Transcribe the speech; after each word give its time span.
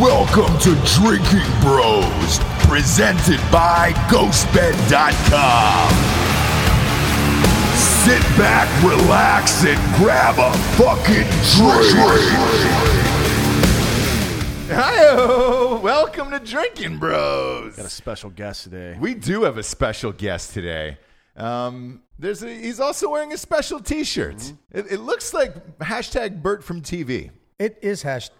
Welcome 0.00 0.58
to 0.58 0.74
Drinking 0.84 1.50
Bros, 1.62 2.38
presented 2.68 3.40
by 3.50 3.92
GhostBed.com. 4.10 5.90
Sit 7.74 8.20
back, 8.36 8.68
relax, 8.84 9.64
and 9.64 9.96
grab 9.96 10.34
a 10.38 10.52
fucking 10.76 11.24
drink. 11.56 11.96
Hi, 14.68 15.80
welcome 15.82 16.30
to 16.30 16.40
Drinking 16.40 16.98
Bros. 16.98 17.76
Got 17.76 17.86
a 17.86 17.88
special 17.88 18.28
guest 18.28 18.64
today. 18.64 18.98
We 19.00 19.14
do 19.14 19.44
have 19.44 19.56
a 19.56 19.62
special 19.62 20.12
guest 20.12 20.52
today. 20.52 20.98
Um, 21.36 22.02
there's 22.18 22.42
a, 22.42 22.54
he's 22.54 22.80
also 22.80 23.08
wearing 23.08 23.32
a 23.32 23.38
special 23.38 23.80
T-shirt. 23.80 24.36
Mm-hmm. 24.36 24.78
It, 24.78 24.92
it 24.92 25.00
looks 25.00 25.32
like 25.32 25.78
hashtag 25.78 26.42
Bert 26.42 26.62
from 26.62 26.82
TV. 26.82 27.30
It 27.58 27.78
is 27.80 28.04
hashtag 28.04 28.32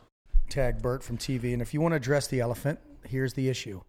Bert 0.82 1.02
from 1.02 1.18
TV, 1.18 1.52
and 1.52 1.60
if 1.62 1.74
you 1.74 1.80
want 1.80 1.92
to 1.92 1.96
address 1.96 2.27
the 2.28 2.41
elephant, 2.41 2.78
here's 3.05 3.34
the 3.34 3.48
issue. 3.48 3.80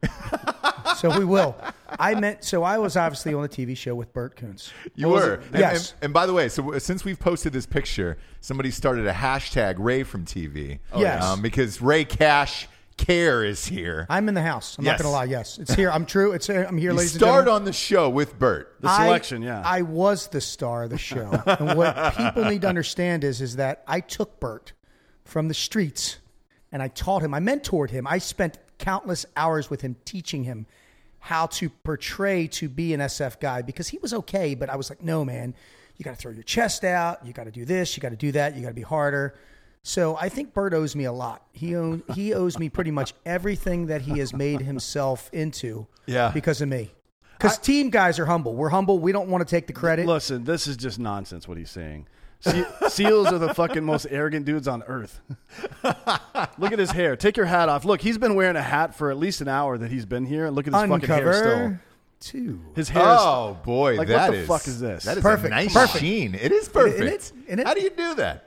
so 0.98 1.18
we 1.18 1.26
will. 1.26 1.56
I 2.00 2.16
meant 2.16 2.44
so. 2.44 2.64
I 2.64 2.78
was 2.78 2.98
obviously 2.98 3.34
on 3.34 3.42
the 3.42 3.50
TV 3.50 3.76
show 3.76 3.96
with 3.96 4.14
Bert 4.14 4.36
Koontz. 4.36 4.72
You 4.96 5.10
were. 5.10 5.36
And, 5.52 5.60
Yes. 5.60 5.92
And, 5.94 6.06
and 6.06 6.14
by 6.14 6.26
the 6.26 6.34
way, 6.34 6.50
so 6.50 6.78
since 6.80 7.04
we've 7.06 7.20
posted 7.20 7.54
this 7.54 7.66
picture, 7.66 8.18
somebody 8.42 8.72
started 8.72 9.08
a 9.08 9.14
hashtag 9.14 9.76
Ray 9.78 10.04
from 10.04 10.26
TV. 10.26 10.80
Yes. 10.96 11.24
um, 11.24 11.42
because 11.42 11.82
Ray 11.82 12.06
Cash 12.06 12.68
Care 12.98 13.44
is 13.44 13.66
here. 13.66 14.08
I'm 14.10 14.28
in 14.28 14.34
the 14.34 14.42
house. 14.42 14.76
I'm 14.78 14.84
Yes. 14.86 14.94
not 14.94 15.04
going 15.04 15.12
to 15.14 15.18
lie. 15.18 15.24
Yes, 15.26 15.60
it's 15.60 15.74
here. 15.76 15.92
I'm 15.92 16.06
true. 16.08 16.32
It's 16.32 16.48
here. 16.48 16.66
I'm 16.68 16.78
here, 16.80 16.92
you 16.92 16.98
ladies 16.98 17.22
and 17.22 17.48
on 17.48 17.64
the 17.64 17.72
show 17.72 18.10
with 18.10 18.38
Bert. 18.40 18.76
The 18.82 18.90
I- 18.90 19.06
selection, 19.06 19.44
yeah. 19.44 19.62
I 19.64 19.84
was 19.84 20.28
the 20.28 20.42
star 20.42 20.84
of 20.84 20.90
the 20.90 20.98
show, 20.98 21.30
and 21.46 21.78
what 21.78 22.16
people 22.18 22.46
need 22.46 22.62
to 22.62 22.68
understand 22.68 23.24
is 23.24 23.40
is 23.40 23.58
that 23.58 23.84
I 23.88 24.00
took 24.00 24.40
Bert 24.40 24.74
from 25.24 25.48
the 25.48 25.54
streets 25.54 26.18
and 26.72 26.82
I 26.82 26.88
taught 26.90 27.24
him. 27.24 27.34
I 27.34 27.40
mentored 27.40 27.90
him. 27.90 28.08
I 28.08 28.18
spent 28.18 28.58
countless 28.78 29.26
hours 29.36 29.70
with 29.70 29.82
him 29.82 29.96
teaching 30.06 30.44
him 30.44 30.66
how 31.20 31.48
to 31.48 31.70
portray 31.70 32.48
to 32.48 32.70
be 32.70 32.94
an 32.94 33.00
SF 33.00 33.40
guy 33.40 33.62
because 33.62 33.88
he 33.88 33.98
was 33.98 34.14
okay, 34.14 34.56
but 34.56 34.70
I 34.70 34.76
was 34.76 34.90
like, 34.90 35.04
no, 35.04 35.26
man, 35.26 35.56
you 35.98 36.04
got 36.04 36.12
to 36.12 36.18
throw 36.18 36.32
your 36.32 36.44
chest 36.44 36.84
out. 36.84 37.26
You 37.26 37.34
got 37.34 37.46
to 37.46 37.52
do 37.52 37.66
this. 37.66 37.98
You 37.98 38.02
got 38.02 38.10
to 38.10 38.16
do 38.16 38.32
that. 38.34 38.56
You 38.56 38.62
got 38.62 38.70
to 38.70 38.74
be 38.74 38.82
harder. 38.82 39.36
So 39.84 40.18
I 40.18 40.30
think 40.30 40.54
Bert 40.54 40.74
owes 40.74 40.96
me 40.96 41.06
a 41.06 41.12
lot. 41.12 41.46
He 41.54 41.76
own, 41.76 42.04
he 42.14 42.34
owes 42.34 42.60
me 42.60 42.70
pretty 42.70 42.92
much 42.92 43.14
everything 43.26 43.88
that 43.88 44.02
he 44.02 44.20
has 44.20 44.34
made 44.34 44.62
himself 44.62 45.30
into. 45.34 45.88
Yeah. 46.06 46.32
because 46.34 46.62
of 46.62 46.70
me. 46.70 46.92
Because 47.38 47.58
team 47.58 47.90
guys 47.90 48.18
are 48.20 48.26
humble. 48.26 48.56
We're 48.56 48.70
humble. 48.70 48.98
We 48.98 49.12
don't 49.12 49.30
want 49.30 49.48
to 49.48 49.50
take 49.50 49.68
the 49.68 49.74
credit. 49.74 50.08
Listen, 50.08 50.44
this 50.44 50.66
is 50.66 50.76
just 50.76 50.98
nonsense 50.98 51.48
what 51.48 51.58
he's 51.58 51.70
saying. 51.70 52.08
Se- 52.40 52.66
Seals 52.90 53.28
are 53.28 53.40
the 53.40 53.54
fucking 53.54 53.84
most 53.84 54.08
arrogant 54.10 54.46
dudes 54.46 54.68
on 54.68 54.84
earth. 54.84 55.20
look 56.58 56.72
at 56.72 56.80
his 56.80 56.92
hair. 56.92 57.16
Take 57.16 57.36
your 57.38 57.46
hat 57.48 57.68
off. 57.70 57.84
Look, 57.86 58.02
he's 58.02 58.18
been 58.18 58.36
wearing 58.36 58.56
a 58.56 58.62
hat 58.62 58.96
for 58.96 59.10
at 59.12 59.18
least 59.18 59.42
an 59.42 59.48
hour 59.48 59.78
that 59.78 59.92
he's 59.92 60.06
been 60.06 60.26
here. 60.26 60.46
And 60.46 60.56
look 60.56 60.68
at 60.68 60.74
his 60.74 60.82
fucking 60.84 61.08
hair 61.10 61.34
still. 61.34 61.52
Uncover 61.52 61.82
two. 62.20 62.62
His 62.76 62.90
hair. 62.90 63.02
is- 63.04 63.20
Oh 63.22 63.58
boy, 63.64 63.96
Like, 63.98 64.10
what 64.10 64.32
the 64.32 64.38
is- 64.38 64.48
fuck 64.48 64.68
is 64.68 64.80
this? 64.80 65.04
That 65.06 65.18
is 65.18 65.24
Perfect, 65.24 65.48
a 65.52 65.56
nice 65.56 65.74
perfect. 65.74 66.00
sheen. 66.00 66.36
It 66.36 66.52
is 66.52 66.70
perfect. 66.70 66.96
Isn't 67.02 67.08
it? 67.08 67.32
Isn't 67.48 67.60
it? 67.60 67.68
How 67.68 67.74
do 67.74 67.82
you 67.82 67.90
do 67.90 68.16
that? 68.16 68.44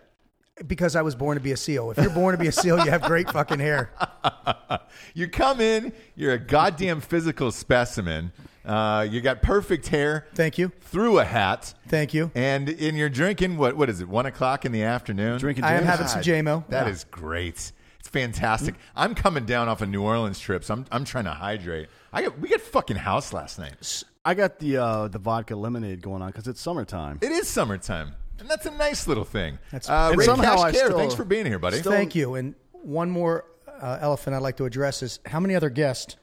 Because 0.66 0.94
I 0.94 1.02
was 1.02 1.14
born 1.14 1.36
to 1.38 1.42
be 1.42 1.52
a 1.52 1.56
seal. 1.56 1.90
If 1.90 1.96
you're 1.98 2.10
born 2.10 2.32
to 2.36 2.38
be 2.38 2.46
a 2.48 2.52
seal, 2.52 2.78
you 2.84 2.90
have 2.90 3.02
great 3.02 3.30
fucking 3.30 3.58
hair. 3.60 3.90
You 5.14 5.26
come 5.28 5.60
in, 5.60 5.92
you're 6.14 6.34
a 6.34 6.38
goddamn 6.38 7.00
physical 7.00 7.50
specimen. 7.50 8.32
Uh, 8.70 9.02
you 9.02 9.20
got 9.20 9.42
perfect 9.42 9.88
hair 9.88 10.26
Thank 10.34 10.56
you. 10.58 10.70
through 10.82 11.18
a 11.18 11.24
hat, 11.24 11.74
Thank 11.88 12.14
you. 12.14 12.30
and 12.34 12.68
in 12.68 12.94
you're 12.94 13.08
drinking 13.08 13.56
what? 13.56 13.76
What 13.76 13.90
is 13.90 14.00
it? 14.00 14.08
One 14.08 14.26
o'clock 14.26 14.64
in 14.64 14.72
the 14.72 14.82
afternoon. 14.84 15.38
Drinking 15.38 15.64
I 15.64 15.72
am 15.72 15.78
James? 15.80 15.86
having 15.90 16.06
some 16.06 16.20
JMO. 16.22 16.68
That 16.68 16.86
is 16.88 17.04
great. 17.04 17.72
It's 17.98 18.08
fantastic. 18.08 18.76
I'm 18.94 19.14
coming 19.14 19.44
down 19.44 19.68
off 19.68 19.80
a 19.82 19.86
New 19.86 20.02
Orleans 20.02 20.38
trip, 20.38 20.62
so 20.64 20.74
I'm 20.74 20.86
I'm 20.92 21.04
trying 21.04 21.24
to 21.24 21.32
hydrate. 21.32 21.88
I 22.12 22.22
got, 22.22 22.38
we 22.38 22.48
got 22.48 22.60
fucking 22.60 22.96
house 22.96 23.32
last 23.32 23.58
night. 23.58 24.04
I 24.24 24.34
got 24.34 24.58
the 24.58 24.76
uh, 24.76 25.08
the 25.08 25.18
vodka 25.18 25.56
lemonade 25.56 26.00
going 26.00 26.22
on 26.22 26.28
because 26.30 26.46
it's 26.46 26.60
summertime. 26.60 27.18
It 27.22 27.32
is 27.32 27.48
summertime, 27.48 28.14
and 28.38 28.48
that's 28.48 28.66
a 28.66 28.70
nice 28.70 29.06
little 29.08 29.24
thing. 29.24 29.58
That's- 29.72 29.88
uh, 29.90 30.10
And 30.10 30.18
Ray 30.18 30.26
somehow 30.26 30.56
Cash 30.56 30.64
I 30.64 30.72
Care, 30.72 30.86
still- 30.86 30.98
thanks 30.98 31.14
for 31.14 31.24
being 31.24 31.44
here, 31.46 31.58
buddy. 31.58 31.80
Thank 31.80 32.14
you. 32.14 32.34
And 32.36 32.54
one 32.72 33.10
more 33.10 33.44
uh, 33.80 33.98
elephant 34.00 34.36
I'd 34.36 34.42
like 34.42 34.56
to 34.58 34.64
address 34.64 35.02
is 35.02 35.20
how 35.26 35.40
many 35.40 35.54
other 35.54 35.70
guests 35.70 36.16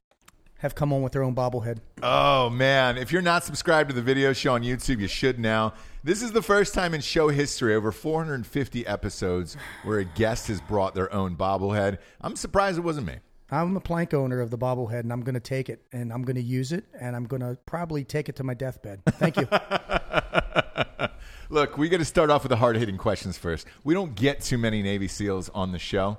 have 0.59 0.75
come 0.75 0.91
on 0.91 1.01
with 1.01 1.13
their 1.13 1.23
own 1.23 1.35
bobblehead? 1.35 1.79
Oh 2.01 2.50
man, 2.50 2.97
if 2.97 3.12
you're 3.12 3.22
not 3.22 3.44
subscribed 3.44 3.90
to 3.90 3.95
the 3.95 4.01
video 4.01 4.34
show 4.34 4.53
on 4.53 4.63
YouTube, 4.63 5.00
you 5.00 5.07
should 5.07 5.40
now. 5.40 5.73
This 6.03 6.22
is 6.22 6.31
the 6.31 6.41
first 6.41 6.73
time 6.73 6.94
in 6.94 7.01
show 7.01 7.29
history, 7.29 7.75
over 7.75 7.91
450 7.91 8.88
episodes, 8.88 9.57
where 9.84 10.00
a 10.00 10.06
guest 10.06 10.47
has 10.47 10.62
brought 10.62 10.95
their 10.95 11.13
own 11.13 11.35
bobblehead. 11.35 11.97
I'm 12.22 12.35
surprised 12.35 12.78
it 12.78 12.81
wasn't 12.81 13.07
me. 13.07 13.16
I'm 13.50 13.78
a 13.78 13.79
plank 13.79 14.13
owner 14.13 14.41
of 14.41 14.50
the 14.50 14.57
bobblehead, 14.57 15.01
and 15.01 15.13
I'm 15.13 15.22
going 15.22 15.35
to 15.35 15.40
take 15.40 15.69
it, 15.69 15.81
and 15.94 16.12
I'm 16.12 16.23
going 16.23 16.35
to 16.35 16.41
use 16.41 16.74
it, 16.74 16.85
and 17.00 17.16
I'm 17.16 17.25
going 17.25 17.41
to 17.41 17.57
probably 17.66 18.03
take 18.03 18.28
it 18.28 18.35
to 18.38 18.44
my 18.44 18.53
deathbed. 18.53 19.01
Thank 19.06 19.38
you. 19.38 19.47
Look, 21.50 21.78
we 21.78 21.88
got 21.88 22.00
to 22.00 22.06
start 22.06 22.29
off 22.29 22.44
with 22.44 22.50
the 22.50 22.57
hard 22.57 22.75
hitting 22.75 22.97
questions 22.97 23.38
first. 23.38 23.66
We 23.85 23.94
don't 23.94 24.16
get 24.16 24.41
too 24.41 24.57
many 24.57 24.81
Navy 24.81 25.07
SEALs 25.07 25.50
on 25.53 25.72
the 25.72 25.79
show. 25.79 26.18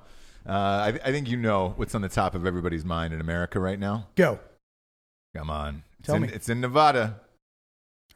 Uh, 0.49 0.53
I, 0.53 0.89
I 1.05 1.13
think 1.13 1.29
you 1.29 1.37
know 1.37 1.75
what's 1.77 1.95
on 1.95 2.01
the 2.01 2.09
top 2.09 2.35
of 2.35 2.47
everybody's 2.47 2.85
mind 2.85 3.13
in 3.13 3.21
America 3.21 3.61
right 3.61 3.79
now. 3.79 4.07
Go. 4.17 4.39
Come 5.37 5.51
on, 5.51 5.83
it's 5.99 6.07
Tell 6.07 6.17
in, 6.17 6.23
me. 6.23 6.29
It's 6.33 6.49
in 6.49 6.61
Nevada. 6.61 7.21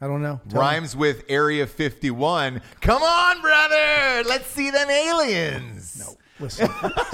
I 0.01 0.07
don't 0.07 0.21
know. 0.23 0.41
Tell 0.49 0.59
me. 0.61 0.67
Rhymes 0.67 0.95
with 0.95 1.23
Area 1.29 1.67
51. 1.67 2.61
Come 2.81 3.03
on, 3.03 3.41
brother. 3.41 4.27
Let's 4.27 4.47
see 4.47 4.71
them 4.71 4.89
aliens. 4.89 5.99
No. 5.99 6.17
Listen, 6.39 6.67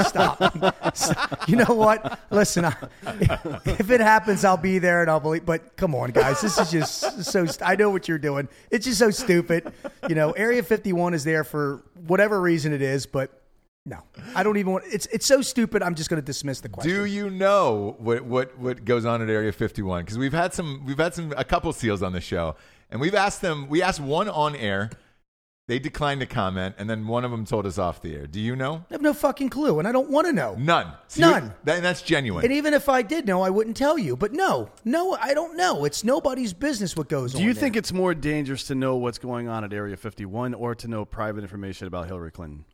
stop. 0.06 0.96
Stop. 0.96 1.50
You 1.50 1.58
know 1.58 1.74
what? 1.76 2.20
Listen, 2.32 2.66
I, 2.66 2.76
if 3.66 3.92
it 3.92 4.00
happens, 4.00 4.46
I'll 4.46 4.56
be 4.56 4.80
there 4.80 5.02
and 5.02 5.12
I'll 5.12 5.20
believe. 5.20 5.46
But 5.46 5.76
come 5.76 5.94
on, 5.94 6.12
guys, 6.12 6.40
this 6.42 6.58
is 6.58 6.72
just 6.72 7.26
so. 7.26 7.46
st- 7.46 7.62
I 7.70 7.76
know 7.76 7.90
what 7.90 8.08
you're 8.08 8.18
doing. 8.18 8.48
It's 8.72 8.86
just 8.86 8.98
so 8.98 9.12
stupid. 9.12 9.72
You 10.08 10.16
know, 10.16 10.32
Area 10.32 10.64
51 10.64 11.14
is 11.14 11.26
there 11.26 11.44
for 11.44 11.84
whatever 12.08 12.40
reason 12.40 12.72
it 12.72 12.82
is, 12.82 13.06
but 13.06 13.40
no, 13.86 14.04
I 14.36 14.44
don't 14.44 14.58
even 14.58 14.74
want. 14.74 14.86
It's 14.92 15.08
it's 15.08 15.26
so 15.26 15.42
stupid. 15.42 15.82
I'm 15.82 15.96
just 15.96 16.10
going 16.10 16.22
to 16.22 16.26
dismiss 16.26 16.60
the 16.60 16.70
question. 16.70 16.94
Do 16.94 17.06
you 17.06 17.30
know 17.30 17.96
what 18.00 18.24
what 18.24 18.58
what 18.58 18.86
goes 18.86 19.06
on 19.06 19.22
at 19.22 19.30
Area 19.30 19.52
51? 19.52 20.04
Because 20.04 20.18
we've 20.18 20.34
had 20.34 20.54
some 20.54 20.84
we've 20.86 20.98
had 20.98 21.14
some 21.14 21.34
a 21.38 21.44
couple 21.44 21.72
seals 21.74 22.04
on 22.04 22.14
the 22.14 22.22
show, 22.22 22.56
and 22.92 23.02
we've 23.02 23.16
asked 23.16 23.42
them. 23.42 23.68
We 23.70 23.82
asked 23.82 24.00
one 24.00 24.30
on 24.30 24.56
air. 24.56 24.90
They 25.68 25.78
declined 25.78 26.20
to 26.22 26.26
comment, 26.26 26.76
and 26.80 26.90
then 26.90 27.06
one 27.06 27.24
of 27.24 27.30
them 27.30 27.46
told 27.46 27.68
us 27.68 27.78
off 27.78 28.02
the 28.02 28.16
air. 28.16 28.26
Do 28.26 28.40
you 28.40 28.56
know? 28.56 28.84
I 28.90 28.94
have 28.96 29.04
no 29.04 29.14
fucking 29.14 29.50
clue, 29.50 29.78
and 29.78 29.88
I 29.88 29.92
don't 29.92 30.10
want 30.10 30.26
to 30.26 30.34
know. 30.34 30.56
None. 30.58 30.94
See, 31.08 31.22
None. 31.22 31.54
That, 31.64 31.84
that's 31.84 32.02
genuine. 32.02 32.44
And 32.44 32.52
even 32.52 32.74
if 32.74 32.90
I 32.90 33.04
did 33.04 33.28
know, 33.28 33.44
I 33.44 33.52
wouldn't 33.52 33.78
tell 33.78 33.96
you. 33.96 34.18
But 34.18 34.34
no, 34.34 34.72
no, 34.84 35.16
I 35.22 35.36
don't 35.36 35.56
know. 35.56 35.86
It's 35.86 36.04
nobody's 36.04 36.54
business 36.54 36.98
what 36.98 37.08
goes 37.08 37.36
on. 37.36 37.42
Do 37.42 37.46
you 37.46 37.54
there. 37.54 37.62
think 37.62 37.76
it's 37.76 37.94
more 37.94 38.16
dangerous 38.16 38.64
to 38.64 38.74
know 38.74 38.96
what's 38.96 39.20
going 39.20 39.48
on 39.48 39.64
at 39.64 39.72
Area 39.72 39.96
51 39.96 40.56
or 40.56 40.74
to 40.74 40.88
know 40.88 41.06
private 41.06 41.44
information 41.44 41.86
about 41.86 42.08
Hillary 42.08 42.32
Clinton? 42.32 42.66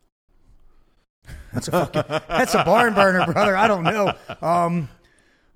That's 1.52 1.68
a 1.68 1.70
fucking, 1.72 2.02
that's 2.28 2.54
a 2.54 2.64
barn 2.64 2.94
burner, 2.94 3.24
brother. 3.32 3.56
I 3.56 3.66
don't 3.68 3.84
know. 3.84 4.12
Um, 4.42 4.88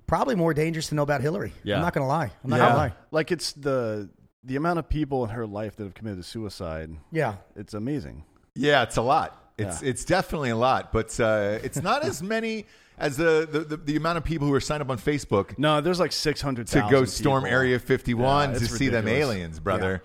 probably 0.07 0.35
more 0.35 0.53
dangerous 0.53 0.87
to 0.89 0.95
know 0.95 1.03
about 1.03 1.21
Hillary. 1.21 1.53
Yeah. 1.63 1.75
I'm 1.75 1.81
not 1.81 1.93
going 1.93 2.03
to 2.03 2.07
lie. 2.07 2.31
I'm 2.43 2.49
not 2.49 2.57
going 2.59 2.71
to 2.71 2.77
lie. 2.77 2.93
Like 3.11 3.31
it's 3.31 3.53
the 3.53 4.09
the 4.43 4.55
amount 4.55 4.79
of 4.79 4.89
people 4.89 5.23
in 5.23 5.29
her 5.29 5.45
life 5.45 5.75
that 5.75 5.83
have 5.83 5.93
committed 5.93 6.25
suicide. 6.25 6.89
Yeah. 7.11 7.35
It's 7.55 7.73
amazing. 7.75 8.23
yeah, 8.55 8.81
it's 8.83 8.97
a 8.97 9.01
lot. 9.03 9.37
It's 9.57 9.81
Yeah. 9.83 9.89
it's 9.89 10.03
definitely 10.05 10.49
a 10.49 10.55
lot, 10.55 10.91
but 10.91 11.19
uh, 11.19 11.59
it's 11.63 11.81
not 11.81 12.03
as 12.03 12.23
many 12.23 12.65
as 12.97 13.17
the, 13.17 13.47
the, 13.51 13.59
the, 13.59 13.77
the 13.77 13.95
amount 13.95 14.17
of 14.17 14.23
people 14.23 14.47
who 14.47 14.53
are 14.53 14.59
signed 14.59 14.81
up 14.81 14.89
on 14.89 14.97
Facebook 14.97 15.57
No, 15.57 15.81
there's 15.81 15.99
like 15.99 16.11
600 16.11 16.67
to 16.67 16.87
go 16.89 17.05
storm 17.05 17.43
people. 17.43 17.55
Area 17.55 17.77
51 17.79 18.51
Yeah, 18.53 18.57
to 18.57 18.63
it's 18.65 18.75
see 18.75 18.89
them 18.89 19.07
aliens, 19.07 19.59
brother. 19.59 20.03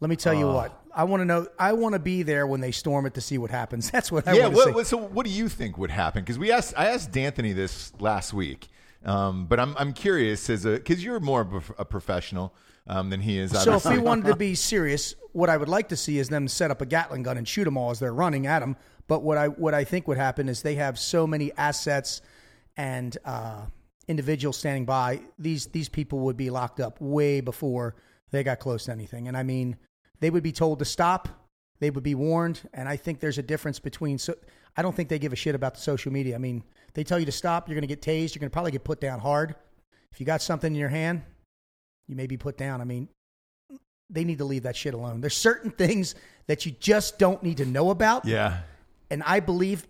Let 0.00 0.10
me 0.10 0.16
tell 0.16 0.34
you 0.34 0.46
what. 0.48 0.77
I 0.94 1.04
want 1.04 1.20
to 1.20 1.24
know. 1.24 1.46
I 1.58 1.72
want 1.72 1.94
to 1.94 1.98
be 1.98 2.22
there 2.22 2.46
when 2.46 2.60
they 2.60 2.72
storm 2.72 3.06
it 3.06 3.14
to 3.14 3.20
see 3.20 3.38
what 3.38 3.50
happens. 3.50 3.90
That's 3.92 4.10
what 4.12 4.26
I 4.26 4.34
yeah. 4.34 4.48
want 4.48 4.74
to 4.74 4.84
see. 4.84 4.84
so, 4.84 4.96
what 4.96 5.26
do 5.26 5.32
you 5.32 5.48
think 5.48 5.78
would 5.78 5.90
happen? 5.90 6.22
Because 6.22 6.38
we 6.38 6.50
asked, 6.50 6.74
I 6.76 6.86
asked 6.86 7.12
D'Anthony 7.12 7.52
this 7.52 7.92
last 8.00 8.32
week, 8.32 8.68
um, 9.04 9.46
but 9.46 9.60
I'm 9.60 9.76
I'm 9.78 9.92
curious 9.92 10.48
as 10.50 10.64
a 10.64 10.72
because 10.72 11.02
you're 11.02 11.20
more 11.20 11.40
of 11.40 11.72
a, 11.78 11.84
professional 11.84 12.54
um, 12.86 13.10
than 13.10 13.20
he 13.20 13.38
is. 13.38 13.50
So 13.50 13.56
if 13.56 13.68
obviously. 13.68 13.98
we 13.98 14.04
wanted 14.04 14.26
to 14.26 14.36
be 14.48 14.54
serious, 14.54 15.14
what 15.32 15.48
I 15.48 15.56
would 15.56 15.68
like 15.68 15.88
to 15.88 15.96
see 15.96 16.18
is 16.18 16.28
them 16.28 16.48
set 16.48 16.70
up 16.70 16.80
a 16.80 16.86
Gatling 16.86 17.22
gun 17.22 17.36
and 17.36 17.46
shoot 17.46 17.64
them 17.64 17.76
all 17.76 17.90
as 17.90 17.98
they're 17.98 18.14
running 18.14 18.46
at 18.46 18.60
them. 18.60 18.76
But 19.06 19.22
what 19.22 19.38
I 19.38 19.48
what 19.48 19.74
I 19.74 19.84
think 19.84 20.08
would 20.08 20.18
happen 20.18 20.48
is 20.48 20.62
they 20.62 20.76
have 20.76 20.98
so 20.98 21.26
many 21.26 21.52
assets 21.56 22.20
and 22.76 23.16
uh, 23.24 23.66
individuals 24.06 24.56
standing 24.56 24.84
by. 24.84 25.20
These 25.38 25.66
these 25.66 25.88
people 25.88 26.20
would 26.20 26.36
be 26.36 26.50
locked 26.50 26.80
up 26.80 27.00
way 27.00 27.40
before 27.40 27.94
they 28.30 28.42
got 28.42 28.58
close 28.60 28.84
to 28.84 28.92
anything. 28.92 29.28
And 29.28 29.36
I 29.36 29.42
mean, 29.42 29.76
they 30.20 30.30
would 30.30 30.42
be 30.42 30.52
told 30.52 30.78
to 30.80 30.84
stop. 30.84 31.28
They 31.80 31.90
would 31.90 32.02
be 32.02 32.14
warned. 32.14 32.68
And 32.74 32.88
I 32.88 32.96
think 32.96 33.20
there's 33.20 33.38
a 33.38 33.42
difference 33.42 33.78
between. 33.78 34.18
So 34.18 34.34
I 34.76 34.82
don't 34.82 34.94
think 34.94 35.08
they 35.08 35.18
give 35.18 35.32
a 35.32 35.36
shit 35.36 35.54
about 35.54 35.74
the 35.74 35.80
social 35.80 36.12
media. 36.12 36.34
I 36.34 36.38
mean, 36.38 36.64
they 36.94 37.04
tell 37.04 37.18
you 37.18 37.26
to 37.26 37.32
stop. 37.32 37.68
You're 37.68 37.74
going 37.74 37.88
to 37.88 37.94
get 37.94 38.02
tased. 38.02 38.34
You're 38.34 38.40
going 38.40 38.50
to 38.50 38.54
probably 38.54 38.72
get 38.72 38.84
put 38.84 39.00
down 39.00 39.20
hard. 39.20 39.54
If 40.12 40.20
you 40.20 40.26
got 40.26 40.42
something 40.42 40.72
in 40.72 40.78
your 40.78 40.88
hand, 40.88 41.22
you 42.06 42.16
may 42.16 42.26
be 42.26 42.36
put 42.36 42.56
down. 42.56 42.80
I 42.80 42.84
mean, 42.84 43.08
they 44.10 44.24
need 44.24 44.38
to 44.38 44.44
leave 44.44 44.62
that 44.62 44.74
shit 44.74 44.94
alone. 44.94 45.20
There's 45.20 45.36
certain 45.36 45.70
things 45.70 46.14
that 46.46 46.64
you 46.64 46.72
just 46.80 47.18
don't 47.18 47.42
need 47.42 47.58
to 47.58 47.66
know 47.66 47.90
about. 47.90 48.24
yeah, 48.24 48.60
And 49.10 49.22
I 49.24 49.40
believe 49.40 49.86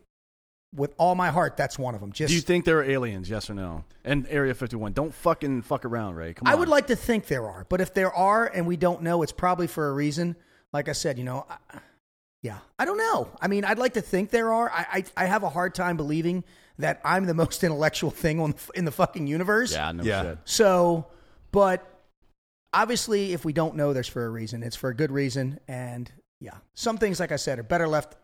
with 0.75 0.95
all 0.99 1.15
my 1.15 1.31
heart, 1.31 1.57
that's 1.57 1.79
one 1.79 1.95
of 1.95 2.01
them. 2.01 2.13
Just 2.13 2.29
Do 2.29 2.35
you 2.35 2.41
think 2.43 2.65
there 2.65 2.79
are 2.79 2.85
aliens? 2.85 3.31
Yes 3.31 3.49
or 3.49 3.55
no? 3.55 3.85
And 4.05 4.27
Area 4.29 4.55
51. 4.55 4.93
Don't 4.93 5.15
fucking 5.15 5.63
fuck 5.63 5.85
around, 5.85 6.17
Ray. 6.17 6.35
Come 6.35 6.47
on. 6.47 6.53
I 6.53 6.57
would 6.57 6.69
like 6.69 6.89
to 6.89 6.97
think 6.97 7.27
there 7.27 7.49
are, 7.49 7.67
but 7.69 7.81
if 7.81 7.95
there 7.95 8.13
are 8.13 8.47
and 8.47 8.67
we 8.67 8.77
don't 8.77 9.03
know, 9.03 9.23
it's 9.23 9.33
probably 9.33 9.67
for 9.67 9.89
a 9.89 9.93
reason. 9.93 10.37
Like 10.73 10.89
I 10.89 10.93
said, 10.93 11.17
you 11.19 11.25
know, 11.25 11.47
I, 11.49 11.79
yeah, 12.43 12.59
I 12.79 12.85
don't 12.85 12.99
know. 12.99 13.29
I 13.41 13.49
mean, 13.49 13.65
I'd 13.65 13.79
like 13.79 13.95
to 13.95 14.01
think 14.03 14.31
there 14.31 14.53
are. 14.53 14.71
I, 14.71 14.87
I 15.17 15.25
I 15.25 15.25
have 15.27 15.43
a 15.43 15.49
hard 15.49 15.75
time 15.75 15.97
believing 15.97 16.45
that 16.79 17.01
I'm 17.05 17.25
the 17.25 17.35
most 17.43 17.65
intellectual 17.65 18.11
thing 18.11 18.39
on 18.39 18.55
in 18.75 18.85
the 18.85 18.93
fucking 18.93 19.27
universe. 19.27 19.73
Yeah, 19.73 19.91
no 19.93 20.05
Yeah. 20.05 20.23
shit. 20.23 20.39
So, 20.45 21.07
but 21.51 21.85
obviously, 22.73 23.33
if 23.33 23.45
we 23.45 23.53
don't 23.53 23.75
know, 23.77 23.93
there's 23.93 24.09
for 24.09 24.25
a 24.25 24.29
reason. 24.31 24.63
It's 24.63 24.77
for 24.77 24.91
a 24.91 24.95
good 24.95 25.11
reason, 25.11 25.59
and 25.67 26.11
yeah, 26.41 26.59
some 26.75 26.99
things, 26.99 27.19
like 27.19 27.33
I 27.33 27.37
said, 27.37 27.59
are 27.59 27.63
better 27.65 27.89
left 27.89 28.17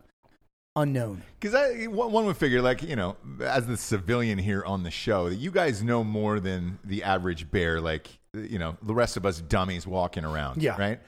unknown. 0.75 1.23
Because 1.39 1.55
I 1.55 1.85
one 1.85 2.11
one 2.11 2.25
would 2.25 2.37
figure, 2.37 2.61
like 2.61 2.83
you 2.83 2.95
know, 2.95 3.15
as 3.41 3.65
the 3.67 3.77
civilian 3.77 4.37
here 4.37 4.63
on 4.63 4.83
the 4.83 4.91
show, 4.91 5.29
that 5.29 5.35
you 5.35 5.51
guys 5.51 5.83
know 5.83 6.03
more 6.03 6.39
than 6.39 6.79
the 6.83 7.03
average 7.03 7.49
bear, 7.49 7.81
like 7.81 8.07
you 8.33 8.59
know, 8.59 8.77
the 8.81 8.93
rest 8.93 9.17
of 9.17 9.25
us 9.25 9.41
dummies 9.41 9.87
walking 9.87 10.25
around. 10.25 10.61
Yeah. 10.61 10.77
right. 10.77 10.99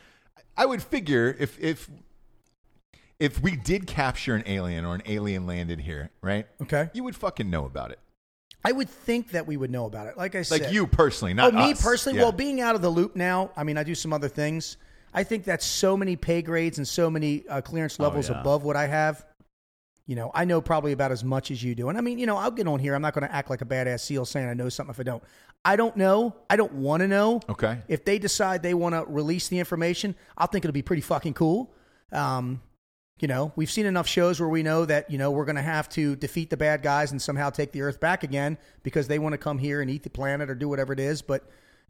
I 0.56 0.66
would 0.66 0.82
figure 0.82 1.36
if 1.40 1.60
if 1.60 1.90
if 3.20 3.42
we 3.42 3.56
did 3.56 3.88
capture 3.88 4.36
an 4.36 4.44
alien 4.46 4.86
or 4.86 4.96
an 4.96 5.04
alien 5.06 5.46
landed 5.46 5.80
here, 5.80 6.12
right? 6.22 6.48
Okay. 6.62 6.90
You 6.94 7.04
would 7.04 7.16
fucking 7.16 7.50
know 7.50 7.66
about 7.66 7.92
it. 7.92 8.00
I 8.64 8.72
would 8.72 8.90
think 8.90 9.32
that 9.32 9.48
we 9.48 9.56
would 9.56 9.72
know 9.72 9.86
about 9.86 10.08
it. 10.08 10.18
Like 10.18 10.36
I 10.36 10.42
said, 10.42 10.62
Like 10.62 10.74
you 10.74 10.88
personally, 10.88 11.32
Oh, 11.34 11.50
not 11.50 11.54
me 11.54 11.72
us. 11.72 11.82
personally. 11.82 12.18
Yeah. 12.18 12.26
Well, 12.26 12.32
being 12.32 12.60
out 12.60 12.76
of 12.76 12.82
the 12.82 12.90
loop 12.90 13.16
now, 13.16 13.52
I 13.56 13.64
mean, 13.64 13.78
I 13.78 13.84
do 13.84 13.96
some 13.96 14.12
other 14.12 14.28
things. 14.28 14.78
I 15.14 15.24
think 15.24 15.46
that's 15.46 15.66
so 15.66 15.96
many 15.96 16.16
pay 16.16 16.42
grades 16.42 16.78
and 16.78 16.88
so 16.88 17.10
many 17.10 17.48
uh, 17.48 17.62
clearance 17.62 18.00
levels 18.00 18.30
yeah. 18.30 18.40
above 18.40 18.64
what 18.64 18.76
I 18.76 18.88
have. 18.88 19.26
You 20.08 20.16
know, 20.16 20.32
I 20.34 20.46
know 20.46 20.62
probably 20.62 20.94
about 20.94 21.12
as 21.12 21.24
much 21.24 21.52
as 21.52 21.62
you 21.62 21.76
do. 21.76 21.90
And 21.90 21.98
I 21.98 22.02
mean, 22.02 22.18
you 22.18 22.26
know, 22.26 22.38
I'll 22.38 22.50
get 22.50 22.66
on 22.66 22.80
here. 22.80 22.96
I'm 22.96 23.02
not 23.02 23.14
going 23.14 23.28
to 23.28 23.34
act 23.34 23.50
like 23.50 23.62
a 23.62 23.66
badass 23.66 24.00
seal 24.00 24.24
saying 24.26 24.48
I 24.48 24.54
know 24.54 24.70
something 24.70 24.94
if 24.94 25.00
I 25.00 25.04
don't. 25.04 25.22
I 25.66 25.76
don't 25.76 25.98
know. 25.98 26.34
I 26.50 26.56
don't 26.56 26.72
want 26.74 27.02
to 27.02 27.10
know. 27.10 27.42
Okay. 27.50 27.80
If 27.90 28.06
they 28.06 28.18
decide 28.18 28.64
they 28.64 28.74
want 28.74 28.96
to 28.96 29.04
release 29.06 29.50
the 29.50 29.60
information, 29.60 30.16
I'll 30.38 30.48
think 30.48 30.64
it'll 30.64 30.74
be 30.74 30.82
pretty 30.82 31.02
fucking 31.02 31.34
cool. 31.34 31.74
Um, 32.14 32.62
you 33.20 33.28
know, 33.28 33.52
we've 33.56 33.70
seen 33.70 33.86
enough 33.86 34.08
shows 34.08 34.40
where 34.40 34.48
we 34.48 34.64
know 34.64 34.86
that, 34.86 35.10
you 35.12 35.18
know, 35.18 35.32
we're 35.32 35.46
going 35.46 35.56
to 35.56 35.62
have 35.62 35.90
to 35.90 36.16
defeat 36.16 36.52
the 36.52 36.58
bad 36.58 36.84
guys 36.84 37.12
and 37.12 37.22
somehow 37.22 37.50
take 37.50 37.72
the 37.72 37.82
Earth 37.82 38.00
back 38.00 38.24
again 38.24 38.58
because 38.84 39.08
they 39.08 39.20
want 39.20 39.34
to 39.34 39.38
come 39.38 39.58
here 39.58 39.82
and 39.82 39.90
eat 39.90 40.04
the 40.04 40.10
planet 40.10 40.50
or 40.50 40.56
do 40.56 40.70
whatever 40.70 40.94
it 40.94 41.00
is. 41.00 41.22
But 41.22 41.44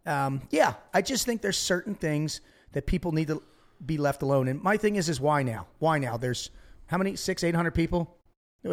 um, 0.08 0.42
yeah, 0.50 0.76
I 0.94 1.02
just 1.02 1.26
think 1.26 1.42
there's 1.42 1.58
certain 1.58 1.94
things 1.94 2.42
that 2.72 2.88
people 2.88 3.12
need 3.12 3.28
to 3.28 3.44
be 3.86 3.98
left 3.98 4.22
alone. 4.24 4.48
And 4.48 4.62
my 4.64 4.78
thing 4.78 4.96
is, 4.96 5.10
is 5.10 5.20
why 5.20 5.44
now? 5.44 5.68
Why 5.80 6.00
now? 6.00 6.18
There's 6.18 6.50
how 6.88 6.98
many? 6.98 7.16
Six, 7.16 7.44
eight 7.44 7.56
hundred 7.56 7.72
people? 7.76 8.16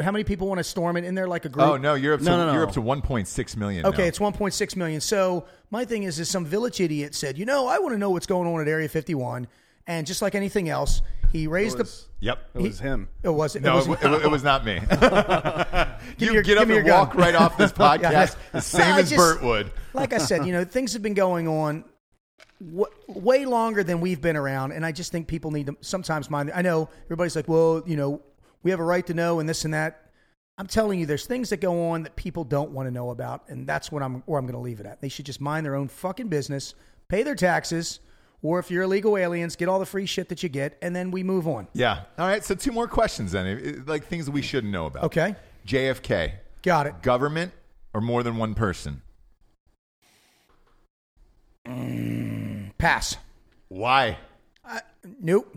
How 0.03 0.11
many 0.11 0.25
people 0.25 0.49
want 0.49 0.59
to 0.59 0.65
storm 0.65 0.97
it 0.97 1.05
in 1.05 1.15
there 1.15 1.29
like 1.29 1.45
a 1.45 1.49
oh, 1.49 1.53
group? 1.53 1.67
Oh 1.67 1.77
no, 1.77 1.95
you're 1.95 2.15
up 2.15 2.21
to 2.21 2.27
No, 2.27 2.37
no, 2.39 2.47
no. 2.47 2.53
you're 2.55 2.67
up 2.67 2.73
to 2.73 2.81
1.6 2.83 3.57
million. 3.57 3.87
Okay, 3.87 4.03
now. 4.03 4.09
it's 4.09 4.19
1.6 4.19 4.77
million. 4.77 5.01
So 5.01 5.45
my 5.71 5.85
thing 5.85 6.03
is, 6.05 6.19
is 6.19 6.29
some 6.29 6.45
village 6.45 6.81
idiot 6.81 7.15
said, 7.15 7.39
you 7.39 7.45
know, 7.45 7.69
I 7.69 7.79
want 7.79 7.93
to 7.95 7.99
know 7.99 8.11
what's 8.11 8.27
going 8.27 8.49
on 8.53 8.61
at 8.61 8.67
Area 8.67 8.89
51, 8.89 9.47
and 9.87 10.07
just 10.07 10.21
like 10.23 10.35
anything 10.35 10.69
else, 10.69 11.03
he 11.31 11.47
raised 11.47 11.77
the. 11.79 11.89
Yep. 12.21 12.39
It 12.55 12.63
was 12.63 12.81
him. 12.81 13.09
It 13.23 13.29
was. 13.29 13.55
It 13.55 13.63
No, 13.63 13.77
was, 13.77 13.87
it, 13.87 13.91
wa- 14.03 14.17
it 14.17 14.31
was 14.31 14.43
not 14.43 14.65
me. 14.65 14.81
you 16.19 16.33
your- 16.33 16.43
get 16.43 16.55
give 16.55 16.59
up 16.59 16.69
me 16.69 16.79
and 16.79 16.89
walk 16.89 17.13
gun. 17.13 17.21
right 17.21 17.35
off 17.35 17.57
this 17.59 17.73
podcast, 17.85 18.03
Yeah. 18.13 18.27
the 18.53 18.61
same 18.63 18.81
I 18.95 19.01
as 19.01 19.11
just- 19.11 19.19
Bert 19.19 19.43
would. 19.43 19.71
like 19.93 20.13
I 20.13 20.19
said, 20.19 20.47
you 20.47 20.53
know, 20.53 20.65
things 20.65 20.95
have 20.95 21.03
been 21.03 21.15
going 21.15 21.47
on 21.47 21.85
w- 22.61 22.87
way 23.09 23.45
longer 23.45 23.83
than 23.85 24.01
we've 24.01 24.21
been 24.21 24.37
around, 24.37 24.73
and 24.73 24.85
I 24.85 24.93
just 24.93 25.13
think 25.13 25.27
people 25.29 25.51
need 25.51 25.67
to 25.67 25.77
sometimes 25.81 26.31
mind. 26.31 26.51
I 26.55 26.63
know 26.63 26.89
everybody's 27.07 27.37
like, 27.37 27.49
well, 27.49 27.83
you 27.87 27.97
know, 27.97 28.23
we 28.63 28.71
have 28.71 28.81
a 28.81 28.85
right 28.85 29.07
to 29.07 29.15
know 29.15 29.41
and 29.41 29.49
this 29.49 29.65
and 29.65 29.75
that. 29.75 30.01
I'm 30.57 30.67
telling 30.69 31.01
you, 31.01 31.07
there's 31.07 31.27
things 31.27 31.51
that 31.51 31.61
go 31.61 31.91
on 31.91 32.05
that 32.05 32.15
people 32.15 32.45
don't 32.45 32.71
want 32.71 32.87
to 32.87 32.91
know 32.93 33.11
about, 33.11 33.49
and 33.49 33.67
that's 33.67 33.91
what 33.91 34.03
I'm 34.03 34.23
where 34.27 34.39
I'm 34.39 34.47
going 34.47 34.55
to 34.55 34.61
leave 34.61 34.81
it 34.81 34.87
at. 34.87 35.01
They 35.01 35.09
should 35.09 35.27
just 35.27 35.41
mind 35.41 35.67
their 35.67 35.75
own 35.75 35.89
fucking 35.89 36.29
business, 36.29 36.75
pay 37.09 37.23
their 37.25 37.35
taxes, 37.35 37.99
or 38.41 38.59
if 38.61 38.71
you're 38.71 38.85
illegal 38.85 39.17
aliens, 39.17 39.57
get 39.57 39.69
all 39.69 39.81
the 39.81 39.87
free 39.87 40.07
shit 40.07 40.29
that 40.29 40.43
you 40.45 40.49
get, 40.49 40.79
and 40.81 40.95
then 40.95 41.11
we 41.11 41.23
move 41.25 41.49
on. 41.49 41.67
Yeah. 41.73 42.03
All 42.19 42.29
right. 42.29 42.45
So 42.45 42.55
two 42.55 42.71
more 42.73 42.87
questions 42.87 43.33
then, 43.33 43.47
It- 43.47 43.67
it- 43.67 43.89
like 43.89 44.05
things 44.07 44.27
that 44.27 44.33
we 44.33 44.43
shouldn't 44.43 44.73
know 44.73 44.87
about. 44.87 45.05
Okay, 45.05 45.35
JFK, 45.67 46.35
got 46.63 46.87
it. 46.87 47.03
government 47.03 47.53
or 47.93 48.01
more 48.01 48.23
than 48.23 48.37
one 48.37 48.55
person? 48.55 49.03
Pass. 52.79 53.17
Why? 53.69 54.19
Nope. 55.21 55.57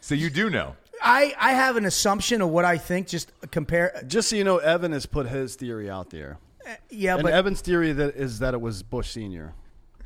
So 0.00 0.14
you 0.14 0.30
do 0.30 0.50
know. 0.50 0.76
I, 1.02 1.34
I 1.38 1.52
have 1.52 1.76
an 1.76 1.84
assumption 1.84 2.40
of 2.40 2.48
what 2.50 2.64
I 2.64 2.78
think. 2.78 3.08
Just 3.08 3.30
compare. 3.50 4.02
Just 4.06 4.28
so 4.30 4.36
you 4.36 4.44
know, 4.44 4.58
Evan 4.58 4.92
has 4.92 5.06
put 5.06 5.26
his 5.28 5.54
theory 5.56 5.90
out 5.90 6.10
there. 6.10 6.38
Yeah, 6.88 7.14
And 7.14 7.22
but 7.22 7.32
Evan's 7.32 7.60
theory 7.60 7.92
that 7.92 8.16
is 8.16 8.38
that 8.38 8.54
it 8.54 8.60
was 8.60 8.82
Bush 8.82 9.10
Senior. 9.10 9.52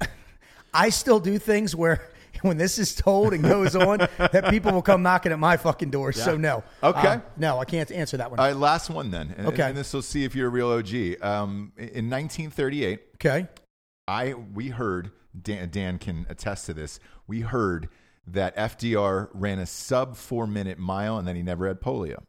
I 0.74 0.88
still 0.88 1.20
do 1.20 1.38
things 1.38 1.74
where 1.76 2.08
when 2.42 2.56
this 2.56 2.78
is 2.78 2.94
told 2.96 3.32
and 3.32 3.44
goes 3.44 3.76
on, 3.76 3.98
that 4.18 4.48
people 4.50 4.72
will 4.72 4.82
come 4.82 5.02
knocking 5.02 5.30
at 5.30 5.38
my 5.38 5.56
fucking 5.56 5.90
door. 5.90 6.12
So 6.12 6.36
no, 6.36 6.64
Okay. 6.82 7.08
Uh, 7.08 7.20
no, 7.36 7.58
I 7.58 7.64
can't 7.64 7.90
answer 7.92 8.16
that 8.16 8.30
one. 8.30 8.40
All 8.40 8.46
right. 8.46 8.56
Last 8.56 8.90
one 8.90 9.10
then. 9.12 9.34
And, 9.36 9.46
Okay. 9.48 9.62
And 9.68 9.76
this 9.76 9.92
will 9.92 10.02
see 10.02 10.24
if 10.24 10.34
you're 10.34 10.48
a 10.48 10.50
real 10.50 10.68
OG. 10.68 11.22
Um, 11.22 11.72
in 11.76 12.10
1938, 12.10 13.00
okay, 13.14 13.46
I 14.08 14.32
we 14.34 14.70
heard 14.70 15.12
Dan, 15.40 15.68
Dan 15.70 15.98
can 15.98 16.26
attest 16.28 16.66
to 16.66 16.74
this. 16.74 16.98
We 17.26 17.42
heard 17.42 17.88
that 18.26 18.56
FDR 18.56 19.28
ran 19.34 19.58
a 19.58 19.66
sub 19.66 20.16
four 20.16 20.46
minute 20.46 20.78
mile 20.78 21.18
and 21.18 21.28
then 21.28 21.36
he 21.36 21.42
never 21.42 21.68
had 21.68 21.80
polio. 21.80 22.22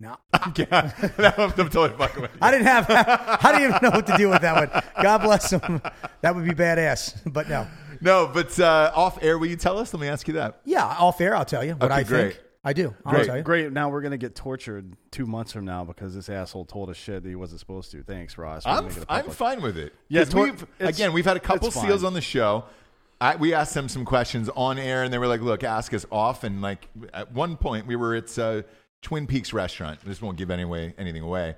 no, 0.00 0.16
I'm. 0.32 0.52
I'm 0.72 1.52
totally 1.52 1.90
fucking 1.90 2.22
with 2.22 2.30
you. 2.32 2.38
I 2.40 2.50
didn't 2.50 2.66
have. 2.66 2.86
I 2.88 3.52
didn't 3.52 3.68
even 3.68 3.78
know 3.82 3.90
what 3.96 4.06
to 4.06 4.16
do 4.16 4.28
with 4.28 4.42
that 4.42 4.70
one. 4.72 4.82
God 5.02 5.18
bless 5.18 5.50
him. 5.52 5.82
That 6.22 6.34
would 6.34 6.44
be 6.44 6.52
badass, 6.52 7.20
but 7.32 7.48
no. 7.48 7.66
No, 8.00 8.28
but 8.32 8.58
uh, 8.58 8.90
off 8.94 9.22
air, 9.22 9.38
will 9.38 9.46
you 9.46 9.56
tell 9.56 9.78
us? 9.78 9.92
Let 9.94 10.00
me 10.00 10.08
ask 10.08 10.26
you 10.26 10.34
that. 10.34 10.60
Yeah, 10.64 10.84
off 10.86 11.20
air, 11.20 11.36
I'll 11.36 11.44
tell 11.44 11.64
you 11.64 11.74
what 11.74 11.84
Okay, 11.92 12.00
I 12.00 12.02
great. 12.02 12.32
think. 12.34 12.44
I 12.64 12.72
do. 12.72 12.94
I'll 13.04 13.12
Great, 13.12 13.26
tell 13.26 13.36
you. 13.38 13.42
Great. 13.42 13.72
Now 13.72 13.88
we're 13.90 14.02
gonna 14.02 14.16
get 14.18 14.34
tortured 14.36 14.94
two 15.10 15.26
months 15.26 15.52
from 15.52 15.64
now 15.64 15.84
because 15.84 16.14
this 16.14 16.28
asshole 16.28 16.64
told 16.64 16.90
us 16.90 16.96
shit 16.96 17.22
that 17.22 17.28
he 17.28 17.34
wasn't 17.34 17.58
supposed 17.60 17.90
to. 17.90 18.02
Thanks, 18.04 18.38
Ross. 18.38 18.62
I'm, 18.64 18.88
I'm 19.08 19.30
fine 19.30 19.62
with 19.62 19.76
it. 19.76 19.92
Yeah. 20.08 20.24
tor- 20.24 20.44
we've, 20.44 20.66
again, 20.78 21.12
we've 21.12 21.24
had 21.24 21.36
a 21.36 21.40
couple 21.40 21.70
seals 21.72 22.00
fine. 22.02 22.06
on 22.08 22.14
the 22.14 22.20
show. 22.20 22.64
I, 23.20 23.36
we 23.36 23.52
asked 23.54 23.74
them 23.74 23.88
some 23.88 24.04
questions 24.04 24.48
on 24.56 24.78
air, 24.78 25.02
and 25.04 25.12
they 25.12 25.18
were 25.18 25.26
like, 25.28 25.40
"Look, 25.40 25.64
ask 25.64 25.92
us 25.94 26.04
off." 26.10 26.44
And 26.44 26.60
like 26.62 26.88
at 27.12 27.32
one 27.32 27.56
point, 27.56 27.86
we 27.86 27.96
were 27.96 28.14
at 28.14 28.36
uh, 28.38 28.62
Twin 29.00 29.26
Peaks 29.26 29.52
restaurant. 29.52 30.00
This 30.04 30.20
won't 30.22 30.36
give 30.38 30.50
any 30.50 30.64
way, 30.64 30.94
anything 30.98 31.22
away. 31.22 31.56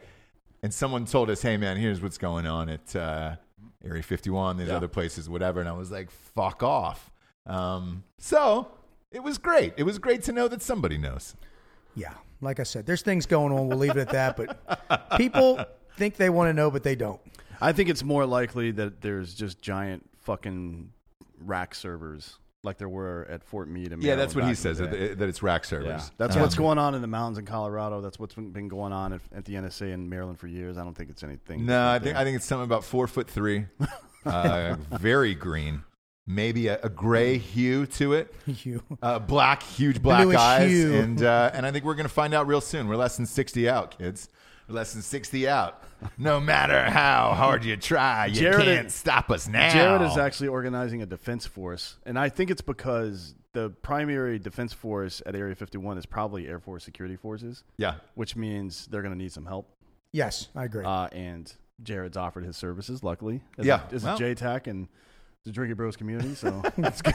And 0.62 0.72
someone 0.72 1.04
told 1.04 1.28
us, 1.28 1.42
"Hey, 1.42 1.56
man, 1.58 1.76
here's 1.76 2.00
what's 2.02 2.18
going 2.18 2.46
on 2.46 2.68
at 2.70 2.96
uh, 2.96 3.36
Area 3.84 4.02
51. 4.02 4.56
There's 4.56 4.70
Yeah. 4.70 4.76
other 4.76 4.88
places, 4.88 5.28
whatever." 5.28 5.60
And 5.60 5.68
I 5.68 5.72
was 5.72 5.90
like, 5.90 6.10
"Fuck 6.10 6.62
off." 6.62 7.10
Um, 7.46 8.04
so 8.18 8.68
it 9.14 9.22
was 9.22 9.38
great. 9.38 9.74
It 9.76 9.84
was 9.84 9.98
great 9.98 10.22
to 10.24 10.32
know 10.32 10.48
that 10.48 10.62
somebody 10.62 10.98
knows. 10.98 11.34
Yeah, 11.94 12.14
like 12.40 12.60
I 12.60 12.64
said, 12.64 12.86
there's 12.86 13.02
things 13.02 13.26
going 13.26 13.52
on. 13.52 13.68
We'll 13.68 13.78
leave 13.78 13.96
it 13.96 14.08
at 14.08 14.10
that. 14.10 14.36
But 14.36 15.16
people 15.16 15.64
think 15.96 16.16
they 16.16 16.28
want 16.30 16.48
to 16.48 16.52
know, 16.52 16.70
but 16.70 16.82
they 16.82 16.96
don't. 16.96 17.20
I 17.60 17.72
think 17.72 17.88
it's 17.88 18.02
more 18.02 18.26
likely 18.26 18.72
that 18.72 19.00
there's 19.00 19.34
just 19.34 19.62
giant 19.62 20.08
fucking 20.22 20.90
rack 21.38 21.74
servers 21.74 22.38
like 22.64 22.78
there 22.78 22.88
were 22.88 23.26
at 23.30 23.44
Fort 23.44 23.68
Meade. 23.68 23.92
In 23.92 24.00
Yeah, 24.00 24.16
that's 24.16 24.34
what 24.34 24.44
he 24.44 24.54
says. 24.54 24.78
That, 24.78 25.18
that 25.18 25.28
it's 25.28 25.42
rack 25.42 25.64
servers. 25.64 25.86
Yeah, 25.86 26.02
that's 26.16 26.34
Um, 26.36 26.42
what's 26.42 26.54
going 26.54 26.78
on 26.78 26.94
in 26.94 27.02
the 27.02 27.06
mountains 27.06 27.38
in 27.38 27.44
Colorado. 27.44 28.00
That's 28.00 28.18
what's 28.18 28.34
been 28.34 28.50
been 28.50 28.68
going 28.68 28.92
on 28.92 29.12
at, 29.12 29.20
at 29.34 29.44
the 29.44 29.54
NSA 29.54 29.92
in 29.92 30.08
Maryland 30.08 30.38
for 30.38 30.46
years. 30.46 30.78
I 30.78 30.82
don't 30.84 30.94
think 30.94 31.10
it's 31.10 31.22
anything. 31.22 31.66
No, 31.66 31.88
I 31.88 31.98
think. 31.98 32.16
I 32.16 32.24
think 32.24 32.36
it's 32.36 32.46
something 32.46 32.64
about 32.64 32.84
four 32.84 33.06
foot 33.06 33.28
three, 33.28 33.66
uh, 34.24 34.76
very 34.98 35.34
green, 35.34 35.84
maybe 36.26 36.68
a, 36.68 36.80
a 36.82 36.88
gray 36.88 37.38
hue 37.38 37.86
to 37.86 38.14
it, 38.14 38.34
You. 38.64 38.82
uh, 39.02 39.18
black, 39.18 39.62
huge 39.62 40.02
black 40.02 40.22
Bluish 40.24 40.36
eyes, 40.38 40.70
hue. 40.70 40.94
and 40.94 41.22
uh, 41.22 41.50
and 41.54 41.64
I 41.66 41.70
think 41.72 41.84
we're 41.84 41.94
gonna 41.94 42.08
find 42.08 42.34
out 42.34 42.46
real 42.46 42.60
soon. 42.60 42.88
We're 42.88 42.96
less 42.96 43.16
than 43.16 43.26
sixty 43.26 43.68
out, 43.68 43.96
kids. 43.98 44.28
We're 44.68 44.76
less 44.76 44.92
than 44.94 45.02
sixty 45.02 45.46
out. 45.48 45.82
No 46.18 46.40
matter 46.52 46.84
how 46.90 47.32
hard 47.34 47.64
you 47.64 47.76
try, 47.76 48.26
you 48.26 48.34
Jared 48.40 48.64
can't 48.64 48.86
is- 48.88 48.94
stop 48.94 49.30
us 49.30 49.46
now. 49.48 49.72
Jared 49.72 50.02
is 50.02 50.16
actually 50.18 50.48
organizing 50.48 51.02
a 51.02 51.06
defense 51.06 51.46
force, 51.46 51.96
and 52.06 52.18
I 52.18 52.28
think 52.28 52.50
it's 52.50 52.62
because 52.62 53.34
the 53.52 53.70
primary 53.82 54.38
defense 54.40 54.72
force 54.72 55.22
at 55.26 55.36
Area 55.36 55.54
51 55.54 55.96
is 55.96 56.06
probably 56.06 56.48
Air 56.48 56.58
Force 56.58 56.82
Security 56.82 57.14
Forces, 57.14 57.62
yeah. 57.76 57.94
which 58.16 58.34
means 58.34 58.88
they're 58.88 59.00
going 59.00 59.12
to 59.14 59.18
need 59.18 59.30
some 59.30 59.46
help. 59.46 59.70
Yes, 60.10 60.48
I 60.56 60.64
agree. 60.64 60.84
Uh, 60.84 61.06
and 61.12 61.52
Jared's 61.80 62.16
offered 62.16 62.44
his 62.44 62.56
services, 62.56 63.04
luckily, 63.04 63.42
as 63.56 63.64
Yeah, 63.64 63.82
a, 63.92 63.94
as 63.94 64.02
well. 64.02 64.16
a 64.16 64.18
JTAC 64.18 64.66
and 64.66 64.88
the 65.44 65.52
Drinking 65.52 65.76
Bros 65.76 65.96
community. 65.96 66.34
So 66.34 66.62
it's 66.78 67.02
good. 67.02 67.14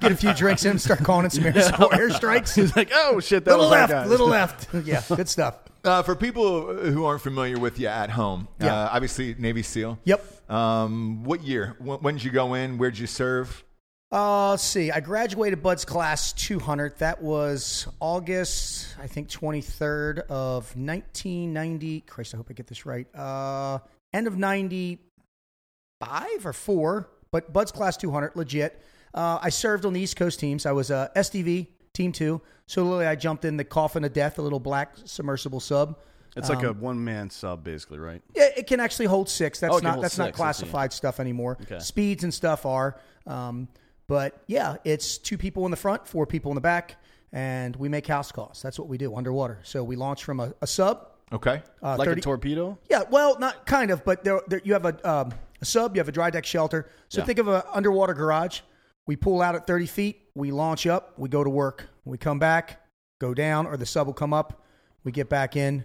Get 0.00 0.12
a 0.12 0.16
few 0.16 0.34
drinks 0.34 0.64
in, 0.66 0.78
start 0.78 1.00
calling 1.00 1.24
it 1.26 1.32
some 1.32 1.44
air, 1.46 1.52
airstrikes. 1.52 2.54
He's 2.54 2.76
like, 2.76 2.90
oh 2.94 3.18
shit, 3.20 3.44
that 3.46 3.52
little 3.52 3.70
was 3.70 3.72
our 3.72 3.78
left, 3.80 3.90
guy." 3.90 4.06
little 4.06 4.28
left. 4.28 4.68
Yeah, 4.84 5.02
good 5.08 5.28
stuff. 5.28 5.56
Uh, 5.84 6.02
for 6.02 6.14
people 6.14 6.74
who 6.76 7.04
aren't 7.04 7.22
familiar 7.22 7.58
with 7.58 7.78
you 7.80 7.88
at 7.88 8.10
home, 8.10 8.46
Yeah. 8.60 8.74
uh, 8.84 8.90
obviously 8.92 9.34
Navy 9.38 9.62
SEAL. 9.62 9.98
Yep. 10.04 10.50
Um, 10.50 11.24
what 11.24 11.42
year? 11.42 11.74
When, 11.78 11.98
when 12.00 12.14
did 12.16 12.24
you 12.24 12.30
go 12.30 12.52
in? 12.54 12.76
Where'd 12.78 12.98
you 12.98 13.06
serve? 13.06 13.64
Uh, 14.12 14.50
let's 14.50 14.62
see. 14.62 14.90
I 14.90 15.00
graduated 15.00 15.62
BUD/S 15.62 15.86
class 15.86 16.34
200. 16.34 16.98
That 16.98 17.22
was 17.22 17.88
August, 17.98 18.94
I 19.00 19.06
think, 19.06 19.30
23rd 19.30 20.18
of 20.28 20.76
1990. 20.76 22.02
Christ, 22.02 22.34
I 22.34 22.36
hope 22.36 22.48
I 22.50 22.52
get 22.52 22.66
this 22.66 22.84
right. 22.84 23.06
Uh, 23.16 23.78
end 24.12 24.26
of 24.26 24.36
95 24.36 26.44
or 26.46 26.52
4, 26.52 27.08
but 27.32 27.52
BUD/S 27.52 27.72
class 27.72 27.96
200, 27.96 28.36
legit. 28.36 28.80
Uh, 29.12 29.38
I 29.42 29.48
served 29.48 29.84
on 29.84 29.92
the 29.92 30.00
East 30.00 30.14
Coast 30.16 30.38
teams. 30.38 30.64
I 30.64 30.72
was 30.72 30.90
uh, 30.92 31.08
SDV, 31.16 31.66
Team 31.92 32.12
2. 32.12 32.40
So 32.66 32.84
literally, 32.84 33.06
I 33.06 33.16
jumped 33.16 33.44
in 33.44 33.56
the 33.56 33.64
coffin 33.64 34.04
of 34.04 34.12
death, 34.12 34.38
a 34.38 34.42
little 34.42 34.60
black 34.60 34.94
submersible 35.04 35.58
sub. 35.60 35.98
It's 36.34 36.48
like 36.48 36.62
a 36.62 36.72
one 36.72 37.02
man 37.04 37.28
sub, 37.28 37.62
basically, 37.62 37.98
right? 37.98 38.22
Yeah, 38.34 38.48
it 38.56 38.66
can 38.66 38.80
actually 38.80 39.04
hold 39.04 39.28
six. 39.28 39.60
That's 39.60 39.74
Oh, 39.74 39.78
not 39.80 40.00
that's 40.00 40.16
not 40.16 40.28
six, 40.28 40.36
see. 40.36 40.42
classified 40.42 40.92
stuff 40.94 41.20
anymore. 41.20 41.58
Okay. 41.62 41.78
Speeds 41.78 42.24
and 42.24 42.32
stuff 42.32 42.64
are, 42.64 42.98
um, 43.26 43.68
but 44.06 44.42
yeah, 44.46 44.76
it's 44.84 45.18
two 45.18 45.36
people 45.36 45.66
in 45.66 45.70
the 45.70 45.76
front, 45.76 46.06
four 46.08 46.24
people 46.26 46.50
in 46.50 46.54
the 46.54 46.62
back, 46.62 46.96
and 47.34 47.76
we 47.76 47.90
make 47.90 48.06
house 48.06 48.32
calls. 48.32 48.62
That's 48.62 48.78
what 48.78 48.88
we 48.88 48.96
do 48.96 49.14
underwater. 49.14 49.58
So 49.62 49.84
we 49.84 49.94
launch 49.96 50.24
from 50.24 50.40
a, 50.40 50.54
a 50.62 50.66
sub. 50.66 51.06
Okay. 51.34 51.62
Uh, 51.82 51.96
like 51.98 52.08
30 52.08 52.20
a 52.20 52.22
torpedo? 52.22 52.78
yeah, 52.88 53.02
well, 53.10 53.38
not 53.38 53.66
kind 53.66 53.90
of, 53.90 54.02
but 54.02 54.24
there, 54.24 54.40
there 54.48 54.62
you 54.64 54.72
have 54.72 54.86
a, 54.86 55.10
um, 55.10 55.34
a 55.62 55.64
sub, 55.64 55.94
you 55.96 56.00
have 56.00 56.08
a 56.08 56.12
dry 56.12 56.28
deck 56.30 56.44
shelter. 56.44 56.88
So 57.08 57.20
Yeah. 57.20 57.24
think 57.26 57.38
of 57.38 57.48
an 57.48 57.62
underwater 57.72 58.12
garage. 58.14 58.60
We 59.06 59.16
pull 59.16 59.40
out 59.40 59.54
at 59.54 59.66
30 59.66 59.86
feet, 59.86 60.28
we 60.34 60.50
launch 60.50 60.86
up, 60.86 61.14
we 61.18 61.28
go 61.28 61.42
to 61.42 61.50
work. 61.50 61.88
We 62.04 62.18
come 62.18 62.38
back, 62.38 62.80
go 63.20 63.32
down, 63.34 63.66
or 63.66 63.76
the 63.76 63.86
sub 63.86 64.06
will 64.06 64.14
come 64.14 64.32
up. 64.34 64.62
We 65.04 65.10
get 65.12 65.28
back 65.28 65.56
in, 65.56 65.84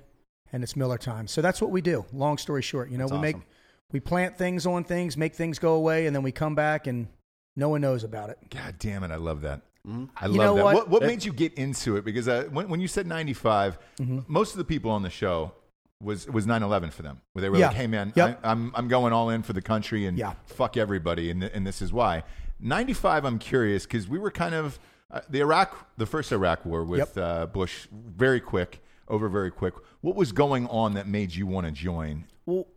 and 0.52 0.64
it's 0.64 0.76
Miller 0.76 0.98
time. 0.98 1.28
So 1.28 1.42
that's 1.42 1.60
what 1.62 1.72
we 1.72 1.82
do. 1.82 2.06
Long 2.14 2.38
story 2.38 2.62
short, 2.62 2.90
you 2.92 2.98
know, 2.98 3.06
That's 3.08 3.14
we 3.14 3.20
make 3.20 3.36
we 3.92 4.00
plant 4.02 4.38
things 4.38 4.66
on 4.68 4.84
things, 4.84 5.16
make 5.16 5.34
things 5.34 5.60
go 5.60 5.74
away, 5.74 6.08
and 6.08 6.16
then 6.16 6.22
we 6.22 6.32
come 6.32 6.56
back 6.56 6.88
and 6.88 7.08
no 7.56 7.70
one 7.70 7.82
knows 7.82 8.04
about 8.04 8.30
it. 8.30 8.38
God 8.50 8.76
damn 8.80 9.04
it, 9.04 9.12
I 9.12 9.16
love 9.16 9.42
that. 9.42 9.62
Mm-hmm. 9.88 10.06
I 10.18 10.26
You 10.28 10.32
love 10.34 10.46
know 10.48 10.56
that. 10.58 10.64
what? 10.66 10.76
What, 10.76 10.90
what 10.90 11.04
made 11.04 11.24
you 11.24 11.32
get 11.34 11.54
into 11.54 11.96
it? 11.96 12.04
Because 12.06 12.28
uh, 12.28 12.44
when, 12.52 12.68
when 12.68 12.80
you 12.82 12.88
said 12.88 13.08
95, 13.08 13.80
Mm-hmm. 14.00 14.20
most 14.28 14.52
of 14.52 14.58
the 14.58 14.66
people 14.66 14.92
on 14.92 15.02
the 15.04 15.10
show 15.10 15.54
was 16.02 16.28
was 16.28 16.46
9/11 16.46 16.92
for 16.92 17.02
them. 17.02 17.22
Where 17.34 17.42
they 17.42 17.50
were 17.50 17.58
Yeah. 17.58 17.68
like, 17.68 17.76
"Hey 17.76 17.88
man, 17.88 18.14
Yep. 18.16 18.40
I, 18.44 18.52
I'm 18.52 18.72
I'm 18.76 18.88
going 18.88 19.14
all 19.14 19.30
in 19.30 19.44
for 19.44 19.54
the 19.54 19.62
country 19.62 20.06
and 20.06 20.18
Yeah. 20.18 20.34
fuck 20.46 20.78
everybody," 20.78 21.30
and 21.32 21.42
th- 21.42 21.52
and 21.56 21.66
this 21.66 21.82
is 21.82 21.92
why. 21.92 22.24
95, 22.60 23.24
I'm 23.26 23.38
curious 23.40 23.86
because 23.86 24.08
we 24.08 24.18
were 24.20 24.32
kind 24.32 24.56
of 24.56 24.80
uh, 25.10 25.22
the 25.30 25.40
Iraq, 25.40 25.88
the 25.98 26.06
first 26.06 26.32
Iraq 26.32 26.66
war 26.66 26.84
with 26.84 27.00
Yep. 27.00 27.18
uh, 27.18 27.46
Bush, 27.46 27.88
very 27.92 28.42
quick, 28.42 28.82
over 29.08 29.30
very 29.30 29.52
quick. 29.52 29.74
What 30.02 30.16
was 30.18 30.32
going 30.34 30.68
on 30.68 30.96
that 30.96 31.08
made 31.08 31.34
you 31.34 31.48
want 31.48 31.66
to 31.66 31.72
join? 31.72 32.26
Well, 32.46 32.68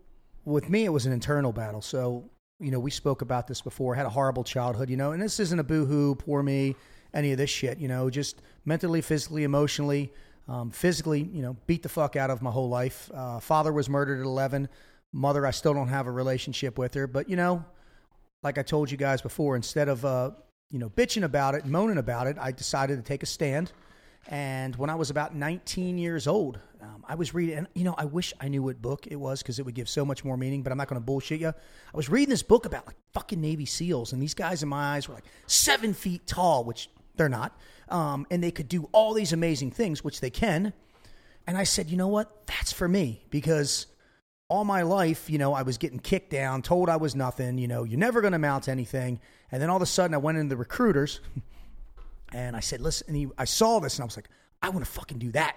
with 0.44 0.68
me, 0.70 0.84
it 0.84 0.90
was 0.90 1.06
an 1.06 1.12
internal 1.12 1.52
battle. 1.52 1.82
So, 1.82 2.30
you 2.60 2.70
know, 2.70 2.78
we 2.78 2.90
spoke 2.92 3.20
about 3.22 3.48
this 3.48 3.60
before. 3.60 3.96
had 3.96 4.06
a 4.06 4.10
horrible 4.10 4.44
childhood, 4.44 4.88
you 4.90 4.96
know, 4.96 5.10
and 5.12 5.20
this 5.20 5.40
isn't 5.40 5.58
a 5.58 5.64
boohoo, 5.64 6.14
poor 6.14 6.42
me, 6.42 6.76
any 7.12 7.32
of 7.32 7.38
this 7.38 7.50
shit, 7.50 7.78
you 7.78 7.88
know, 7.88 8.08
just 8.10 8.40
mentally, 8.64 9.00
physically, 9.00 9.42
emotionally, 9.42 10.12
um, 10.50 10.70
physically, 10.70 11.22
you 11.32 11.42
know, 11.42 11.56
beat 11.66 11.84
the 11.84 11.88
fuck 11.88 12.16
out 12.16 12.28
of 12.28 12.42
my 12.42 12.50
whole 12.50 12.68
life. 12.68 13.08
Uh, 13.14 13.38
father 13.38 13.72
was 13.72 13.88
murdered 13.88 14.18
at 14.18 14.26
11. 14.26 14.68
Mother, 15.12 15.46
I 15.46 15.52
still 15.52 15.72
don't 15.72 15.88
have 15.88 16.08
a 16.08 16.10
relationship 16.10 16.76
with 16.76 16.92
her. 16.94 17.06
But, 17.06 17.30
you 17.30 17.36
know, 17.36 17.64
like 18.42 18.58
I 18.58 18.62
told 18.62 18.90
you 18.90 18.96
guys 18.96 19.22
before, 19.22 19.54
instead 19.54 19.88
of, 19.88 20.04
uh, 20.04 20.32
you 20.68 20.80
know, 20.80 20.90
bitching 20.90 21.22
about 21.22 21.54
it, 21.54 21.66
moaning 21.66 21.98
about 21.98 22.26
it, 22.26 22.36
I 22.38 22.50
decided 22.50 22.96
to 22.96 23.02
take 23.02 23.22
a 23.22 23.26
stand. 23.26 23.70
And 24.28 24.74
when 24.74 24.90
I 24.90 24.96
was 24.96 25.10
about 25.10 25.36
19 25.36 25.98
years 25.98 26.26
old, 26.26 26.58
um, 26.82 27.04
I 27.08 27.14
was 27.14 27.32
reading, 27.32 27.56
and 27.56 27.68
you 27.74 27.84
know, 27.84 27.94
I 27.96 28.04
wish 28.04 28.32
I 28.40 28.48
knew 28.48 28.62
what 28.62 28.82
book 28.82 29.06
it 29.06 29.16
was 29.16 29.42
because 29.42 29.58
it 29.58 29.64
would 29.64 29.74
give 29.74 29.88
so 29.88 30.04
much 30.04 30.24
more 30.24 30.36
meaning, 30.36 30.62
but 30.62 30.72
I'm 30.72 30.78
not 30.78 30.88
going 30.88 31.00
to 31.00 31.04
bullshit 31.04 31.40
you. 31.40 31.48
I 31.48 31.96
was 31.96 32.08
reading 32.08 32.30
this 32.30 32.42
book 32.42 32.66
about 32.66 32.86
like 32.86 32.96
fucking 33.12 33.40
Navy 33.40 33.66
SEALs, 33.66 34.12
and 34.12 34.22
these 34.22 34.34
guys 34.34 34.62
in 34.62 34.68
my 34.68 34.96
eyes 34.96 35.08
were 35.08 35.14
like 35.14 35.24
seven 35.46 35.94
feet 35.94 36.26
tall, 36.26 36.64
which 36.64 36.90
they're 37.16 37.28
not. 37.28 37.58
Um, 37.90 38.26
and 38.30 38.42
they 38.42 38.50
could 38.50 38.68
do 38.68 38.88
all 38.92 39.14
these 39.14 39.32
amazing 39.32 39.72
things, 39.72 40.04
which 40.04 40.20
they 40.20 40.30
can. 40.30 40.72
And 41.46 41.58
I 41.58 41.64
said, 41.64 41.90
you 41.90 41.96
know 41.96 42.08
what? 42.08 42.46
That's 42.46 42.72
for 42.72 42.86
me 42.86 43.24
because 43.30 43.86
all 44.48 44.64
my 44.64 44.82
life, 44.82 45.30
you 45.30 45.38
know, 45.38 45.54
I 45.54 45.62
was 45.62 45.78
getting 45.78 45.98
kicked 45.98 46.30
down, 46.30 46.62
told 46.62 46.88
I 46.88 46.96
was 46.96 47.14
nothing, 47.14 47.58
you 47.58 47.68
know, 47.68 47.84
you're 47.84 47.98
never 47.98 48.20
going 48.20 48.32
to 48.32 48.38
mount 48.38 48.68
anything. 48.68 49.20
And 49.50 49.62
then 49.62 49.70
all 49.70 49.76
of 49.76 49.82
a 49.82 49.86
sudden 49.86 50.14
I 50.14 50.18
went 50.18 50.38
into 50.38 50.50
the 50.50 50.56
recruiters 50.56 51.20
and 52.32 52.56
I 52.56 52.60
said, 52.60 52.80
listen, 52.80 53.06
and 53.08 53.16
he, 53.16 53.28
I 53.38 53.44
saw 53.44 53.78
this 53.78 53.96
and 53.96 54.02
I 54.02 54.06
was 54.06 54.16
like, 54.16 54.28
I 54.62 54.68
want 54.70 54.84
to 54.84 54.90
fucking 54.90 55.18
do 55.18 55.30
that. 55.32 55.56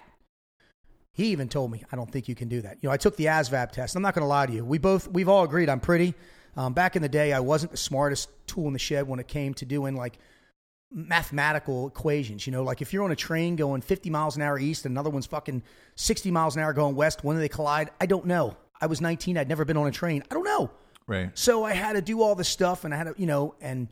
He 1.12 1.26
even 1.26 1.48
told 1.48 1.70
me, 1.70 1.84
I 1.92 1.96
don't 1.96 2.10
think 2.10 2.28
you 2.28 2.34
can 2.34 2.48
do 2.48 2.60
that. 2.62 2.78
You 2.80 2.88
know, 2.88 2.92
I 2.92 2.96
took 2.96 3.16
the 3.16 3.26
ASVAB 3.26 3.70
test. 3.70 3.94
I'm 3.94 4.02
not 4.02 4.14
going 4.14 4.24
to 4.24 4.28
lie 4.28 4.46
to 4.46 4.52
you. 4.52 4.64
We 4.64 4.78
both, 4.78 5.06
we've 5.06 5.28
all 5.28 5.44
agreed 5.44 5.68
I'm 5.68 5.80
pretty. 5.80 6.14
Um, 6.56 6.72
back 6.72 6.96
in 6.96 7.02
the 7.02 7.08
day, 7.08 7.32
I 7.32 7.40
wasn't 7.40 7.72
the 7.72 7.78
smartest 7.78 8.28
tool 8.46 8.66
in 8.66 8.72
the 8.72 8.78
shed 8.78 9.06
when 9.06 9.20
it 9.20 9.28
came 9.28 9.54
to 9.54 9.64
doing 9.64 9.96
like 9.96 10.18
mathematical 10.94 11.88
equations. 11.88 12.46
You 12.46 12.52
know, 12.52 12.62
like 12.62 12.80
if 12.80 12.92
you're 12.92 13.04
on 13.04 13.10
a 13.10 13.16
train 13.16 13.56
going 13.56 13.82
50 13.82 14.08
miles 14.10 14.36
an 14.36 14.42
hour 14.42 14.58
east 14.58 14.86
and 14.86 14.92
another 14.92 15.10
one's 15.10 15.26
fucking 15.26 15.62
60 15.96 16.30
miles 16.30 16.56
an 16.56 16.62
hour 16.62 16.72
going 16.72 16.94
west, 16.94 17.24
when 17.24 17.36
do 17.36 17.40
they 17.40 17.48
collide? 17.48 17.90
I 18.00 18.06
don't 18.06 18.26
know. 18.26 18.56
I 18.80 18.86
was 18.86 19.00
19. 19.00 19.36
I'd 19.36 19.48
never 19.48 19.64
been 19.64 19.76
on 19.76 19.86
a 19.86 19.92
train. 19.92 20.22
I 20.30 20.34
don't 20.34 20.44
know. 20.44 20.70
Right. 21.06 21.30
So 21.34 21.64
I 21.64 21.74
had 21.74 21.94
to 21.94 22.02
do 22.02 22.22
all 22.22 22.34
this 22.34 22.48
stuff 22.48 22.84
and 22.84 22.94
I 22.94 22.96
had 22.96 23.04
to, 23.04 23.14
you 23.18 23.26
know, 23.26 23.54
and 23.60 23.88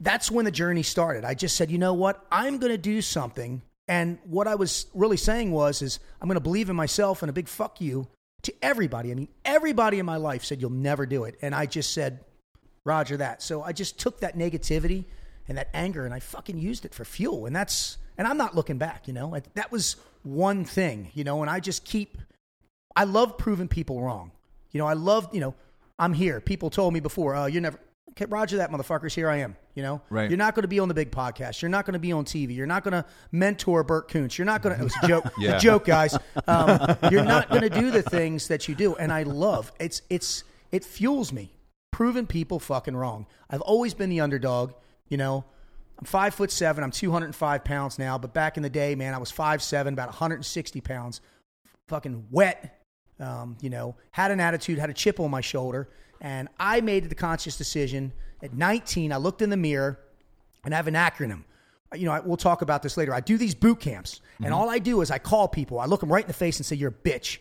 that's 0.00 0.30
when 0.30 0.44
the 0.44 0.50
journey 0.50 0.82
started. 0.82 1.24
I 1.24 1.34
just 1.34 1.56
said, 1.56 1.70
you 1.70 1.78
know 1.78 1.94
what? 1.94 2.24
I'm 2.32 2.58
going 2.58 2.72
to 2.72 2.78
do 2.78 3.02
something. 3.02 3.62
And 3.86 4.18
what 4.24 4.48
I 4.48 4.54
was 4.54 4.86
really 4.94 5.16
saying 5.16 5.52
was, 5.52 5.82
is 5.82 6.00
I'm 6.20 6.28
going 6.28 6.36
to 6.36 6.40
believe 6.40 6.70
in 6.70 6.76
myself 6.76 7.22
and 7.22 7.30
a 7.30 7.32
big 7.32 7.48
fuck 7.48 7.80
you 7.80 8.08
to 8.42 8.54
everybody. 8.62 9.12
I 9.12 9.14
mean, 9.14 9.28
everybody 9.44 9.98
in 9.98 10.06
my 10.06 10.16
life 10.16 10.44
said, 10.44 10.60
you'll 10.60 10.70
never 10.70 11.06
do 11.06 11.24
it. 11.24 11.36
And 11.42 11.54
I 11.54 11.66
just 11.66 11.92
said, 11.92 12.24
Roger 12.84 13.16
that. 13.18 13.42
So 13.42 13.62
I 13.62 13.72
just 13.72 13.98
took 13.98 14.20
that 14.20 14.36
negativity 14.36 15.04
and 15.48 15.58
that 15.58 15.68
anger 15.74 16.04
and 16.04 16.14
I 16.14 16.20
fucking 16.20 16.58
used 16.58 16.84
it 16.84 16.94
for 16.94 17.04
fuel. 17.04 17.46
And 17.46 17.54
that's, 17.54 17.98
and 18.18 18.26
I'm 18.28 18.36
not 18.36 18.54
looking 18.54 18.78
back, 18.78 19.06
you 19.08 19.12
know, 19.14 19.36
that 19.54 19.72
was 19.72 19.96
one 20.22 20.64
thing, 20.64 21.10
you 21.14 21.24
know, 21.24 21.42
and 21.42 21.50
I 21.50 21.60
just 21.60 21.84
keep, 21.84 22.18
I 22.94 23.04
love 23.04 23.38
proving 23.38 23.68
people 23.68 24.00
wrong. 24.02 24.32
You 24.70 24.78
know, 24.78 24.86
I 24.86 24.92
love, 24.94 25.28
you 25.32 25.40
know, 25.40 25.54
I'm 25.98 26.12
here. 26.12 26.40
People 26.40 26.70
told 26.70 26.94
me 26.94 27.00
before, 27.00 27.34
oh, 27.34 27.46
you're 27.46 27.62
never, 27.62 27.78
okay, 28.10 28.26
Roger 28.26 28.58
that, 28.58 28.70
motherfuckers. 28.70 29.14
Here 29.14 29.28
I 29.28 29.36
am. 29.38 29.56
You 29.74 29.82
know, 29.82 30.02
Right. 30.10 30.28
You're 30.30 30.36
not 30.36 30.54
going 30.54 30.62
to 30.62 30.68
be 30.68 30.78
on 30.80 30.88
the 30.88 30.94
big 30.94 31.10
podcast. 31.10 31.62
You're 31.62 31.70
not 31.70 31.86
going 31.86 31.94
to 31.94 31.98
be 31.98 32.12
on 32.12 32.24
TV. 32.26 32.54
You're 32.54 32.66
not 32.66 32.84
going 32.84 32.92
to 32.92 33.04
mentor 33.30 33.82
Bert 33.82 34.08
Koontz. 34.08 34.36
You're 34.36 34.44
not 34.44 34.60
going 34.62 34.74
to, 34.76 34.80
it 34.80 34.84
was 34.84 34.94
a 35.02 35.06
joke, 35.08 35.24
Yeah. 35.38 35.56
a 35.56 35.60
joke, 35.60 35.86
guys. 35.86 36.14
Um, 36.46 36.96
you're 37.10 37.24
not 37.24 37.48
going 37.48 37.62
to 37.62 37.70
do 37.70 37.90
the 37.90 38.02
things 38.02 38.48
that 38.48 38.68
you 38.68 38.74
do. 38.74 38.94
And 38.96 39.10
I 39.12 39.22
love, 39.22 39.72
it's, 39.80 40.02
it's, 40.10 40.44
it 40.70 40.84
fuels 40.84 41.32
me 41.32 41.52
proving 41.90 42.26
people 42.26 42.58
fucking 42.58 42.94
wrong. 42.96 43.26
I've 43.48 43.60
always 43.62 43.94
been 43.94 44.10
the 44.10 44.20
underdog. 44.20 44.72
You 45.12 45.18
know, 45.18 45.44
I'm 45.98 46.06
five 46.06 46.34
foot 46.34 46.50
seven. 46.50 46.82
I'm 46.82 46.90
205 46.90 47.64
pounds 47.64 47.98
now. 47.98 48.16
But 48.16 48.32
back 48.32 48.56
in 48.56 48.62
the 48.62 48.70
day, 48.70 48.94
man, 48.94 49.12
I 49.12 49.18
was 49.18 49.30
five 49.30 49.62
seven, 49.62 49.92
about 49.92 50.08
160 50.08 50.80
pounds, 50.80 51.20
fucking 51.88 52.28
wet. 52.30 52.82
Um, 53.20 53.58
you 53.60 53.68
know, 53.68 53.94
had 54.10 54.30
an 54.30 54.40
attitude, 54.40 54.78
had 54.78 54.88
a 54.88 54.94
chip 54.94 55.20
on 55.20 55.30
my 55.30 55.42
shoulder, 55.42 55.90
and 56.22 56.48
I 56.58 56.80
made 56.80 57.10
the 57.10 57.14
conscious 57.14 57.58
decision 57.58 58.14
at 58.42 58.54
19. 58.54 59.12
I 59.12 59.18
looked 59.18 59.42
in 59.42 59.50
the 59.50 59.56
mirror, 59.58 60.00
and 60.64 60.72
I 60.72 60.78
have 60.78 60.88
an 60.88 60.94
acronym. 60.94 61.44
You 61.94 62.06
know, 62.06 62.12
I, 62.12 62.20
we'll 62.20 62.38
talk 62.38 62.62
about 62.62 62.82
this 62.82 62.96
later. 62.96 63.12
I 63.12 63.20
do 63.20 63.36
these 63.36 63.54
boot 63.54 63.80
camps, 63.80 64.22
and 64.42 64.54
all 64.54 64.70
I 64.70 64.78
do 64.78 65.02
is 65.02 65.10
I 65.10 65.18
call 65.18 65.46
people. 65.46 65.78
I 65.78 65.84
look 65.84 66.00
them 66.00 66.10
right 66.10 66.24
in 66.24 66.28
the 66.28 66.32
face 66.32 66.56
and 66.56 66.64
say, 66.64 66.76
"You're 66.76 66.88
a 66.88 67.08
bitch. 67.10 67.36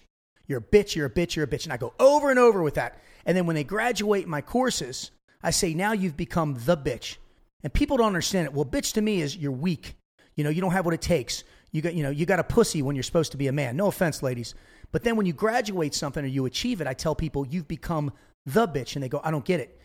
You're 0.45 0.59
a 0.59 0.61
bitch. 0.61 0.93
You're 0.93 1.05
a 1.05 1.09
bitch. 1.09 1.37
You're 1.37 1.45
a 1.45 1.47
bitch." 1.47 1.63
And 1.63 1.71
I 1.71 1.77
go 1.77 1.93
over 2.01 2.29
and 2.31 2.37
over 2.37 2.61
with 2.61 2.73
that. 2.73 3.01
And 3.25 3.37
then 3.37 3.45
when 3.45 3.55
they 3.55 3.63
graduate 3.63 4.27
my 4.27 4.41
courses, 4.41 5.11
I 5.41 5.51
say, 5.51 5.73
"Now 5.73 5.93
you've 5.93 6.17
become 6.17 6.57
the 6.65 6.75
bitch." 6.75 7.15
And 7.63 7.73
people 7.73 7.97
don't 7.97 8.07
understand 8.07 8.45
it. 8.45 8.53
Well, 8.53 8.65
bitch 8.65 8.93
to 8.93 9.01
me 9.01 9.21
is 9.21 9.37
you're 9.37 9.51
weak. 9.51 9.95
You 10.35 10.43
know, 10.43 10.49
you 10.49 10.61
don't 10.61 10.71
have 10.71 10.85
what 10.85 10.93
it 10.93 11.01
takes. 11.01 11.43
You 11.71 11.81
got, 11.81 11.93
you 11.93 12.03
know, 12.03 12.09
you 12.09 12.25
got 12.25 12.39
a 12.39 12.43
pussy 12.43 12.81
when 12.81 12.95
you're 12.95 13.03
supposed 13.03 13.31
to 13.31 13.37
be 13.37 13.47
a 13.47 13.51
man. 13.51 13.77
No 13.77 13.87
offense, 13.87 14.23
ladies. 14.23 14.55
But 14.91 15.03
then 15.03 15.15
when 15.15 15.25
you 15.25 15.33
graduate 15.33 15.93
something 15.93 16.23
or 16.23 16.27
you 16.27 16.45
achieve 16.45 16.81
it, 16.81 16.87
I 16.87 16.93
tell 16.93 17.15
people 17.15 17.45
you've 17.45 17.67
become 17.67 18.11
the 18.45 18.67
bitch, 18.67 18.95
and 18.95 19.03
they 19.03 19.09
go, 19.09 19.21
"I 19.23 19.31
don't 19.31 19.45
get 19.45 19.59
it." 19.59 19.79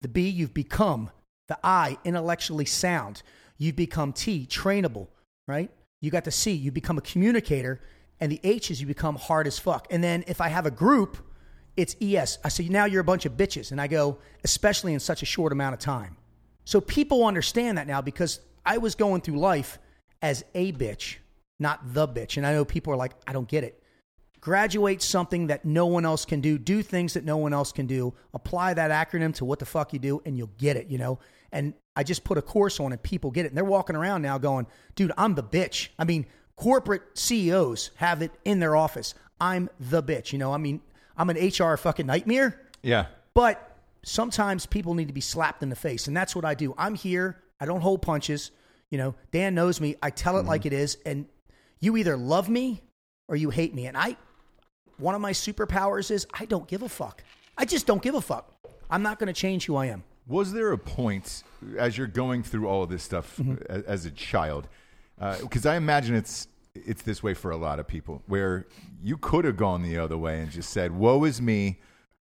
The 0.00 0.08
B, 0.08 0.28
you've 0.28 0.54
become. 0.54 1.10
The 1.48 1.58
I, 1.62 1.98
intellectually 2.04 2.64
sound. 2.64 3.22
You've 3.56 3.76
become 3.76 4.12
T, 4.12 4.46
trainable, 4.48 5.08
right? 5.46 5.70
You 6.00 6.10
got 6.10 6.24
the 6.24 6.30
C, 6.30 6.52
you 6.52 6.70
become 6.70 6.98
a 6.98 7.00
communicator. 7.00 7.80
And 8.20 8.30
the 8.30 8.40
H 8.44 8.70
is 8.70 8.80
you 8.80 8.86
become 8.86 9.16
hard 9.16 9.46
as 9.46 9.58
fuck. 9.58 9.86
And 9.90 10.02
then 10.02 10.24
if 10.26 10.40
I 10.40 10.48
have 10.48 10.66
a 10.66 10.70
group, 10.70 11.16
it's 11.76 11.96
ES. 12.02 12.38
I 12.44 12.48
say, 12.48 12.68
now 12.68 12.84
you're 12.84 13.00
a 13.00 13.04
bunch 13.04 13.26
of 13.26 13.36
bitches. 13.36 13.70
And 13.70 13.80
I 13.80 13.86
go, 13.86 14.18
especially 14.44 14.92
in 14.92 15.00
such 15.00 15.22
a 15.22 15.26
short 15.26 15.52
amount 15.52 15.74
of 15.74 15.80
time. 15.80 16.16
So 16.68 16.80
people 16.80 17.24
understand 17.24 17.78
that 17.78 17.86
now 17.86 18.02
because 18.02 18.40
I 18.66 18.76
was 18.78 18.94
going 18.94 19.22
through 19.22 19.38
life 19.38 19.78
as 20.20 20.44
a 20.54 20.72
bitch, 20.72 21.16
not 21.58 21.94
the 21.94 22.06
bitch. 22.06 22.36
And 22.36 22.46
I 22.46 22.52
know 22.52 22.64
people 22.64 22.92
are 22.92 22.96
like, 22.96 23.12
I 23.26 23.32
don't 23.32 23.48
get 23.48 23.64
it 23.64 23.82
graduate 24.40 25.02
something 25.02 25.48
that 25.48 25.64
no 25.64 25.86
one 25.86 26.04
else 26.04 26.24
can 26.24 26.40
do, 26.40 26.58
do 26.58 26.82
things 26.82 27.14
that 27.14 27.24
no 27.24 27.36
one 27.36 27.52
else 27.52 27.72
can 27.72 27.86
do, 27.86 28.14
apply 28.34 28.74
that 28.74 28.90
acronym 28.90 29.34
to 29.34 29.44
what 29.44 29.58
the 29.58 29.66
fuck 29.66 29.92
you 29.92 29.98
do, 29.98 30.22
and 30.24 30.36
you'll 30.36 30.50
get 30.58 30.76
it, 30.76 30.88
you 30.88 30.98
know? 30.98 31.18
And 31.50 31.74
I 31.96 32.04
just 32.04 32.24
put 32.24 32.38
a 32.38 32.42
course 32.42 32.78
on 32.78 32.92
it, 32.92 33.02
people 33.02 33.30
get 33.30 33.46
it. 33.46 33.48
And 33.48 33.56
they're 33.56 33.64
walking 33.64 33.96
around 33.96 34.22
now 34.22 34.38
going, 34.38 34.66
dude, 34.94 35.12
I'm 35.18 35.34
the 35.34 35.42
bitch. 35.42 35.88
I 35.98 36.04
mean, 36.04 36.26
corporate 36.56 37.02
CEOs 37.14 37.90
have 37.96 38.22
it 38.22 38.32
in 38.44 38.60
their 38.60 38.76
office. 38.76 39.14
I'm 39.40 39.68
the 39.80 40.02
bitch, 40.02 40.32
you 40.32 40.38
know? 40.38 40.52
I 40.52 40.58
mean, 40.58 40.80
I'm 41.16 41.30
an 41.30 41.36
HR 41.36 41.76
fucking 41.76 42.06
nightmare, 42.06 42.60
Yeah. 42.82 43.06
but 43.34 43.67
sometimes 44.02 44.66
people 44.66 44.94
need 44.94 45.08
to 45.08 45.14
be 45.14 45.20
slapped 45.20 45.62
in 45.62 45.68
the 45.68 45.76
face. 45.76 46.06
And 46.06 46.16
that's 46.16 46.34
what 46.36 46.44
I 46.44 46.54
do. 46.54 46.74
I'm 46.78 46.94
here 46.94 47.42
I 47.60 47.66
don't 47.66 47.80
hold 47.80 48.02
punches. 48.02 48.50
You 48.90 48.98
know, 48.98 49.14
Dan 49.32 49.54
knows 49.54 49.80
me. 49.80 49.96
I 50.02 50.10
tell 50.10 50.38
it 50.38 50.46
like 50.46 50.64
it 50.64 50.72
is, 50.72 50.96
and 51.04 51.26
you 51.80 51.96
either 51.96 52.16
love 52.16 52.48
me 52.48 52.82
or 53.26 53.36
you 53.36 53.50
hate 53.50 53.74
me. 53.74 53.86
And 53.86 53.96
I, 53.96 54.16
one 54.96 55.14
of 55.14 55.20
my 55.20 55.32
superpowers 55.32 56.10
is 56.10 56.26
I 56.32 56.44
don't 56.46 56.66
give 56.68 56.82
a 56.82 56.88
fuck. 56.88 57.22
I 57.56 57.64
just 57.64 57.86
don't 57.86 58.00
give 58.00 58.14
a 58.14 58.20
fuck. 58.20 58.54
I'm 58.88 59.02
not 59.02 59.18
going 59.18 59.26
to 59.26 59.32
change 59.32 59.66
who 59.66 59.76
I 59.76 59.86
am. 59.86 60.04
Was 60.26 60.52
there 60.52 60.72
a 60.72 60.78
point 60.78 61.42
as 61.76 61.98
you're 61.98 62.06
going 62.06 62.42
through 62.42 62.68
all 62.68 62.82
of 62.84 62.90
this 62.90 63.02
stuff 63.02 63.36
Mm-hmm. 63.38 63.80
as 63.86 64.06
a 64.06 64.10
child? 64.10 64.68
Because 65.40 65.66
I 65.66 65.76
imagine 65.76 66.14
it's 66.14 66.46
it's 66.74 67.02
this 67.02 67.22
way 67.24 67.34
for 67.34 67.50
a 67.50 67.56
lot 67.56 67.80
of 67.80 67.88
people, 67.88 68.22
where 68.28 68.66
you 69.02 69.16
could 69.16 69.44
have 69.44 69.56
gone 69.56 69.82
the 69.82 69.98
other 69.98 70.16
way 70.16 70.40
and 70.40 70.50
just 70.50 70.70
said, 70.70 70.92
"Woe 70.92 71.24
is 71.24 71.42
me, 71.42 71.80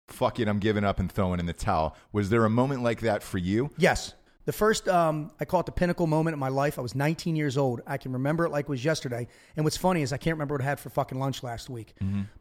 fuck 0.07 0.39
it, 0.39 0.47
I'm 0.47 0.59
giving 0.59 0.83
up 0.83 0.99
and 0.99 1.11
throwing 1.11 1.39
in 1.39 1.45
the 1.45 1.53
towel." 1.53 1.95
Was 2.11 2.29
there 2.29 2.45
a 2.45 2.49
moment 2.49 2.83
like 2.83 3.01
that 3.01 3.23
for 3.23 3.37
you? 3.37 3.69
Yes. 3.77 4.13
The 4.45 4.51
first, 4.51 4.87
um, 4.89 5.31
I 5.39 5.45
call 5.45 5.59
it 5.59 5.67
the 5.67 5.71
pinnacle 5.71 6.07
moment 6.07 6.33
of 6.33 6.39
my 6.39 6.47
life. 6.49 6.79
I 6.79 6.81
was 6.81 6.95
19 6.95 7.35
years 7.35 7.57
old. 7.57 7.81
I 7.85 7.97
can 7.97 8.11
remember 8.11 8.43
it 8.45 8.49
like 8.49 8.65
it 8.65 8.69
was 8.69 8.83
yesterday. 8.83 9.27
And 9.55 9.63
what's 9.63 9.77
funny 9.77 10.01
is 10.01 10.11
I 10.11 10.17
can't 10.17 10.33
remember 10.33 10.55
what 10.55 10.61
I 10.61 10.65
had 10.65 10.79
for 10.79 10.89
fucking 10.89 11.19
lunch 11.19 11.43
last 11.43 11.69
week. 11.69 11.93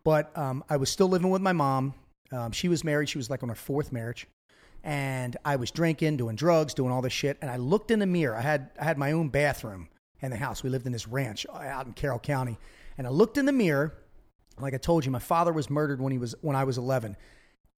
But 0.03 0.37
um, 0.37 0.65
I 0.71 0.79
was 0.79 0.89
still 0.89 1.09
living 1.09 1.31
with 1.31 1.43
my 1.43 1.53
mom. 1.53 1.93
Um, 2.33 2.53
she 2.53 2.69
was 2.69 2.85
married. 2.85 3.11
She 3.11 3.19
was 3.19 3.29
like 3.29 3.43
on 3.43 3.51
her 3.51 3.55
fourth 3.55 3.93
marriage. 3.93 4.27
And 4.83 5.37
I 5.45 5.57
was 5.57 5.71
drinking, 5.71 6.17
doing 6.17 6.37
drugs, 6.37 6.73
doing 6.73 6.91
all 6.91 7.03
this 7.03 7.13
shit. 7.13 7.37
And 7.43 7.51
I 7.51 7.57
looked 7.59 7.91
in 7.91 7.99
the 7.99 8.07
mirror. 8.07 8.35
I 8.35 8.41
had 8.41 8.71
I 8.81 8.85
had 8.85 8.97
my 8.97 9.13
own 9.13 9.29
bathroom 9.29 9.89
in 10.23 10.31
the 10.31 10.39
house. 10.39 10.63
We 10.63 10.71
lived 10.71 10.87
in 10.87 10.93
this 10.93 11.07
ranch 11.07 11.45
out 11.53 11.85
in 11.87 11.93
Carroll 11.93 12.19
County. 12.19 12.57
And 12.97 13.07
I 13.07 13.11
looked 13.11 13.37
in 13.37 13.45
the 13.45 13.53
mirror. 13.53 13.95
Like 14.59 14.73
I 14.73 14.79
told 14.79 15.05
you, 15.05 15.11
my 15.11 15.19
father 15.19 15.53
was 15.53 15.69
murdered 15.69 16.01
when 16.01 16.13
he 16.13 16.19
was 16.19 16.35
when 16.41 16.57
I 16.57 16.65
was 16.65 16.79
11. 16.79 17.17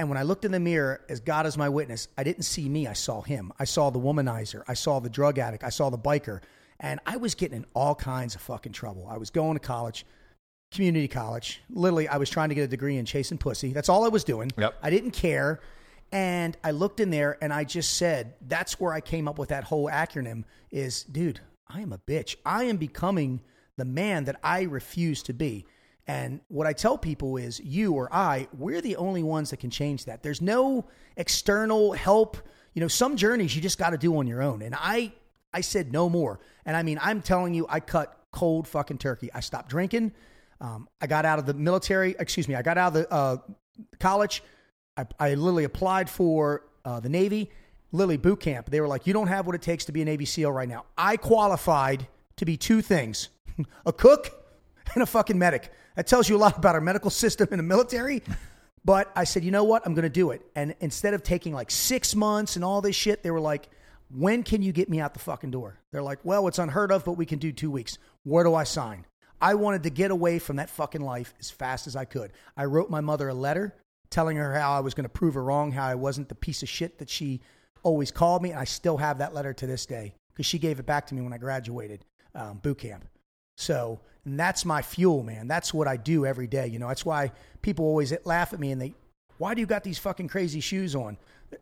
And 0.02 0.08
when 0.08 0.18
I 0.18 0.24
looked 0.24 0.44
in 0.44 0.50
the 0.50 0.58
mirror, 0.58 1.00
as 1.08 1.20
God 1.20 1.46
is 1.46 1.56
my 1.56 1.68
witness, 1.68 2.08
I 2.18 2.24
didn't 2.24 2.42
see 2.42 2.68
me. 2.68 2.88
I 2.88 2.92
saw 2.92 3.20
him. 3.20 3.52
I 3.60 3.62
saw 3.62 3.90
the 3.90 4.00
womanizer. 4.00 4.64
I 4.66 4.74
saw 4.74 4.98
the 4.98 5.08
drug 5.08 5.38
addict. 5.38 5.62
I 5.62 5.68
saw 5.68 5.90
the 5.90 5.96
biker. 5.96 6.40
And 6.80 6.98
I 7.06 7.18
was 7.18 7.36
getting 7.36 7.58
in 7.58 7.66
all 7.72 7.94
kinds 7.94 8.34
of 8.34 8.40
fucking 8.40 8.72
trouble. 8.72 9.06
I 9.08 9.16
was 9.16 9.30
going 9.30 9.54
to 9.54 9.60
college, 9.60 10.04
community 10.72 11.06
college. 11.06 11.62
Literally, 11.70 12.08
I 12.08 12.16
was 12.16 12.28
trying 12.28 12.48
to 12.48 12.56
get 12.56 12.62
a 12.62 12.66
degree 12.66 12.96
in 12.96 13.04
chasing 13.04 13.38
pussy. 13.38 13.72
That's 13.72 13.88
all 13.88 14.04
I 14.04 14.08
was 14.08 14.24
doing. 14.24 14.50
Yep. 14.58 14.74
I 14.82 14.90
didn't 14.90 15.12
care. 15.12 15.60
And 16.10 16.56
I 16.64 16.72
looked 16.72 16.98
in 16.98 17.10
there 17.10 17.38
and 17.40 17.52
I 17.52 17.62
just 17.62 17.96
said, 17.96 18.34
that's 18.48 18.80
where 18.80 18.92
I 18.92 19.00
came 19.00 19.28
up 19.28 19.38
with 19.38 19.50
that 19.50 19.62
whole 19.62 19.88
acronym 19.88 20.42
is, 20.72 21.04
dude, 21.04 21.38
I 21.68 21.80
am 21.80 21.92
a 21.92 21.98
bitch. 21.98 22.34
I 22.44 22.64
am 22.64 22.76
becoming 22.76 23.40
the 23.76 23.84
man 23.84 24.24
that 24.24 24.40
I 24.42 24.62
refuse 24.62 25.22
to 25.22 25.32
be. 25.32 25.64
And 26.06 26.40
what 26.48 26.66
I 26.66 26.72
tell 26.72 26.98
people 26.98 27.36
is, 27.36 27.60
you 27.60 27.92
or 27.92 28.12
I, 28.12 28.48
we're 28.56 28.80
the 28.80 28.96
only 28.96 29.22
ones 29.22 29.50
that 29.50 29.58
can 29.58 29.70
change 29.70 30.06
that. 30.06 30.22
There's 30.22 30.42
no 30.42 30.86
external 31.16 31.92
help. 31.92 32.36
You 32.74 32.80
know, 32.80 32.88
some 32.88 33.16
journeys 33.16 33.54
you 33.54 33.62
just 33.62 33.78
got 33.78 33.90
to 33.90 33.98
do 33.98 34.16
on 34.16 34.26
your 34.26 34.42
own. 34.42 34.62
And 34.62 34.74
I, 34.76 35.12
I 35.52 35.60
said 35.60 35.92
no 35.92 36.08
more. 36.08 36.40
And 36.64 36.76
I 36.76 36.82
mean, 36.82 36.98
I'm 37.00 37.22
telling 37.22 37.54
you, 37.54 37.66
I 37.68 37.80
cut 37.80 38.18
cold 38.32 38.66
fucking 38.66 38.98
turkey. 38.98 39.30
I 39.32 39.40
stopped 39.40 39.68
drinking. 39.68 40.12
Um, 40.60 40.88
I 41.00 41.06
got 41.06 41.24
out 41.24 41.38
of 41.38 41.46
the 41.46 41.54
military. 41.54 42.16
Excuse 42.18 42.48
me. 42.48 42.54
I 42.54 42.62
got 42.62 42.78
out 42.78 42.88
of 42.88 42.94
the 42.94 43.12
uh, 43.12 43.36
college. 44.00 44.42
I, 44.96 45.06
I 45.18 45.34
literally 45.34 45.64
applied 45.64 46.10
for 46.10 46.64
uh, 46.84 47.00
the 47.00 47.08
Navy, 47.08 47.50
literally 47.92 48.16
boot 48.16 48.40
camp. 48.40 48.70
They 48.70 48.80
were 48.80 48.88
like, 48.88 49.06
you 49.06 49.12
don't 49.12 49.28
have 49.28 49.46
what 49.46 49.54
it 49.54 49.62
takes 49.62 49.84
to 49.84 49.92
be 49.92 50.02
a 50.02 50.04
Navy 50.04 50.24
SEAL 50.24 50.50
right 50.50 50.68
now. 50.68 50.84
I 50.96 51.16
qualified 51.16 52.08
to 52.36 52.44
be 52.44 52.56
two 52.56 52.82
things 52.82 53.28
a 53.86 53.92
cook 53.92 54.44
and 54.94 55.02
a 55.02 55.06
fucking 55.06 55.38
medic. 55.38 55.70
That 55.96 56.06
tells 56.06 56.28
you 56.28 56.36
a 56.36 56.38
lot 56.38 56.56
about 56.56 56.74
our 56.74 56.80
medical 56.80 57.10
system 57.10 57.48
in 57.50 57.58
the 57.58 57.62
military. 57.62 58.22
But 58.84 59.12
I 59.14 59.24
said, 59.24 59.44
you 59.44 59.50
know 59.50 59.64
what? 59.64 59.82
I'm 59.86 59.94
going 59.94 60.02
to 60.04 60.08
do 60.08 60.30
it. 60.30 60.42
And 60.56 60.74
instead 60.80 61.14
of 61.14 61.22
taking 61.22 61.52
like 61.52 61.70
six 61.70 62.14
months 62.14 62.56
and 62.56 62.64
all 62.64 62.80
this 62.80 62.96
shit, 62.96 63.22
they 63.22 63.30
were 63.30 63.40
like, 63.40 63.68
when 64.10 64.42
can 64.42 64.60
you 64.62 64.72
get 64.72 64.88
me 64.88 65.00
out 65.00 65.14
the 65.14 65.20
fucking 65.20 65.50
door? 65.50 65.78
They're 65.90 66.02
like, 66.02 66.18
well, 66.24 66.48
it's 66.48 66.58
unheard 66.58 66.92
of, 66.92 67.04
but 67.04 67.12
we 67.12 67.26
can 67.26 67.38
do 67.38 67.52
two 67.52 67.70
weeks. 67.70 67.98
Where 68.24 68.44
do 68.44 68.54
I 68.54 68.64
sign? 68.64 69.06
I 69.40 69.54
wanted 69.54 69.84
to 69.84 69.90
get 69.90 70.10
away 70.10 70.38
from 70.38 70.56
that 70.56 70.70
fucking 70.70 71.00
life 71.00 71.34
as 71.40 71.50
fast 71.50 71.86
as 71.86 71.96
I 71.96 72.04
could. 72.04 72.32
I 72.56 72.66
wrote 72.66 72.90
my 72.90 73.00
mother 73.00 73.28
a 73.28 73.34
letter 73.34 73.74
telling 74.10 74.36
her 74.36 74.54
how 74.54 74.72
I 74.72 74.80
was 74.80 74.94
going 74.94 75.04
to 75.04 75.08
prove 75.08 75.34
her 75.34 75.42
wrong, 75.42 75.72
how 75.72 75.86
I 75.86 75.94
wasn't 75.94 76.28
the 76.28 76.34
piece 76.34 76.62
of 76.62 76.68
shit 76.68 76.98
that 76.98 77.08
she 77.08 77.40
always 77.82 78.10
called 78.10 78.42
me. 78.42 78.50
And 78.50 78.58
I 78.58 78.64
still 78.64 78.98
have 78.98 79.18
that 79.18 79.34
letter 79.34 79.52
to 79.54 79.66
this 79.66 79.86
day 79.86 80.14
because 80.32 80.46
she 80.46 80.58
gave 80.58 80.78
it 80.78 80.86
back 80.86 81.06
to 81.08 81.14
me 81.14 81.22
when 81.22 81.32
I 81.32 81.38
graduated 81.38 82.04
um, 82.34 82.58
boot 82.58 82.78
camp. 82.78 83.04
So, 83.56 84.00
and 84.24 84.38
that's 84.38 84.64
my 84.64 84.82
fuel, 84.82 85.22
man. 85.22 85.48
That's 85.48 85.74
what 85.74 85.88
I 85.88 85.96
do 85.96 86.24
every 86.24 86.46
day. 86.46 86.68
You 86.68 86.78
know, 86.78 86.88
that's 86.88 87.04
why 87.04 87.32
people 87.60 87.84
always 87.84 88.12
laugh 88.24 88.52
at 88.52 88.60
me 88.60 88.70
and 88.70 88.80
they, 88.80 88.94
why 89.38 89.54
do 89.54 89.60
you 89.60 89.66
got 89.66 89.82
these 89.82 89.98
fucking 89.98 90.28
crazy 90.28 90.60
shoes 90.60 90.94
on? 90.94 91.16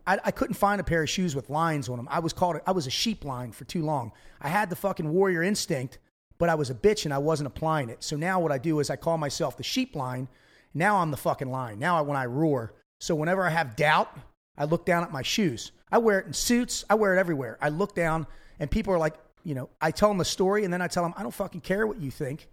I, 0.06 0.18
I 0.24 0.30
couldn't 0.30 0.54
find 0.54 0.80
a 0.80 0.84
pair 0.84 1.02
of 1.02 1.10
shoes 1.10 1.34
with 1.34 1.50
lines 1.50 1.88
on 1.88 1.96
them. 1.96 2.08
I 2.10 2.20
was 2.20 2.32
called, 2.32 2.60
I 2.66 2.72
was 2.72 2.86
a 2.86 2.90
sheep 2.90 3.24
line 3.24 3.52
for 3.52 3.64
too 3.64 3.82
long. 3.82 4.12
I 4.40 4.48
had 4.48 4.70
the 4.70 4.76
fucking 4.76 5.10
warrior 5.10 5.42
instinct, 5.42 5.98
but 6.38 6.48
I 6.48 6.54
was 6.54 6.70
a 6.70 6.74
bitch 6.74 7.06
and 7.06 7.14
I 7.14 7.18
wasn't 7.18 7.46
applying 7.46 7.88
it. 7.88 8.02
So 8.04 8.16
now 8.16 8.40
what 8.40 8.52
I 8.52 8.58
do 8.58 8.80
is 8.80 8.90
I 8.90 8.96
call 8.96 9.16
myself 9.18 9.56
the 9.56 9.62
sheep 9.62 9.96
line. 9.96 10.28
Now 10.74 10.98
I'm 10.98 11.10
the 11.10 11.16
fucking 11.16 11.50
line. 11.50 11.78
Now 11.78 11.98
I, 11.98 12.02
when 12.02 12.16
I 12.16 12.26
roar. 12.26 12.74
So 13.00 13.14
whenever 13.14 13.44
I 13.44 13.50
have 13.50 13.74
doubt, 13.74 14.14
I 14.58 14.64
look 14.64 14.84
down 14.84 15.02
at 15.02 15.10
my 15.10 15.22
shoes. 15.22 15.72
I 15.90 15.98
wear 15.98 16.20
it 16.20 16.26
in 16.26 16.32
suits. 16.34 16.84
I 16.90 16.94
wear 16.94 17.16
it 17.16 17.18
everywhere. 17.18 17.58
I 17.60 17.70
look 17.70 17.94
down 17.94 18.26
and 18.58 18.70
people 18.70 18.92
are 18.92 18.98
like, 18.98 19.14
you 19.44 19.54
know, 19.54 19.68
I 19.80 19.90
tell 19.90 20.08
them 20.08 20.18
the 20.18 20.24
story 20.24 20.64
and 20.64 20.72
then 20.72 20.82
I 20.82 20.88
tell 20.88 21.02
them, 21.02 21.14
I 21.16 21.22
don't 21.22 21.34
fucking 21.34 21.60
care 21.60 21.86
what 21.86 22.00
you 22.00 22.10
think 22.10 22.48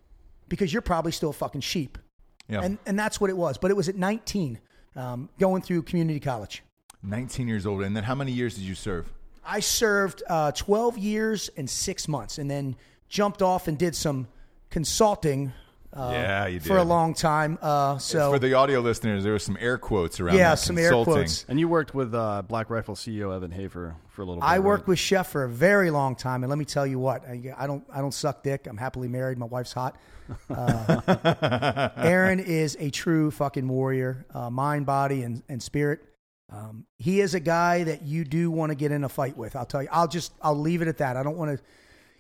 because 0.50 0.72
you're 0.72 0.82
probably 0.82 1.12
still 1.12 1.30
a 1.30 1.34
fucking 1.34 1.62
sheep. 1.62 1.98
Yeah. 2.48 2.62
And, 2.62 2.78
and 2.86 2.98
that's 2.98 3.20
what 3.20 3.30
it 3.30 3.38
was. 3.38 3.58
But 3.58 3.72
it 3.72 3.78
was 3.78 3.90
at 3.90 3.96
19, 3.96 4.60
um, 4.96 5.30
going 5.40 5.62
through 5.62 5.84
community 5.84 6.20
college. 6.20 6.64
19 7.04 7.48
years 7.48 7.66
old, 7.66 7.84
and 7.84 7.96
then 7.96 8.04
how 8.04 8.16
many 8.16 8.32
years 8.32 8.56
did 8.56 8.64
you 8.64 8.76
serve? 8.76 9.12
I 9.46 9.60
served 9.60 10.24
uh, 10.28 10.52
12 10.52 10.98
years 10.98 11.50
and 11.56 11.70
six 11.70 12.08
months 12.08 12.38
and 12.38 12.50
then 12.50 12.76
jumped 13.08 13.42
off 13.42 13.68
and 13.68 13.78
did 13.78 13.96
some 13.96 14.28
consulting 14.70 15.54
uh, 15.94 16.10
Yeah, 16.12 16.48
you 16.48 16.60
did. 16.60 16.68
for 16.68 16.78
a 16.78 16.84
long 16.84 17.14
time. 17.14 17.58
Uh, 17.62 17.98
so, 17.98 18.32
For 18.32 18.40
the 18.40 18.54
audio 18.54 18.80
listeners, 18.80 19.24
there 19.24 19.34
were 19.34 19.40
some 19.40 19.58
air 19.60 19.78
quotes 19.78 20.20
around 20.20 20.38
yeah, 20.38 20.52
that 20.52 20.60
some 20.60 20.78
air 20.78 20.92
quotes. 20.92 21.46
And 21.48 21.60
you 21.60 21.68
worked 21.68 21.96
with 21.96 22.14
uh, 22.14 22.44
Black 22.48 22.70
Rifle 22.70 22.96
CEO 22.96 23.36
Evan 23.36 23.52
Hafer 23.52 23.96
for 24.10 24.22
a 24.22 24.26
little 24.26 24.42
bit. 24.42 24.46
I 24.48 24.54
right? 24.58 24.64
worked 24.64 24.88
with 24.88 25.00
Chef 25.00 25.30
for 25.30 25.44
a 25.44 25.50
very 25.50 25.90
long 25.90 26.16
time, 26.16 26.44
and 26.44 26.50
let 26.50 26.60
me 26.60 26.66
tell 26.66 26.86
you 26.86 27.00
what, 27.00 27.26
I, 27.26 27.54
I 27.58 27.68
don't, 27.68 27.84
I 27.94 28.02
don't 28.02 28.14
suck 28.14 28.44
dick. 28.44 28.68
I'm 28.68 28.78
happily 28.78 29.08
married. 29.08 29.38
My 29.38 29.46
wife's 29.46 29.74
hot. 29.74 29.98
Uh, 30.50 31.90
Aaron 31.98 32.40
is 32.40 32.76
a 32.80 32.90
true 32.90 33.32
fucking 33.32 33.68
warrior, 33.68 34.26
uh, 34.34 34.50
mind, 34.50 34.86
body, 34.86 35.24
and, 35.24 35.42
and 35.48 35.62
spirit. 35.62 36.02
Um, 36.50 36.86
he 36.98 37.20
is 37.20 37.34
a 37.34 37.40
guy 37.40 37.84
that 37.84 38.04
you 38.04 38.24
do 38.24 38.50
want 38.50 38.72
to 38.72 38.76
get 38.76 38.92
in 38.92 39.04
a 39.04 39.10
fight 39.10 39.36
with. 39.36 39.56
I'll 39.56 39.66
tell 39.66 39.84
you. 39.84 39.90
I'll 39.92 40.08
just, 40.08 40.32
I'll 40.42 40.58
leave 40.58 40.82
it 40.82 40.88
at 40.88 40.98
that. 41.00 41.18
I 41.18 41.24
don't 41.24 41.38
want 41.38 41.58
to 41.58 41.64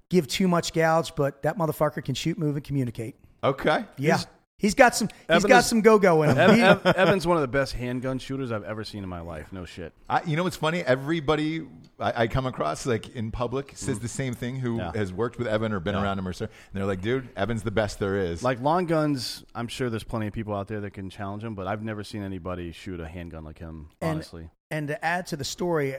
give 0.09 0.27
too 0.27 0.47
much 0.47 0.73
gouge, 0.73 1.15
but 1.15 1.41
that 1.43 1.57
motherfucker 1.57 2.03
can 2.03 2.15
shoot, 2.15 2.37
move, 2.37 2.55
and 2.55 2.63
communicate. 2.63 3.15
Okay. 3.43 3.85
Yeah, 3.97 4.19
he's 4.57 4.73
got 4.73 4.95
some, 4.95 5.07
he's 5.09 5.15
Evan 5.29 5.49
got 5.49 5.59
is- 5.59 5.65
some 5.67 5.81
go 5.81 5.99
go 5.99 6.23
in 6.23 6.31
him. 6.31 6.37
Ev- 6.37 6.55
He- 6.55 6.61
Ev- 6.61 6.85
Evan's 6.85 7.27
one 7.27 7.37
of 7.37 7.41
the 7.41 7.47
best 7.47 7.73
handgun 7.73 8.19
shooters 8.19 8.51
I've 8.51 8.63
ever 8.63 8.83
seen 8.83 9.03
in 9.03 9.09
my 9.09 9.19
life. 9.21 9.51
No 9.51 9.65
shit. 9.65 9.93
I, 10.09 10.23
you 10.23 10.35
know 10.35 10.43
what's 10.43 10.55
funny? 10.55 10.81
Everybody 10.81 11.65
I, 11.99 12.23
I 12.23 12.27
come 12.27 12.45
across, 12.45 12.85
like 12.85 13.15
in 13.15 13.31
public, 13.31 13.73
says 13.75 13.99
mm. 13.99 14.01
the 14.01 14.07
same 14.07 14.33
thing. 14.33 14.55
Who 14.57 14.77
Yeah. 14.77 14.91
has 14.95 15.13
worked 15.13 15.37
with 15.37 15.47
Evan 15.47 15.71
or 15.73 15.79
been 15.79 15.95
around 15.95 16.19
him 16.19 16.27
or 16.27 16.33
so, 16.33 16.45
and 16.45 16.51
they're 16.73 16.85
like, 16.85 17.01
"Dude, 17.01 17.29
Evan's 17.35 17.63
the 17.63 17.71
best 17.71 17.99
there 17.99 18.17
is." 18.17 18.43
Like 18.43 18.59
long 18.61 18.85
guns, 18.85 19.43
I'm 19.55 19.67
sure 19.67 19.89
there's 19.89 20.03
plenty 20.03 20.27
of 20.27 20.33
people 20.33 20.53
out 20.55 20.67
there 20.67 20.81
that 20.81 20.91
can 20.91 21.09
challenge 21.09 21.43
him, 21.43 21.53
but 21.55 21.67
I've 21.67 21.83
never 21.83 22.03
seen 22.03 22.23
anybody 22.23 22.71
shoot 22.71 22.99
a 22.99 23.07
handgun 23.07 23.43
like 23.43 23.59
him. 23.59 23.89
And- 24.01 24.11
Honestly, 24.15 24.49
And 24.71 24.87
to 24.89 25.05
add 25.05 25.27
to 25.27 25.37
the 25.37 25.45
story, 25.45 25.95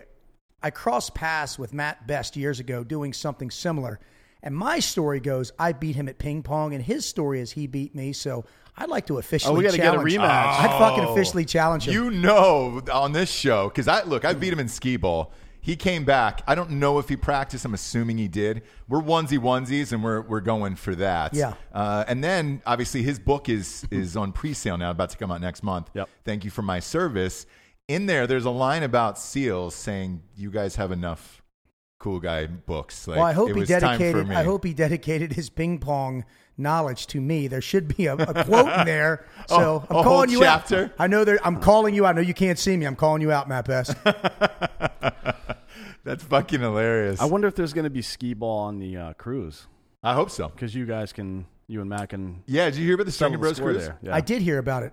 I 0.62 0.70
crossed 0.70 1.14
paths 1.14 1.58
with 1.58 1.72
Matt 1.72 2.06
Best 2.08 2.36
years 2.36 2.58
ago 2.60 2.82
doing 2.84 3.12
something 3.12 3.50
similar. 3.50 4.00
And 4.42 4.54
my 4.56 4.78
story 4.78 5.20
goes, 5.20 5.52
I 5.58 5.72
beat 5.72 5.96
him 5.96 6.08
at 6.08 6.18
ping 6.18 6.42
pong, 6.42 6.74
and 6.74 6.82
his 6.82 7.04
story 7.04 7.40
is 7.40 7.52
he 7.52 7.66
beat 7.66 7.94
me. 7.94 8.12
So 8.12 8.44
I'd 8.76 8.88
like 8.88 9.06
to 9.08 9.18
officially. 9.18 9.48
Challenge. 9.50 9.56
Oh, 9.56 9.58
we 9.58 9.64
gotta 9.64 9.76
get 9.76 9.86
a 9.94 10.08
challenge- 10.08 10.12
rematch. 10.14 10.60
I'd 10.70 10.78
fucking 10.78 11.04
officially 11.04 11.44
challenge 11.44 11.88
him. 11.88 11.94
you 11.94 12.10
know, 12.10 12.80
on 12.92 13.12
this 13.12 13.30
show, 13.30 13.68
because 13.68 13.88
I 13.88 14.02
look, 14.04 14.24
I 14.24 14.32
beat 14.34 14.52
him 14.52 14.60
in 14.60 14.68
skee 14.68 14.96
ball. 14.96 15.32
He 15.60 15.74
came 15.76 16.04
back. 16.04 16.42
I 16.46 16.54
don't 16.54 16.70
know 16.70 16.98
if 17.00 17.08
he 17.08 17.16
practiced. 17.16 17.64
I'm 17.64 17.74
assuming 17.74 18.16
he 18.16 18.28
did. 18.28 18.62
We're 18.88 19.02
onesie 19.02 19.38
onesies, 19.38 19.92
and 19.92 20.02
we're 20.04 20.22
we're 20.22 20.40
going 20.40 20.76
for 20.76 20.94
that. 20.94 21.34
Yeah. 21.34 21.54
Uh, 21.74 22.04
and 22.06 22.22
then 22.22 22.62
obviously 22.64 23.02
his 23.02 23.18
book 23.18 23.48
is 23.48 23.84
is 23.90 24.16
on 24.16 24.32
pre-sale 24.32 24.78
now, 24.78 24.92
about 24.92 25.10
to 25.10 25.16
come 25.18 25.30
out 25.32 25.40
next 25.40 25.62
month. 25.64 25.90
Yep. 25.94 26.08
Thank 26.24 26.44
you 26.44 26.50
for 26.50 26.62
my 26.62 26.78
service. 26.78 27.44
In 27.88 28.06
there, 28.06 28.26
there's 28.26 28.44
a 28.44 28.50
line 28.50 28.82
about 28.84 29.18
seals 29.18 29.74
saying 29.74 30.22
you 30.36 30.50
guys 30.50 30.76
have 30.76 30.92
enough 30.92 31.42
cool 31.98 32.20
guy 32.20 32.46
books. 32.46 33.06
Like, 33.08 33.16
well, 33.18 33.26
I 33.26 33.32
hope 33.32 33.50
it 33.50 33.54
he 33.54 33.60
was 33.60 33.68
dedicated. 33.68 34.30
I 34.30 34.44
hope 34.44 34.64
he 34.64 34.72
dedicated 34.74 35.32
his 35.32 35.50
ping 35.50 35.78
pong 35.78 36.24
knowledge 36.56 37.06
to 37.08 37.20
me. 37.20 37.46
There 37.48 37.60
should 37.60 37.96
be 37.96 38.06
a, 38.06 38.14
a 38.14 38.44
quote 38.44 38.72
in 38.80 38.86
there. 38.86 39.24
So 39.48 39.56
Oh, 39.56 39.86
I'm 39.88 39.96
a 39.96 40.02
whole 40.02 40.02
calling 40.02 40.30
you 40.30 40.40
chapter? 40.40 40.84
out. 40.84 40.90
I 40.98 41.06
know 41.06 41.24
there. 41.24 41.38
I'm 41.44 41.58
calling 41.60 41.94
you 41.94 42.04
out. 42.04 42.10
I 42.10 42.12
know 42.12 42.20
you 42.20 42.34
can't 42.34 42.58
see 42.58 42.76
me. 42.76 42.86
I'm 42.86 42.96
calling 42.96 43.22
you 43.22 43.32
out, 43.32 43.48
Matt 43.48 43.64
Best. 43.66 43.94
That's 46.04 46.22
fucking 46.24 46.60
hilarious. 46.60 47.20
I 47.20 47.24
wonder 47.26 47.48
if 47.48 47.54
there's 47.54 47.72
going 47.72 47.84
to 47.84 47.90
be 47.90 48.02
skee 48.02 48.34
ball 48.34 48.58
on 48.60 48.78
the 48.78 48.96
uh, 48.96 49.12
cruise 49.14 49.66
I 50.02 50.14
hope 50.14 50.30
so. 50.30 50.48
because 50.48 50.74
you 50.74 50.86
guys 50.86 51.12
can, 51.12 51.46
you 51.66 51.80
and 51.80 51.88
Matt 51.90 52.10
can. 52.10 52.42
Yeah, 52.46 52.66
did 52.66 52.76
you 52.76 52.84
hear 52.84 52.94
about 52.94 53.06
the 53.06 53.12
settle 53.12 53.32
Stringer 53.32 53.38
Bros 53.38 53.58
cruise? 53.60 53.86
there. 53.86 53.98
Yeah. 54.02 54.14
I 54.14 54.20
did 54.20 54.42
hear 54.42 54.58
about 54.58 54.82
it. 54.84 54.92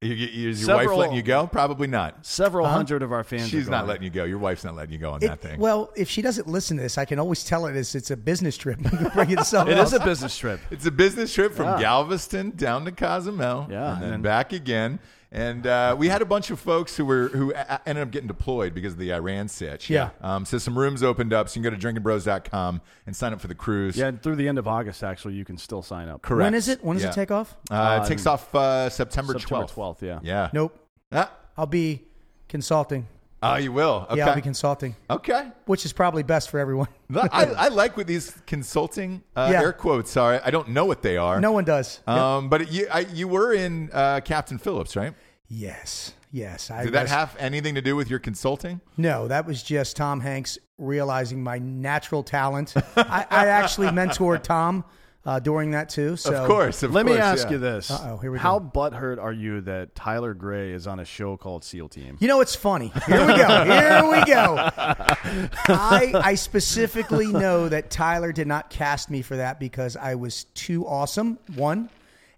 You, 0.00 0.14
you- 0.14 0.50
is 0.50 0.60
your 0.60 0.66
Several- 0.78 0.96
wife 0.96 0.98
letting 0.98 1.16
you 1.16 1.22
go? 1.22 1.46
Probably 1.46 1.86
not. 1.86 2.24
Several 2.26 2.64
uh-huh. 2.66 2.74
hundred 2.76 3.02
of 3.02 3.12
our 3.12 3.22
fans. 3.24 3.48
She's 3.48 3.68
are 3.68 3.70
not 3.70 3.78
going. 3.80 3.88
letting 3.88 4.04
you 4.04 4.10
go. 4.10 4.24
Your 4.24 4.38
wife's 4.38 4.64
not 4.64 4.74
letting 4.74 4.92
you 4.92 4.98
go 4.98 5.10
on 5.12 5.22
It- 5.22 5.28
that 5.28 5.40
thing. 5.40 5.60
well, 5.60 5.90
if 5.96 6.08
she 6.08 6.22
doesn't 6.22 6.48
listen 6.48 6.76
to 6.78 6.82
this, 6.82 6.98
I 6.98 7.04
can 7.04 7.18
always 7.18 7.44
tell 7.44 7.66
her 7.66 7.72
this. 7.72 7.94
It's 7.94 8.10
a 8.10 8.16
business 8.16 8.56
trip. 8.56 8.78
Bring 9.14 9.30
it 9.30 9.38
to 9.38 9.44
someone 9.44 9.74
It 9.76 9.78
else. 9.78 9.92
is 9.92 10.00
a 10.00 10.04
business 10.04 10.36
trip. 10.36 10.60
It's 10.70 10.86
a 10.86 10.90
business 10.90 11.32
trip 11.34 11.52
from 11.54 11.66
Yeah. 11.66 11.80
Galveston 11.80 12.50
down 12.56 12.84
to 12.86 12.92
Cozumel, 12.92 13.66
Yeah, 13.70 13.94
and 13.94 14.02
then 14.02 14.12
and- 14.14 14.22
back 14.22 14.52
again. 14.52 14.98
And 15.32 15.64
uh, 15.64 15.94
we 15.96 16.08
had 16.08 16.22
a 16.22 16.24
bunch 16.24 16.50
of 16.50 16.58
folks 16.58 16.96
who 16.96 17.04
were 17.04 17.28
who 17.28 17.52
a- 17.54 17.56
a- 17.58 17.80
ended 17.88 18.02
up 18.02 18.10
getting 18.10 18.26
deployed 18.26 18.74
because 18.74 18.94
of 18.94 18.98
the 18.98 19.12
Iran 19.14 19.46
sitch. 19.46 19.88
Yeah. 19.88 20.10
Um, 20.20 20.44
so 20.44 20.58
some 20.58 20.76
rooms 20.76 21.04
opened 21.04 21.32
up, 21.32 21.48
so 21.48 21.60
you 21.60 21.62
can 21.62 21.72
go 21.72 21.76
to 21.78 22.00
drinkingbros.com 22.00 22.80
and 23.06 23.14
sign 23.14 23.32
up 23.32 23.40
for 23.40 23.46
the 23.46 23.54
cruise. 23.54 23.96
Yeah, 23.96 24.08
and 24.08 24.20
through 24.20 24.34
the 24.36 24.48
end 24.48 24.58
of 24.58 24.66
August, 24.66 25.04
actually, 25.04 25.34
you 25.34 25.44
can 25.44 25.56
still 25.56 25.82
sign 25.82 26.08
up. 26.08 26.22
correct. 26.22 26.46
When 26.46 26.54
is 26.54 26.66
it? 26.68 26.82
When 26.84 26.96
does 26.96 27.04
Yeah. 27.04 27.10
it 27.10 27.14
take 27.14 27.30
off? 27.30 27.56
Uh, 27.70 28.00
it 28.04 28.08
takes 28.08 28.26
off 28.26 28.52
uh, 28.54 28.90
September 28.90 29.38
September 29.38 29.66
12th. 29.66 29.74
12th, 29.98 30.02
yeah. 30.02 30.18
Yeah. 30.22 30.50
Nope. 30.52 30.76
Ah. 31.12 31.30
I'll 31.56 31.66
be 31.66 32.02
consulting. 32.48 33.06
Oh, 33.42 33.56
you 33.56 33.72
will. 33.72 34.06
Okay. 34.10 34.18
Yeah, 34.18 34.28
I'll 34.28 34.34
be 34.34 34.42
consulting, 34.42 34.94
okay. 35.08 35.50
which 35.64 35.86
is 35.86 35.92
probably 35.94 36.22
best 36.22 36.50
for 36.50 36.58
everyone. 36.58 36.88
I, 37.14 37.44
I 37.56 37.68
like 37.68 37.96
what 37.96 38.06
these 38.06 38.36
consulting 38.46 39.22
uh, 39.34 39.48
Yeah. 39.50 39.62
air 39.62 39.72
quotes 39.72 40.16
are. 40.18 40.42
I 40.44 40.50
don't 40.50 40.68
know 40.68 40.84
what 40.84 41.00
they 41.02 41.16
are. 41.16 41.40
No 41.40 41.52
one 41.52 41.64
does. 41.64 42.00
Um, 42.06 42.48
but 42.50 42.70
you, 42.70 42.86
I, 42.92 43.00
you 43.00 43.28
were 43.28 43.54
in 43.54 43.90
uh, 43.94 44.20
Captain 44.22 44.58
Phillips, 44.58 44.94
right? 44.94 45.14
Yes. 45.48 46.12
Yes. 46.32 46.70
I 46.70 46.84
Did 46.84 46.92
that 46.92 47.02
was- 47.02 47.10
have 47.10 47.34
anything 47.38 47.74
to 47.76 47.82
do 47.82 47.96
with 47.96 48.10
your 48.10 48.18
consulting? 48.18 48.80
No, 48.98 49.26
that 49.28 49.46
was 49.46 49.62
just 49.62 49.96
Tom 49.96 50.20
Hanks 50.20 50.58
realizing 50.78 51.42
my 51.42 51.58
natural 51.58 52.22
talent. 52.22 52.74
I, 52.96 53.26
I 53.30 53.46
actually 53.46 53.88
mentored 53.88 54.42
Tom 54.42 54.84
uh, 55.24 55.38
during 55.38 55.72
that 55.72 55.88
too. 55.88 56.16
So 56.16 56.34
of 56.34 56.46
course. 56.46 56.82
Of 56.82 56.92
Let 56.92 57.06
me 57.06 57.16
ask 57.16 57.46
yeah. 57.46 57.52
you 57.52 57.58
this: 57.58 57.90
Uh-oh, 57.90 58.16
here 58.18 58.30
we 58.30 58.38
How 58.38 58.58
go. 58.58 58.70
butthurt 58.72 59.18
are 59.18 59.32
you 59.32 59.60
that 59.62 59.94
Tyler 59.94 60.34
Grey 60.34 60.72
is 60.72 60.86
on 60.86 61.00
a 61.00 61.04
show 61.04 61.36
called 61.36 61.64
SEAL 61.64 61.88
Team? 61.90 62.16
You 62.20 62.28
know, 62.28 62.40
it's 62.40 62.54
funny. 62.54 62.92
Here 63.06 63.26
we 63.26 63.36
go. 63.36 63.64
Here 63.64 64.10
we 64.10 64.24
go. 64.24 64.56
I, 65.68 66.12
I 66.14 66.34
specifically 66.34 67.26
know 67.26 67.68
that 67.68 67.90
Tyler 67.90 68.32
did 68.32 68.46
not 68.46 68.70
cast 68.70 69.10
me 69.10 69.22
for 69.22 69.36
that 69.36 69.60
because 69.60 69.96
I 69.96 70.14
was 70.14 70.44
too 70.54 70.86
awesome, 70.86 71.38
one. 71.54 71.90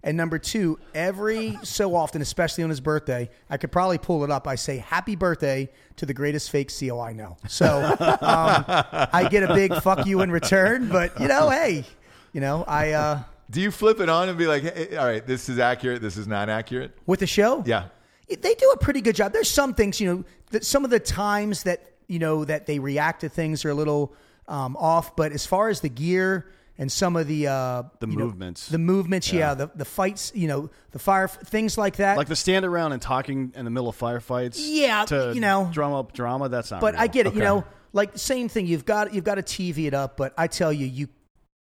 And 0.05 0.17
number 0.17 0.37
two, 0.37 0.79
every 0.93 1.57
so 1.63 1.95
often, 1.95 2.21
especially 2.21 2.65
on 2.65 2.69
his 2.69 2.81
birthday, 2.81 3.29
I 3.49 3.55
could 3.55 3.71
probably 3.71 3.97
pull 3.97 4.25
it 4.25 4.31
up. 4.31 4.49
I 4.49 4.55
say, 4.55 4.79
Happy 4.79 5.15
birthday 5.15 5.69
to 5.95 6.05
the 6.05 6.13
greatest 6.13 6.51
fake 6.51 6.71
SEAL 6.71 6.99
I 6.99 7.13
know. 7.13 7.37
So 7.47 7.95
um, 7.99 8.65
I 8.67 9.29
get 9.31 9.43
a 9.43 9.53
big 9.53 9.73
fuck 9.75 10.05
you 10.05 10.19
in 10.19 10.29
return. 10.29 10.89
But, 10.89 11.17
you 11.21 11.29
know, 11.29 11.49
hey, 11.49 11.85
you 12.33 12.41
know, 12.41 12.63
I, 12.67 12.91
uh, 12.91 13.19
Do 13.49 13.61
you 13.61 13.71
flip 13.71 13.99
it 13.99 14.09
on 14.09 14.27
and 14.29 14.37
be 14.37 14.47
like, 14.47 14.63
hey, 14.63 14.97
all 14.97 15.05
right, 15.05 15.25
this 15.25 15.47
is 15.49 15.59
accurate, 15.59 16.01
this 16.01 16.17
is 16.17 16.27
not 16.27 16.49
accurate? 16.49 16.97
with 17.05 17.19
the 17.21 17.27
show, 17.27 17.63
Yeah. 17.65 17.85
they 18.27 18.55
do 18.55 18.71
a 18.71 18.77
pretty 18.77 19.01
good 19.01 19.15
job. 19.15 19.31
There's 19.33 19.49
some 19.49 19.73
things, 19.73 20.01
you 20.01 20.13
know, 20.13 20.23
that 20.51 20.65
some 20.65 20.83
of 20.83 20.89
the 20.91 20.99
times 20.99 21.63
that 21.63 21.91
you 22.07 22.19
know 22.19 22.43
that 22.45 22.65
they 22.65 22.79
react 22.79 23.21
to 23.21 23.29
things 23.29 23.63
are 23.65 23.69
a 23.69 23.73
little 23.73 24.13
um, 24.47 24.75
off. 24.77 25.15
But 25.15 25.31
as 25.31 25.45
far 25.45 25.69
as 25.69 25.79
the 25.79 25.89
gear 25.89 26.51
and 26.77 26.91
some 26.91 27.15
of 27.15 27.27
the 27.27 27.47
uh, 27.47 27.83
The 27.99 28.07
you 28.07 28.17
know, 28.17 28.25
movements. 28.25 28.67
the 28.69 28.77
movements, 28.77 29.31
yeah, 29.31 29.53
the 29.53 29.69
the 29.73 29.85
fights, 29.85 30.31
you 30.35 30.47
know, 30.47 30.69
the 30.91 30.99
fire 30.99 31.27
things 31.27 31.77
like 31.77 31.95
that. 31.97 32.17
Like 32.17 32.27
the 32.27 32.35
stand 32.35 32.65
around 32.65 32.91
and 32.91 33.01
talking 33.01 33.53
in 33.55 33.63
the 33.65 33.71
middle 33.71 33.87
of 33.89 33.97
firefights. 33.97 34.57
Yeah, 34.59 35.05
to 35.05 35.31
you 35.33 35.39
know. 35.41 35.69
drum 35.71 35.93
up 35.93 36.11
drama. 36.13 36.49
That's 36.49 36.71
not. 36.71 36.81
but 36.81 36.93
real. 36.93 37.01
I 37.03 37.07
get 37.07 37.25
it. 37.27 37.35
You 37.35 37.41
know, 37.41 37.63
like 37.93 38.17
same 38.17 38.49
thing. 38.49 38.67
You've 38.67 38.85
got 38.85 39.13
you've 39.13 39.23
got 39.23 39.35
to 39.35 39.43
TV 39.43 39.85
it 39.87 39.93
up. 39.93 40.17
But 40.17 40.33
I 40.37 40.47
tell 40.47 40.73
you, 40.73 40.85
you 40.85 41.07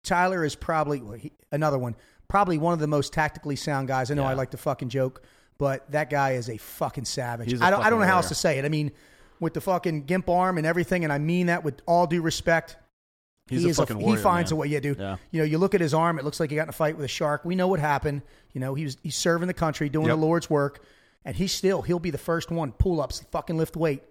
Tyler 0.05 0.45
is 0.45 0.55
probably 0.55 1.01
well, 1.01 1.17
he, 1.17 1.31
another 1.51 1.77
one. 1.77 1.95
Probably 2.27 2.57
one 2.57 2.73
of 2.73 2.79
the 2.79 2.87
most 2.87 3.13
tactically 3.13 3.55
sound 3.55 3.87
guys. 3.87 4.09
I 4.09 4.13
know 4.15 4.23
I 4.23 4.33
like 4.33 4.51
to 4.51 4.57
fucking 4.57 4.89
joke, 4.89 5.21
but 5.57 5.89
that 5.91 6.09
guy 6.09 6.31
is 6.31 6.49
a 6.49 6.57
fucking 6.57 7.05
savage. 7.05 7.53
A 7.53 7.63
I 7.63 7.69
don't 7.69 7.83
I 7.83 7.89
don't 7.89 7.99
know 7.99 8.05
how 8.07 8.17
else 8.17 8.29
to 8.29 8.35
say 8.35 8.57
it. 8.57 8.65
I 8.65 8.69
mean, 8.69 8.91
with 9.39 9.53
the 9.53 9.61
fucking 9.61 10.05
gimp 10.05 10.29
arm 10.29 10.57
and 10.57 10.65
everything, 10.65 11.03
and 11.03 11.13
I 11.13 11.17
mean 11.19 11.47
that 11.47 11.63
with 11.63 11.81
all 11.85 12.07
due 12.07 12.21
respect. 12.21 12.77
He's 13.47 13.61
he 13.61 13.67
a 13.67 13.69
is 13.69 13.77
fucking 13.77 13.99
he 13.99 14.05
warrior, 14.05 14.21
finds 14.23 14.49
man. 14.51 14.57
a 14.57 14.59
way. 14.61 14.67
Yeah, 14.67 14.79
dude. 14.79 14.97
Yeah. 14.97 15.17
You 15.29 15.41
know, 15.41 15.45
you 15.45 15.59
look 15.59 15.75
at 15.75 15.81
his 15.81 15.93
arm; 15.93 16.17
it 16.17 16.25
looks 16.25 16.39
like 16.39 16.49
he 16.49 16.55
got 16.55 16.63
in 16.63 16.69
a 16.69 16.71
fight 16.73 16.95
with 16.97 17.05
a 17.05 17.09
shark. 17.09 17.45
We 17.45 17.55
know 17.55 17.67
what 17.67 17.79
happened. 17.79 18.23
You 18.53 18.59
know, 18.59 18.73
he 18.73 18.85
was 18.85 18.97
he's 19.03 19.15
serving 19.15 19.47
the 19.47 19.53
country, 19.53 19.87
doing 19.87 20.07
Yep. 20.07 20.15
the 20.17 20.21
Lord's 20.21 20.49
work, 20.49 20.83
and 21.23 21.35
he 21.35 21.45
still 21.45 21.83
he'll 21.83 21.99
be 21.99 22.09
the 22.09 22.17
first 22.17 22.49
one 22.49 22.71
pull 22.71 22.99
ups, 22.99 23.23
fucking 23.29 23.55
lift 23.55 23.75
weight. 23.77 24.01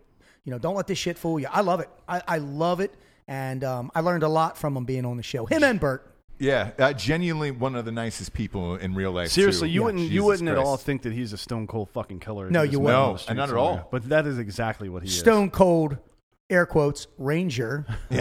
You 0.44 0.52
know, 0.52 0.59
don't 0.61 0.76
let 0.76 0.87
this 0.87 0.98
shit 0.98 1.18
fool 1.18 1.40
you. 1.40 1.48
I 1.50 1.62
love 1.62 1.80
it. 1.80 1.88
I, 2.09 2.22
I 2.28 2.38
love 2.38 2.78
it, 2.78 2.94
and 3.28 3.64
um, 3.64 3.90
I 3.94 4.00
learned 4.00 4.22
a 4.22 4.28
lot 4.28 4.56
from 4.58 4.76
him 4.76 4.84
being 4.84 5.04
on 5.04 5.16
the 5.16 5.22
show. 5.22 5.46
Him 5.46 5.62
and 5.64 5.78
Bert. 5.80 6.10
Yeah, 6.38 6.70
uh, 6.80 6.92
genuinely 6.92 7.52
one 7.52 7.76
of 7.76 7.84
the 7.84 7.92
nicest 7.92 8.32
people 8.34 8.74
in 8.74 8.94
real 8.94 9.12
life. 9.12 9.30
Seriously, 9.30 9.68
too. 9.68 9.74
you 9.74 9.80
Yeah. 9.80 9.84
wouldn't 9.87 10.10
you 10.10 10.24
wouldn't 10.24 10.48
at 10.48 10.58
all 10.58 10.76
think 10.76 11.02
that 11.02 11.12
he's 11.12 11.32
a 11.32 11.37
stone 11.38 11.66
cold 11.68 11.90
fucking 11.90 12.18
killer. 12.20 12.50
No, 12.50 12.62
you 12.62 12.80
met 12.80 12.84
wouldn't. 12.84 12.98
No, 13.06 13.12
the 13.12 13.18
street 13.20 13.37
not 13.37 13.48
at 13.50 13.56
all. 13.56 13.88
But 13.90 14.08
that 14.08 14.26
is 14.26 14.38
exactly 14.38 14.88
what 14.88 15.02
he 15.04 15.08
is. 15.08 15.16
Stone 15.18 15.50
cold, 15.52 15.96
air 16.50 16.66
quotes, 16.66 17.06
Ranger. 17.18 17.87
he 18.10 18.16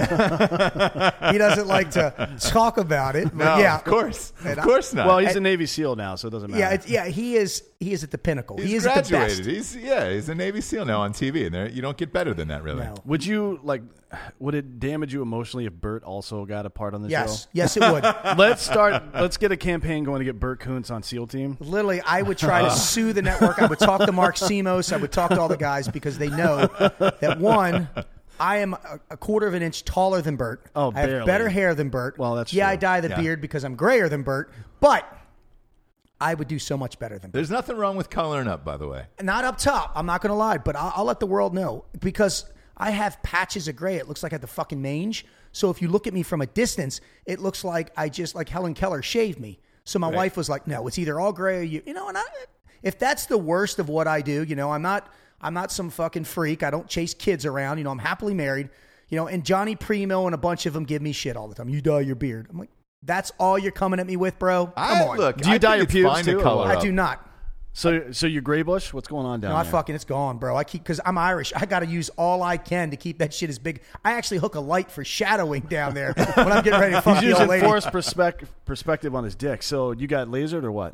doesn't 1.38 1.68
like 1.68 1.92
to 1.92 2.36
talk 2.40 2.78
about 2.78 3.16
it, 3.16 3.26
but 3.36 3.44
No, 3.44 3.58
yeah, 3.58 3.76
of 3.78 3.84
course, 3.84 4.32
And 4.42 4.54
of 4.54 4.60
I- 4.60 4.64
course 4.64 4.94
not. 4.94 5.08
Well, 5.08 5.18
he's 5.20 5.36
a 5.36 5.42
Navy 5.42 5.66
SEAL 5.66 5.96
now, 5.96 6.16
so 6.16 6.28
it 6.28 6.32
doesn't 6.32 6.52
matter. 6.52 6.62
Yeah, 6.62 6.70
it's, 6.74 6.88
yeah, 6.88 7.06
he 7.08 7.36
is. 7.36 7.64
He 7.80 7.94
is 7.94 8.04
at 8.04 8.12
the 8.12 8.18
pinnacle. 8.18 8.58
he's 8.58 8.68
he 8.70 8.76
is 8.76 8.86
at 8.86 9.06
the 9.06 9.10
graduated. 9.10 9.46
best. 9.46 9.74
He's 9.74 9.76
yeah, 9.84 10.10
he's 10.12 10.30
a 10.30 10.36
Navy 10.36 10.62
SEAL 10.62 10.86
now 10.86 11.02
on 11.02 11.14
TV, 11.14 11.46
and 11.48 11.56
there 11.56 11.68
you 11.70 11.82
don't 11.82 11.98
get 11.98 12.14
better 12.14 12.34
than 12.34 12.48
that, 12.50 12.64
really. 12.64 12.84
No. 12.84 12.96
Would 13.06 13.26
you 13.26 13.60
like? 13.64 13.82
Would 14.40 14.56
it 14.56 14.80
damage 14.80 15.14
you 15.14 15.22
emotionally 15.22 15.66
if 15.66 15.74
Bert 15.74 16.04
also 16.04 16.46
got 16.46 16.66
a 16.66 16.70
part 16.70 16.94
on 16.94 17.02
the 17.02 17.10
Yes, 17.10 17.44
show? 17.44 17.48
yes, 17.54 17.76
yes, 17.76 17.78
it 17.78 17.92
would. 17.94 18.04
Let's 18.38 18.62
start. 18.62 19.04
Let's 19.14 19.38
get 19.38 19.52
a 19.52 19.58
campaign 19.58 20.04
going 20.04 20.20
to 20.20 20.26
get 20.26 20.40
Bert 20.40 20.60
Koontz 20.60 20.92
on 20.92 21.04
SEAL 21.04 21.28
Team. 21.28 21.58
Literally, 21.60 22.02
I 22.02 22.22
would 22.22 22.38
try 22.38 22.62
to 22.64 22.72
sue 22.76 23.14
the 23.14 23.22
network. 23.22 23.60
I 23.62 23.66
would 23.68 23.80
talk 23.80 24.06
to 24.06 24.12
Mark 24.12 24.36
Semos. 24.36 24.92
I 24.94 24.98
would 24.98 25.12
talk 25.12 25.32
to 25.32 25.40
all 25.40 25.48
the 25.48 25.58
guys 25.58 25.88
because 25.88 26.18
they 26.18 26.30
know 26.30 26.68
that 27.22 27.38
one, 27.40 27.88
I 28.40 28.58
am 28.58 28.74
a, 28.74 29.00
a 29.12 29.18
quarter 29.18 29.48
of 29.48 29.54
an 29.54 29.62
inch 29.62 29.86
taller 29.86 30.22
than 30.22 30.36
Bert. 30.36 30.66
Oh, 30.76 30.92
I 30.96 31.00
have 31.02 31.10
barely. 31.10 31.26
better 31.26 31.50
hair 31.50 31.76
than 31.76 31.90
Bert. 31.90 32.18
Well, 32.18 32.36
that's 32.36 32.52
yeah. 32.54 32.66
true. 32.66 32.74
I 32.74 32.76
dye 32.78 33.02
the 33.02 33.10
Yeah. 33.10 33.22
beard 33.22 33.42
because 33.42 33.64
I'm 33.64 33.76
grayer 33.76 34.10
than 34.10 34.24
Bert, 34.24 34.52
but 34.80 35.06
I 36.22 36.34
would 36.34 36.48
do 36.48 36.58
so 36.58 36.78
much 36.78 37.00
better 37.00 37.20
than 37.20 37.32
Bert. 37.32 37.34
There's 37.34 37.52
nothing 37.52 37.76
wrong 37.78 37.96
with 37.98 38.10
coloring 38.10 38.48
up, 38.48 38.64
by 38.64 38.78
the 38.78 38.88
way. 38.88 39.06
Not 39.22 39.44
up 39.44 39.58
top. 39.58 39.92
I'm 39.96 40.06
not 40.06 40.22
going 40.22 40.30
to 40.32 40.36
lie, 40.36 40.58
but 40.58 40.76
I'll, 40.76 40.94
I'll 40.98 41.06
let 41.06 41.20
the 41.20 41.26
world 41.28 41.54
know 41.54 41.86
because 42.00 42.46
I 42.78 42.92
have 42.92 43.22
patches 43.24 43.68
of 43.68 43.76
gray. 43.76 43.98
It 43.98 44.08
looks 44.08 44.24
like 44.24 44.34
I 44.34 44.36
have 44.36 44.42
the 44.42 44.48
fucking 44.48 44.82
mange. 44.82 45.26
So 45.52 45.70
if 45.70 45.82
you 45.82 45.88
look 45.88 46.08
at 46.08 46.14
me 46.14 46.24
from 46.24 46.42
a 46.42 46.48
distance, 46.48 47.02
it 47.26 47.40
looks 47.40 47.64
like 47.64 47.92
I 47.96 48.10
just 48.10 48.36
like 48.36 48.50
Helen 48.50 48.74
Keller 48.74 49.02
shaved 49.02 49.40
me. 49.40 49.60
So 49.86 50.00
my 50.00 50.08
wife 50.08 50.38
was 50.38 50.50
like, 50.50 50.66
"No, 50.66 50.88
it's 50.88 50.98
either 50.98 51.20
all 51.20 51.34
gray 51.34 51.60
or 51.60 51.64
you." 51.64 51.84
You 51.86 51.94
know, 51.94 52.08
and 52.10 52.18
I, 52.18 52.24
if 52.82 52.98
that's 52.98 53.26
the 53.26 53.38
worst 53.38 53.80
of 53.80 53.90
what 53.90 54.08
I 54.08 54.22
do, 54.22 54.44
you 54.44 54.56
know, 54.56 54.72
I'm 54.72 54.82
not. 54.82 55.12
I'm 55.42 55.54
not 55.54 55.74
some 55.74 55.90
fucking 55.90 56.24
freak. 56.24 56.64
I 56.64 56.70
don't 56.70 56.88
chase 56.88 57.14
kids 57.14 57.46
around. 57.46 57.78
You 57.78 57.84
know, 57.84 57.92
I'm 57.92 58.00
happily 58.00 58.34
married. 58.34 58.70
You 59.10 59.18
know, 59.18 59.28
and 59.28 59.46
Johnny 59.46 59.76
Primo 59.76 60.26
and 60.26 60.34
a 60.34 60.38
bunch 60.38 60.66
of 60.66 60.74
them 60.74 60.86
give 60.86 61.02
me 61.02 61.12
shit 61.12 61.36
all 61.36 61.50
the 61.50 61.56
time. 61.56 61.68
You 61.68 61.82
dye 61.82 62.00
your 62.00 62.16
beard. 62.16 62.48
I'm 62.50 62.58
like, 62.58 62.70
that's 63.04 63.32
all 63.38 63.60
you're 63.60 63.74
coming 63.74 64.00
at 64.00 64.08
me 64.08 64.16
with, 64.16 64.40
bro. 64.40 64.68
Come 64.68 64.74
I, 64.78 65.04
on. 65.04 65.18
Look, 65.18 65.38
Do 65.42 65.50
you 65.50 65.56
I 65.56 65.58
dye 65.58 65.76
your 65.76 65.84
it's 65.84 65.92
pubes 65.92 66.24
too, 66.24 66.38
to 66.38 66.42
color 66.42 66.66
what? 66.66 66.72
up. 66.72 66.78
I 66.78 66.82
do 66.82 66.92
not. 66.94 67.30
So, 67.76 68.12
so 68.12 68.28
your 68.28 68.44
gray 68.44 68.62
bush? 68.62 68.94
What's 68.94 69.08
going 69.08 69.26
on 69.26 69.40
down 69.40 69.50
No, 69.52 69.58
I 69.58 69.64
there? 69.64 69.72
fucking 69.72 69.96
it's 69.96 70.06
gone, 70.06 70.38
bro. 70.38 70.56
I 70.56 70.64
keep 70.64 70.84
because 70.84 71.02
I'm 71.04 71.18
Irish. 71.18 71.52
I 71.56 71.66
got 71.66 71.80
to 71.80 71.88
use 71.88 72.10
all 72.18 72.44
I 72.44 72.58
can 72.58 72.92
to 72.92 72.98
keep 72.98 73.18
that 73.18 73.34
shit 73.34 73.50
as 73.50 73.58
big. 73.58 73.82
I 74.06 74.14
actually 74.14 74.38
hook 74.38 74.54
a 74.56 74.60
light 74.60 74.92
for 74.92 75.04
shadowing 75.04 75.62
down 75.64 75.96
there 75.96 76.14
when 76.14 76.52
I'm 76.52 76.64
getting 76.64 76.80
ready 76.80 76.94
to 76.94 77.02
fuck 77.04 77.16
He's 77.24 77.24
the 77.24 77.32
old 77.32 77.40
using 77.40 77.48
lady. 77.50 77.66
forced 77.66 77.88
perspec- 77.88 78.44
perspective 78.66 79.16
on 79.16 79.24
his 79.24 79.34
dick. 79.36 79.64
So 79.64 79.92
you 79.92 80.06
got 80.08 80.28
lasered 80.28 80.64
or 80.64 80.72
what? 80.72 80.94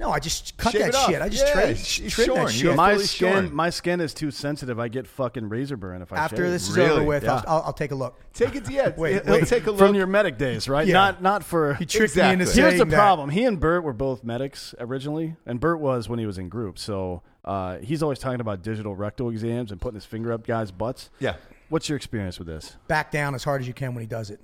No, 0.00 0.10
I 0.10 0.18
just 0.18 0.56
cut 0.56 0.72
Shave 0.72 0.92
that 0.92 1.06
shit. 1.10 1.20
I 1.22 1.28
just 1.28 1.44
Yeah, 1.46 1.52
trim, 1.52 1.68
it's 1.70 1.94
trim 2.14 2.26
shorn. 2.26 2.44
that 2.46 2.52
shit. 2.52 2.74
My 2.74 2.96
skin, 2.96 3.32
shorn. 3.32 3.54
my 3.54 3.68
skin 3.70 4.00
is 4.00 4.14
too 4.14 4.30
sensitive. 4.30 4.80
I 4.80 4.88
get 4.88 5.06
fucking 5.06 5.48
razor 5.50 5.76
burn 5.76 6.00
if 6.00 6.10
I 6.10 6.16
After 6.16 6.36
shave. 6.38 6.50
this 6.52 6.68
is 6.70 6.76
Really? 6.76 6.90
over 6.90 7.04
with, 7.04 7.22
Yeah. 7.24 7.34
I'll, 7.34 7.44
I'll, 7.46 7.62
I'll 7.66 7.72
take 7.74 7.90
a 7.90 7.94
look. 7.94 8.18
Take 8.32 8.54
it. 8.56 8.70
Yeah, 8.70 8.92
Wait, 8.96 9.22
he'll 9.24 9.34
wait. 9.34 9.46
take 9.46 9.66
a 9.66 9.70
look. 9.70 9.78
from 9.78 9.94
your 9.94 10.06
medic 10.06 10.38
days, 10.38 10.68
right? 10.70 10.86
Yeah. 10.86 10.94
Not 10.94 11.22
not 11.22 11.44
for. 11.44 11.74
He 11.74 11.84
tricked 11.84 12.16
me 12.16 12.22
into 12.22 12.42
Exactly. 12.44 12.46
saying 12.62 12.68
Here's 12.70 12.78
the 12.80 12.84
that. 12.86 12.96
problem. 12.96 13.28
He 13.28 13.44
and 13.44 13.60
Bert 13.60 13.84
were 13.84 13.92
both 13.92 14.24
medics 14.24 14.74
originally, 14.80 15.36
and 15.44 15.60
Bert 15.60 15.78
was 15.80 16.08
when 16.08 16.18
he 16.18 16.24
was 16.26 16.38
in 16.38 16.48
group. 16.48 16.78
So 16.78 17.22
uh, 17.44 17.76
he's 17.78 18.02
always 18.02 18.18
talking 18.18 18.40
about 18.40 18.62
digital 18.62 18.96
rectal 18.96 19.28
exams 19.28 19.70
and 19.70 19.78
putting 19.80 19.96
his 19.96 20.06
finger 20.06 20.32
up 20.32 20.46
guys' 20.46 20.70
butts. 20.72 21.10
yeah. 21.20 21.36
What's 21.68 21.88
your 21.90 21.96
experience 21.96 22.38
with 22.38 22.48
this? 22.48 22.76
Back 22.88 23.10
down 23.12 23.34
as 23.34 23.44
hard 23.44 23.60
as 23.60 23.68
you 23.68 23.74
can 23.74 23.94
when 23.94 24.00
he 24.00 24.08
does 24.08 24.30
it. 24.30 24.40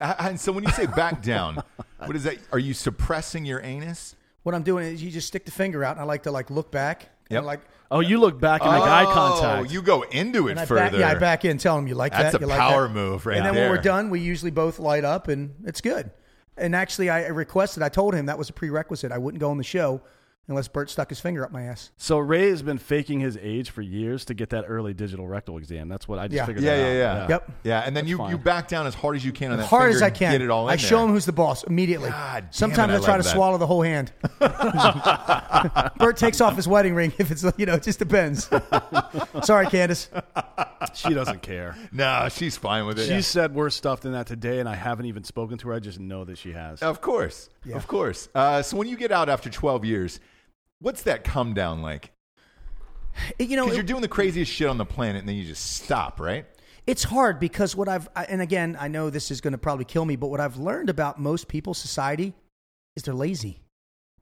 Uh, 0.00 0.14
And 0.18 0.38
so 0.40 0.52
when 0.52 0.64
you 0.64 0.70
say 0.72 0.86
back 0.86 1.22
down, 1.22 1.62
what 1.98 2.14
is 2.16 2.24
that? 2.24 2.36
Are 2.52 2.58
you 2.58 2.74
suppressing 2.74 3.44
your 3.44 3.62
anus? 3.62 4.16
What 4.44 4.54
I'm 4.54 4.62
doing 4.62 4.86
is 4.86 5.02
you 5.02 5.10
just 5.10 5.26
stick 5.26 5.44
the 5.44 5.50
finger 5.50 5.82
out, 5.84 5.92
and 5.96 6.00
I 6.00 6.04
like 6.04 6.22
to 6.22 6.30
like 6.30 6.50
look 6.50 6.70
back. 6.70 7.08
Yep. 7.30 7.38
And 7.38 7.46
like, 7.46 7.60
Oh, 7.90 8.00
you 8.00 8.18
look 8.18 8.40
back 8.40 8.62
and 8.62 8.72
make 8.72 8.82
eye 8.82 9.04
Oh, 9.06 9.12
contact. 9.12 9.72
You 9.72 9.80
go 9.82 10.02
into 10.02 10.48
it 10.48 10.52
and 10.52 10.60
I 10.60 10.64
further. 10.66 10.80
back, 10.90 10.92
yeah, 10.94 11.08
I 11.10 11.14
back 11.16 11.44
in, 11.44 11.58
tell 11.58 11.76
him 11.78 11.86
you 11.86 11.94
like 11.94 12.12
That's 12.12 12.32
that. 12.32 12.38
a 12.38 12.40
you 12.40 12.46
like 12.46 12.58
power 12.58 12.86
that. 12.88 12.94
move 12.94 13.24
right 13.26 13.36
And 13.36 13.46
then 13.46 13.54
there. 13.54 13.64
when 13.68 13.76
we're 13.76 13.82
done, 13.82 14.10
we 14.10 14.20
usually 14.20 14.50
both 14.50 14.78
light 14.78 15.04
up, 15.04 15.28
and 15.28 15.54
it's 15.66 15.80
good. 15.80 16.10
And 16.56 16.74
actually, 16.76 17.10
I 17.10 17.26
requested. 17.28 17.82
I 17.82 17.88
told 17.88 18.14
him 18.14 18.26
that 18.26 18.38
was 18.38 18.48
a 18.48 18.52
prerequisite. 18.52 19.10
I 19.10 19.18
wouldn't 19.18 19.40
go 19.40 19.50
on 19.50 19.58
the 19.58 19.64
show 19.64 20.00
unless 20.48 20.68
Bert 20.68 20.90
stuck 20.90 21.08
his 21.08 21.20
finger 21.20 21.44
up 21.44 21.50
my 21.52 21.62
ass. 21.62 21.90
So 21.96 22.18
Ray 22.18 22.50
has 22.50 22.62
been 22.62 22.78
faking 22.78 23.20
his 23.20 23.38
age 23.40 23.70
for 23.70 23.80
years 23.82 24.24
to 24.26 24.34
get 24.34 24.50
that 24.50 24.64
early 24.68 24.92
digital 24.92 25.26
rectal 25.26 25.56
exam. 25.58 25.88
That's 25.88 26.06
what 26.06 26.18
I 26.18 26.26
just 26.28 26.36
Yeah. 26.36 26.46
figured. 26.46 26.64
Yeah, 26.64 26.76
that 26.76 26.82
yeah, 26.82 27.10
out. 27.12 27.16
yeah. 27.16 27.28
Yep. 27.28 27.52
Yeah, 27.64 27.80
and 27.80 27.96
then 27.96 28.04
That's 28.04 28.10
you, 28.10 28.16
fine. 28.18 28.30
you 28.30 28.38
back 28.38 28.68
down 28.68 28.86
as 28.86 28.94
hard 28.94 29.16
as 29.16 29.24
you 29.24 29.32
can 29.32 29.50
on 29.52 29.56
that 29.58 29.64
As 29.64 29.70
hard 29.70 29.84
finger 29.92 29.96
as 29.96 30.02
I 30.02 30.06
and 30.08 30.16
can. 30.16 30.32
Get 30.32 30.42
it 30.42 30.50
all 30.50 30.68
in 30.68 30.72
I 30.72 30.76
show 30.76 30.96
there. 30.98 31.06
him 31.06 31.12
who's 31.12 31.24
the 31.26 31.32
boss 31.32 31.64
immediately. 31.64 32.10
God 32.10 32.42
damn 32.44 32.52
Sometimes 32.52 32.92
it, 32.92 32.96
I 32.96 32.98
I, 32.98 33.04
try 33.04 33.14
love 33.14 33.22
to 33.22 33.28
that. 33.28 33.34
swallow 33.34 33.58
the 33.58 33.66
whole 33.66 33.82
hand. 33.82 34.12
Bert 35.98 36.16
takes 36.16 36.40
off 36.40 36.56
his 36.56 36.68
wedding 36.68 36.94
ring 36.94 37.12
if 37.18 37.30
it's 37.30 37.44
you 37.56 37.66
know 37.66 37.74
it 37.74 37.82
just 37.82 37.98
depends. 37.98 38.48
Sorry, 39.44 39.66
Candace. 39.66 40.10
She 40.94 41.14
doesn't 41.14 41.42
care. 41.42 41.76
No, 41.92 42.28
she's 42.30 42.56
fine 42.56 42.86
with 42.86 42.98
it. 42.98 43.06
She 43.08 43.22
said 43.22 43.54
worse 43.54 43.74
stuff 43.74 44.00
than 44.00 44.12
that 44.12 44.26
today, 44.26 44.60
and 44.60 44.68
I 44.68 44.74
haven't 44.74 45.06
even 45.06 45.24
spoken 45.24 45.58
to 45.58 45.68
her. 45.68 45.74
I 45.74 45.78
just 45.80 45.98
know 45.98 46.24
that 46.24 46.38
she 46.38 46.52
has. 46.52 46.82
Of 46.82 47.00
course. 47.00 47.48
Yeah. 47.64 47.76
Of 47.76 47.86
course. 47.86 48.28
Uh, 48.34 48.62
so 48.62 48.76
when 48.76 48.88
you 48.88 48.96
get 48.96 49.10
out 49.10 49.28
after 49.28 49.48
12 49.50 49.84
years, 49.84 50.20
what's 50.84 51.02
that 51.02 51.24
come 51.24 51.54
down 51.54 51.82
like? 51.82 52.10
You 53.38 53.56
know, 53.56 53.64
Because 53.64 53.72
it- 53.72 53.76
you're 53.76 53.82
doing 53.86 54.02
the 54.02 54.08
craziest 54.08 54.50
shit 54.50 54.68
on 54.68 54.76
the 54.76 54.84
planet 54.84 55.20
and 55.20 55.28
then 55.28 55.36
you 55.36 55.44
just 55.44 55.64
stop, 55.82 56.20
right? 56.20 56.46
it's 56.86 57.04
hard 57.04 57.40
because 57.40 57.74
what 57.74 57.88
I've 57.88 58.10
I- 58.14 58.24
and 58.26 58.42
again 58.42 58.76
I 58.78 58.88
know 58.88 59.08
this 59.08 59.30
is 59.30 59.40
going 59.40 59.52
to 59.52 59.58
probably 59.58 59.86
kill 59.86 60.04
me, 60.04 60.16
but 60.16 60.26
what 60.26 60.38
I've 60.40 60.58
learned 60.58 60.90
about 60.90 61.18
most 61.18 61.48
people, 61.48 61.72
society 61.72 62.34
is 62.94 63.04
they're 63.04 63.14
lazy. 63.14 63.60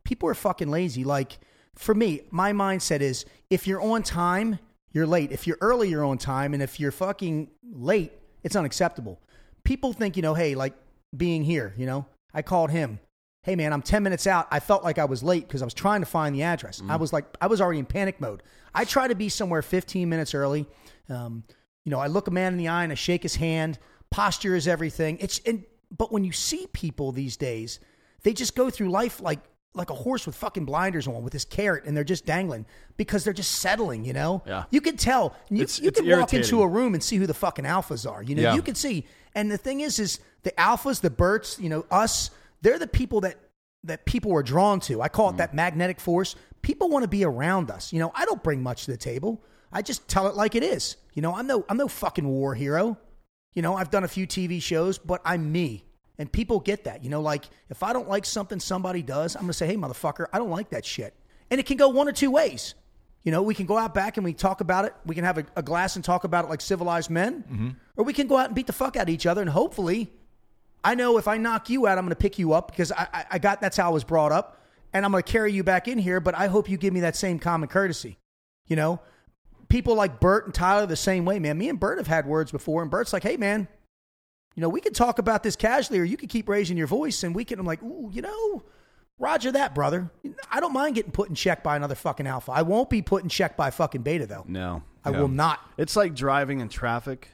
People 0.05 0.29
are 0.29 0.35
fucking 0.35 0.68
lazy. 0.70 1.03
Like 1.03 1.38
for 1.75 1.92
me, 1.92 2.20
my 2.31 2.53
mindset 2.53 3.01
is 3.01 3.25
if 3.51 3.66
you're 3.66 3.81
on 3.83 4.05
time, 4.05 4.61
you're 4.92 5.09
late. 5.09 5.33
If 5.33 5.46
you're 5.48 5.59
early, 5.61 5.88
you're 5.88 6.05
on 6.05 6.18
time, 6.18 6.55
and 6.55 6.62
if 6.62 6.79
you're 6.79 6.92
fucking 6.92 7.51
late, 7.72 8.12
it's 8.44 8.55
unacceptable. 8.55 9.18
People 9.64 9.92
think 9.92 10.16
you 10.16 10.22
know, 10.22 10.35
hey, 10.35 10.55
like 10.55 10.75
being 11.16 11.42
here, 11.42 11.75
you 11.77 11.87
know, 11.87 12.07
I 12.33 12.42
called 12.42 12.70
him. 12.70 13.01
Hey 13.44 13.57
man, 13.57 13.72
I'm 13.72 13.83
10 13.83 14.05
minutes 14.05 14.28
out. 14.28 14.46
I 14.52 14.61
felt 14.61 14.85
like 14.85 14.98
I 14.98 15.05
was 15.05 15.22
late 15.24 15.48
because 15.48 15.62
I 15.62 15.64
was 15.64 15.74
trying 15.74 16.00
to 16.00 16.07
find 16.07 16.33
the 16.33 16.44
address. 16.44 16.81
I 16.88 16.94
was 16.94 17.12
like, 17.12 17.24
I 17.40 17.48
was 17.48 17.61
already 17.61 17.81
in 17.81 17.87
panic 17.87 18.20
mode. 18.20 18.40
I 18.72 18.85
try 18.85 19.09
to 19.09 19.16
be 19.16 19.28
somewhere 19.28 19.62
15 19.62 20.09
minutes 20.09 20.33
early. 20.33 20.64
Um, 21.09 21.42
you 21.85 21.90
know, 21.90 21.98
I 21.98 22.07
look 22.07 22.28
a 22.28 22.31
man 22.31 22.52
in 22.52 22.59
the 22.59 22.68
eye 22.68 22.85
and 22.85 22.92
I 22.92 22.94
shake 22.94 23.24
his 23.24 23.35
hand. 23.35 23.81
Posture 24.11 24.55
is 24.55 24.68
everything. 24.68 25.18
It's 25.20 25.40
and 25.40 25.64
but 25.96 26.12
when 26.12 26.22
you 26.22 26.31
see 26.31 26.68
people 26.72 27.11
these 27.11 27.37
days, 27.37 27.81
they 28.22 28.33
just 28.33 28.55
go 28.55 28.70
through 28.70 28.90
life 28.90 29.20
like 29.20 29.40
like 29.74 29.90
a 29.90 29.94
horse 29.94 30.24
with 30.24 30.37
fucking 30.37 30.64
blinders 30.66 31.09
on 31.09 31.24
with 31.24 31.33
this 31.33 31.44
carrot 31.44 31.85
and 31.85 31.96
they're 31.96 32.05
just 32.05 32.24
dangling 32.24 32.64
because 32.96 33.24
they're 33.24 33.33
just 33.33 33.50
settling, 33.52 34.05
you 34.05 34.12
know? 34.12 34.42
Yeah. 34.46 34.64
You 34.70 34.81
can 34.83 34.96
tell. 34.98 35.35
You, 35.48 35.62
It's- 35.62 35.81
you 35.81 35.88
it's 35.88 35.98
can 35.98 36.09
walk 36.09 36.33
into 36.35 36.62
a 36.62 36.68
room 36.68 36.94
and 36.94 37.02
see 37.02 37.16
who 37.16 37.26
the 37.26 37.35
fucking 37.35 37.64
alphas 37.64 38.09
are. 38.09 38.22
You 38.22 38.35
know, 38.37 38.42
Yeah. 38.42 38.55
you 38.55 38.62
can 38.62 38.74
see. 38.76 39.05
And 39.35 39.50
the 39.50 39.57
thing 39.57 39.81
is, 39.81 39.98
is 39.98 40.20
the 40.44 40.52
alphas, 40.52 41.00
the 41.00 41.09
Berts, 41.11 41.59
you 41.59 41.70
know, 41.70 41.87
us, 41.90 42.31
they're 42.62 42.79
the 42.79 42.87
people 42.87 43.20
that 43.20 43.37
that 43.85 44.05
people 44.07 44.33
are 44.33 44.42
drawn 44.42 44.81
to. 44.81 45.03
I 45.03 45.09
call 45.09 45.29
it 45.31 45.35
mm. 45.35 45.38
that 45.38 45.55
magnetic 45.55 46.01
force. 46.01 46.37
People 46.62 46.88
want 46.88 47.03
to 47.03 47.09
be 47.09 47.25
around 47.25 47.70
us. 47.70 47.92
You 47.92 47.98
know, 47.98 48.12
I 48.14 48.25
don't 48.25 48.42
bring 48.42 48.62
much 48.62 48.85
to 48.85 48.92
the 48.92 48.96
table. 48.96 49.42
I 49.72 49.83
just 49.83 50.07
tell 50.09 50.29
it 50.29 50.37
like 50.37 50.55
it 50.55 50.62
is. 50.62 50.96
You 51.14 51.22
know, 51.22 51.35
I'm 51.35 51.46
no 51.46 51.64
I'm 51.68 51.77
no 51.77 51.88
fucking 51.88 52.27
war 52.27 52.55
hero. 52.55 52.96
You 53.55 53.62
know, 53.62 53.75
I've 53.75 53.90
done 53.90 54.05
a 54.05 54.09
few 54.09 54.27
TV 54.27 54.62
shows, 54.62 54.98
but 54.98 55.20
I'm 55.25 55.53
me. 55.53 55.85
And 56.18 56.31
people 56.31 56.61
get 56.61 56.85
that. 56.85 57.03
You 57.03 57.11
know, 57.11 57.20
like 57.20 57.44
if 57.68 57.83
I 57.83 57.92
don't 57.92 58.09
like 58.09 58.25
something 58.25 58.61
somebody 58.61 59.03
does, 59.03 59.35
I'm 59.35 59.42
going 59.42 59.48
to 59.48 59.55
say, 59.55 59.66
hey, 59.66 59.77
motherfucker, 59.77 60.27
I 60.33 60.38
don't 60.38 60.51
like 60.51 60.70
that 60.70 60.85
shit. 60.85 61.14
And 61.51 61.59
it 61.59 61.66
can 61.66 61.77
go 61.77 61.88
one 61.88 62.09
or 62.09 62.12
two 62.12 62.31
ways. 62.31 62.75
You 63.25 63.33
know, 63.33 63.42
we 63.42 63.55
can 63.55 63.66
go 63.66 63.79
out 63.79 63.94
back 63.94 64.16
and 64.16 64.25
we 64.25 64.33
talk 64.33 64.61
about 64.61 64.85
it. 64.85 64.94
We 65.07 65.14
can 65.14 65.25
have 65.25 65.38
a, 65.38 65.46
a 65.57 65.62
glass 65.62 65.96
and 65.96 66.05
talk 66.05 66.25
about 66.25 66.44
it 66.44 66.48
like 66.48 66.61
civilized 66.61 67.11
men. 67.11 67.42
Mm-hmm. 67.42 67.70
Or 67.96 68.05
we 68.05 68.12
can 68.12 68.27
go 68.27 68.37
out 68.37 68.46
and 68.46 68.55
beat 68.55 68.66
the 68.66 68.72
fuck 68.72 68.96
out 68.96 69.05
of 69.05 69.09
each 69.11 69.27
other. 69.27 69.40
And 69.40 69.51
hopefully, 69.51 70.12
I 70.85 70.95
know 70.95 71.18
if 71.18 71.29
I 71.29 71.37
knock 71.37 71.71
you 71.71 71.87
out, 71.87 71.99
I'm 71.99 72.05
going 72.05 72.11
to 72.11 72.16
pick 72.16 72.38
you 72.38 72.53
up 72.53 72.71
because 72.71 72.90
I, 72.92 73.09
I, 73.12 73.25
I 73.33 73.38
got 73.38 73.61
that's 73.61 73.77
how 73.77 73.88
I 73.88 73.92
was 73.92 74.05
brought 74.05 74.33
up. 74.33 74.59
And 74.92 75.05
I'm 75.05 75.12
going 75.12 75.23
to 75.23 75.31
carry 75.31 75.53
you 75.53 75.64
back 75.64 75.88
in 75.88 75.99
here. 75.99 76.21
But 76.21 76.35
I 76.35 76.49
hope 76.49 76.68
you 76.68 76.77
give 76.77 76.92
me 76.92 77.01
that 77.01 77.16
same 77.16 77.38
common 77.38 77.68
courtesy. 77.68 78.18
You 78.66 78.77
know, 78.77 79.01
people 79.68 79.95
like 79.95 80.21
Bert 80.21 80.45
and 80.45 80.55
Tyler 80.55 80.87
the 80.87 80.97
same 80.97 81.25
way, 81.25 81.38
man. 81.38 81.57
Me 81.59 81.68
and 81.68 81.81
Bert 81.81 81.99
have 81.99 82.07
had 82.07 82.27
words 82.27 82.53
before, 82.53 82.83
and 82.83 82.90
Bert's 82.90 83.12
like, 83.12 83.23
hey, 83.23 83.37
man, 83.37 83.68
you 84.55 84.61
know, 84.61 84.68
we 84.68 84.81
could 84.81 84.95
talk 84.95 85.18
about 85.18 85.42
this 85.42 85.57
casually, 85.57 85.99
or 85.99 86.05
you 86.05 86.16
could 86.16 86.29
keep 86.29 86.49
raising 86.49 86.77
your 86.77 86.87
voice, 86.87 87.23
and 87.23 87.35
we 87.35 87.45
can. 87.45 87.59
I'm 87.59 87.66
like, 87.66 87.83
ooh, 87.83 88.11
you 88.12 88.23
know, 88.23 88.62
Roger 89.18 89.53
that, 89.53 89.75
brother. 89.75 90.11
I 90.51 90.61
don't 90.61 90.73
mind 90.73 90.95
getting 90.95 91.12
put 91.12 91.29
in 91.29 91.35
check 91.35 91.62
by 91.62 91.77
another 91.77 91.95
fucking 91.95 92.27
alpha. 92.27 92.53
I 92.53 92.62
won't 92.62 92.90
be 92.90 93.03
put 93.03 93.23
in 93.23 93.29
check 93.29 93.57
by 93.57 93.71
fucking 93.71 94.03
beta 94.03 94.27
though. 94.27 94.45
No. 94.47 94.83
I 95.05 95.11
will 95.11 95.29
not. 95.29 95.61
It's 95.79 95.97
like 95.97 96.14
driving 96.14 96.61
in 96.61 96.68
traffic 96.68 97.29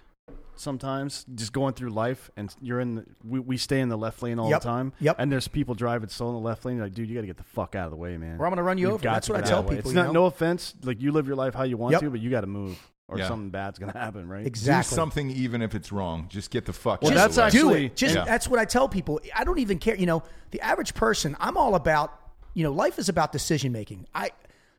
sometimes, 0.59 1.25
just 1.35 1.53
going 1.53 1.75
through 1.75 1.91
life, 1.91 2.31
and 2.37 2.55
you're 2.61 2.81
in. 2.81 2.97
The, 2.97 3.05
we, 3.27 3.41
we 3.41 3.57
stay 3.57 3.81
in 3.81 3.89
the 3.89 3.97
left 3.99 4.23
lane 4.23 4.39
all 4.39 4.51
Yep. 4.51 4.61
the 4.61 4.69
time. 4.69 4.93
Yep. 5.01 5.17
And 5.19 5.31
there's 5.33 5.49
people 5.49 5.75
driving 5.75 6.09
slow 6.09 6.29
in 6.29 6.35
the 6.35 6.41
left 6.41 6.65
lane. 6.65 6.77
You're 6.77 6.87
like, 6.87 6.95
dude, 6.95 7.09
you 7.09 7.15
got 7.15 7.23
to 7.23 7.27
get 7.27 7.37
the 7.37 7.45
fuck 7.45 7.75
out 7.75 7.87
of 7.87 7.91
the 7.91 7.97
way, 7.97 8.17
man. 8.17 8.39
Or 8.39 8.47
I'm 8.47 8.51
gonna 8.51 8.63
run 8.63 8.79
you 8.79 8.87
You've 8.87 8.95
over. 8.95 9.03
That's 9.03 9.29
what 9.29 9.39
I 9.39 9.43
tell 9.43 9.59
out 9.59 9.61
of 9.61 9.67
the 9.67 9.71
way. 9.71 9.77
people, 9.77 9.91
It's 9.91 9.97
not 9.97 10.07
know? 10.09 10.13
no 10.13 10.25
offense. 10.27 10.75
Like 10.83 11.01
you 11.01 11.13
live 11.13 11.27
your 11.27 11.37
life 11.37 11.55
how 11.55 11.63
you 11.65 11.77
want 11.77 11.93
Yep. 11.93 12.01
to, 12.03 12.11
but 12.11 12.21
you 12.21 12.31
got 12.31 12.43
to 12.43 12.47
move, 12.47 12.79
or 13.09 13.19
Yeah. 13.19 13.29
something 13.29 13.51
bad's 13.51 13.79
gonna 13.79 13.93
happen, 13.93 14.29
right? 14.29 14.47
Exactly. 14.47 14.91
Do 14.91 14.97
something 14.97 15.31
even 15.31 15.63
if 15.63 15.75
it's 15.75 15.91
wrong. 15.93 16.27
Just 16.29 16.51
get 16.51 16.65
the 16.67 16.73
fuck 16.73 17.03
Well, 17.03 17.13
out 17.13 17.15
that's 17.15 17.39
of 17.39 17.53
the 17.53 17.59
way. 17.67 17.73
actually- 17.75 17.87
it. 17.87 17.97
Just 17.97 18.15
Yeah. 18.15 18.25
that's 18.25 18.49
what 18.49 18.59
I 18.59 18.65
tell 18.65 18.89
people. 18.89 19.21
I 19.35 19.45
don't 19.45 19.59
even 19.59 19.79
care. 19.79 19.95
You 19.97 20.07
know, 20.07 20.23
the 20.51 20.61
average 20.61 20.95
person. 20.95 21.37
I'm 21.41 21.57
all 21.57 21.75
about. 21.75 22.13
You 22.55 22.65
know, 22.65 22.73
life 22.73 22.99
is 22.99 23.09
about 23.09 23.31
decision 23.31 23.71
making. 23.71 24.07
I 24.15 24.31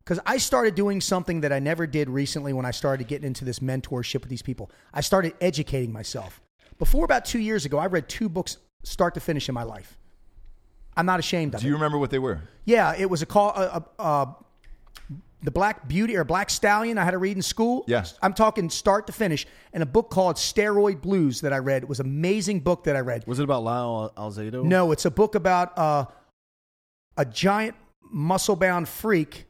because 0.09 0.23
I 0.25 0.39
started 0.39 0.73
doing 0.73 1.01
something 1.01 1.41
that 1.41 1.53
I 1.53 1.59
never 1.59 1.85
did 1.85 2.09
recently 2.09 2.51
when 2.51 2.65
I 2.65 2.71
started 2.71 3.07
getting 3.07 3.27
into 3.27 3.45
this 3.45 3.59
mentorship 3.59 4.21
with 4.21 4.29
these 4.29 4.41
people. 4.41 4.71
I 4.91 5.01
started 5.01 5.35
educating 5.39 5.93
myself. 5.93 6.41
Before 6.79 7.05
about 7.05 7.25
two 7.25 7.37
years 7.37 7.63
ago, 7.63 7.77
I 7.77 7.85
read 7.85 8.09
two 8.09 8.27
books 8.27 8.57
start 8.81 9.13
to 9.13 9.19
finish 9.19 9.49
in 9.49 9.53
my 9.53 9.61
life. 9.61 9.99
I'm 10.97 11.05
not 11.05 11.19
ashamed 11.19 11.53
of 11.53 11.61
Do 11.61 11.67
it. 11.67 11.69
you 11.69 11.75
remember 11.75 11.99
what 11.99 12.09
they 12.09 12.17
were? 12.17 12.41
Yeah, 12.65 12.95
it 12.97 13.07
was 13.07 13.21
a 13.21 13.27
call. 13.27 13.53
Uh, 13.55 13.81
uh, 13.99 14.01
uh, 14.01 14.25
the 15.43 15.51
Black 15.51 15.87
Beauty 15.87 16.15
or 16.17 16.23
Black 16.23 16.49
Stallion 16.49 16.97
I 16.97 17.03
had 17.05 17.11
to 17.11 17.19
read 17.19 17.37
in 17.37 17.43
school. 17.43 17.83
Yes. 17.85 18.17
I'm 18.23 18.33
talking 18.33 18.67
start 18.71 19.05
to 19.07 19.13
finish. 19.13 19.45
And 19.73 19.83
a 19.83 19.85
book 19.85 20.09
called 20.09 20.37
Steroid 20.37 21.01
Blues 21.01 21.41
that 21.41 21.53
I 21.53 21.59
read. 21.59 21.83
It 21.83 21.87
was 21.87 21.99
an 21.99 22.07
amazing 22.07 22.61
book 22.61 22.85
that 22.85 22.95
I 22.95 23.01
read. 23.01 23.27
Was 23.27 23.37
it 23.37 23.43
about 23.43 23.61
Lyle 23.63 24.11
Alzado? 24.17 24.63
No, 24.63 24.91
it's 24.91 25.05
a 25.05 25.11
book 25.11 25.35
about 25.35 25.77
uh, 25.77 26.05
a 27.15 27.25
giant 27.25 27.75
muscle 28.11 28.55
bound 28.55 28.89
freak 28.89 29.45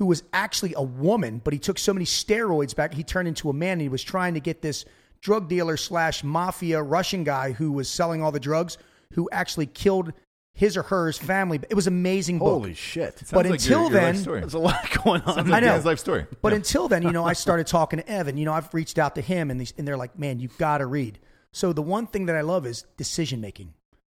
who 0.00 0.06
was 0.06 0.22
actually 0.32 0.72
a 0.78 0.82
woman, 0.82 1.42
but 1.44 1.52
he 1.52 1.58
took 1.58 1.78
so 1.78 1.92
many 1.92 2.06
steroids 2.06 2.74
back, 2.74 2.94
he 2.94 3.04
turned 3.04 3.28
into 3.28 3.50
a 3.50 3.52
man 3.52 3.72
and 3.72 3.82
he 3.82 3.88
was 3.90 4.02
trying 4.02 4.32
to 4.32 4.40
get 4.40 4.62
this 4.62 4.86
drug 5.20 5.46
dealer 5.46 5.76
slash 5.76 6.24
mafia 6.24 6.82
Russian 6.82 7.22
guy 7.22 7.52
who 7.52 7.70
was 7.70 7.86
selling 7.86 8.22
all 8.22 8.32
the 8.32 8.40
drugs 8.40 8.78
who 9.12 9.28
actually 9.30 9.66
killed 9.66 10.14
his 10.54 10.74
or 10.78 10.82
hers 10.84 11.18
family. 11.18 11.60
It 11.68 11.74
was 11.74 11.86
an 11.86 11.92
amazing 11.92 12.38
book. 12.38 12.48
Holy 12.48 12.72
shit! 12.72 13.18
Sounds 13.18 13.30
But 13.30 13.44
like 13.44 13.60
until 13.60 13.80
your 13.82 13.90
life 13.90 13.92
then- 13.92 14.16
story. 14.16 14.40
There's 14.40 14.54
a 14.54 14.58
lot 14.58 14.88
going 15.04 15.20
on. 15.20 15.34
Sounds 15.34 15.50
I 15.50 15.60
know. 15.60 15.66
Dan's 15.66 15.84
life 15.84 15.98
story. 15.98 16.24
But 16.40 16.52
Yeah. 16.52 16.56
until 16.56 16.88
then, 16.88 17.02
you 17.02 17.10
know, 17.12 17.26
I 17.26 17.32
started 17.44 17.66
talking 17.66 17.98
to 17.98 18.08
Evan. 18.08 18.38
You 18.38 18.46
know, 18.46 18.54
I've 18.54 18.72
reached 18.72 18.98
out 18.98 19.14
to 19.16 19.20
him, 19.20 19.50
and, 19.50 19.60
these, 19.60 19.74
and 19.76 19.86
they're 19.86 19.98
like, 19.98 20.18
"Man, 20.18 20.40
you've 20.40 20.56
got 20.56 20.78
to 20.78 20.86
read." 20.86 21.18
So 21.52 21.74
the 21.74 21.82
one 21.82 22.06
thing 22.06 22.24
that 22.26 22.36
I 22.36 22.40
love 22.40 22.64
is 22.64 22.86
decision 22.96 23.42
making. 23.42 23.74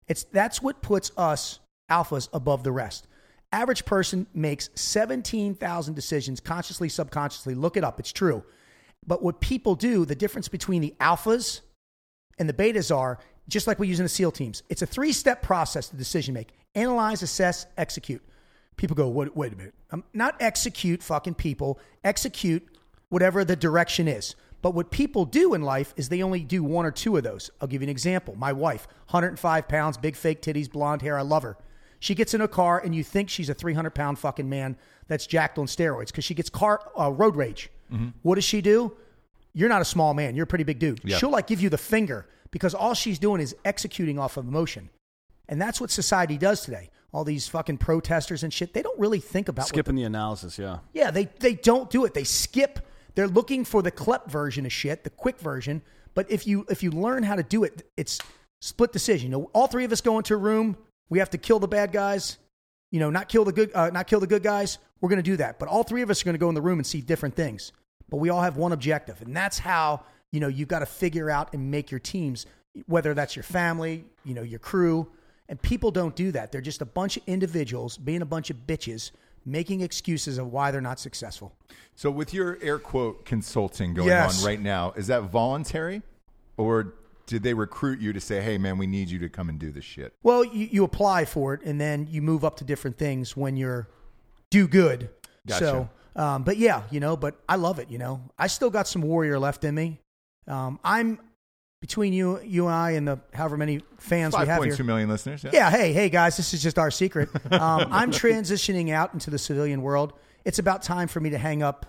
It's 0.08 0.26
that's 0.26 0.62
what 0.62 0.84
puts 0.84 1.12
us 1.18 1.60
alphas 1.90 2.30
above 2.34 2.64
the 2.64 2.72
rest. 2.72 3.08
Average 3.52 3.86
person 3.86 4.28
makes 4.34 4.70
seventeen 4.76 5.56
thousand 5.56 5.94
decisions 5.94 6.40
consciously, 6.40 6.90
subconsciously. 6.90 7.56
Look 7.56 7.78
it 7.78 7.84
up; 7.84 8.00
it's 8.00 8.12
true. 8.12 8.44
But 9.06 9.24
what 9.24 9.42
people 9.42 9.76
do, 9.76 10.06
the 10.06 10.16
difference 10.16 10.48
between 10.48 10.82
the 10.82 10.94
alphas 11.00 11.62
and 12.38 12.48
the 12.48 12.54
betas 12.54 12.96
are 12.96 13.20
just 13.48 13.68
like 13.68 13.80
we 13.80 13.88
use 13.88 14.00
in 14.00 14.06
the 14.06 14.10
SEAL 14.10 14.32
teams. 14.32 14.64
It's 14.70 14.82
a 14.82 14.86
three 14.86 15.12
step 15.12 15.42
process 15.42 15.90
to 15.90 15.96
decision 15.96 16.34
make 16.34 16.54
analyze, 16.76 17.22
assess, 17.22 17.66
execute. 17.78 18.22
People 18.78 18.96
go, 18.96 19.10
wait, 19.10 19.36
wait 19.36 19.54
a 19.54 19.56
minute. 19.56 19.74
Um, 19.92 20.04
not 20.14 20.36
execute 20.40 21.04
fucking 21.04 21.36
people, 21.36 21.80
execute 22.04 22.66
whatever 23.10 23.44
the 23.44 23.56
direction 23.56 24.08
is. 24.08 24.36
But 24.62 24.74
what 24.74 24.92
people 24.92 25.26
do 25.26 25.54
in 25.54 25.64
life 25.64 25.94
is 25.98 26.10
they 26.10 26.24
only 26.24 26.44
do 26.44 26.64
one 26.64 26.86
or 26.86 26.92
two 26.92 27.18
of 27.18 27.24
those. 27.24 27.50
I'll 27.60 27.68
give 27.68 27.82
you 27.82 27.88
an 27.88 27.92
example. 27.92 28.36
My 28.36 28.54
wife, 28.54 28.88
105 29.10 29.68
pounds, 29.68 29.98
big 29.98 30.16
fake 30.16 30.42
titties, 30.42 30.72
blonde 30.72 31.02
hair. 31.02 31.18
I 31.18 31.24
love 31.24 31.44
her. 31.44 31.58
She 32.02 32.16
gets 32.16 32.34
in 32.34 32.42
a 32.42 32.48
car 32.48 32.82
and 32.84 32.94
you 32.96 33.04
think 33.04 33.30
she's 33.30 33.48
a 33.48 33.54
300 33.54 33.92
pound 33.92 34.18
fucking 34.18 34.50
man 34.50 34.76
that's 35.08 35.28
jacked 35.28 35.60
on 35.60 35.68
steroids 35.68 36.08
because 36.08 36.26
she 36.26 36.34
gets 36.34 36.50
car 36.50 36.82
uh, 37.00 37.12
road 37.12 37.36
rage. 37.38 37.70
What 38.24 38.36
does 38.36 38.44
she 38.44 38.62
do? 38.62 38.94
You're 39.54 39.70
not 39.70 39.82
a 39.82 39.86
small 39.86 40.14
man. 40.14 40.36
You're 40.36 40.46
a 40.46 40.48
pretty 40.48 40.64
big 40.64 40.80
dude. 40.80 41.02
Yeah. 41.04 41.18
She'll 41.18 41.30
like 41.30 41.46
give 41.46 41.62
you 41.62 41.70
the 41.70 41.78
finger 41.78 42.26
because 42.50 42.74
all 42.74 42.94
she's 42.94 43.20
doing 43.20 43.40
is 43.42 43.56
executing 43.66 44.18
off 44.18 44.38
of 44.38 44.48
emotion. 44.48 44.90
And 45.48 45.62
that's 45.62 45.80
what 45.80 45.92
society 45.92 46.38
does 46.38 46.62
today. 46.62 46.90
All 47.14 47.24
these 47.26 47.48
fucking 47.50 47.78
protesters 47.78 48.44
and 48.44 48.54
shit, 48.54 48.74
they 48.74 48.82
don't 48.82 48.98
really 48.98 49.20
think 49.20 49.50
about 49.50 49.64
what 49.64 49.68
Skipping 49.70 49.96
the 49.96 50.04
analysis, 50.04 50.58
yeah. 50.58 50.80
yeah, 50.94 51.12
they 51.12 51.26
they 51.40 51.54
don't 51.54 51.90
do 51.90 52.06
it. 52.06 52.14
They 52.14 52.24
skip. 52.24 52.80
They're 53.14 53.28
looking 53.28 53.66
for 53.66 53.82
the 53.82 53.92
CLEP 53.92 54.32
version 54.32 54.66
of 54.66 54.72
shit, 54.72 55.04
the 55.04 55.10
quick 55.10 55.38
version. 55.40 55.82
But 56.14 56.32
if 56.32 56.48
you 56.48 56.66
if 56.70 56.82
you 56.82 56.92
learn 56.92 57.24
how 57.24 57.36
to 57.36 57.44
do 57.44 57.66
it, 57.66 57.86
it's 57.98 58.18
split 58.62 58.94
decision. 58.94 59.32
You 59.32 59.38
know, 59.38 59.50
all 59.54 59.68
three 59.68 59.84
of 59.84 59.92
us 59.92 60.00
go 60.00 60.18
into 60.18 60.34
a 60.34 60.38
room. 60.38 60.78
We 61.12 61.20
have 61.20 61.30
to 61.32 61.38
kill 61.38 61.60
the 61.60 61.68
bad 61.68 61.92
guys. 61.92 62.40
You 62.90 63.00
know, 63.00 63.10
not 63.12 63.30
kill 63.30 63.46
the 63.46 63.52
good, 63.52 63.72
uh, 63.76 63.90
not 63.92 64.08
kill 64.08 64.20
the 64.20 64.28
good 64.28 64.42
guys. 64.44 64.80
We're 65.02 65.10
going 65.10 65.18
to 65.24 65.24
do 65.24 65.38
that. 65.38 65.60
But 65.60 65.70
all 65.70 65.84
three 65.84 66.02
of 66.02 66.10
us 66.10 66.22
are 66.22 66.26
going 66.26 66.34
to 66.34 66.40
go 66.40 66.50
in 66.50 66.56
the 66.56 66.62
room 66.62 66.80
and 66.80 66.86
see 66.88 67.02
different 67.02 67.36
things. 67.36 67.72
But 68.10 68.18
we 68.18 68.30
all 68.30 68.42
have 68.42 68.58
one 68.58 68.72
objective, 68.72 69.22
and 69.22 69.36
that's 69.36 69.60
how 69.60 70.04
you 70.32 70.40
know 70.40 70.48
you've 70.48 70.68
got 70.68 70.80
to 70.80 70.86
figure 70.86 71.30
out 71.30 71.54
and 71.54 71.70
make 71.70 71.92
your 71.92 72.00
teams. 72.00 72.48
Whether 72.88 73.14
that's 73.14 73.36
your 73.36 73.44
family, 73.44 74.06
you 74.24 74.34
know, 74.34 74.44
your 74.44 74.60
crew, 74.60 75.12
and 75.50 75.62
people 75.62 75.92
don't 75.92 76.16
do 76.16 76.32
that. 76.32 76.54
They're 76.54 76.62
just 76.62 76.82
a 76.82 76.86
bunch 76.86 77.18
of 77.18 77.24
individuals 77.28 77.98
being 77.98 78.22
a 78.22 78.26
bunch 78.26 78.50
of 78.50 78.66
bitches 78.66 79.12
making 79.46 79.82
excuses 79.82 80.38
of 80.38 80.52
why 80.54 80.72
they're 80.72 80.80
not 80.82 81.00
successful. 81.00 81.54
So, 81.96 82.10
with 82.12 82.34
your 82.34 82.58
air 82.62 82.80
quote 82.80 83.26
consulting 83.26 83.94
going 83.94 84.08
Yes. 84.08 84.40
on 84.40 84.46
right 84.46 84.62
now, 84.62 84.92
is 84.96 85.08
that 85.08 85.24
voluntary, 85.24 86.02
or 86.58 86.94
did 87.32 87.44
they 87.44 87.54
recruit 87.54 88.02
you 88.02 88.12
to 88.12 88.20
say, 88.20 88.42
"Hey, 88.42 88.58
man, 88.58 88.78
we 88.78 88.86
need 88.86 89.10
you 89.10 89.18
to 89.20 89.30
come 89.30 89.48
and 89.48 89.58
do 89.58 89.72
this 89.72 89.86
shit"? 89.86 90.14
Well, 90.22 90.44
you, 90.44 90.68
you 90.70 90.84
apply 90.84 91.24
for 91.24 91.54
it, 91.54 91.62
and 91.64 91.80
then 91.80 92.06
you 92.12 92.22
move 92.22 92.44
up 92.44 92.58
to 92.58 92.66
different 92.66 92.98
things 92.98 93.38
when 93.38 93.56
you're 93.56 93.88
do 94.50 94.68
good. 94.68 95.10
Gotcha. 95.48 95.60
So, 95.64 95.90
um, 96.22 96.44
but 96.44 96.58
yeah, 96.58 96.84
you 96.92 97.00
know, 97.00 97.16
but 97.16 97.40
I 97.48 97.56
love 97.56 97.80
it. 97.80 97.90
You 97.90 98.00
know, 98.00 98.22
I 98.38 98.48
still 98.48 98.70
got 98.70 98.86
some 98.86 99.02
warrior 99.02 99.40
left 99.40 99.64
in 99.64 99.74
me. 99.74 100.02
Um, 100.46 100.78
I'm 100.84 101.20
between 101.80 102.12
you, 102.12 102.42
you 102.42 102.68
and 102.68 102.76
I, 102.76 102.92
and 102.92 103.08
the 103.08 103.20
however 103.34 103.56
many 103.56 103.82
fans 103.98 104.38
we 104.38 104.46
have 104.46 104.62
here. 104.62 104.76
two 104.76 104.84
million 104.84 105.08
listeners. 105.08 105.46
Yeah, 105.54 105.72
hey, 105.72 105.94
hey 105.94 106.10
guys, 106.10 106.36
this 106.36 106.54
is 106.54 106.62
just 106.62 106.78
our 106.78 106.92
secret. 106.92 107.30
Um, 107.50 107.88
I'm 107.92 108.12
transitioning 108.12 108.92
out 108.92 109.14
into 109.14 109.30
the 109.30 109.40
civilian 109.40 109.82
world. 109.82 110.12
It's 110.44 110.60
about 110.60 110.84
time 110.84 111.08
for 111.08 111.22
me 111.22 111.30
to 111.30 111.38
hang 111.38 111.64
up 111.64 111.86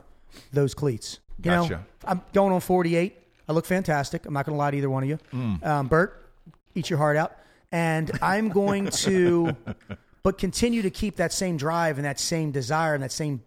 those 0.52 0.72
cleats. 0.72 1.18
You 1.42 1.50
know, 1.50 1.80
I'm 2.04 2.22
going 2.32 2.52
on 2.52 2.60
48. 2.60 3.16
I 3.48 3.52
look 3.52 3.66
fantastic. 3.66 4.26
I'm 4.26 4.34
not 4.34 4.46
going 4.46 4.54
to 4.54 4.58
lie 4.58 4.70
to 4.70 4.76
either 4.76 4.90
one 4.90 5.02
of 5.02 5.08
you. 5.08 5.18
Mm. 5.32 5.66
Um, 5.66 5.88
Bert, 5.88 6.30
eat 6.74 6.90
your 6.90 6.98
heart 6.98 7.16
out. 7.16 7.36
And 7.70 8.10
I'm 8.20 8.50
going 8.50 8.88
to, 8.88 9.56
but 10.22 10.38
continue 10.38 10.82
to 10.82 10.90
keep 10.90 11.16
that 11.16 11.32
same 11.32 11.56
drive 11.56 11.98
and 11.98 12.04
that 12.04 12.20
same 12.20 12.50
desire 12.50 12.94
and 12.94 13.02
that 13.02 13.12
same 13.12 13.42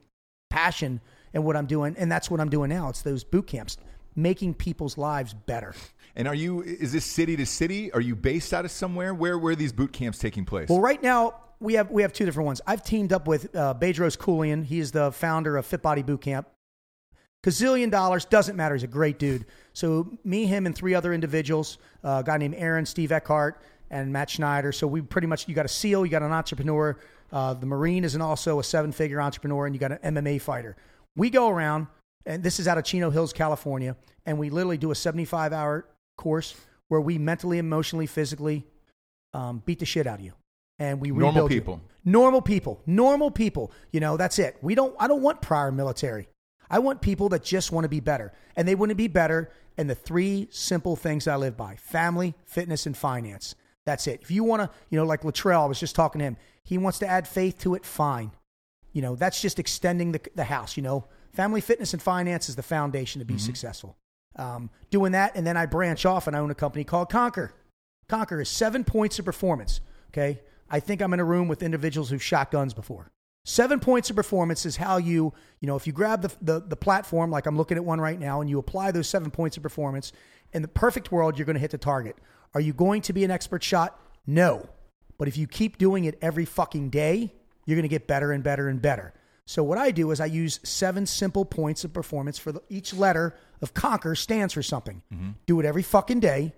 passion 0.49 1.01
in 1.33 1.43
what 1.43 1.55
I'm 1.55 1.67
doing. 1.67 1.95
And 1.97 2.11
that's 2.11 2.29
what 2.29 2.39
I'm 2.39 2.49
doing 2.49 2.69
now. 2.69 2.89
It's 2.89 3.01
those 3.01 3.23
boot 3.23 3.47
camps, 3.47 3.77
making 4.15 4.55
people's 4.55 4.97
lives 4.97 5.33
better. 5.33 5.75
And 6.15 6.27
are 6.27 6.35
you? 6.35 6.61
Is 6.61 6.93
this 6.93 7.05
city 7.05 7.35
to 7.35 7.45
city? 7.45 7.91
Are 7.91 7.99
you 7.99 8.15
based 8.15 8.53
out 8.53 8.63
of 8.63 8.71
somewhere? 8.71 9.13
Where 9.13 9.37
where 9.37 9.51
are 9.51 9.55
these 9.55 9.73
boot 9.73 9.91
camps 9.91 10.17
taking 10.17 10.45
place? 10.45 10.69
Well, 10.69 10.79
right 10.79 11.01
now 11.03 11.35
we 11.59 11.73
have 11.73 11.91
we 11.91 12.03
have 12.03 12.13
two 12.13 12.25
different 12.25 12.45
ones. 12.45 12.61
I've 12.65 12.83
teamed 12.83 13.11
up 13.11 13.27
with 13.27 13.53
uh, 13.53 13.73
Bedros 13.73 14.17
Keuilian. 14.17 14.63
He 14.63 14.79
is 14.79 14.91
the 14.91 15.11
founder 15.11 15.57
of 15.57 15.65
Fit 15.65 15.81
Body 15.81 16.03
Boot 16.03 16.21
Camp. 16.21 16.47
Gazillion 17.45 17.91
dollars 17.91 18.25
doesn't 18.25 18.55
matter. 18.55 18.73
He's 18.73 18.83
a 18.83 18.87
great 18.87 19.19
dude. 19.19 19.45
So 19.73 20.09
me, 20.23 20.45
him, 20.47 20.65
and 20.65 20.75
three 20.75 20.95
other 20.95 21.13
individuals. 21.13 21.77
Uh, 22.03 22.21
a 22.21 22.23
guy 22.23 22.37
named 22.37 22.55
Aaron, 22.57 22.85
Steve 22.87 23.11
Eckhart, 23.11 23.61
and 23.91 24.11
Matt 24.11 24.31
Schneider. 24.31 24.71
So 24.71 24.87
we 24.87 25.01
pretty 25.01 25.27
much 25.27 25.47
you 25.47 25.53
got 25.53 25.65
a 25.65 25.69
SEAL, 25.69 26.05
you 26.05 26.11
got 26.11 26.23
an 26.23 26.31
entrepreneur. 26.31 26.97
Uh, 27.31 27.53
the 27.53 27.67
Marine 27.67 28.03
is 28.03 28.15
an 28.15 28.21
also 28.21 28.59
a 28.59 28.63
seven 28.63 28.91
figure 28.91 29.21
entrepreneur, 29.21 29.67
and 29.67 29.75
you 29.75 29.79
got 29.79 29.91
an 29.91 30.15
MMA 30.15 30.41
fighter. 30.41 30.75
We 31.15 31.29
go 31.29 31.49
around, 31.49 31.85
and 32.25 32.41
this 32.41 32.59
is 32.59 32.67
out 32.67 32.79
of 32.79 32.83
Chino 32.83 33.11
Hills, 33.11 33.31
California, 33.31 33.95
and 34.25 34.39
we 34.39 34.49
literally 34.49 34.77
do 34.77 34.89
a 34.89 34.95
seventy 34.95 35.25
five 35.25 35.53
hour 35.53 35.85
course 36.17 36.55
where 36.87 37.01
we 37.01 37.19
mentally, 37.19 37.59
emotionally, 37.59 38.07
physically 38.07 38.65
um, 39.35 39.61
beat 39.65 39.77
the 39.79 39.85
shit 39.85 40.07
out 40.07 40.19
of 40.19 40.25
you, 40.25 40.33
and 40.79 40.99
we 40.99 41.09
Normal 41.09 41.27
rebuild 41.29 41.51
you. 41.51 41.57
people. 41.61 41.81
normal 42.05 42.41
people, 42.41 42.81
normal 42.87 43.29
people. 43.29 43.71
You 43.91 43.99
know, 43.99 44.17
that's 44.17 44.39
it. 44.39 44.57
We 44.63 44.73
don't. 44.73 44.95
I 44.99 45.07
don't 45.07 45.21
want 45.21 45.41
prior 45.43 45.71
military. 45.71 46.27
I 46.69 46.79
want 46.79 47.01
people 47.01 47.29
that 47.29 47.43
just 47.43 47.71
want 47.71 47.85
to 47.85 47.89
be 47.89 47.99
better, 47.99 48.33
and 48.55 48.67
they 48.67 48.75
want 48.75 48.89
to 48.89 48.95
be 48.95 49.07
better. 49.07 49.51
in 49.77 49.87
the 49.87 49.95
three 49.95 50.47
simple 50.51 50.95
things 50.95 51.27
I 51.27 51.35
live 51.35 51.57
by: 51.57 51.75
family, 51.75 52.33
fitness, 52.45 52.85
and 52.85 52.95
finance. 52.95 53.55
That's 53.85 54.07
it. 54.07 54.21
If 54.21 54.31
you 54.31 54.43
want 54.43 54.61
to, 54.61 54.69
you 54.89 54.97
know, 54.97 55.05
like 55.05 55.21
Latrell, 55.21 55.63
I 55.63 55.65
was 55.65 55.79
just 55.79 55.95
talking 55.95 56.19
to 56.19 56.25
him. 56.25 56.37
He 56.63 56.77
wants 56.77 56.99
to 56.99 57.07
add 57.07 57.27
faith 57.27 57.59
to 57.59 57.75
it. 57.75 57.85
Fine. 57.85 58.31
You 58.93 59.01
know, 59.01 59.15
that's 59.15 59.41
just 59.41 59.59
extending 59.59 60.11
the 60.11 60.21
the 60.35 60.45
house. 60.45 60.77
You 60.77 60.83
know, 60.83 61.05
family, 61.33 61.61
fitness, 61.61 61.93
and 61.93 62.01
finance 62.01 62.49
is 62.49 62.55
the 62.55 62.63
foundation 62.63 63.19
to 63.19 63.25
be 63.25 63.37
successful. 63.37 63.97
Um, 64.37 64.69
doing 64.89 65.11
that, 65.13 65.35
and 65.35 65.45
then 65.45 65.57
I 65.57 65.65
branch 65.65 66.05
off 66.05 66.27
and 66.27 66.35
I 66.35 66.39
own 66.39 66.51
a 66.51 66.55
company 66.55 66.83
called 66.83 67.09
Conquer. 67.09 67.53
Conquer 68.07 68.41
is 68.41 68.49
seven 68.49 68.83
points 68.83 69.19
of 69.19 69.25
performance. 69.25 69.81
Okay. 70.09 70.41
I 70.69 70.79
think 70.79 71.01
I'm 71.01 71.13
in 71.13 71.19
a 71.19 71.23
room 71.23 71.47
with 71.47 71.61
individuals 71.61 72.09
who've 72.09 72.23
shot 72.23 72.49
guns 72.49 72.73
before. 72.73 73.11
Seven 73.47 73.79
points 73.79 74.09
of 74.09 74.15
performance 74.15 74.65
is 74.65 74.75
how 74.75 74.97
you, 74.97 75.31
you 75.59 75.67
know, 75.67 75.75
if 75.75 75.85
you 75.85 75.93
grab 75.93 76.23
the, 76.23 76.31
the, 76.41 76.59
the 76.61 76.75
platform, 76.75 77.29
like 77.29 77.45
I'm 77.45 77.55
looking 77.55 77.77
at 77.77 77.85
one 77.85 78.01
right 78.01 78.19
now, 78.19 78.41
and 78.41 78.49
you 78.49 78.57
apply 78.57 78.91
those 78.91 79.07
seven 79.07 79.29
points 79.29 79.55
of 79.55 79.61
performance, 79.61 80.11
in 80.51 80.63
the 80.63 80.67
perfect 80.67 81.11
world, 81.11 81.37
you're 81.37 81.45
going 81.45 81.53
to 81.53 81.59
hit 81.59 81.69
the 81.69 81.77
target. 81.77 82.17
Are 82.55 82.59
you 82.59 82.73
going 82.73 83.03
to 83.03 83.13
be 83.13 83.23
an 83.23 83.29
expert 83.29 83.63
shot? 83.63 83.99
No. 84.25 84.67
But 85.19 85.27
if 85.27 85.37
you 85.37 85.45
keep 85.45 85.77
doing 85.77 86.05
it 86.05 86.17
every 86.23 86.43
fucking 86.43 86.89
day, 86.89 87.33
you're 87.65 87.75
going 87.75 87.83
to 87.83 87.87
get 87.87 88.07
better 88.07 88.31
and 88.31 88.43
better 88.43 88.67
and 88.67 88.81
better. 88.81 89.13
So 89.45 89.63
what 89.63 89.77
I 89.77 89.91
do 89.91 90.09
is 90.09 90.19
I 90.19 90.25
use 90.25 90.59
seven 90.63 91.05
simple 91.05 91.45
points 91.45 91.83
of 91.83 91.93
performance 91.93 92.39
for 92.39 92.51
the, 92.51 92.63
each 92.67 92.95
letter 92.95 93.35
of 93.61 93.75
conquer 93.75 94.15
stands 94.15 94.55
for 94.55 94.63
something. 94.63 95.03
Mm-hmm. 95.13 95.29
Do 95.45 95.59
it 95.59 95.67
every 95.67 95.83
fucking 95.83 96.19
day, 96.19 96.53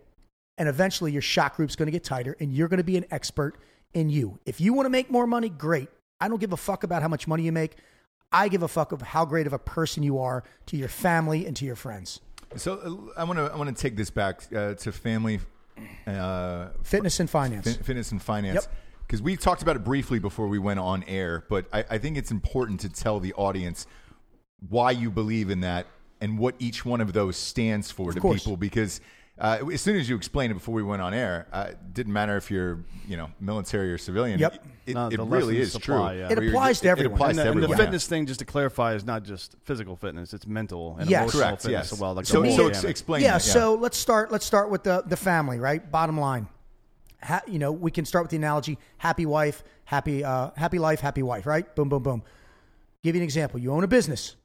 and 0.58 0.70
eventually 0.70 1.12
your 1.12 1.22
shot 1.22 1.58
group's 1.58 1.76
going 1.76 1.88
to 1.88 1.92
get 1.92 2.06
tighter, 2.06 2.38
and 2.40 2.54
you're 2.54 2.70
going 2.70 2.78
to 2.78 2.86
be 2.86 2.96
an 2.96 3.06
expert 3.12 3.58
in 3.94 4.10
you. 4.10 4.40
If 4.46 4.62
you 4.62 4.72
want 4.72 4.86
to 4.86 4.90
make 4.90 5.12
more 5.12 5.28
money, 5.28 5.50
great. 5.50 5.90
I 6.20 6.28
don't 6.28 6.40
give 6.40 6.54
a 6.54 6.58
fuck 6.58 6.84
about 6.84 7.02
how 7.02 7.08
much 7.08 7.28
money 7.28 7.44
you 7.44 7.52
make. 7.52 7.76
I 8.32 8.48
give 8.50 8.64
a 8.64 8.68
fuck 8.68 8.92
of 8.92 9.02
how 9.02 9.26
great 9.26 9.48
of 9.48 9.54
a 9.54 9.60
person 9.60 10.04
you 10.04 10.20
are 10.20 10.44
to 10.68 10.78
your 10.78 10.90
family 10.90 11.46
and 11.46 11.56
to 11.58 11.66
your 11.66 11.76
friends. 11.76 12.20
so 12.56 12.74
uh, 13.16 13.20
I 13.20 13.24
want 13.24 13.40
to 13.40 13.52
I 13.54 13.56
want 13.56 13.76
to 13.76 13.82
take 13.82 13.96
this 13.96 14.10
back 14.10 14.42
uh, 14.54 14.74
to 14.76 14.92
family, 14.92 15.40
uh, 16.06 16.70
Fitness 16.84 17.20
and 17.20 17.30
finance. 17.30 17.66
fin- 17.74 17.84
fitness 17.84 18.12
and 18.12 18.22
finance. 18.22 18.64
Yep. 18.66 18.74
Because 19.06 19.22
we 19.22 19.38
talked 19.38 19.62
about 19.62 19.78
it 19.78 19.86
briefly 19.86 20.20
before 20.20 20.48
we 20.48 20.60
went 20.60 20.80
on 20.82 21.04
air, 21.08 21.46
but 21.50 21.66
I, 21.72 21.86
I 21.92 21.98
think 21.98 22.18
it's 22.18 22.32
important 22.32 22.82
to 22.82 22.90
tell 22.90 23.22
the 23.22 23.34
audience 23.36 23.88
why 24.68 24.92
you 24.92 25.10
believe 25.10 25.50
in 25.50 25.62
that 25.62 25.86
and 26.20 26.38
what 26.38 26.56
each 26.60 26.84
one 26.84 27.00
of 27.00 27.14
those 27.14 27.38
stands 27.38 27.90
for 27.90 28.12
to 28.12 28.20
course. 28.20 28.40
people. 28.44 28.58
Because 28.58 29.00
uh, 29.40 29.60
as 29.72 29.82
soon 29.82 29.96
as 29.98 30.10
you 30.10 30.16
explained 30.16 30.52
it 30.52 30.56
before 30.56 30.74
we 30.74 30.84
went 30.84 31.02
on 31.02 31.14
air, 31.14 31.48
uh, 31.52 31.68
it 31.70 31.94
didn't 31.94 32.14
matter 32.14 32.38
if 32.38 32.50
you're 32.50 32.84
you 33.08 33.18
know 33.18 33.30
military 33.40 33.92
or 33.92 33.98
civilian. 33.98 34.40
Yep. 34.40 34.66
It, 34.88 34.94
No, 34.96 35.08
it 35.10 35.20
really 35.20 35.60
lessons 35.60 35.76
is 35.76 35.82
true. 35.82 36.00
yeah. 36.12 36.30
It 36.32 36.38
applies 36.48 36.80
to 36.82 36.88
everyone. 36.90 37.12
It 37.12 37.16
applies 37.16 37.30
And 37.32 37.40
the, 37.40 37.44
to 37.44 37.50
and 37.52 37.58
the 37.60 37.64
everyone. 37.66 37.78
fitness 37.78 38.08
thing, 38.08 38.26
just 38.26 38.40
to 38.40 38.46
clarify, 38.46 38.94
is 38.96 39.04
not 39.06 39.24
just 39.24 39.56
physical 39.64 39.96
fitness; 39.96 40.34
it's 40.34 40.48
mental 40.48 40.96
and 41.00 41.10
Yes. 41.10 41.22
emotional 41.24 41.44
Correct. 41.44 41.62
fitness 41.64 41.84
Yes. 41.86 41.94
as 41.94 42.00
well. 42.00 42.14
Like 42.14 42.26
the 42.26 42.32
so, 42.32 42.50
so 42.50 42.68
ex- 42.68 42.84
explain. 42.84 43.22
yeah, 43.22 43.34
that, 43.34 43.42
so 43.42 43.76
let's 43.76 43.98
start 43.98 44.32
let's 44.32 44.46
start 44.46 44.70
with 44.70 44.84
the 44.84 45.04
the 45.06 45.18
family 45.18 45.60
right 45.60 45.92
bottom 45.92 46.18
line 46.20 46.48
ha, 47.22 47.42
you 47.48 47.60
know 47.60 47.72
we 47.72 47.92
can 47.92 48.06
start 48.06 48.24
with 48.24 48.32
the 48.32 48.38
analogy 48.38 48.78
happy 48.98 49.26
wife 49.26 49.64
happy 49.86 50.24
uh, 50.24 50.52
happy 50.56 50.80
life 50.80 51.00
happy 51.02 51.22
wife 51.24 51.46
right 51.46 51.76
boom 51.76 51.90
boom 51.90 52.04
boom 52.04 52.24
give 53.04 53.16
you 53.16 53.20
an 53.22 53.24
example 53.24 53.60
you 53.60 53.72
own 53.74 53.84
a 53.84 53.88
business 53.88 54.36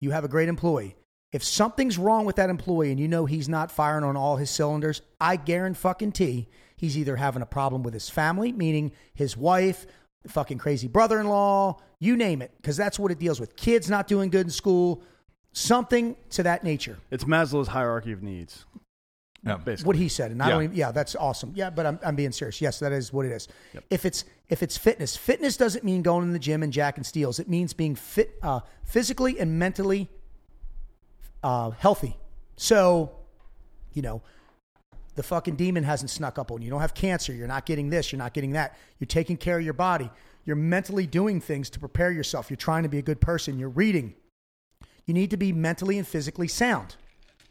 you 0.00 0.10
have 0.12 0.24
a 0.24 0.28
great 0.28 0.48
employee 0.48 0.94
if 1.32 1.42
something's 1.42 1.96
wrong 1.98 2.24
with 2.26 2.36
that 2.36 2.50
employee 2.50 2.90
and 2.90 3.00
you 3.00 3.08
know 3.08 3.24
he's 3.26 3.48
not 3.48 3.70
firing 3.70 4.04
on 4.04 4.16
all 4.16 4.36
his 4.36 4.50
cylinders 4.50 5.02
i 5.20 5.36
guarantee 5.36 6.48
he's 6.76 6.96
either 6.98 7.16
having 7.16 7.42
a 7.42 7.46
problem 7.46 7.82
with 7.82 7.94
his 7.94 8.08
family 8.10 8.52
meaning 8.52 8.92
his 9.14 9.36
wife 9.36 9.86
fucking 10.28 10.58
crazy 10.58 10.88
brother-in-law 10.88 11.76
you 11.98 12.16
name 12.16 12.42
it 12.42 12.52
because 12.58 12.76
that's 12.76 12.98
what 12.98 13.10
it 13.10 13.18
deals 13.18 13.40
with 13.40 13.56
kids 13.56 13.88
not 13.90 14.06
doing 14.06 14.30
good 14.30 14.46
in 14.46 14.50
school 14.50 15.02
something 15.52 16.16
to 16.30 16.42
that 16.42 16.62
nature 16.64 16.98
it's 17.10 17.24
Maslow's 17.24 17.68
hierarchy 17.68 18.12
of 18.12 18.22
needs. 18.22 18.64
Yeah. 19.44 19.56
Basically, 19.56 19.88
what 19.88 19.96
he 19.96 20.08
said, 20.08 20.30
and 20.30 20.40
I 20.40 20.46
Yeah. 20.46 20.52
don't 20.54 20.62
even, 20.62 20.76
yeah, 20.76 20.92
that's 20.92 21.16
awesome. 21.16 21.50
Yeah, 21.56 21.68
but 21.68 21.84
I'm, 21.84 21.98
I'm 22.04 22.14
being 22.14 22.30
serious. 22.30 22.60
Yes, 22.60 22.78
that 22.78 22.92
is 22.92 23.12
what 23.12 23.26
it 23.26 23.32
is. 23.32 23.48
If 23.90 24.06
it's 24.06 24.24
if 24.48 24.62
it's 24.62 24.76
fitness, 24.78 25.16
fitness 25.16 25.56
doesn't 25.56 25.82
mean 25.82 26.02
going 26.02 26.22
in 26.22 26.32
the 26.32 26.38
gym 26.38 26.62
and 26.62 26.72
jack 26.72 26.96
and 26.96 27.04
steels. 27.04 27.40
It 27.40 27.48
means 27.48 27.72
being 27.72 27.96
fit, 27.96 28.36
uh, 28.40 28.60
physically 28.84 29.40
and 29.40 29.58
mentally 29.58 30.08
uh, 31.42 31.70
healthy. 31.70 32.16
So, 32.56 33.12
you 33.92 34.02
know, 34.02 34.22
the 35.14 35.22
fucking 35.22 35.56
demon 35.56 35.84
hasn't 35.84 36.10
snuck 36.10 36.38
up 36.38 36.50
on 36.50 36.62
you. 36.62 36.66
You 36.66 36.70
don't 36.70 36.80
have 36.80 36.94
cancer. 36.94 37.32
You're 37.32 37.48
not 37.48 37.66
getting 37.66 37.90
this. 37.90 38.12
You're 38.12 38.18
not 38.18 38.32
getting 38.32 38.52
that. 38.52 38.76
You're 38.98 39.06
taking 39.06 39.36
care 39.36 39.58
of 39.58 39.64
your 39.64 39.74
body. 39.74 40.10
You're 40.44 40.56
mentally 40.56 41.06
doing 41.06 41.40
things 41.40 41.70
to 41.70 41.80
prepare 41.80 42.10
yourself. 42.10 42.50
You're 42.50 42.56
trying 42.56 42.82
to 42.84 42.88
be 42.88 42.98
a 42.98 43.02
good 43.02 43.20
person. 43.20 43.58
You're 43.58 43.68
reading. 43.68 44.14
You 45.06 45.14
need 45.14 45.30
to 45.30 45.36
be 45.36 45.52
mentally 45.52 45.98
and 45.98 46.06
physically 46.06 46.48
sound. 46.48 46.96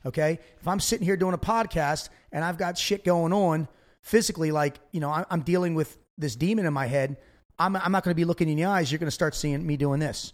Okay. 0.06 0.40
If 0.60 0.68
I'm 0.68 0.80
sitting 0.80 1.06
here 1.06 1.18
doing 1.18 1.34
a 1.34 1.38
podcast 1.38 2.10
and 2.32 2.44
I've 2.44 2.58
got 2.58 2.78
shit 2.78 3.04
going 3.04 3.34
on 3.34 3.68
physically, 4.02 4.52
like, 4.52 4.80
you 4.92 5.00
know, 5.00 5.26
I'm 5.30 5.42
dealing 5.42 5.76
with 5.76 5.98
this 6.18 6.36
demon 6.36 6.66
in 6.66 6.74
my 6.74 6.88
head, 6.88 7.18
I'm, 7.60 7.76
I'm 7.76 7.92
not 7.92 8.04
going 8.04 8.12
to 8.12 8.16
be 8.16 8.26
looking 8.26 8.50
in 8.50 8.58
the 8.58 8.66
eyes. 8.66 8.92
You're 8.92 9.00
going 9.00 9.08
to 9.08 9.12
start 9.12 9.36
seeing 9.36 9.66
me 9.66 9.78
doing 9.78 10.00
this. 10.00 10.34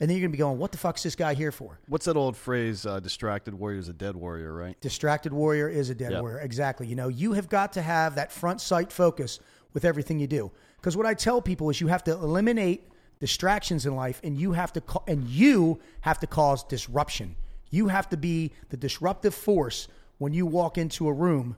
And 0.00 0.08
then 0.08 0.16
you're 0.16 0.22
going 0.22 0.30
to 0.30 0.36
be 0.36 0.38
going, 0.38 0.58
what 0.58 0.70
the 0.70 0.78
fuck's 0.78 1.02
this 1.02 1.16
guy 1.16 1.34
here 1.34 1.50
for? 1.50 1.80
What's 1.88 2.04
that 2.04 2.16
old 2.16 2.36
phrase? 2.36 2.86
Uh, 2.86 3.00
distracted 3.00 3.54
warrior 3.54 3.78
is 3.80 3.88
a 3.88 3.92
dead 3.92 4.14
warrior, 4.14 4.52
right? 4.54 4.80
Distracted 4.80 5.32
warrior 5.32 5.68
is 5.68 5.90
a 5.90 5.94
dead 5.94 6.12
Yep. 6.12 6.20
warrior. 6.20 6.38
Exactly. 6.40 6.86
You 6.86 6.94
know, 6.94 7.08
you 7.08 7.32
have 7.32 7.48
got 7.48 7.72
to 7.72 7.82
have 7.82 8.14
that 8.14 8.30
front 8.30 8.60
sight 8.60 8.92
focus 8.92 9.40
with 9.74 9.84
everything 9.84 10.20
you 10.20 10.28
do. 10.28 10.52
Because 10.76 10.96
what 10.96 11.04
I 11.06 11.14
tell 11.14 11.42
people 11.42 11.68
is 11.70 11.80
you 11.80 11.88
have 11.88 12.04
to 12.04 12.12
eliminate 12.12 12.88
distractions 13.18 13.86
in 13.86 13.96
life 13.96 14.20
and 14.22 14.38
you 14.38 14.52
have 14.52 14.72
to 14.74 14.80
ca- 14.80 15.02
and 15.08 15.24
you 15.28 15.80
have 16.02 16.20
to 16.20 16.26
cause 16.28 16.62
disruption. 16.62 17.34
You 17.70 17.88
have 17.88 18.08
to 18.10 18.16
be 18.16 18.52
the 18.70 18.76
disruptive 18.76 19.34
force 19.34 19.88
when 20.18 20.32
you 20.32 20.46
walk 20.46 20.78
into 20.78 21.08
a 21.08 21.12
room 21.12 21.56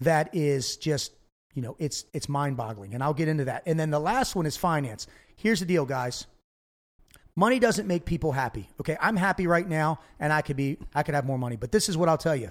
that 0.00 0.28
is 0.34 0.76
just, 0.76 1.12
you 1.54 1.62
know, 1.62 1.76
it's 1.78 2.04
it's 2.12 2.28
mind-boggling. 2.28 2.94
And 2.94 3.02
I'll 3.02 3.14
get 3.14 3.28
into 3.28 3.44
that. 3.44 3.62
And 3.66 3.78
then 3.78 3.90
the 3.90 4.00
last 4.00 4.34
one 4.34 4.44
is 4.46 4.56
finance. 4.56 5.06
Here's 5.36 5.60
the 5.60 5.66
deal, 5.66 5.86
guys. 5.86 6.26
Money 7.36 7.58
doesn't 7.58 7.86
make 7.86 8.06
people 8.06 8.32
happy. 8.32 8.68
Okay, 8.80 8.96
I'm 9.00 9.16
happy 9.16 9.46
right 9.46 9.68
now, 9.68 10.00
and 10.18 10.32
I 10.32 10.40
could 10.40 10.56
be, 10.56 10.78
I 10.94 11.02
could 11.02 11.14
have 11.14 11.26
more 11.26 11.38
money. 11.38 11.56
But 11.56 11.70
this 11.70 11.88
is 11.88 11.96
what 11.96 12.08
I'll 12.08 12.16
tell 12.16 12.34
you. 12.34 12.50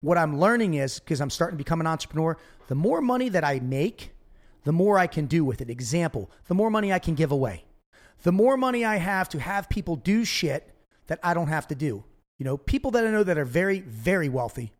What 0.00 0.18
I'm 0.18 0.40
learning 0.40 0.74
is 0.74 0.98
because 0.98 1.20
I'm 1.20 1.30
starting 1.30 1.56
to 1.56 1.64
become 1.64 1.80
an 1.80 1.86
entrepreneur. 1.86 2.36
The 2.66 2.74
more 2.74 3.00
money 3.00 3.28
that 3.28 3.44
I 3.44 3.60
make, 3.60 4.12
the 4.64 4.72
more 4.72 4.98
I 4.98 5.06
can 5.06 5.26
do 5.26 5.44
with 5.44 5.60
it. 5.60 5.70
Example: 5.70 6.30
the 6.48 6.54
more 6.54 6.70
money 6.70 6.92
I 6.92 6.98
can 6.98 7.14
give 7.14 7.30
away, 7.30 7.64
the 8.22 8.32
more 8.32 8.56
money 8.56 8.84
I 8.84 8.96
have 8.96 9.28
to 9.30 9.38
have 9.38 9.68
people 9.68 9.96
do 9.96 10.24
shit 10.24 10.74
that 11.06 11.20
I 11.22 11.32
don't 11.32 11.48
have 11.48 11.68
to 11.68 11.74
do. 11.74 12.04
You 12.38 12.44
know, 12.44 12.56
people 12.56 12.90
that 12.92 13.06
I 13.06 13.10
know 13.10 13.22
that 13.22 13.38
are 13.38 13.44
very, 13.44 13.80
very 13.80 14.28
wealthy, 14.28 14.72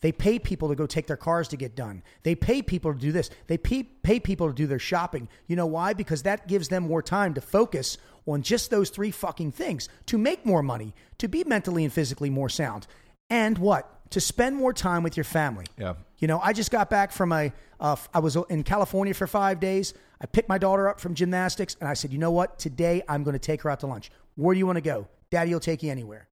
they 0.00 0.12
pay 0.12 0.38
people 0.38 0.68
to 0.68 0.74
go 0.74 0.86
take 0.86 1.06
their 1.06 1.16
cars 1.16 1.48
to 1.48 1.56
get 1.56 1.74
done. 1.74 2.02
They 2.22 2.34
pay 2.34 2.62
people 2.62 2.92
to 2.92 2.98
do 2.98 3.10
this. 3.10 3.30
They 3.46 3.58
pay, 3.58 3.82
pay 3.82 4.20
people 4.20 4.46
to 4.46 4.54
do 4.54 4.66
their 4.66 4.78
shopping. 4.78 5.28
You 5.48 5.56
know 5.56 5.66
why? 5.66 5.94
Because 5.94 6.22
that 6.22 6.46
gives 6.46 6.68
them 6.68 6.84
more 6.84 7.02
time 7.02 7.34
to 7.34 7.40
focus 7.40 7.98
on 8.26 8.42
just 8.42 8.70
those 8.70 8.90
three 8.90 9.10
fucking 9.10 9.52
things 9.52 9.88
to 10.06 10.18
make 10.18 10.44
more 10.46 10.62
money, 10.62 10.94
to 11.18 11.28
be 11.28 11.44
mentally 11.44 11.84
and 11.84 11.92
physically 11.92 12.30
more 12.30 12.48
sound, 12.48 12.86
and 13.30 13.58
what? 13.58 13.90
To 14.10 14.20
spend 14.20 14.56
more 14.56 14.72
time 14.72 15.02
with 15.02 15.16
your 15.16 15.24
family. 15.24 15.66
Yeah. 15.78 15.94
You 16.18 16.28
know, 16.28 16.40
I 16.42 16.52
just 16.52 16.70
got 16.70 16.90
back 16.90 17.12
from 17.12 17.32
a. 17.32 17.52
Uh, 17.80 17.96
I 18.12 18.20
was 18.20 18.36
in 18.48 18.62
California 18.62 19.14
for 19.14 19.26
five 19.26 19.60
days. 19.60 19.94
I 20.20 20.26
picked 20.26 20.48
my 20.48 20.58
daughter 20.58 20.88
up 20.88 21.00
from 21.00 21.14
gymnastics, 21.14 21.76
and 21.80 21.88
I 21.88 21.94
said, 21.94 22.12
you 22.12 22.18
know 22.18 22.30
what? 22.30 22.58
Today 22.58 23.02
I'm 23.08 23.24
going 23.24 23.34
to 23.34 23.38
take 23.38 23.62
her 23.62 23.70
out 23.70 23.80
to 23.80 23.86
lunch. 23.86 24.10
Where 24.36 24.54
do 24.54 24.58
you 24.58 24.66
want 24.66 24.76
to 24.76 24.82
go? 24.82 25.08
Daddy 25.30 25.52
will 25.52 25.60
take 25.60 25.82
you 25.82 25.90
anywhere. 25.90 26.28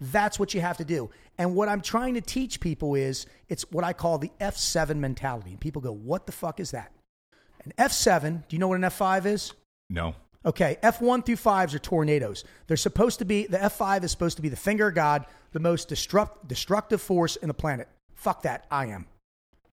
That's 0.00 0.38
what 0.38 0.54
you 0.54 0.60
have 0.60 0.76
to 0.78 0.84
do. 0.84 1.10
And 1.38 1.54
what 1.54 1.68
I'm 1.68 1.80
trying 1.80 2.14
to 2.14 2.20
teach 2.20 2.60
people 2.60 2.94
is 2.94 3.26
it's 3.48 3.70
what 3.70 3.84
I 3.84 3.92
call 3.92 4.18
the 4.18 4.30
F7 4.40 4.96
mentality. 4.96 5.50
And 5.50 5.60
people 5.60 5.80
go, 5.80 5.92
what 5.92 6.26
the 6.26 6.32
fuck 6.32 6.60
is 6.60 6.72
that? 6.72 6.92
An 7.64 7.72
F7, 7.78 8.46
do 8.48 8.56
you 8.56 8.58
know 8.58 8.68
what 8.68 8.76
an 8.76 8.82
F5 8.82 9.26
is? 9.26 9.52
No. 9.88 10.14
Okay, 10.46 10.76
F1 10.82 11.24
through 11.24 11.36
5s 11.36 11.74
are 11.74 11.78
tornadoes. 11.78 12.44
They're 12.66 12.76
supposed 12.76 13.18
to 13.20 13.24
be, 13.24 13.46
the 13.46 13.58
F5 13.58 14.04
is 14.04 14.10
supposed 14.10 14.36
to 14.36 14.42
be 14.42 14.50
the 14.50 14.56
finger 14.56 14.88
of 14.88 14.94
God, 14.94 15.24
the 15.52 15.60
most 15.60 15.88
destruct, 15.88 16.46
destructive 16.46 17.00
force 17.00 17.36
in 17.36 17.48
the 17.48 17.54
planet. 17.54 17.88
Fuck 18.14 18.42
that, 18.42 18.66
I 18.70 18.86
am. 18.86 19.06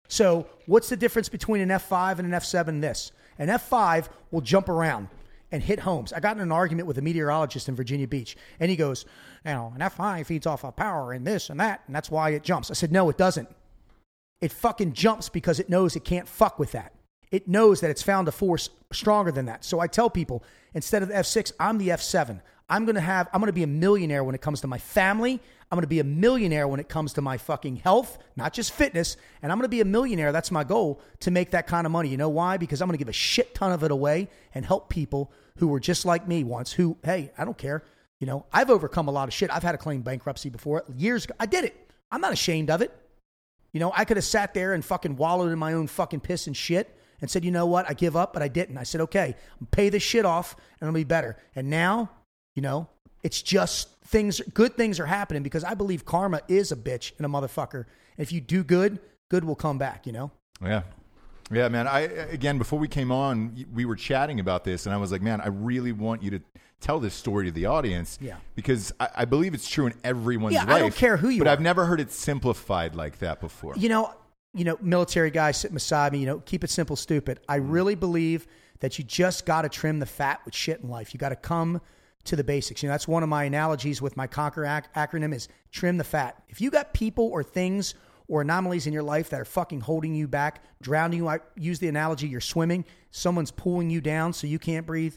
So, 0.09 0.47
what's 0.65 0.89
the 0.89 0.97
difference 0.97 1.29
between 1.29 1.61
an 1.61 1.69
F5 1.69 2.19
and 2.19 2.33
an 2.33 2.39
F7? 2.39 2.81
This. 2.81 3.11
An 3.39 3.49
F5 3.49 4.07
will 4.31 4.41
jump 4.41 4.67
around 4.67 5.09
and 5.51 5.63
hit 5.63 5.79
homes. 5.79 6.11
I 6.11 6.19
got 6.19 6.35
in 6.35 6.41
an 6.41 6.51
argument 6.51 6.87
with 6.87 6.97
a 6.97 7.01
meteorologist 7.01 7.69
in 7.69 7.75
Virginia 7.75 8.07
Beach, 8.07 8.35
and 8.59 8.69
he 8.69 8.75
goes, 8.75 9.05
You 9.45 9.51
know, 9.51 9.73
an 9.73 9.81
F5 9.81 10.25
feeds 10.25 10.45
off 10.45 10.65
of 10.65 10.75
power 10.75 11.13
and 11.13 11.25
this 11.25 11.49
and 11.49 11.59
that, 11.59 11.83
and 11.87 11.95
that's 11.95 12.11
why 12.11 12.31
it 12.31 12.43
jumps. 12.43 12.71
I 12.71 12.73
said, 12.73 12.91
No, 12.91 13.09
it 13.09 13.17
doesn't. 13.17 13.49
It 14.41 14.51
fucking 14.51 14.93
jumps 14.93 15.29
because 15.29 15.59
it 15.59 15.69
knows 15.69 15.95
it 15.95 16.03
can't 16.03 16.27
fuck 16.27 16.59
with 16.59 16.73
that. 16.73 16.93
It 17.31 17.47
knows 17.47 17.81
that 17.81 17.89
it's 17.89 18.03
found 18.03 18.27
a 18.27 18.31
force 18.31 18.69
stronger 18.91 19.31
than 19.31 19.45
that. 19.45 19.65
So 19.65 19.79
I 19.79 19.87
tell 19.87 20.09
people, 20.09 20.43
instead 20.73 21.03
of 21.03 21.09
the 21.09 21.15
F6, 21.15 21.51
I'm 21.59 21.77
the 21.77 21.89
F7. 21.89 22.41
I'm 22.69 22.85
going 22.85 22.95
to 22.95 23.01
have, 23.01 23.29
I'm 23.33 23.39
going 23.39 23.47
to 23.47 23.53
be 23.53 23.63
a 23.63 23.67
millionaire 23.67 24.23
when 24.23 24.35
it 24.35 24.41
comes 24.41 24.61
to 24.61 24.67
my 24.67 24.77
family. 24.77 25.39
I'm 25.71 25.75
going 25.75 25.83
to 25.83 25.87
be 25.87 25.99
a 25.99 26.05
millionaire 26.05 26.67
when 26.67 26.79
it 26.79 26.89
comes 26.89 27.13
to 27.13 27.21
my 27.21 27.37
fucking 27.37 27.77
health, 27.77 28.17
not 28.35 28.53
just 28.53 28.71
fitness. 28.71 29.17
And 29.41 29.51
I'm 29.51 29.57
going 29.57 29.65
to 29.65 29.69
be 29.69 29.81
a 29.81 29.85
millionaire. 29.85 30.31
That's 30.31 30.51
my 30.51 30.63
goal 30.63 31.01
to 31.21 31.31
make 31.31 31.51
that 31.51 31.67
kind 31.67 31.85
of 31.85 31.91
money. 31.91 32.09
You 32.09 32.17
know 32.17 32.29
why? 32.29 32.57
Because 32.57 32.81
I'm 32.81 32.87
going 32.87 32.97
to 32.97 33.01
give 33.01 33.09
a 33.09 33.13
shit 33.13 33.55
ton 33.55 33.71
of 33.71 33.83
it 33.83 33.91
away 33.91 34.29
and 34.53 34.65
help 34.65 34.89
people 34.89 35.31
who 35.57 35.67
were 35.67 35.79
just 35.79 36.05
like 36.05 36.27
me 36.27 36.43
once, 36.43 36.71
who, 36.71 36.97
hey, 37.03 37.31
I 37.37 37.45
don't 37.45 37.57
care. 37.57 37.83
You 38.19 38.27
know, 38.27 38.45
I've 38.51 38.69
overcome 38.69 39.07
a 39.07 39.11
lot 39.11 39.27
of 39.27 39.33
shit. 39.33 39.49
I've 39.51 39.63
had 39.63 39.73
to 39.73 39.77
claim 39.77 40.01
bankruptcy 40.01 40.49
before 40.49 40.83
years 40.95 41.25
ago. 41.25 41.35
I 41.39 41.45
did 41.45 41.65
it. 41.65 41.91
I'm 42.11 42.21
not 42.21 42.33
ashamed 42.33 42.69
of 42.69 42.81
it. 42.81 42.91
You 43.73 43.79
know, 43.79 43.91
I 43.95 44.05
could 44.05 44.17
have 44.17 44.23
sat 44.25 44.53
there 44.53 44.73
and 44.73 44.83
fucking 44.83 45.17
wallowed 45.17 45.51
in 45.51 45.59
my 45.59 45.73
own 45.73 45.87
fucking 45.87 46.21
piss 46.21 46.47
and 46.47 46.55
shit 46.55 46.97
and 47.21 47.29
said, 47.29 47.43
you 47.43 47.51
know 47.51 47.65
what, 47.65 47.89
I 47.89 47.93
give 47.93 48.15
up, 48.15 48.33
but 48.33 48.41
I 48.41 48.47
didn't. 48.47 48.77
I 48.77 48.83
said, 48.83 49.01
okay, 49.01 49.35
pay 49.71 49.89
this 49.89 50.03
shit 50.03 50.25
off 50.25 50.55
and 50.79 50.87
it'll 50.87 50.95
be 50.95 51.03
better. 51.03 51.37
And 51.55 51.69
now, 51.69 52.09
you 52.55 52.61
know, 52.61 52.87
it's 53.23 53.41
just 53.41 53.89
things, 54.05 54.39
good 54.53 54.77
things 54.77 54.99
are 54.99 55.05
happening 55.05 55.43
because 55.43 55.63
I 55.63 55.73
believe 55.73 56.05
karma 56.05 56.41
is 56.47 56.71
a 56.71 56.75
bitch 56.75 57.13
and 57.17 57.25
a 57.25 57.29
motherfucker. 57.29 57.85
And 58.17 58.25
if 58.25 58.31
you 58.31 58.41
do 58.41 58.63
good, 58.63 58.99
good 59.29 59.43
will 59.43 59.55
come 59.55 59.77
back, 59.77 60.05
you 60.05 60.13
know? 60.13 60.31
Yeah. 60.61 60.83
Yeah, 61.51 61.69
man. 61.69 61.87
I 61.87 62.01
again 62.01 62.57
before 62.57 62.77
we 62.77 62.87
came 62.89 63.11
on, 63.11 63.65
we 63.73 63.85
were 63.85 63.95
chatting 63.95 64.39
about 64.39 64.63
this, 64.65 64.85
and 64.85 64.93
I 64.93 64.97
was 64.97 65.13
like, 65.13 65.21
man, 65.21 65.39
I 65.39 65.47
really 65.47 65.93
want 65.93 66.21
you 66.21 66.31
to 66.31 66.41
tell 66.81 66.99
this 66.99 67.13
story 67.13 67.45
to 67.45 67.51
the 67.51 67.67
audience. 67.67 68.19
Yeah. 68.21 68.35
Because 68.55 68.93
I, 68.99 69.09
I 69.15 69.25
believe 69.25 69.53
it's 69.53 69.69
true 69.69 69.87
in 69.87 69.93
everyone's 70.03 70.55
Yeah, 70.55 70.63
life. 70.65 70.73
I 70.73 70.79
don't 70.79 70.95
care 70.95 71.17
who 71.17 71.29
you 71.29 71.39
but 71.39 71.47
are. 71.47 71.51
I've 71.51 71.61
never 71.61 71.85
heard 71.85 72.01
it 72.01 72.11
simplified 72.11 72.95
like 72.95 73.19
that 73.19 73.39
before. 73.39 73.75
You 73.77 73.89
know, 73.89 74.13
you 74.53 74.63
know, 74.63 74.77
military 74.81 75.31
guy 75.31 75.51
sitting 75.51 75.75
beside 75.75 76.11
me, 76.11 76.19
you 76.19 76.25
know, 76.25 76.39
keep 76.39 76.63
it 76.63 76.69
simple, 76.69 76.95
stupid. 76.95 77.39
I 77.47 77.59
mm. 77.59 77.71
really 77.71 77.95
believe 77.95 78.47
that 78.79 78.97
you 78.97 79.03
just 79.03 79.45
got 79.45 79.63
to 79.63 79.69
trim 79.69 79.99
the 79.99 80.05
fat 80.05 80.41
with 80.45 80.55
shit 80.55 80.81
in 80.81 80.89
life. 80.89 81.13
You 81.13 81.19
got 81.19 81.29
to 81.29 81.35
come 81.35 81.81
to 82.25 82.35
the 82.35 82.43
basics. 82.43 82.83
You 82.83 82.89
know, 82.89 82.93
that's 82.93 83.07
one 83.07 83.23
of 83.23 83.29
my 83.29 83.45
analogies 83.45 84.01
with 84.01 84.17
my 84.17 84.27
Conquer 84.27 84.65
ac- 84.65 84.87
acronym 84.95 85.33
is 85.33 85.47
trim 85.71 85.97
the 85.97 86.03
fat. 86.03 86.43
If 86.49 86.61
you 86.61 86.69
got 86.69 86.93
people 86.93 87.25
or 87.25 87.43
things 87.43 87.95
or 88.27 88.41
anomalies 88.41 88.85
in 88.85 88.93
your 88.93 89.03
life 89.03 89.29
that 89.29 89.39
are 89.39 89.45
fucking 89.45 89.81
holding 89.81 90.13
you 90.13 90.27
back, 90.27 90.63
drowning 90.81 91.19
you, 91.19 91.27
I 91.27 91.39
use 91.55 91.79
the 91.79 91.87
analogy 91.87 92.27
you're 92.27 92.41
swimming, 92.41 92.85
someone's 93.11 93.51
pulling 93.51 93.89
you 93.89 94.01
down 94.01 94.33
so 94.33 94.45
you 94.47 94.59
can't 94.59 94.85
breathe, 94.85 95.15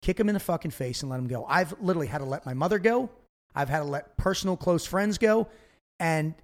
kick 0.00 0.16
them 0.16 0.28
in 0.28 0.34
the 0.34 0.40
fucking 0.40 0.70
face 0.70 1.02
and 1.02 1.10
let 1.10 1.18
them 1.18 1.28
go. 1.28 1.44
I've 1.46 1.74
literally 1.80 2.06
had 2.06 2.18
to 2.18 2.24
let 2.24 2.46
my 2.46 2.54
mother 2.54 2.78
go. 2.78 3.10
I've 3.54 3.68
had 3.68 3.78
to 3.78 3.84
let 3.84 4.16
personal 4.16 4.56
close 4.56 4.86
friends 4.86 5.18
go. 5.18 5.48
And 6.00 6.34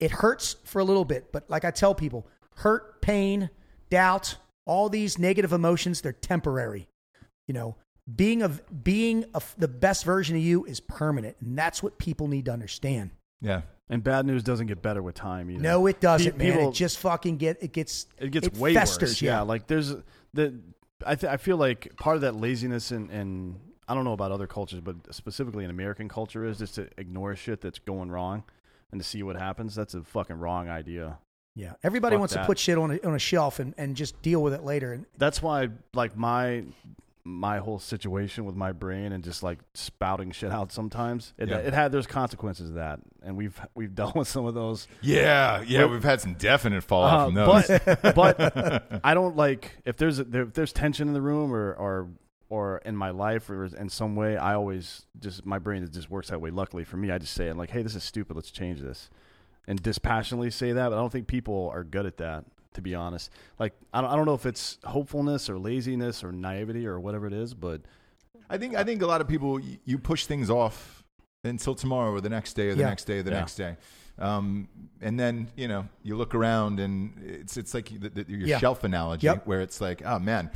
it 0.00 0.10
hurts 0.10 0.56
for 0.64 0.78
a 0.80 0.84
little 0.84 1.04
bit, 1.04 1.32
but 1.32 1.48
like 1.50 1.64
I 1.64 1.70
tell 1.70 1.94
people, 1.94 2.26
hurt, 2.56 3.00
pain, 3.02 3.50
doubt, 3.90 4.36
all 4.64 4.88
these 4.88 5.18
negative 5.18 5.52
emotions, 5.52 6.00
they're 6.00 6.12
temporary. 6.12 6.88
You 7.46 7.54
know, 7.54 7.76
being 8.14 8.42
of 8.42 8.62
being 8.84 9.24
a, 9.34 9.42
the 9.56 9.68
best 9.68 10.04
version 10.04 10.36
of 10.36 10.42
you 10.42 10.64
is 10.66 10.80
permanent, 10.80 11.36
and 11.40 11.56
that's 11.58 11.82
what 11.82 11.98
people 11.98 12.28
need 12.28 12.44
to 12.46 12.52
understand. 12.52 13.10
yeah. 13.40 13.62
And 13.90 14.04
bad 14.04 14.26
news 14.26 14.42
doesn't 14.42 14.66
get 14.66 14.82
better 14.82 15.02
with 15.02 15.14
time 15.14 15.50
either. 15.50 15.62
No, 15.62 15.86
it 15.86 15.98
doesn't, 15.98 16.36
Pe- 16.38 16.50
man. 16.50 16.68
It 16.68 16.74
just 16.74 16.98
fucking 16.98 17.38
get 17.38 17.62
it 17.62 17.72
gets 17.72 18.04
it 18.18 18.30
gets 18.32 18.46
it 18.48 18.54
way 18.58 18.74
festers, 18.74 19.12
worse. 19.12 19.22
Yeah. 19.22 19.40
like 19.40 19.66
there's 19.66 19.94
the 20.34 20.60
I 21.06 21.14
th- 21.14 21.32
I 21.32 21.38
feel 21.38 21.56
like 21.56 21.96
part 21.96 22.16
of 22.16 22.20
that 22.20 22.36
laziness 22.36 22.90
and 22.90 23.10
and 23.10 23.58
I 23.88 23.94
don't 23.94 24.04
know 24.04 24.12
about 24.12 24.30
other 24.30 24.46
cultures, 24.46 24.80
but 24.82 24.96
specifically 25.14 25.64
in 25.64 25.70
American 25.70 26.06
culture 26.06 26.44
is 26.44 26.58
just 26.58 26.74
to 26.74 26.90
ignore 26.98 27.34
shit 27.34 27.62
that's 27.62 27.78
going 27.78 28.10
wrong 28.10 28.44
and 28.92 29.00
to 29.00 29.06
see 29.06 29.22
what 29.22 29.36
happens. 29.36 29.74
That's 29.74 29.94
a 29.94 30.02
fucking 30.02 30.36
wrong 30.38 30.68
idea. 30.68 31.18
yeah. 31.54 31.72
Everybody 31.82 32.14
Fuck 32.14 32.20
wants 32.20 32.34
that. 32.34 32.40
to 32.42 32.46
put 32.46 32.58
shit 32.58 32.78
on 32.78 32.92
a, 32.92 33.06
on 33.06 33.14
a 33.14 33.18
shelf 33.18 33.58
and, 33.58 33.74
and 33.78 33.96
just 33.96 34.20
deal 34.22 34.42
with 34.42 34.54
it 34.54 34.64
later. 34.64 34.92
And 34.92 35.06
That's 35.18 35.42
why 35.42 35.68
like 35.94 36.16
my 36.16 36.64
my 37.24 37.58
whole 37.58 37.78
situation 37.78 38.46
with 38.46 38.54
my 38.54 38.72
brain 38.72 39.12
and 39.12 39.22
just 39.22 39.42
like 39.42 39.58
spouting 39.74 40.30
shit 40.30 40.50
out 40.50 40.72
sometimes 40.72 41.34
it, 41.36 41.50
Yeah. 41.50 41.58
it 41.58 41.74
had 41.74 41.92
there's 41.92 42.06
consequences 42.06 42.70
to 42.70 42.74
that 42.76 43.00
and 43.22 43.36
we've 43.36 43.60
we've 43.74 43.94
dealt 44.00 44.16
with 44.16 44.28
some 44.28 44.46
of 44.46 44.54
those 44.54 44.88
Yeah, 45.02 45.60
yeah, 45.66 45.82
But- 45.82 45.90
we've 45.90 46.04
had 46.04 46.22
some 46.22 46.34
definite 46.34 46.82
fallout 46.84 47.20
Uh, 47.20 47.24
from 47.26 47.34
those. 47.34 47.66
But 48.02 48.14
but 48.14 49.00
I 49.04 49.12
don't 49.12 49.36
like 49.36 49.76
if 49.84 49.98
there's 49.98 50.20
a, 50.20 50.24
there, 50.24 50.42
if 50.44 50.54
there's 50.54 50.72
tension 50.72 51.06
in 51.08 51.12
the 51.12 51.20
room 51.20 51.52
or 51.52 51.74
or 51.74 52.08
or 52.50 52.78
in 52.84 52.96
my 52.96 53.10
life 53.10 53.50
or 53.50 53.64
in 53.66 53.88
some 53.88 54.16
way. 54.16 54.36
I 54.36 54.54
always 54.54 55.06
just 55.20 55.44
my 55.44 55.58
brain 55.58 55.88
just 55.92 56.10
works 56.10 56.28
that 56.28 56.40
way. 56.40 56.50
Luckily 56.50 56.84
for 56.84 56.96
me, 56.96 57.10
I 57.10 57.18
just 57.18 57.34
say 57.34 57.48
it 57.48 57.56
like, 57.56 57.70
"Hey, 57.70 57.82
this 57.82 57.94
is 57.94 58.04
stupid. 58.04 58.36
Let's 58.36 58.50
change 58.50 58.80
this," 58.80 59.10
and 59.66 59.82
dispassionately 59.82 60.50
say 60.50 60.72
that. 60.72 60.88
But 60.88 60.96
I 60.96 60.98
don't 61.00 61.12
think 61.12 61.26
people 61.26 61.70
are 61.72 61.84
good 61.84 62.06
at 62.06 62.16
that. 62.18 62.44
To 62.74 62.82
be 62.82 62.94
honest, 62.94 63.30
like 63.58 63.72
I 63.92 64.00
don't, 64.00 64.10
I 64.10 64.14
don't 64.16 64.26
know 64.26 64.34
if 64.34 64.46
it's 64.46 64.78
hopefulness 64.84 65.50
or 65.50 65.58
laziness 65.58 66.22
or 66.22 66.30
naivety 66.30 66.86
or 66.86 67.00
whatever 67.00 67.26
it 67.26 67.32
is, 67.32 67.52
but 67.54 67.80
I 68.48 68.56
think 68.58 68.76
I 68.76 68.84
think 68.84 69.02
a 69.02 69.06
lot 69.06 69.20
of 69.20 69.26
people 69.26 69.58
you 69.84 69.98
push 69.98 70.26
things 70.26 70.48
off 70.48 71.02
until 71.42 71.74
tomorrow 71.74 72.12
or 72.12 72.20
the 72.20 72.28
next 72.28 72.52
day 72.54 72.68
or 72.68 72.74
the 72.74 72.80
Yeah. 72.82 72.88
next 72.88 73.04
day 73.04 73.18
or 73.18 73.22
the 73.24 73.30
Yeah. 73.32 73.38
next 73.38 73.54
day, 73.56 73.76
um, 74.18 74.68
and 75.00 75.18
then 75.18 75.48
you 75.56 75.66
know 75.66 75.88
you 76.04 76.14
look 76.14 76.34
around 76.36 76.78
and 76.78 77.20
it's 77.24 77.56
it's 77.56 77.74
like 77.74 77.88
the, 77.88 78.10
the, 78.10 78.24
your 78.28 78.40
Yeah. 78.46 78.58
shelf 78.58 78.84
analogy 78.84 79.26
Yep. 79.26 79.46
where 79.46 79.60
it's 79.60 79.80
like 79.80 80.02
oh 80.04 80.18
man 80.20 80.50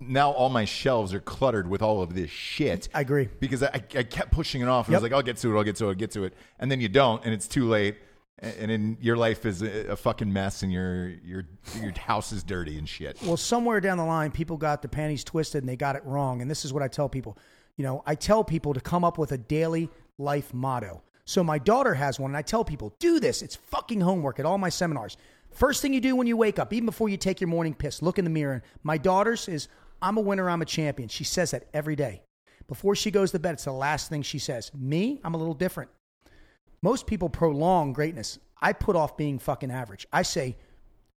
now 0.00 0.30
all 0.30 0.48
my 0.48 0.64
shelves 0.64 1.12
are 1.14 1.20
cluttered 1.20 1.68
with 1.68 1.82
all 1.82 2.02
of 2.02 2.14
this 2.14 2.30
shit. 2.30 2.88
I 2.94 3.00
agree. 3.00 3.28
because 3.40 3.62
I, 3.62 3.82
I 3.96 4.02
kept 4.02 4.30
pushing 4.32 4.60
it 4.62 4.68
off 4.68 4.86
and 4.86 4.94
I 4.94 4.98
was 4.98 5.02
Yep. 5.02 5.10
like 5.12 5.16
I'll 5.16 5.22
get 5.22 5.36
to 5.38 5.54
it 5.54 5.56
I'll 5.58 5.64
get 5.64 5.76
to 5.76 5.84
it 5.86 5.88
I'll 5.88 5.94
get 5.94 6.10
to 6.12 6.24
it 6.24 6.34
and 6.58 6.70
then 6.70 6.80
you 6.80 6.88
don't 6.88 7.24
and 7.24 7.32
it's 7.34 7.48
too 7.48 7.68
late. 7.68 7.96
And 8.38 8.54
and 8.58 8.70
then 8.70 8.96
your 9.00 9.16
life 9.16 9.46
is 9.46 9.62
a, 9.62 9.92
a 9.92 9.96
fucking 9.96 10.32
mess, 10.32 10.62
and 10.64 10.72
your 10.72 11.10
your 11.24 11.44
your 11.80 11.92
house 11.92 12.32
is 12.32 12.42
dirty 12.42 12.76
and 12.76 12.88
shit. 12.88 13.16
Well, 13.22 13.36
somewhere 13.36 13.80
down 13.80 13.98
the 13.98 14.04
line, 14.04 14.32
people 14.32 14.56
got 14.56 14.82
the 14.82 14.88
panties 14.88 15.22
twisted 15.22 15.62
and 15.62 15.68
they 15.68 15.76
got 15.76 15.94
it 15.94 16.04
wrong. 16.04 16.42
And 16.42 16.50
this 16.50 16.64
is 16.64 16.72
what 16.72 16.82
I 16.82 16.88
tell 16.88 17.08
people. 17.08 17.38
You 17.76 17.84
know, 17.84 18.02
I 18.04 18.16
tell 18.16 18.42
people 18.42 18.74
to 18.74 18.80
come 18.80 19.04
up 19.04 19.16
with 19.16 19.30
a 19.30 19.38
daily 19.38 19.90
life 20.18 20.52
motto. 20.52 21.02
So 21.24 21.44
my 21.44 21.58
daughter 21.58 21.94
has 21.94 22.18
one, 22.18 22.32
and 22.32 22.36
I 22.36 22.42
tell 22.42 22.64
people, 22.64 22.96
do 22.98 23.20
this. 23.20 23.42
It's 23.42 23.54
fucking 23.54 24.00
homework 24.00 24.40
at 24.40 24.46
all 24.46 24.58
my 24.58 24.70
seminars. 24.70 25.16
First 25.52 25.82
thing 25.82 25.92
you 25.92 26.00
do 26.00 26.16
when 26.16 26.26
you 26.26 26.36
wake 26.36 26.58
up, 26.58 26.72
even 26.72 26.86
before 26.86 27.08
you 27.08 27.16
take 27.16 27.40
your 27.40 27.48
morning 27.48 27.74
piss, 27.74 28.02
look 28.02 28.18
in 28.18 28.24
the 28.24 28.30
mirror. 28.30 28.62
My 28.82 28.98
daughter's 28.98 29.48
is, 29.48 29.68
I'm 30.00 30.16
a 30.16 30.20
winner, 30.20 30.48
I'm 30.48 30.62
a 30.62 30.66
champion. 30.66 31.08
She 31.08 31.24
says 31.24 31.52
that 31.52 31.68
every 31.74 31.96
day. 31.96 32.22
Before 32.68 32.94
she 32.94 33.10
goes 33.10 33.32
to 33.32 33.38
bed, 33.38 33.54
it's 33.54 33.64
the 33.64 33.72
last 33.72 34.08
thing 34.08 34.22
she 34.22 34.38
says. 34.38 34.70
Me, 34.74 35.20
I'm 35.24 35.34
a 35.34 35.38
little 35.38 35.54
different. 35.54 35.90
Most 36.82 37.06
people 37.06 37.28
prolong 37.28 37.92
greatness. 37.92 38.38
I 38.60 38.72
put 38.72 38.96
off 38.96 39.16
being 39.16 39.38
fucking 39.38 39.70
average. 39.70 40.06
I 40.12 40.22
say, 40.22 40.56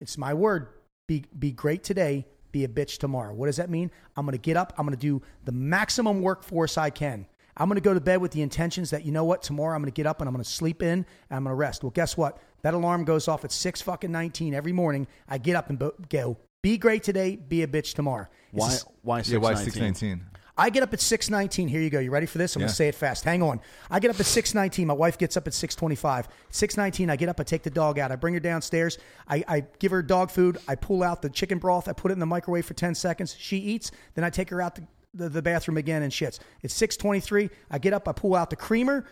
it's 0.01 0.17
my 0.17 0.35
word. 0.35 0.69
Be 1.07 1.25
be 1.39 1.53
great 1.53 1.85
today. 1.85 2.27
Be 2.53 2.65
a 2.65 2.69
bitch 2.69 2.99
tomorrow. 2.99 3.35
What 3.35 3.47
does 3.47 3.57
that 3.57 3.71
mean? 3.71 3.91
I'm 4.17 4.25
going 4.25 4.37
to 4.37 4.43
get 4.43 4.57
up. 4.57 4.73
I'm 4.77 4.87
going 4.87 4.97
to 4.97 5.01
do 5.01 5.23
the 5.45 5.53
maximum 5.53 6.23
workforce 6.23 6.77
I 6.79 6.91
can. 6.91 7.27
I'm 7.57 7.69
going 7.69 7.77
to 7.77 7.83
go 7.83 7.95
to 7.95 8.01
bed 8.01 8.21
with 8.21 8.33
the 8.33 8.43
intentions 8.43 8.91
that 8.91 9.05
you 9.05 9.13
know 9.13 9.25
what 9.25 9.43
tomorrow 9.43 9.75
I'm 9.75 9.83
going 9.83 9.93
to 9.93 9.97
get 9.97 10.07
up 10.07 10.21
and 10.21 10.29
I'm 10.29 10.35
going 10.35 10.45
to 10.45 10.51
sleep 10.51 10.83
in 10.83 10.89
and 10.89 11.07
I'm 11.31 11.45
going 11.45 11.53
to 11.53 11.57
rest. 11.57 11.83
Well, 11.83 11.91
guess 11.91 12.17
what? 12.17 12.39
That 12.63 12.75
alarm 12.75 13.05
goes 13.05 13.27
off 13.29 13.45
at 13.45 13.53
six 13.53 13.83
fucking 13.83 14.11
nineteen 14.13 14.55
every 14.55 14.73
morning. 14.73 15.07
I 15.29 15.39
get 15.39 15.57
up 15.57 15.69
and 15.71 15.79
bo- 15.79 15.95
go. 16.09 16.37
Be 16.63 16.79
great 16.79 17.03
today. 17.03 17.37
Be 17.37 17.63
a 17.63 17.67
bitch 17.67 17.95
tomorrow. 17.95 18.27
It's 18.53 18.61
why 18.61 18.69
just- 18.71 18.87
why 19.03 19.19
Yeah, 19.25 19.39
why 19.39 19.55
619? 19.55 20.27
I 20.57 20.69
get 20.71 20.83
up 20.83 20.93
at 20.93 21.01
6:19. 21.01 21.67
Here 21.67 21.81
you 21.81 21.89
go. 21.91 21.99
You 21.99 22.11
ready 22.11 22.27
for 22.27 22.37
this? 22.39 22.55
I'm 22.55 22.61
Yeah. 22.61 22.67
gonna 22.67 22.75
say 22.75 22.87
it 22.87 22.95
fast. 22.95 23.25
Hang 23.25 23.43
on. 23.43 23.61
I 23.91 23.99
get 23.99 24.11
up 24.11 24.21
at 24.21 24.27
6:19. 24.27 24.87
My 24.87 24.95
wife 24.95 25.17
gets 25.19 25.37
up 25.37 25.47
at 25.49 25.55
6:25. 25.55 26.29
6:19. 26.51 27.11
I 27.11 27.17
get 27.17 27.29
up. 27.31 27.41
I 27.41 27.43
take 27.43 27.63
the 27.63 27.71
dog 27.71 27.99
out. 27.99 28.13
I 28.13 28.17
bring 28.17 28.35
her 28.35 28.41
downstairs. 28.41 28.99
I, 29.27 29.43
I 29.49 29.61
give 29.81 29.91
her 29.91 30.03
dog 30.03 30.31
food. 30.31 30.59
I 30.69 30.75
pull 30.77 31.03
out 31.03 31.23
the 31.23 31.31
chicken 31.31 31.59
broth. 31.59 31.89
I 31.89 31.95
put 31.95 32.11
it 32.11 32.15
in 32.15 32.21
the 32.21 32.27
microwave 32.27 32.67
for 32.67 32.75
10 32.75 32.95
seconds. 32.95 33.35
She 33.37 33.57
eats. 33.57 33.91
Then 34.15 34.25
I 34.25 34.31
take 34.31 34.51
her 34.51 34.61
out 34.61 34.75
the, 34.77 34.83
the, 35.15 35.29
the 35.29 35.43
bathroom 35.43 35.77
again 35.77 36.03
and 36.03 36.13
shits. 36.13 36.39
It's 36.63 36.75
6:23. 36.81 37.51
I 37.71 37.79
get 37.79 37.93
up. 37.93 38.09
I 38.09 38.13
pull 38.13 38.35
out 38.35 38.51
the 38.51 38.57
creamer, 38.57 39.05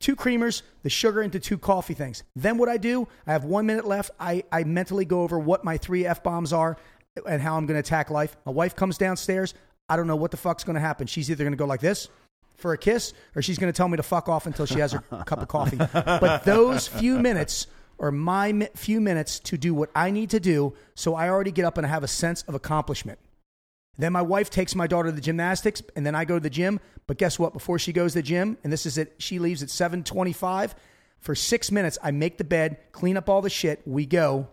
two 0.00 0.16
creamers, 0.16 0.62
the 0.82 0.90
sugar 0.90 1.22
into 1.22 1.40
two 1.40 1.58
coffee 1.58 1.94
things. 1.94 2.22
Then 2.36 2.58
what 2.58 2.68
I 2.68 2.76
do? 2.76 3.08
I 3.26 3.32
have 3.32 3.44
one 3.44 3.66
minute 3.66 3.84
left. 3.86 4.10
I 4.20 4.44
I 4.52 4.64
mentally 4.64 5.04
go 5.04 5.22
over 5.22 5.38
what 5.38 5.64
my 5.64 5.76
three 5.76 6.06
f 6.06 6.22
bombs 6.22 6.52
are 6.52 6.76
and 7.26 7.42
how 7.42 7.56
I'm 7.56 7.66
going 7.66 7.74
to 7.74 7.80
attack 7.80 8.10
life. 8.10 8.36
My 8.46 8.52
wife 8.52 8.76
comes 8.76 8.96
downstairs. 8.98 9.54
I 9.88 9.96
don't 9.96 10.06
know 10.06 10.16
what 10.16 10.30
the 10.30 10.36
fuck's 10.36 10.64
going 10.64 10.74
to 10.74 10.80
happen. 10.80 11.06
She's 11.06 11.30
either 11.30 11.42
going 11.44 11.52
to 11.52 11.56
go 11.58 11.66
like 11.66 11.80
this 11.80 12.08
for 12.56 12.72
a 12.72 12.78
kiss 12.78 13.12
or 13.34 13.42
she's 13.42 13.58
going 13.58 13.72
to 13.72 13.76
tell 13.76 13.88
me 13.88 13.96
to 13.96 14.02
fuck 14.02 14.28
off 14.28 14.46
until 14.46 14.66
she 14.66 14.78
has 14.80 14.92
her 14.92 14.98
cup 15.26 15.40
of 15.40 15.48
coffee. 15.48 15.76
But 15.76 16.44
those 16.44 16.86
few 16.86 17.18
minutes 17.18 17.66
are 17.98 18.12
my 18.12 18.52
mi- 18.52 18.68
few 18.76 19.00
minutes 19.00 19.40
to 19.40 19.58
do 19.58 19.74
what 19.74 19.90
I 19.96 20.10
need 20.10 20.30
to 20.30 20.40
do. 20.40 20.74
So 20.94 21.14
I 21.14 21.28
already 21.28 21.50
get 21.50 21.64
up 21.64 21.78
and 21.78 21.86
I 21.86 21.90
have 21.90 22.04
a 22.04 22.08
sense 22.08 22.42
of 22.42 22.54
accomplishment. 22.54 23.18
Then 23.98 24.12
my 24.12 24.22
wife 24.22 24.48
takes 24.48 24.74
my 24.76 24.86
daughter 24.86 25.08
to 25.08 25.14
the 25.14 25.20
gymnastics, 25.20 25.82
and 25.96 26.06
then 26.06 26.14
I 26.14 26.24
go 26.24 26.34
to 26.36 26.40
the 26.40 26.48
gym. 26.50 26.78
But 27.08 27.18
guess 27.18 27.38
what? 27.38 27.52
Before 27.52 27.78
she 27.78 27.92
goes 27.92 28.12
to 28.12 28.20
the 28.20 28.22
gym, 28.22 28.56
and 28.62 28.72
this 28.72 28.86
is 28.86 28.96
it, 28.96 29.14
she 29.18 29.38
leaves 29.38 29.62
at 29.62 29.70
seven 29.70 30.04
twenty-five. 30.04 30.74
For 31.20 31.34
six 31.34 31.72
minutes, 31.72 31.98
I 32.00 32.12
make 32.12 32.38
the 32.38 32.44
bed, 32.44 32.78
clean 32.92 33.16
up 33.16 33.28
all 33.28 33.42
the 33.42 33.50
shit. 33.50 33.82
We 33.86 34.06
go, 34.06 34.46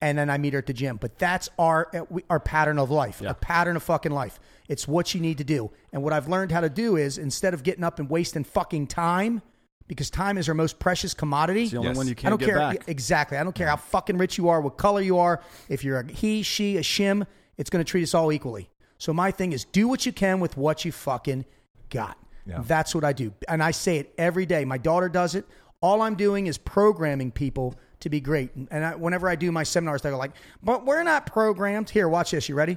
and 0.00 0.16
then 0.16 0.30
I 0.30 0.38
meet 0.38 0.52
her 0.52 0.60
at 0.60 0.66
the 0.66 0.72
gym. 0.72 0.98
But 0.98 1.18
that's 1.18 1.48
our 1.58 1.88
uh, 1.92 2.20
our 2.30 2.38
pattern 2.38 2.78
of 2.78 2.90
life, 2.92 3.20
Yeah. 3.20 3.30
a 3.30 3.34
pattern 3.34 3.74
of 3.74 3.82
fucking 3.82 4.12
life. 4.12 4.38
It's 4.68 4.86
what 4.86 5.14
you 5.14 5.20
need 5.20 5.38
to 5.38 5.44
do. 5.44 5.72
And 5.92 6.02
what 6.04 6.12
I've 6.12 6.28
learned 6.28 6.52
how 6.52 6.60
to 6.60 6.70
do 6.70 6.96
is 6.96 7.18
instead 7.18 7.54
of 7.54 7.62
getting 7.64 7.82
up 7.84 7.98
and 7.98 8.08
wasting 8.08 8.44
fucking 8.44 8.86
time, 8.86 9.42
because 9.88 10.10
time 10.10 10.38
is 10.38 10.48
our 10.48 10.54
most 10.54 10.78
precious 10.78 11.12
commodity. 11.12 11.64
It's 11.64 11.72
the 11.72 11.78
only 11.78 11.88
Yes. 11.90 11.96
one 11.96 12.06
you 12.06 12.12
I 12.12 12.14
can't 12.14 12.30
don't 12.32 12.38
get 12.38 12.48
care 12.50 12.58
back. 12.58 12.88
exactly. 12.88 13.36
I 13.36 13.42
don't 13.42 13.54
care 13.54 13.66
how 13.68 13.76
fucking 13.76 14.16
rich 14.16 14.38
you 14.38 14.48
are, 14.48 14.60
what 14.60 14.76
color 14.76 15.00
you 15.00 15.18
are. 15.18 15.42
If 15.68 15.82
you're 15.82 15.98
a 15.98 16.06
he, 16.12 16.42
she, 16.42 16.76
a 16.76 16.82
shim, 16.82 17.26
it's 17.56 17.70
going 17.70 17.84
to 17.84 17.88
treat 17.88 18.02
us 18.02 18.14
all 18.14 18.32
equally. 18.32 18.70
So 18.98 19.12
my 19.12 19.30
thing 19.30 19.52
is, 19.52 19.64
do 19.64 19.88
what 19.88 20.06
you 20.06 20.12
can 20.12 20.40
with 20.40 20.56
what 20.56 20.84
you 20.84 20.92
fucking 20.92 21.44
got. 21.90 22.16
Yeah. 22.46 22.62
That's 22.66 22.94
what 22.94 23.04
I 23.04 23.12
do, 23.12 23.32
and 23.48 23.62
I 23.62 23.70
say 23.70 23.96
it 23.98 24.12
every 24.18 24.44
day. 24.44 24.64
My 24.66 24.76
daughter 24.76 25.08
does 25.08 25.34
it. 25.34 25.46
All 25.80 26.02
I'm 26.02 26.14
doing 26.14 26.46
is 26.46 26.58
programming 26.58 27.30
people 27.30 27.74
to 28.00 28.10
be 28.10 28.20
great. 28.20 28.54
And 28.54 28.84
I, 28.84 28.94
whenever 28.94 29.28
I 29.30 29.34
do 29.34 29.50
my 29.50 29.62
seminars, 29.62 30.02
they 30.02 30.10
go 30.10 30.18
like, 30.18 30.32
"But 30.62 30.84
we're 30.84 31.02
not 31.02 31.24
programmed." 31.24 31.88
Here, 31.88 32.06
watch 32.06 32.32
this. 32.32 32.46
You 32.48 32.54
ready? 32.54 32.76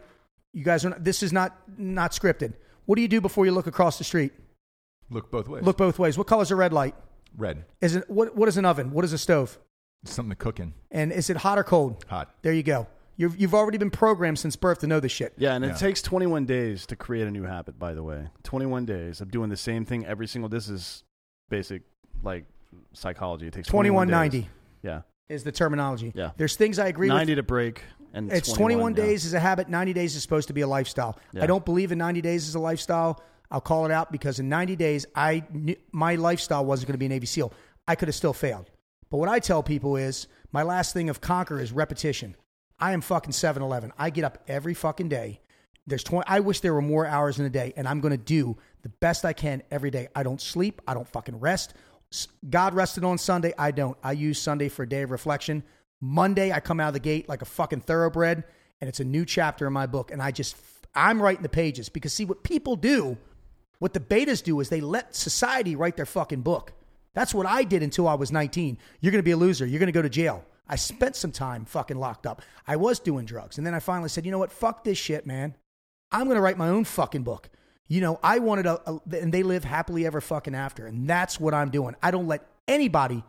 You 0.53 0.63
guys 0.63 0.86
are. 0.86 0.91
Not, 0.91 1.03
this 1.03 1.21
is 1.21 1.34
not 1.34 1.57
not 1.78 2.11
scripted. 2.11 2.53
What 2.86 2.95
do 2.95 3.01
you 3.01 3.09
do 3.09 3.19
before 3.19 3.45
you 3.45 3.51
look 3.51 3.67
across 3.67 3.97
the 3.97 4.05
street? 4.05 4.32
Look 5.09 5.32
both 5.32 5.49
ways. 5.49 5.63
Look 5.63 5.78
both 5.78 5.99
ways. 5.99 6.17
What 6.17 6.28
color's 6.28 6.51
a 6.51 6.55
red 6.55 6.71
light? 6.71 6.95
red. 7.36 7.65
Is 7.82 7.95
it 7.95 8.09
what? 8.09 8.36
What 8.36 8.47
is 8.47 8.55
an 8.57 8.65
oven? 8.65 8.91
What 8.91 9.03
is 9.03 9.13
a 9.13 9.17
stove? 9.17 9.57
Something 10.05 10.30
to 10.32 10.36
cook 10.36 10.59
in. 10.59 10.73
And 10.91 11.11
is 11.11 11.30
it 11.30 11.38
hot 11.38 11.57
or 11.57 11.63
cold? 11.63 12.05
Hot. 12.07 12.34
There 12.41 12.53
you 12.53 12.63
go. 12.63 12.88
You've, 13.18 13.36
you've 13.39 13.53
already 13.55 13.78
been 13.80 13.89
programmed 13.89 14.38
since 14.39 14.55
birth 14.55 14.80
to 14.80 14.88
know 14.88 14.99
this 14.99 15.11
shit. 15.11 15.34
Yeah, 15.38 15.53
and 15.55 15.65
it 15.65 15.70
Yeah. 15.70 15.74
takes 15.76 16.01
21 16.03 16.45
days 16.45 16.86
to 16.86 16.95
create 16.95 17.28
a 17.28 17.32
new 17.32 17.43
habit. 17.43 17.80
By 17.80 17.93
the 17.95 18.03
way, 18.03 18.28
21 18.43 18.86
days 18.86 19.22
of 19.22 19.32
doing 19.32 19.49
the 19.49 19.57
same 19.57 19.86
thing 19.86 20.05
every 20.05 20.28
single. 20.28 20.49
This 20.49 20.70
is 20.70 21.03
basic 21.49 21.82
like 22.24 22.45
psychology. 22.93 23.47
It 23.47 23.53
takes 23.53 23.68
21 23.68 24.07
2190. 24.07 24.49
Yeah, 24.84 25.01
is 25.30 25.43
the 25.43 25.51
terminology. 25.51 26.11
Yeah. 26.15 26.32
There's 26.38 26.55
things 26.55 26.78
I 26.80 26.88
agree 26.88 27.07
90 27.07 27.32
with. 27.34 27.38
to 27.39 27.43
break, 27.43 27.82
and 28.13 28.32
It's 28.32 28.53
21, 28.53 28.95
yeah. 28.95 29.03
days 29.03 29.26
is 29.26 29.34
a 29.34 29.39
habit. 29.39 29.68
90 29.68 29.93
days 29.93 30.15
is 30.15 30.22
supposed 30.22 30.47
to 30.49 30.53
be 30.53 30.61
a 30.61 30.68
lifestyle. 30.68 31.18
Yeah. 31.34 31.43
I 31.43 31.47
don't 31.47 31.65
believe 31.65 31.91
in 31.91 31.97
90 31.97 32.22
days 32.22 32.47
as 32.47 32.53
a 32.55 32.59
lifestyle. 32.59 33.22
I'll 33.49 33.61
call 33.61 33.86
it 33.86 33.91
out 33.91 34.11
because 34.11 34.39
in 34.39 34.49
90 34.49 34.76
days, 34.76 35.05
I 35.15 35.43
knew, 35.51 35.76
my 35.91 36.15
lifestyle 36.15 36.65
wasn't 36.65 36.88
going 36.89 36.93
to 36.95 36.99
be 36.99 37.05
a 37.05 37.09
Navy 37.09 37.26
SEAL. 37.26 37.51
I 37.88 37.95
could 37.95 38.09
have 38.09 38.15
still 38.15 38.34
failed. 38.34 38.70
But 39.09 39.18
what 39.18 39.30
I 39.30 39.39
tell 39.39 39.63
people 39.63 39.95
is 39.95 40.28
my 40.51 40.63
last 40.63 40.93
thing 40.93 41.09
of 41.09 41.22
conquer 41.22 41.59
is 41.59 41.72
repetition. 41.72 42.36
I 42.80 42.93
am 42.93 43.01
fucking 43.01 43.32
7 43.32 43.61
Eleven. 43.61 43.91
I 43.97 44.09
get 44.09 44.23
up 44.23 44.43
every 44.47 44.73
fucking 44.73 45.09
day. 45.09 45.41
There's 45.88 46.03
20, 46.03 46.28
I 46.28 46.41
wish 46.41 46.59
there 46.59 46.73
were 46.73 46.82
more 46.82 47.05
hours 47.05 47.39
in 47.39 47.45
a 47.45 47.49
day, 47.49 47.73
and 47.78 47.88
I'm 47.88 48.01
going 48.01 48.11
to 48.11 48.17
do 48.17 48.57
the 48.82 48.89
best 48.89 49.23
I 49.23 49.34
can 49.34 49.63
every 49.71 49.89
day. 49.89 50.09
I 50.15 50.23
don't 50.23 50.41
sleep. 50.41 50.82
I 50.88 50.93
don't 50.93 51.07
fucking 51.07 51.39
rest. 51.39 51.73
God 52.49 52.73
rested 52.73 53.03
on 53.03 53.17
Sunday. 53.17 53.53
I 53.57 53.71
don't. 53.71 53.97
I 54.03 54.11
use 54.11 54.39
Sunday 54.39 54.69
for 54.69 54.84
a 54.84 54.89
day 54.89 55.01
of 55.01 55.11
reflection. 55.11 55.63
Monday, 56.01 56.51
I 56.51 56.59
come 56.59 56.80
out 56.80 56.89
of 56.89 56.93
the 56.93 56.99
gate 56.99 57.28
like 57.28 57.41
a 57.41 57.45
fucking 57.45 57.82
thoroughbred, 57.82 58.43
and 58.82 58.88
it's 58.88 58.99
a 58.99 59.05
new 59.05 59.25
chapter 59.25 59.65
in 59.65 59.73
my 59.73 59.88
book. 59.88 60.11
And 60.11 60.21
I 60.21 60.32
just, 60.32 60.55
I'm 60.93 61.21
writing 61.21 61.43
the 61.43 61.49
pages 61.49 61.89
because 61.89 62.13
see 62.13 62.25
what 62.25 62.43
people 62.43 62.75
do, 62.75 63.17
what 63.80 63.93
the 63.93 63.99
betas 63.99 64.43
do 64.43 64.59
is 64.59 64.69
they 64.69 64.82
let 64.82 65.15
society 65.15 65.75
write 65.75 65.95
their 65.95 66.05
fucking 66.05 66.41
book. 66.41 66.73
That's 67.13 67.34
what 67.34 67.47
I 67.47 67.63
did 67.63 67.82
until 67.82 68.07
I 68.07 68.13
was 68.13 68.32
19. 68.32 68.78
You're 68.99 69.11
going 69.11 69.19
to 69.19 69.23
be 69.23 69.32
a 69.32 69.38
loser. 69.38 69.65
You're 69.65 69.80
going 69.80 69.88
to 69.88 69.93
go 69.93 70.01
to 70.01 70.09
jail. 70.09 70.45
I 70.70 70.76
spent 70.76 71.15
some 71.15 71.32
time 71.32 71.65
fucking 71.65 71.97
locked 71.97 72.26
up. 72.26 72.41
I 72.68 72.76
was 72.76 72.99
doing 72.99 73.26
drugs. 73.26 73.57
And 73.57 73.65
then 73.65 73.74
I 73.74 73.80
finally 73.80 74.09
said, 74.09 74.26
you 74.26 74.32
know 74.32 74.39
what? 74.39 74.51
Fuck 74.51 74.84
this 74.84 74.97
shit, 74.97 75.26
man. 75.26 75.55
I'm 76.11 76.26
going 76.26 76.36
to 76.36 76.41
write 76.41 76.57
my 76.57 76.70
own 76.70 76.84
fucking 76.84 77.24
book. 77.24 77.49
You 77.88 78.01
know, 78.01 78.20
I 78.22 78.39
wanted 78.39 78.65
a, 78.65 78.82
a, 78.89 78.99
and 79.18 79.34
they 79.34 79.43
live 79.43 79.63
happily 79.63 80.05
ever 80.05 80.20
fucking 80.20 80.55
after. 80.55 80.86
And 80.86 81.09
that's 81.09 81.39
what 81.39 81.53
I'm 81.53 81.70
doing. 81.70 81.95
I 82.03 82.11
don't 82.11 82.28
let 82.28 82.45
anybody 82.68 83.24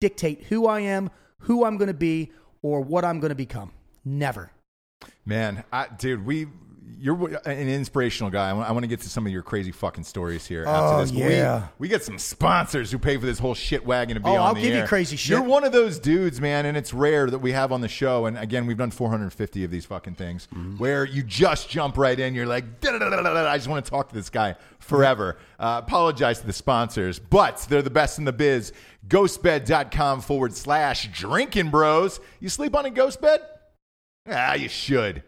dictate 0.00 0.44
who 0.44 0.66
I 0.66 0.80
am, 0.80 1.10
who 1.38 1.64
I'm 1.64 1.76
going 1.76 1.88
to 1.88 1.94
be, 1.94 2.30
or 2.62 2.80
what 2.80 3.04
I'm 3.04 3.20
going 3.20 3.30
to 3.30 3.36
become. 3.36 3.72
Never. 4.04 4.50
Man, 5.26 5.64
I, 5.72 5.88
dude, 5.88 6.24
we 6.24 6.46
you're 6.98 7.36
an 7.46 7.68
inspirational 7.68 8.30
guy. 8.30 8.50
I 8.50 8.52
want, 8.52 8.68
I 8.68 8.72
want 8.72 8.82
to 8.84 8.88
get 8.88 9.00
to 9.02 9.08
some 9.08 9.26
of 9.26 9.32
your 9.32 9.42
crazy 9.42 9.72
fucking 9.72 10.04
stories 10.04 10.46
here 10.46 10.64
after 10.64 10.94
Oh, 10.96 11.00
this. 11.00 11.12
Yeah. 11.12 11.68
we, 11.78 11.84
we 11.84 11.88
get 11.88 12.02
some 12.02 12.18
sponsors 12.18 12.90
who 12.90 12.98
pay 12.98 13.16
for 13.16 13.26
this 13.26 13.38
whole 13.38 13.54
shit 13.54 13.84
wagon 13.84 14.14
to 14.16 14.20
be 14.20 14.28
Oh, 14.28 14.34
on 14.34 14.40
I'll 14.40 14.54
the 14.54 14.60
give 14.62 14.74
you 14.74 14.84
crazy 14.84 15.16
shit. 15.16 15.30
You're 15.30 15.42
one 15.42 15.64
of 15.64 15.72
those 15.72 15.98
dudes, 15.98 16.40
man, 16.40 16.66
and 16.66 16.76
it's 16.76 16.94
rare 16.94 17.28
that 17.30 17.38
we 17.38 17.52
have 17.52 17.72
on 17.72 17.80
the 17.80 17.88
show. 17.88 18.26
And 18.26 18.38
again, 18.38 18.66
we've 18.66 18.76
done 18.78 18.90
450 18.90 19.64
of 19.64 19.70
these 19.70 19.84
fucking 19.84 20.14
things 20.14 20.48
Mm-hmm. 20.54 20.78
where 20.78 21.04
you 21.04 21.22
just 21.22 21.68
jump 21.68 21.96
right 21.98 22.18
in. 22.18 22.34
You're 22.34 22.46
like, 22.46 22.64
I 22.86 23.56
just 23.56 23.68
want 23.68 23.84
to 23.84 23.90
talk 23.90 24.08
to 24.10 24.14
this 24.14 24.30
guy 24.30 24.56
forever. 24.78 25.36
Uh, 25.58 25.80
apologize 25.84 26.40
to 26.40 26.46
the 26.46 26.52
sponsors, 26.52 27.18
but 27.18 27.64
they're 27.68 27.82
the 27.82 27.90
best 27.90 28.18
in 28.18 28.24
the 28.24 28.32
biz. 28.32 28.72
Ghostbed.com 29.08 30.20
forward 30.20 30.54
slash 30.54 31.08
drinking 31.12 31.70
bros. 31.70 32.20
You 32.40 32.48
sleep 32.48 32.74
on 32.76 32.84
a 32.86 32.90
ghost 32.90 33.20
bed? 33.20 33.40
Ah, 34.28 34.54
you 34.54 34.68
should. 34.68 35.22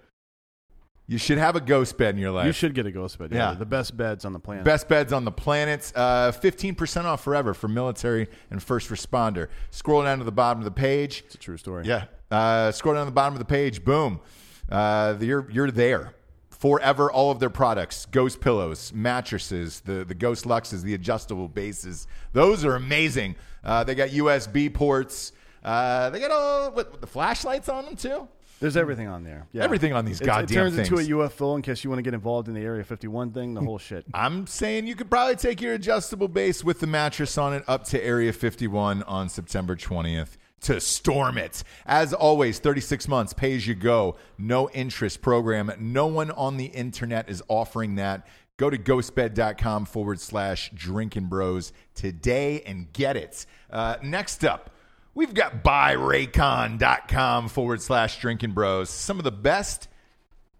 You 1.09 1.18
should 1.18 1.38
have 1.38 1.54
a 1.54 1.61
ghost 1.61 1.96
bed 1.96 2.16
in 2.16 2.20
your 2.20 2.32
life. 2.32 2.46
You 2.46 2.52
should 2.52 2.74
get 2.74 2.84
a 2.84 2.90
ghost 2.90 3.16
bed. 3.18 3.30
Yeah, 3.30 3.50
Yeah. 3.50 3.54
the 3.54 3.64
best 3.66 3.96
beds 3.96 4.24
on 4.24 4.32
the 4.32 4.40
planet. 4.40 4.64
Best 4.64 4.88
beds 4.88 5.12
on 5.12 5.24
the 5.24 5.30
planet. 5.30 5.92
Uh, 5.94 6.32
15% 6.32 7.04
off 7.04 7.22
forever 7.22 7.54
for 7.54 7.68
military 7.68 8.26
and 8.50 8.61
first 8.61 8.90
responder. 8.90 9.48
Scroll 9.70 10.02
down 10.02 10.18
to 10.18 10.24
the 10.24 10.32
bottom 10.32 10.61
of 10.61 10.64
the 10.64 10.70
page. 10.72 11.22
It's 11.26 11.36
a 11.36 11.38
true 11.38 11.57
story. 11.59 11.84
Yeah. 11.86 12.07
Uh, 12.30 12.72
scroll 12.72 12.94
down 12.96 13.04
to 13.04 13.11
the 13.11 13.14
bottom 13.14 13.34
of 13.34 13.38
the 13.38 13.44
page. 13.44 13.84
Boom. 13.84 14.20
Uh, 14.68 15.14
you're, 15.20 15.48
you're 15.50 15.70
there. 15.70 16.12
Forever, 16.50 17.12
all 17.12 17.30
of 17.30 17.38
their 17.38 17.50
products 17.50 18.07
ghost 18.07 18.40
pillows, 18.40 18.90
mattresses, 18.92 19.80
the, 19.80 20.04
the 20.04 20.14
ghost 20.14 20.44
luxes, 20.44 20.82
the 20.82 20.94
adjustable 20.94 21.48
bases. 21.48 22.09
Those 22.32 22.64
are 22.64 22.74
amazing. 22.74 23.36
Uh, 23.62 23.84
they 23.84 23.94
got 23.94 24.09
USB 24.09 24.72
ports. 24.72 25.32
Uh, 25.62 26.11
they 26.11 26.18
got 26.18 26.30
all 26.32 26.70
what, 26.72 27.00
the 27.00 27.07
flashlights 27.07 27.68
on 27.68 27.84
them, 27.84 27.94
too. 27.96 28.26
There's 28.61 28.76
everything 28.76 29.07
on 29.09 29.22
there. 29.24 29.46
Yeah. 29.52 29.64
Everything 29.64 29.92
on 29.92 30.04
these 30.04 30.20
It- 30.20 30.24
goddamn 30.24 30.44
It 30.44 30.61
turns 30.61 30.78
into 30.78 30.96
a. 30.96 31.02
UFO 31.28 31.57
in 31.57 31.62
case 31.62 31.84
you 31.84 31.90
want 31.90 31.98
to 31.98 32.02
get 32.02 32.14
involved 32.14 32.48
in 32.48 32.54
the 32.54 32.61
Area 32.62 32.84
51 32.84 33.32
thing. 33.32 33.54
The 33.54 33.61
whole 33.61 33.78
shit. 33.78 34.07
I'm 34.14 34.46
saying 34.46 34.86
you 34.86 34.94
could 34.94 35.11
probably 35.11 35.36
take 35.36 35.61
your 35.61 35.74
adjustable 35.74 36.28
base 36.28 36.64
with 36.64 36.80
the 36.80 36.86
mattress 36.86 37.36
on 37.36 37.52
it 37.52 37.64
up 37.68 37.84
to 37.88 38.02
Area 38.02 38.32
51 38.32 39.02
on 39.02 39.28
September 39.28 39.76
20th 39.76 40.36
to 40.62 40.80
storm 40.80 41.36
it. 41.36 41.62
As 41.84 42.14
always, 42.14 42.59
36 42.59 43.09
months, 43.09 43.32
pay 43.34 43.54
as 43.54 43.66
you 43.66 43.74
go, 43.74 44.16
no 44.38 44.70
interest 44.70 45.20
program. 45.20 45.70
No 45.78 46.07
one 46.07 46.30
on 46.30 46.57
the 46.57 46.66
internet 46.66 47.28
is 47.28 47.42
offering 47.48 47.96
that. 47.96 48.26
Go 48.57 48.70
to 48.70 48.78
ghostbed.com 48.78 49.84
forward 49.84 50.18
slash 50.18 50.70
drinking 50.74 51.26
bros 51.26 51.74
today 51.94 52.62
and 52.62 52.90
get 52.94 53.16
it. 53.16 53.44
Uh, 53.70 53.96
next 54.02 54.44
up, 54.46 54.70
we've 55.17 55.35
got 55.35 55.64
buyraycon.com 55.64 57.49
forward 57.49 57.83
slash 57.83 58.21
drinking 58.21 58.53
bros. 58.53 58.89
Some 58.91 59.19
of 59.19 59.25
the 59.25 59.33
best 59.33 59.89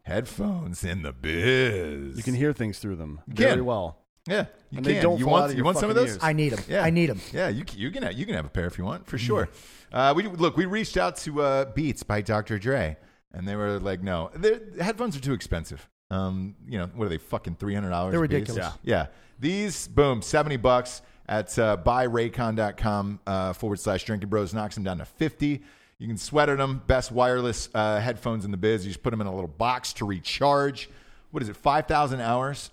headphones 0.03 0.83
in 0.85 1.03
the 1.03 1.13
biz. 1.13 2.17
You 2.17 2.23
can 2.23 2.35
hear 2.35 2.53
things 2.53 2.79
through 2.79 2.97
them 2.97 3.21
can. 3.27 3.35
very 3.37 3.61
well. 3.61 3.99
Yeah, 4.27 4.47
you 4.71 4.79
And 4.79 4.87
can. 4.87 4.95
they 4.97 5.01
don't 5.01 5.19
you 5.21 5.27
want 5.29 5.57
you 5.57 5.63
want 5.63 5.79
some 5.79 5.89
of 5.89 5.95
those? 5.95 6.11
ears. 6.15 6.19
I 6.21 6.33
need 6.33 6.49
them. 6.53 6.65
Yeah, 6.69 6.83
I 6.83 6.91
need 6.91 7.07
them. 7.07 7.21
Yeah, 7.33 7.49
you 7.49 7.65
you 7.77 7.93
can 7.93 8.03
have, 8.03 8.15
you 8.15 8.27
can 8.27 8.35
have 8.35 8.45
a 8.45 8.49
pair 8.49 8.67
if 8.67 8.77
you 8.77 8.85
want 8.85 9.07
for 9.07 9.19
sure. 9.19 9.49
Uh, 9.93 10.13
we 10.17 10.25
look. 10.25 10.57
We 10.57 10.65
reached 10.65 10.97
out 10.97 11.17
to 11.19 11.43
uh, 11.43 11.65
Beats 11.67 12.03
by 12.03 12.23
Dr. 12.23 12.59
Dre, 12.59 12.97
and 13.33 13.47
they 13.47 13.55
were 13.55 13.79
like, 13.79 14.03
"No, 14.03 14.31
They're- 14.35 14.61
the 14.75 14.83
headphones 14.83 15.17
are 15.17 15.21
too 15.21 15.33
expensive. 15.33 15.89
Um, 16.11 16.57
you 16.69 16.77
know, 16.79 16.87
what 16.95 17.05
are 17.05 17.09
they? 17.09 17.19
Fucking 17.19 17.55
three 17.57 17.75
hundred 17.75 17.91
dollars. 17.91 18.11
They're 18.13 18.21
ridiculous. 18.21 18.59
Yeah, 18.65 18.73
yeah. 18.83 19.07
These, 19.39 19.87
boom, 19.87 20.23
seventy 20.23 20.57
bucks 20.57 21.03
at 21.29 21.59
uh, 21.59 21.77
buyraycon.com 21.85 23.21
uh, 23.27 23.53
forward 23.53 23.81
slash 23.81 24.05
drinking 24.05 24.29
bros 24.29 24.55
knocks 24.55 24.75
them 24.75 24.85
down 24.85 24.99
to 24.99 25.05
fifty. 25.05 25.63
You 25.99 26.07
can 26.09 26.19
sweat 26.19 26.49
at 26.49 26.59
them. 26.59 26.83
Best 26.87 27.11
wireless 27.11 27.69
uh, 27.75 28.01
headphones 28.01 28.45
in 28.45 28.51
the 28.51 28.57
biz. 28.59 28.85
You 28.85 28.91
just 28.91 29.03
put 29.03 29.11
them 29.11 29.21
in 29.21 29.27
a 29.27 29.35
little 29.35 29.49
box 29.49 29.93
to 29.95 30.05
recharge. 30.05 30.91
What 31.31 31.43
is 31.43 31.49
it? 31.49 31.57
Five 31.57 31.87
thousand 31.87 32.21
hours 32.21 32.71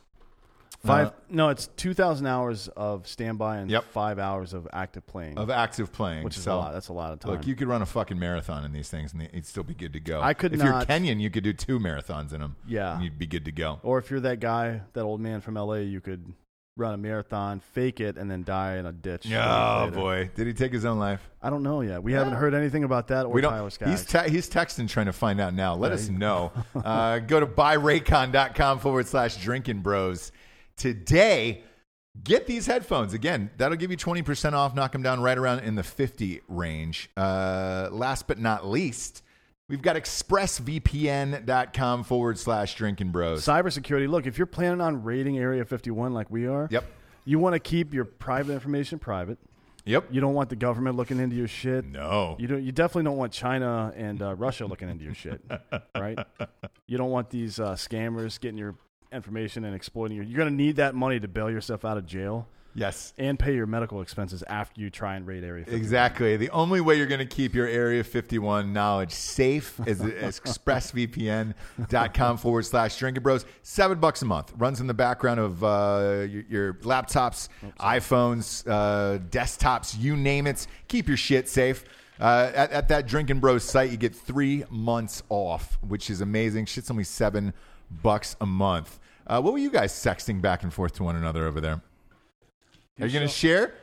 Five? 0.86 1.08
Uh, 1.08 1.12
no, 1.30 1.48
it's 1.50 1.68
two 1.78 1.94
thousand 1.94 2.28
hours 2.28 2.68
of 2.68 3.08
standby 3.08 3.58
and 3.60 3.72
Yep. 3.72 3.86
five 3.86 4.20
hours 4.20 4.54
of 4.54 4.68
active 4.74 5.08
playing, 5.08 5.38
of 5.38 5.50
active 5.50 5.94
playing, 5.94 6.26
which 6.26 6.36
is 6.36 6.44
So, 6.44 6.56
a 6.56 6.58
lot. 6.58 6.74
That's 6.74 6.90
a 6.90 6.94
lot 6.94 7.14
of 7.14 7.20
time. 7.22 7.32
Look, 7.32 7.48
you 7.48 7.56
could 7.56 7.70
run 7.70 7.82
a 7.82 7.86
fucking 7.86 8.20
marathon 8.20 8.66
in 8.66 8.74
these 8.74 8.90
things, 8.90 9.14
and 9.14 9.22
it'd 9.22 9.46
still 9.46 9.64
be 9.64 9.74
good 9.76 9.94
to 9.94 10.02
go. 10.02 10.20
I 10.22 10.34
could 10.34 10.52
If 10.54 10.60
not- 10.60 10.66
you're 10.66 11.00
Kenyan, 11.00 11.22
you 11.22 11.30
could 11.30 11.46
do 11.46 11.54
two 11.54 11.80
marathons 11.80 12.34
in 12.34 12.42
them. 12.42 12.58
Yeah. 12.68 12.96
and 12.96 13.04
you'd 13.06 13.18
be 13.18 13.28
good 13.28 13.46
to 13.46 13.54
go. 13.54 13.80
or 13.82 13.98
if 13.98 14.12
you're 14.12 14.20
that 14.20 14.42
guy, 14.42 14.82
that 14.92 15.04
old 15.04 15.22
man 15.22 15.40
from 15.40 15.56
L.A., 15.56 15.84
you 15.84 16.02
could 16.02 16.34
run 16.76 16.94
a 16.94 16.98
marathon, 16.98 17.60
fake 17.60 18.00
it, 18.00 18.18
and 18.18 18.30
then 18.30 18.44
die 18.44 18.78
in 18.78 18.86
a 18.86 18.92
ditch. 18.92 19.32
Oh 19.32 19.90
boy, 19.92 20.30
did 20.36 20.48
he 20.48 20.54
take 20.54 20.74
his 20.74 20.86
own 20.86 21.00
life? 21.00 21.30
I 21.42 21.50
don't 21.50 21.64
know 21.64 21.82
yet. 21.82 22.02
We 22.04 22.14
haven't 22.14 22.34
heard 22.34 22.54
anything 22.54 22.84
about 22.84 23.08
that 23.10 23.26
or 23.26 23.30
we. 23.30 23.42
Tyler 23.42 23.70
Skaggs. 23.70 23.92
He's 23.92 24.06
te- 24.06 24.30
he's 24.30 24.50
texting 24.50 24.88
trying 24.90 25.06
to 25.08 25.14
find 25.14 25.40
out 25.40 25.54
now. 25.54 25.76
Let 25.76 25.92
us 25.92 26.10
know. 26.10 26.52
uh, 26.76 27.20
go 27.20 27.40
to 27.40 27.48
buyraycon.com 27.48 28.80
forward 28.80 29.08
slash 29.08 29.38
drinking 29.38 29.82
bros 29.82 30.32
today. 30.78 31.64
Get 32.24 32.46
these 32.46 32.68
headphones 32.68 33.14
again. 33.14 33.50
That'll 33.58 33.78
give 33.78 33.90
you 33.92 33.98
twenty 33.98 34.22
percent 34.22 34.56
off. 34.56 34.76
Knock 34.76 34.92
them 34.92 35.02
down 35.02 35.22
right 35.22 35.38
around 35.38 35.60
in 35.60 35.76
the 35.76 35.84
fifty 35.84 36.42
range. 36.48 37.10
Uh, 37.18 37.90
last 37.92 38.28
but 38.28 38.40
not 38.40 38.68
least, 38.68 39.24
we've 39.74 39.82
got 39.82 39.96
expressvpn.com 39.96 42.04
forward 42.04 42.38
slash 42.38 42.76
drinking 42.76 43.10
bros. 43.10 43.44
cybersecurity. 43.44 44.08
Look, 44.08 44.28
if 44.28 44.38
you're 44.38 44.46
planning 44.46 44.82
on 44.82 45.02
raiding 45.04 45.40
Area 45.40 45.66
51 45.66 46.14
like 46.14 46.30
we 46.30 46.46
are, 46.46 46.68
Yep. 46.70 46.86
you 47.26 47.40
want 47.40 47.56
to 47.56 47.60
keep 47.60 47.92
your 47.92 48.06
private 48.06 48.54
information 48.54 49.00
private. 49.00 49.40
Yep. 49.86 50.10
You 50.12 50.22
don't 50.22 50.36
want 50.36 50.50
the 50.50 50.56
government 50.56 50.96
looking 50.96 51.18
into 51.20 51.36
your 51.36 51.48
shit. 51.48 51.86
No. 51.86 52.36
You 52.40 52.46
don't. 52.48 52.62
You 52.64 52.72
definitely 52.72 53.06
don't 53.06 53.18
want 53.18 53.34
China 53.34 53.92
and 53.98 54.22
uh, 54.22 54.36
Russia 54.36 54.68
looking 54.68 54.90
into 54.90 55.04
your 55.06 55.16
shit, 55.16 55.42
right? 55.98 56.20
You 56.86 57.00
don't 57.00 57.10
want 57.10 57.32
these 57.32 57.60
uh, 57.60 57.74
scammers 57.74 58.40
getting 58.40 58.60
your 58.60 58.76
information 59.12 59.66
and 59.66 59.74
exploiting 59.76 60.18
you. 60.18 60.24
You're 60.24 60.38
going 60.38 60.52
to 60.52 60.56
need 60.56 60.76
that 60.76 60.94
money 60.94 61.20
to 61.20 61.28
bail 61.28 61.50
yourself 61.50 61.84
out 61.84 61.98
of 61.98 62.06
jail 62.06 62.48
Yes. 62.76 63.14
and 63.18 63.38
pay 63.38 63.54
your 63.56 63.68
medical 63.68 64.02
expenses 64.02 64.44
after 64.48 64.82
you 64.82 64.90
try 64.90 65.16
and 65.16 65.28
raid 65.28 65.44
Area 65.44 65.64
51. 65.66 65.80
Exactly. 65.80 66.38
The 66.38 66.50
only 66.50 66.82
way 66.82 66.96
you're 66.96 67.08
going 67.08 67.20
to 67.20 67.26
keep 67.26 67.54
your 67.54 67.68
Area 67.68 68.04
51 68.04 68.74
knowledge 68.74 69.12
safe 69.12 69.80
is, 69.86 70.02
is 70.02 70.40
expressvpn.com 71.14 72.38
forward 72.38 72.66
slash 72.66 72.98
drinking 72.98 73.24
bros. 73.24 73.46
Seven 73.62 74.00
bucks 74.00 74.22
a 74.22 74.26
month. 74.26 74.54
Runs 74.58 74.80
in 74.82 74.88
the 74.88 74.94
background 74.94 75.40
of 75.40 75.64
uh, 75.64 76.26
your, 76.30 76.44
your 76.50 76.74
laptops, 76.76 77.50
iPhones, 77.80 78.68
uh, 78.68 79.20
desktops, 79.30 80.00
you 80.00 80.16
name 80.16 80.48
it. 80.48 80.68
Keep 80.88 81.08
your 81.08 81.18
shit 81.18 81.48
safe. 81.50 81.84
Uh, 82.20 82.52
at, 82.54 82.72
at 82.72 82.88
that 82.90 83.08
Drinking 83.08 83.40
Bros 83.40 83.64
site, 83.64 83.90
you 83.90 83.98
get 83.98 84.16
three 84.16 84.64
months 84.70 85.24
off, 85.30 85.78
which 85.88 86.10
is 86.10 86.22
amazing. 86.22 86.66
Shit's 86.66 86.92
only 86.92 87.04
seven 87.04 87.54
bucks 88.04 88.36
a 88.40 88.46
month. 88.46 89.00
Uh, 89.26 89.42
what 89.42 89.54
were 89.54 89.60
you 89.60 89.72
guys 89.72 89.92
sexting 89.92 90.42
back 90.42 90.64
and 90.64 90.74
forth 90.74 90.94
to 90.94 91.04
one 91.04 91.16
another 91.16 91.46
over 91.48 91.60
there? 91.60 91.82
Are 93.00 93.08
you 93.08 93.14
going 93.14 93.28
to 93.28 93.34
share? 93.34 93.74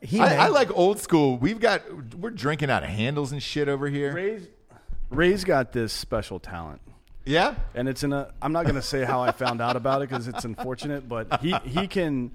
He 0.00 0.20
I, 0.20 0.28
may. 0.28 0.36
I 0.36 0.48
like 0.48 0.76
old 0.76 0.98
school. 0.98 1.38
We've 1.38 1.60
got 1.60 1.82
we're 2.16 2.30
drinking 2.30 2.70
out 2.70 2.82
of 2.82 2.88
handles 2.88 3.32
and 3.32 3.42
shit 3.42 3.68
over 3.68 3.88
here. 3.88 4.12
Ray's, 4.14 4.48
Ray's 5.10 5.44
got 5.44 5.72
this 5.72 5.92
special 5.92 6.38
talent. 6.38 6.80
Yeah, 7.24 7.56
and 7.74 7.88
it's 7.88 8.02
in 8.04 8.12
a. 8.12 8.32
I'm 8.40 8.52
not 8.52 8.64
going 8.64 8.76
to 8.76 8.82
say 8.82 9.04
how 9.04 9.20
I 9.20 9.32
found 9.32 9.60
out 9.60 9.76
about 9.76 10.02
it 10.02 10.08
because 10.08 10.28
it's 10.28 10.44
unfortunate, 10.44 11.08
but 11.08 11.40
he 11.40 11.54
he 11.64 11.86
can. 11.86 12.32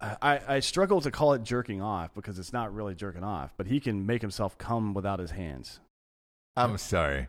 I, 0.00 0.40
I 0.46 0.60
struggle 0.60 1.00
to 1.00 1.10
call 1.10 1.32
it 1.32 1.42
jerking 1.42 1.82
off 1.82 2.14
because 2.14 2.38
it's 2.38 2.52
not 2.52 2.72
really 2.72 2.94
jerking 2.94 3.24
off, 3.24 3.52
but 3.56 3.66
he 3.66 3.80
can 3.80 4.06
make 4.06 4.22
himself 4.22 4.56
come 4.56 4.94
without 4.94 5.18
his 5.18 5.32
hands. 5.32 5.80
I'm 6.56 6.78
sorry. 6.78 7.26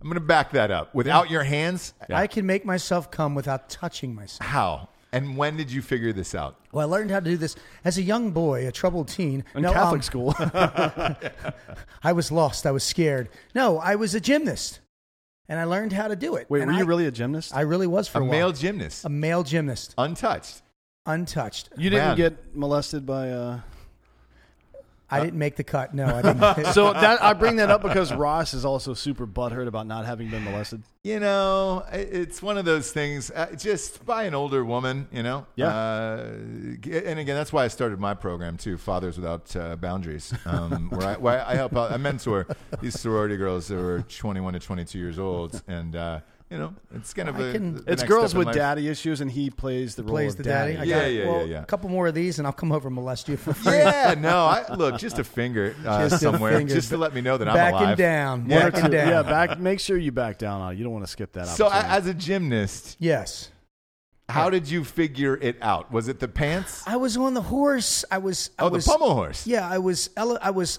I'm 0.00 0.08
going 0.08 0.14
to 0.14 0.20
back 0.20 0.52
that 0.52 0.70
up. 0.70 0.94
Without 0.94 1.30
your 1.30 1.42
hands, 1.42 1.94
I 2.08 2.28
can 2.28 2.46
make 2.46 2.64
myself 2.64 3.10
come 3.10 3.34
without 3.34 3.68
touching 3.68 4.14
myself. 4.14 4.48
how 4.48 4.88
and 5.14 5.36
when 5.36 5.56
did 5.56 5.70
you 5.70 5.80
figure 5.82 6.12
this 6.12 6.34
out? 6.34 6.56
Well, 6.72 6.86
I 6.86 6.90
learned 6.90 7.10
how 7.10 7.20
to 7.20 7.30
do 7.30 7.36
this 7.36 7.56
as 7.84 7.96
a 7.98 8.02
young 8.02 8.30
boy, 8.32 8.66
a 8.66 8.72
troubled 8.72 9.08
teen. 9.08 9.44
In 9.54 9.62
No, 9.62 9.72
Catholic 9.72 10.00
um, 10.00 10.02
school, 10.02 10.34
I 12.02 12.12
was 12.12 12.30
lost. 12.30 12.66
I 12.66 12.70
was 12.70 12.84
scared. 12.84 13.28
No, 13.54 13.78
I 13.78 13.94
was 13.96 14.14
a 14.14 14.20
gymnast, 14.20 14.80
and 15.48 15.58
I 15.58 15.64
learned 15.64 15.92
how 15.92 16.08
to 16.08 16.16
do 16.16 16.36
it. 16.36 16.46
wait, 16.50 16.62
And 16.62 16.70
were 16.72 16.78
you 16.78 16.84
really 16.84 17.06
a 17.06 17.10
gymnast? 17.10 17.54
I 17.54 17.62
really 17.62 17.86
was 17.86 18.08
for 18.08 18.18
A 18.18 18.20
a, 18.20 18.24
while. 18.24 18.30
male 18.32 18.52
gymnast, 18.52 19.04
a 19.04 19.08
male 19.08 19.42
gymnast, 19.42 19.94
untouched. 19.98 20.62
untouched. 21.06 21.70
you 21.76 21.90
didn't 21.90 22.08
Man. 22.08 22.16
get 22.16 22.56
molested 22.56 23.06
by. 23.06 23.30
Uh... 23.30 23.60
I 25.14 25.24
didn't 25.24 25.38
make 25.38 25.56
the 25.56 25.64
cut. 25.64 25.94
No, 25.94 26.06
I 26.06 26.22
didn't. 26.22 26.66
So 26.74 26.92
that 26.92 27.22
I 27.22 27.32
bring 27.32 27.56
that 27.56 27.70
up 27.70 27.82
because 27.82 28.12
Ross 28.12 28.54
is 28.54 28.64
also 28.64 28.94
super 28.94 29.26
butthurt 29.26 29.66
about 29.66 29.86
not 29.86 30.04
having 30.06 30.30
been 30.30 30.44
molested. 30.44 30.82
You 31.02 31.20
know, 31.20 31.84
it's 31.92 32.40
one 32.42 32.56
of 32.56 32.64
those 32.64 32.90
things. 32.90 33.30
Uh, 33.30 33.54
just 33.56 34.04
by 34.06 34.24
an 34.24 34.34
older 34.34 34.64
woman, 34.64 35.06
you 35.12 35.22
know. 35.22 35.46
Yeah. 35.54 35.68
Uh, 35.68 36.26
and 36.32 37.18
again, 37.18 37.36
that's 37.36 37.52
why 37.52 37.64
I 37.64 37.68
started 37.68 38.00
my 38.00 38.14
program 38.14 38.56
too, 38.56 38.78
Fathers 38.78 39.16
Without 39.16 39.54
uh, 39.54 39.76
Boundaries, 39.76 40.32
um, 40.46 40.88
where, 40.90 41.08
I, 41.08 41.16
where 41.16 41.46
I 41.46 41.54
help 41.54 41.76
out. 41.76 41.92
I 41.92 41.98
mentor 41.98 42.46
these 42.80 42.98
sorority 42.98 43.36
girls 43.36 43.68
that 43.68 43.78
are 43.78 44.02
21 44.02 44.54
to 44.54 44.60
22 44.60 44.98
years 44.98 45.18
old, 45.18 45.62
and 45.68 45.94
uh, 45.94 46.20
you 46.50 46.58
know, 46.58 46.74
it's 46.94 47.12
kind 47.14 47.28
of 47.28 47.36
I 47.36 47.40
a, 47.48 47.52
can- 47.52 47.74
the 47.84 47.92
It's 47.92 48.02
girls 48.02 48.34
with 48.34 48.46
life. 48.46 48.54
daddy 48.54 48.88
issues, 48.88 49.20
and 49.20 49.30
he 49.30 49.50
plays 49.50 49.94
the 49.96 50.02
role 50.04 50.12
plays 50.12 50.32
of 50.32 50.38
the 50.38 50.42
daddy. 50.44 50.76
I 50.76 50.82
Yeah, 50.84 51.00
got, 51.00 51.04
yeah, 51.12 51.26
well, 51.26 51.40
yeah, 51.40 51.52
yeah. 51.54 51.62
A 51.62 51.66
couple 51.66 51.88
more 51.90 52.06
of 52.06 52.14
these, 52.14 52.38
and 52.38 52.46
I'll 52.46 52.52
come 52.52 52.70
over 52.70 52.88
and 52.88 52.94
molest 52.94 53.28
you 53.28 53.36
for 53.36 53.54
free. 53.54 53.72
Yeah, 53.78 54.14
no, 54.18 54.44
I 54.46 54.74
look 54.74 54.98
just 54.98 55.18
a 55.18 55.24
finger 55.24 55.74
uh, 55.86 56.08
Just 56.08 56.16
a 56.16 56.18
somewhere, 56.18 56.56
finger. 56.58 56.74
just 56.74 56.90
to 56.90 56.96
let 56.96 57.14
me 57.14 57.20
know 57.22 57.38
that 57.38 57.48
I'm 57.48 57.54
Backing 57.54 57.78
alive. 57.80 57.96
down, 57.98 58.48
One 58.48 58.58
or 58.62 58.70
backing 58.70 58.84
two- 58.90 58.96
down. 58.96 59.08
Yeah, 59.08 59.22
back. 59.22 59.58
Make 59.58 59.80
sure 59.80 59.96
you 59.96 60.12
back 60.12 60.38
down 60.38 60.60
on 60.60 60.74
it. 60.74 60.76
You 60.78 60.84
don't 60.84 60.92
want 60.92 61.04
to 61.06 61.10
skip 61.10 61.32
that. 61.32 61.48
So, 61.48 61.64
a- 61.66 61.68
opportunity. 61.70 61.96
as 61.96 62.06
a 62.08 62.14
gymnast, 62.14 62.96
Yes. 63.00 63.50
how 64.28 64.50
did 64.50 64.70
you 64.70 64.84
figure 64.84 65.36
it 65.36 65.56
out? 65.62 65.90
Was 65.92 66.08
it 66.08 66.20
the 66.20 66.28
pants? 66.28 66.82
I 66.86 66.96
was 66.96 67.16
on 67.16 67.34
the 67.34 67.42
horse. 67.42 68.04
I 68.10 68.18
was. 68.18 68.50
I 68.58 68.64
Oh, 68.64 68.68
the 68.68 68.74
was, 68.76 68.86
pommel 68.86 69.14
horse. 69.14 69.46
Yeah, 69.46 69.68
I 69.68 69.78
was. 69.78 70.10
I 70.16 70.50
was. 70.50 70.78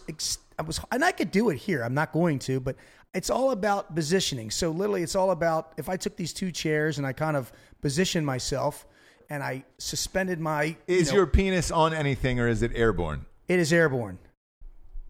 I 0.57 0.61
was, 0.61 0.79
and 0.91 1.03
I 1.03 1.11
could 1.11 1.31
do 1.31 1.49
it 1.49 1.57
here. 1.57 1.83
I'm 1.83 1.93
not 1.93 2.13
going 2.13 2.39
to, 2.39 2.59
but 2.61 2.75
it's 3.15 3.29
all 3.29 3.51
about 3.51 3.95
positioning. 3.95 4.51
So 4.51 4.69
literally, 4.71 5.01
it's 5.01 5.15
all 5.15 5.31
about 5.31 5.73
if 5.77 5.89
I 5.89 5.97
took 5.97 6.15
these 6.17 6.33
two 6.33 6.51
chairs 6.51 6.97
and 6.97 7.07
I 7.07 7.13
kind 7.13 7.37
of 7.37 7.51
positioned 7.81 8.25
myself 8.25 8.85
and 9.29 9.41
I 9.41 9.63
suspended 9.77 10.39
my. 10.39 10.63
you 10.63 10.75
Is 10.87 11.09
know- 11.09 11.17
your 11.17 11.27
penis 11.27 11.71
on 11.71 11.93
anything, 11.93 12.39
or 12.39 12.47
is 12.47 12.61
it 12.61 12.71
airborne? 12.75 13.25
It 13.47 13.59
is 13.59 13.71
airborne. 13.73 14.19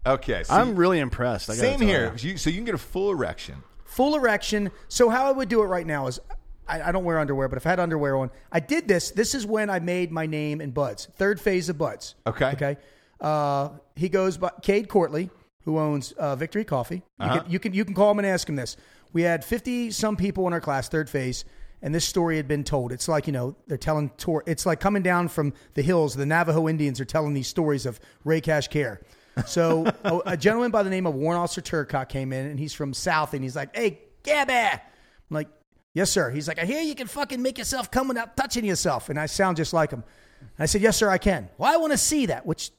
Okay, 0.06 0.44
so 0.44 0.54
I'm 0.54 0.76
really 0.76 1.00
impressed. 1.00 1.50
I 1.50 1.54
same 1.54 1.80
here. 1.80 2.14
you. 2.18 2.30
You- 2.30 2.36
so 2.38 2.48
you 2.48 2.56
can 2.56 2.64
get 2.64 2.74
a 2.74 2.78
full 2.78 3.10
erection. 3.10 3.56
Full 3.84 4.14
erection. 4.14 4.70
So 4.88 5.08
how 5.08 5.26
I 5.26 5.32
would 5.32 5.48
do 5.48 5.62
it 5.62 5.66
right 5.66 5.86
now 5.86 6.06
is. 6.06 6.20
I, 6.68 6.88
I 6.88 6.90
don't 6.90 7.04
wear 7.04 7.20
underwear, 7.20 7.46
but 7.48 7.58
if 7.58 7.64
I 7.66 7.70
had 7.70 7.78
underwear 7.78 8.16
on, 8.16 8.28
I 8.50 8.58
did 8.58 8.88
this. 8.88 9.12
This 9.12 9.36
is 9.36 9.46
when 9.46 9.70
I 9.70 9.78
made 9.78 10.10
my 10.10 10.26
name 10.26 10.60
in 10.60 10.72
BUD/S. 10.72 11.06
Third 11.14 11.40
phase 11.40 11.68
of 11.68 11.78
BUD/S. 11.78 12.16
Okay. 12.26 12.46
Okay. 12.54 12.76
Uh, 13.20 13.68
he 13.94 14.08
goes 14.08 14.36
by 14.36 14.50
Cade 14.62 14.88
Courtley, 14.88 15.30
who 15.66 15.78
owns 15.78 16.12
uh, 16.12 16.34
Victory 16.36 16.64
Coffee. 16.64 16.96
You, 16.96 17.02
Uh-huh. 17.26 17.40
can, 17.42 17.50
you 17.52 17.58
can 17.58 17.74
you 17.74 17.84
can 17.84 17.94
call 17.94 18.10
him 18.12 18.18
and 18.20 18.26
ask 18.26 18.48
him 18.48 18.56
this. 18.56 18.78
We 19.12 19.20
had 19.22 19.44
fifty 19.44 19.90
some 19.90 20.16
people 20.16 20.46
in 20.46 20.54
our 20.54 20.60
class, 20.60 20.88
third 20.88 21.10
phase, 21.10 21.44
and 21.82 21.94
this 21.94 22.04
story 22.06 22.36
had 22.38 22.48
been 22.48 22.64
told. 22.64 22.92
It's 22.92 23.08
like 23.08 23.26
you 23.26 23.32
know 23.34 23.54
they're 23.66 23.76
telling 23.76 24.10
tour. 24.16 24.42
It's 24.46 24.64
like 24.64 24.80
coming 24.80 25.02
down 25.02 25.28
from 25.28 25.52
the 25.74 25.82
hills. 25.82 26.14
The 26.14 26.24
Navajo 26.24 26.68
Indians 26.68 27.00
are 27.00 27.04
telling 27.04 27.34
these 27.34 27.48
stories 27.48 27.84
of 27.84 28.00
Ray 28.24 28.40
Cash 28.40 28.68
Care. 28.68 29.02
So 29.46 29.86
a, 30.04 30.20
a 30.26 30.36
gentleman 30.36 30.70
by 30.70 30.82
the 30.82 30.90
name 30.90 31.06
of 31.06 31.14
Warrant 31.14 31.42
Officer 31.42 31.60
Turcotte 31.60 32.08
came 32.08 32.32
in, 32.32 32.46
and 32.46 32.58
he's 32.58 32.72
from 32.72 32.94
South, 32.94 33.34
and 33.34 33.42
he's 33.42 33.56
like, 33.56 33.76
"Hey, 33.76 33.98
Gabby," 34.22 34.52
I'm 34.54 34.80
like, 35.30 35.48
"Yes, 35.94 36.10
sir." 36.10 36.30
He's 36.30 36.46
like, 36.48 36.58
"I 36.58 36.64
hear 36.64 36.80
you 36.80 36.94
can 36.94 37.06
fucking 37.08 37.42
make 37.42 37.58
yourself 37.58 37.90
come 37.90 38.08
without 38.08 38.36
touching 38.36 38.64
yourself," 38.64 39.08
and 39.10 39.18
I 39.18 39.26
sound 39.26 39.56
just 39.56 39.72
like 39.72 39.90
him. 39.90 40.04
And 40.40 40.50
I 40.60 40.66
said, 40.66 40.80
"Yes, 40.82 40.96
sir, 40.96 41.08
I 41.10 41.18
can." 41.18 41.48
Well, 41.58 41.72
I 41.72 41.76
want 41.78 41.92
to 41.92 41.98
see 41.98 42.26
that, 42.26 42.46
which 42.46 42.70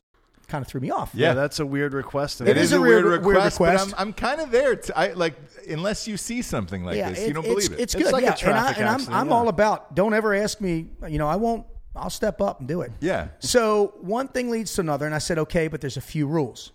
kind 0.47 0.61
of 0.61 0.67
threw 0.67 0.79
me 0.81 0.89
off. 0.91 1.11
Yeah, 1.13 1.29
Yeah. 1.29 1.33
that's 1.33 1.59
a 1.59 1.65
weird 1.65 1.93
request. 1.93 2.41
It 2.41 2.57
is 2.57 2.71
a 2.71 2.79
weird- 2.79 3.03
weird 3.05 3.25
request, 3.25 3.59
request. 3.59 3.91
but 3.91 3.99
I'm, 3.99 4.07
I'm 4.07 4.13
kind 4.13 4.39
of 4.41 4.51
there. 4.51 4.75
To, 4.75 4.97
I 4.97 5.13
like 5.13 5.35
unless 5.69 6.07
you 6.07 6.17
see 6.17 6.41
something 6.41 6.83
like 6.83 6.95
this, 6.95 7.27
you 7.27 7.33
don't 7.33 7.45
it's, 7.45 7.53
believe 7.53 7.71
it. 7.73 7.81
It's 7.81 7.95
It's 7.95 8.03
good, 8.03 8.13
like 8.13 8.23
a 8.23 8.27
yeah. 8.27 8.31
and, 8.31 8.39
I, 8.39 8.53
traffic 8.53 8.77
and 8.79 8.87
I'm, 8.87 8.95
accident, 8.95 9.17
I'm 9.17 9.27
yeah. 9.27 9.33
all 9.33 9.47
about. 9.49 9.95
Don't 9.95 10.13
ever 10.13 10.33
ask 10.33 10.61
me. 10.61 10.87
You 11.07 11.17
know, 11.17 11.27
I 11.27 11.35
won't. 11.35 11.65
I'll 11.95 12.09
step 12.11 12.41
up 12.41 12.59
and 12.59 12.67
do 12.67 12.81
it. 12.81 12.91
Yeah. 12.99 13.29
So 13.39 13.95
one 14.01 14.27
thing 14.27 14.49
leads 14.51 14.73
to 14.75 14.81
another, 14.81 15.05
and 15.07 15.15
I 15.15 15.17
said, 15.17 15.39
okay, 15.39 15.67
but 15.67 15.81
there's 15.81 15.97
a 15.97 16.01
few 16.01 16.27
rules. 16.27 16.71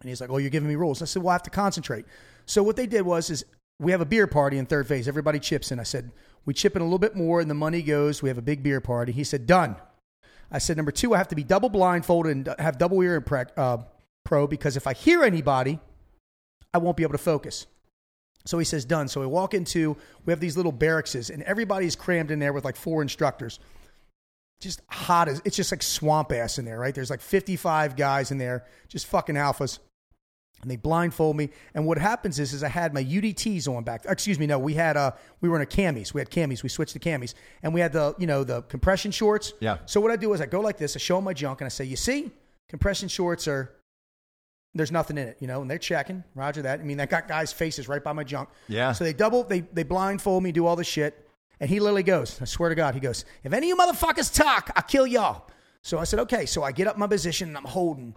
And 0.00 0.08
he's 0.08 0.20
like, 0.20 0.30
oh, 0.30 0.38
you're 0.38 0.50
giving 0.50 0.68
me 0.68 0.74
rules. 0.74 1.00
I 1.00 1.04
said, 1.04 1.22
well, 1.22 1.30
I 1.30 1.34
have 1.34 1.44
to 1.44 1.50
concentrate. 1.50 2.06
So 2.44 2.60
what 2.64 2.74
they 2.74 2.86
did 2.88 3.02
was, 3.02 3.30
is 3.30 3.44
we 3.78 3.92
have 3.92 4.00
a 4.00 4.04
beer 4.04 4.26
party 4.26 4.58
in 4.58 4.66
third 4.66 4.88
phase. 4.88 5.06
Everybody 5.06 5.38
chips 5.38 5.70
in. 5.70 5.78
I 5.78 5.84
said, 5.84 6.10
we 6.44 6.54
chip 6.54 6.74
in 6.74 6.82
a 6.82 6.84
little 6.84 6.98
bit 6.98 7.14
more, 7.14 7.40
and 7.40 7.48
the 7.48 7.54
money 7.54 7.82
goes. 7.82 8.20
We 8.20 8.28
have 8.30 8.36
a 8.38 8.42
big 8.42 8.64
beer 8.64 8.80
party. 8.80 9.12
He 9.12 9.22
said, 9.22 9.46
done. 9.46 9.76
I 10.52 10.58
said, 10.58 10.76
number 10.76 10.92
two, 10.92 11.14
I 11.14 11.18
have 11.18 11.28
to 11.28 11.34
be 11.34 11.42
double 11.42 11.70
blindfolded 11.70 12.36
and 12.36 12.54
have 12.60 12.76
double 12.78 13.00
ear 13.02 13.20
impre- 13.20 13.50
uh, 13.56 13.78
pro 14.24 14.46
because 14.46 14.76
if 14.76 14.86
I 14.86 14.92
hear 14.92 15.24
anybody, 15.24 15.80
I 16.74 16.78
won't 16.78 16.96
be 16.96 17.02
able 17.02 17.12
to 17.12 17.18
focus. 17.18 17.66
So 18.44 18.58
he 18.58 18.64
says, 18.64 18.84
done. 18.84 19.08
So 19.08 19.20
we 19.20 19.26
walk 19.26 19.54
into, 19.54 19.96
we 20.26 20.32
have 20.32 20.40
these 20.40 20.56
little 20.56 20.72
barracks, 20.72 21.14
and 21.14 21.42
everybody's 21.44 21.96
crammed 21.96 22.30
in 22.30 22.38
there 22.38 22.52
with 22.52 22.64
like 22.64 22.76
four 22.76 23.00
instructors. 23.00 23.60
Just 24.60 24.80
hot 24.88 25.28
as, 25.28 25.40
it's 25.44 25.56
just 25.56 25.72
like 25.72 25.82
swamp 25.82 26.32
ass 26.32 26.58
in 26.58 26.64
there, 26.64 26.78
right? 26.78 26.94
There's 26.94 27.10
like 27.10 27.20
55 27.20 27.96
guys 27.96 28.30
in 28.30 28.38
there, 28.38 28.64
just 28.88 29.06
fucking 29.06 29.36
alphas. 29.36 29.78
And 30.62 30.70
they 30.70 30.76
blindfold 30.76 31.36
me. 31.36 31.50
And 31.74 31.86
what 31.86 31.98
happens 31.98 32.38
is, 32.38 32.52
is 32.52 32.62
I 32.62 32.68
had 32.68 32.94
my 32.94 33.04
UDTs 33.04 33.68
on 33.68 33.84
back. 33.84 34.04
Excuse 34.08 34.38
me, 34.38 34.46
no, 34.46 34.58
we 34.58 34.74
had 34.74 34.96
uh 34.96 35.12
we 35.40 35.48
were 35.48 35.56
in 35.56 35.62
a 35.62 35.66
camis. 35.66 36.14
We 36.14 36.20
had 36.20 36.30
camis. 36.30 36.62
We 36.62 36.68
switched 36.68 36.94
to 36.94 36.98
camis, 36.98 37.34
and 37.62 37.74
we 37.74 37.80
had 37.80 37.92
the 37.92 38.14
you 38.18 38.26
know 38.26 38.44
the 38.44 38.62
compression 38.62 39.10
shorts. 39.10 39.52
Yeah. 39.60 39.78
So 39.86 40.00
what 40.00 40.10
I 40.10 40.16
do 40.16 40.32
is 40.32 40.40
I 40.40 40.46
go 40.46 40.60
like 40.60 40.78
this. 40.78 40.96
I 40.96 40.98
show 40.98 41.16
them 41.16 41.24
my 41.24 41.34
junk, 41.34 41.60
and 41.60 41.66
I 41.66 41.68
say, 41.68 41.84
you 41.84 41.96
see, 41.96 42.30
compression 42.68 43.08
shorts 43.08 43.46
are. 43.48 43.74
There's 44.74 44.90
nothing 44.90 45.18
in 45.18 45.28
it, 45.28 45.36
you 45.38 45.46
know, 45.46 45.60
and 45.60 45.70
they're 45.70 45.76
checking. 45.76 46.24
Roger 46.34 46.62
that. 46.62 46.80
I 46.80 46.82
mean, 46.82 46.98
I 46.98 47.04
got 47.04 47.28
guys' 47.28 47.52
faces 47.52 47.88
right 47.88 48.02
by 48.02 48.14
my 48.14 48.24
junk. 48.24 48.48
Yeah. 48.68 48.92
So 48.92 49.04
they 49.04 49.12
double, 49.12 49.44
they 49.44 49.60
they 49.60 49.82
blindfold 49.82 50.42
me, 50.42 50.50
do 50.50 50.64
all 50.64 50.76
this 50.76 50.86
shit, 50.86 51.28
and 51.62 51.70
he 51.70 51.78
literally 51.78 52.02
goes, 52.02 52.40
I 52.40 52.44
swear 52.44 52.70
to 52.70 52.74
God, 52.74 52.94
he 52.94 53.00
goes, 53.00 53.24
if 53.44 53.52
any 53.52 53.70
of 53.70 53.76
you 53.78 53.84
motherfuckers 53.84 54.34
talk, 54.34 54.72
I'll 54.74 54.82
kill 54.82 55.06
y'all. 55.06 55.48
So 55.82 55.96
I 55.98 56.04
said, 56.04 56.18
okay. 56.20 56.44
So 56.44 56.64
I 56.64 56.72
get 56.72 56.88
up 56.88 56.98
my 56.98 57.06
position 57.06 57.48
and 57.48 57.56
I'm 57.56 57.64
holding, 57.64 58.16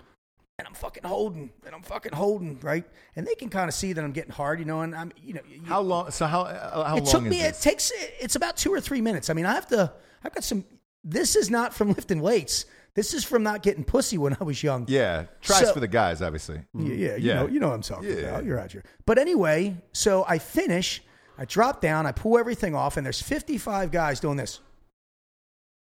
and 0.58 0.68
I'm 0.68 0.74
fucking 0.74 1.04
holding, 1.04 1.50
and 1.66 1.76
I'm 1.76 1.82
fucking 1.82 2.14
holding, 2.14 2.60
right? 2.62 2.86
And 3.16 3.28
they 3.28 3.36
can 3.36 3.50
kind 3.50 3.68
of 3.68 3.74
see 3.74 3.92
that 3.94 4.04
I'm 4.04 4.14
getting 4.14 4.32
hard, 4.32 4.60
you 4.60 4.66
know, 4.66 4.82
and 4.82 4.96
I'm, 4.96 5.12
you 5.22 5.34
know, 5.34 5.42
you- 5.50 5.62
How 5.66 5.82
long? 5.82 6.12
So 6.12 6.26
how 6.26 6.42
uh, 6.44 6.88
how 6.88 6.98
it 6.98 7.04
long 7.04 7.12
took 7.12 7.24
me. 7.24 7.42
It 7.42 7.56
takes. 7.60 7.92
It's 8.20 8.36
about 8.36 8.56
two 8.58 8.74
or 8.74 8.80
three 8.80 9.02
minutes. 9.02 9.30
I 9.30 9.34
mean, 9.34 9.46
I 9.46 9.54
have 9.54 9.68
to. 9.68 9.92
I've 10.24 10.34
got 10.34 10.44
some. 10.44 10.64
This 11.04 11.36
is 11.36 11.50
not 11.50 11.74
from 11.74 11.90
lifting 11.94 12.22
weights. 12.22 12.66
This 12.94 13.14
is 13.14 13.26
from 13.26 13.44
not 13.44 13.62
getting 13.62 13.84
pussy 13.84 14.18
when 14.18 14.38
I 14.40 14.46
was 14.46 14.64
young. 14.64 14.86
yeah, 14.88 15.26
tries 15.42 15.68
So- 15.68 15.74
for 15.74 15.82
the 15.82 15.88
guys, 15.88 16.22
obviously. 16.22 16.62
Yeah, 16.74 16.94
yeah, 16.94 17.16
you 17.18 17.28
Yeah. 17.28 17.34
know, 17.36 17.48
you 17.48 17.60
know 17.60 17.68
what 17.68 17.74
I'm 17.76 17.82
talking 17.82 18.10
Yeah. 18.10 18.16
about. 18.20 18.46
You're 18.46 18.58
out 18.58 18.72
here. 18.72 18.84
But 19.06 19.18
anyway, 19.18 19.76
so 19.92 20.24
I 20.30 20.40
finish, 20.40 21.04
I 21.38 21.44
drop 21.44 21.82
down, 21.82 22.06
I 22.06 22.14
pull 22.14 22.38
everything 22.38 22.74
off, 22.74 22.96
and 22.96 23.06
there's 23.06 23.22
55 23.22 23.92
guys 23.92 24.22
doing 24.22 24.38
this, 24.38 24.62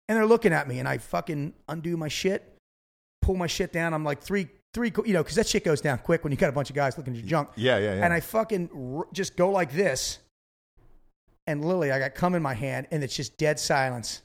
and 0.07 0.19
they're 0.19 0.27
looking 0.27 0.53
at 0.53 0.69
me, 0.69 0.79
and 0.81 0.87
I 0.87 0.99
fucking 0.99 1.55
undo 1.67 1.97
my 1.97 2.09
shit, 2.09 2.57
pull 3.23 3.37
my 3.37 3.47
shit 3.47 3.73
down. 3.73 3.95
I'm 3.95 4.05
like 4.05 4.21
three, 4.23 4.49
three, 4.75 4.93
you 5.05 5.13
know, 5.13 5.23
because 5.23 5.37
that 5.37 5.47
shit 5.47 5.65
goes 5.65 5.81
down 5.81 5.99
quick 5.99 6.25
when 6.25 6.33
you 6.33 6.37
got 6.37 6.49
a 6.49 6.53
bunch 6.53 6.71
of 6.71 6.77
guys 6.77 6.97
looking 6.97 7.15
at 7.15 7.21
your 7.21 7.29
junk. 7.29 7.51
Yeah, 7.57 7.79
yeah, 7.79 7.95
yeah. 7.95 8.05
And 8.05 8.13
I 8.13 8.21
fucking 8.21 8.97
r- 8.99 9.07
just 9.13 9.37
go 9.37 9.51
like 9.51 9.73
this, 9.73 10.19
and 11.47 11.65
Lily, 11.65 11.91
I 11.91 11.99
got 11.99 12.15
cum 12.15 12.35
in 12.35 12.43
my 12.43 12.55
hand, 12.55 12.89
and 12.91 13.03
it's 13.03 13.17
just 13.17 13.39
dead 13.39 13.59
silence. 13.59 14.23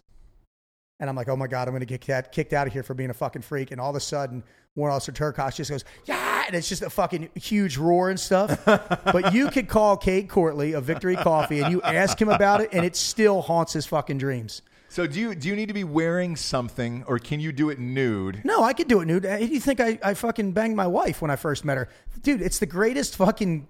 And 0.99 1.09
I'm 1.09 1.15
like, 1.15 1.27
oh 1.27 1.35
my 1.35 1.47
God, 1.47 1.67
I'm 1.67 1.73
going 1.73 1.81
to 1.81 1.85
get 1.85 2.01
that 2.07 2.31
kicked 2.31 2.53
out 2.53 2.67
of 2.67 2.73
here 2.73 2.83
for 2.83 2.93
being 2.93 3.09
a 3.09 3.13
fucking 3.13 3.41
freak. 3.41 3.71
And 3.71 3.81
all 3.81 3.89
of 3.89 3.95
a 3.95 3.99
sudden, 3.99 4.43
Warrant 4.75 4.95
Officer 4.95 5.11
Turkos 5.11 5.55
just 5.55 5.69
goes, 5.69 5.83
yeah. 6.05 6.43
And 6.45 6.55
it's 6.55 6.69
just 6.69 6.81
a 6.81 6.89
fucking 6.89 7.29
huge 7.35 7.77
roar 7.77 8.09
and 8.09 8.19
stuff. 8.19 8.63
but 8.65 9.33
you 9.33 9.49
could 9.49 9.67
call 9.67 9.97
Cade 9.97 10.29
Courtley 10.29 10.73
of 10.73 10.83
Victory 10.83 11.15
Coffee 11.15 11.61
and 11.61 11.71
you 11.71 11.81
ask 11.81 12.21
him 12.21 12.29
about 12.29 12.61
it, 12.61 12.69
and 12.71 12.85
it 12.85 12.95
still 12.95 13.41
haunts 13.41 13.73
his 13.73 13.85
fucking 13.85 14.17
dreams. 14.17 14.61
So 14.93 15.07
do 15.07 15.19
you 15.19 15.33
do 15.33 15.47
you 15.47 15.55
need 15.55 15.69
to 15.69 15.73
be 15.73 15.83
wearing 15.83 16.35
something, 16.35 17.03
or 17.07 17.17
can 17.17 17.39
you 17.39 17.51
do 17.51 17.71
it 17.71 17.79
nude? 17.79 18.41
No, 18.45 18.61
I 18.61 18.73
could 18.73 18.87
do 18.87 19.01
it 19.01 19.05
nude. 19.05 19.23
Do 19.23 19.43
you 19.43 19.59
think 19.59 19.79
I, 19.79 19.97
I 20.03 20.13
fucking 20.13 20.51
banged 20.51 20.75
my 20.75 20.85
wife 20.85 21.19
when 21.19 21.31
I 21.31 21.35
first 21.35 21.65
met 21.65 21.77
her? 21.77 21.89
Dude, 22.21 22.43
it's 22.43 22.59
the 22.59 22.67
greatest 22.67 23.15
fucking 23.15 23.67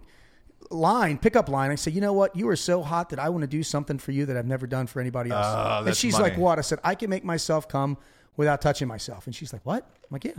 line, 0.69 1.17
pickup 1.17 1.47
line. 1.47 1.71
I 1.71 1.75
say, 1.75 1.91
you 1.91 2.01
know 2.01 2.11
what? 2.11 2.35
You 2.35 2.49
are 2.49 2.57
so 2.57 2.81
hot 2.81 3.11
that 3.11 3.19
I 3.19 3.29
want 3.29 3.43
to 3.43 3.47
do 3.47 3.63
something 3.63 3.99
for 3.99 4.11
you 4.11 4.25
that 4.25 4.35
I've 4.35 4.45
never 4.45 4.67
done 4.67 4.85
for 4.85 4.99
anybody 4.99 5.31
else. 5.31 5.45
Oh, 5.47 5.85
and 5.85 5.95
she's 5.95 6.11
money. 6.11 6.31
like, 6.31 6.37
what? 6.37 6.59
I 6.59 6.61
said, 6.61 6.79
I 6.83 6.93
can 6.93 7.09
make 7.09 7.23
myself 7.23 7.69
come 7.69 7.97
without 8.35 8.61
touching 8.61 8.89
myself. 8.89 9.25
And 9.25 9.33
she's 9.33 9.53
like, 9.53 9.65
what? 9.65 9.83
I'm 9.85 10.07
like, 10.11 10.25
yeah. 10.25 10.33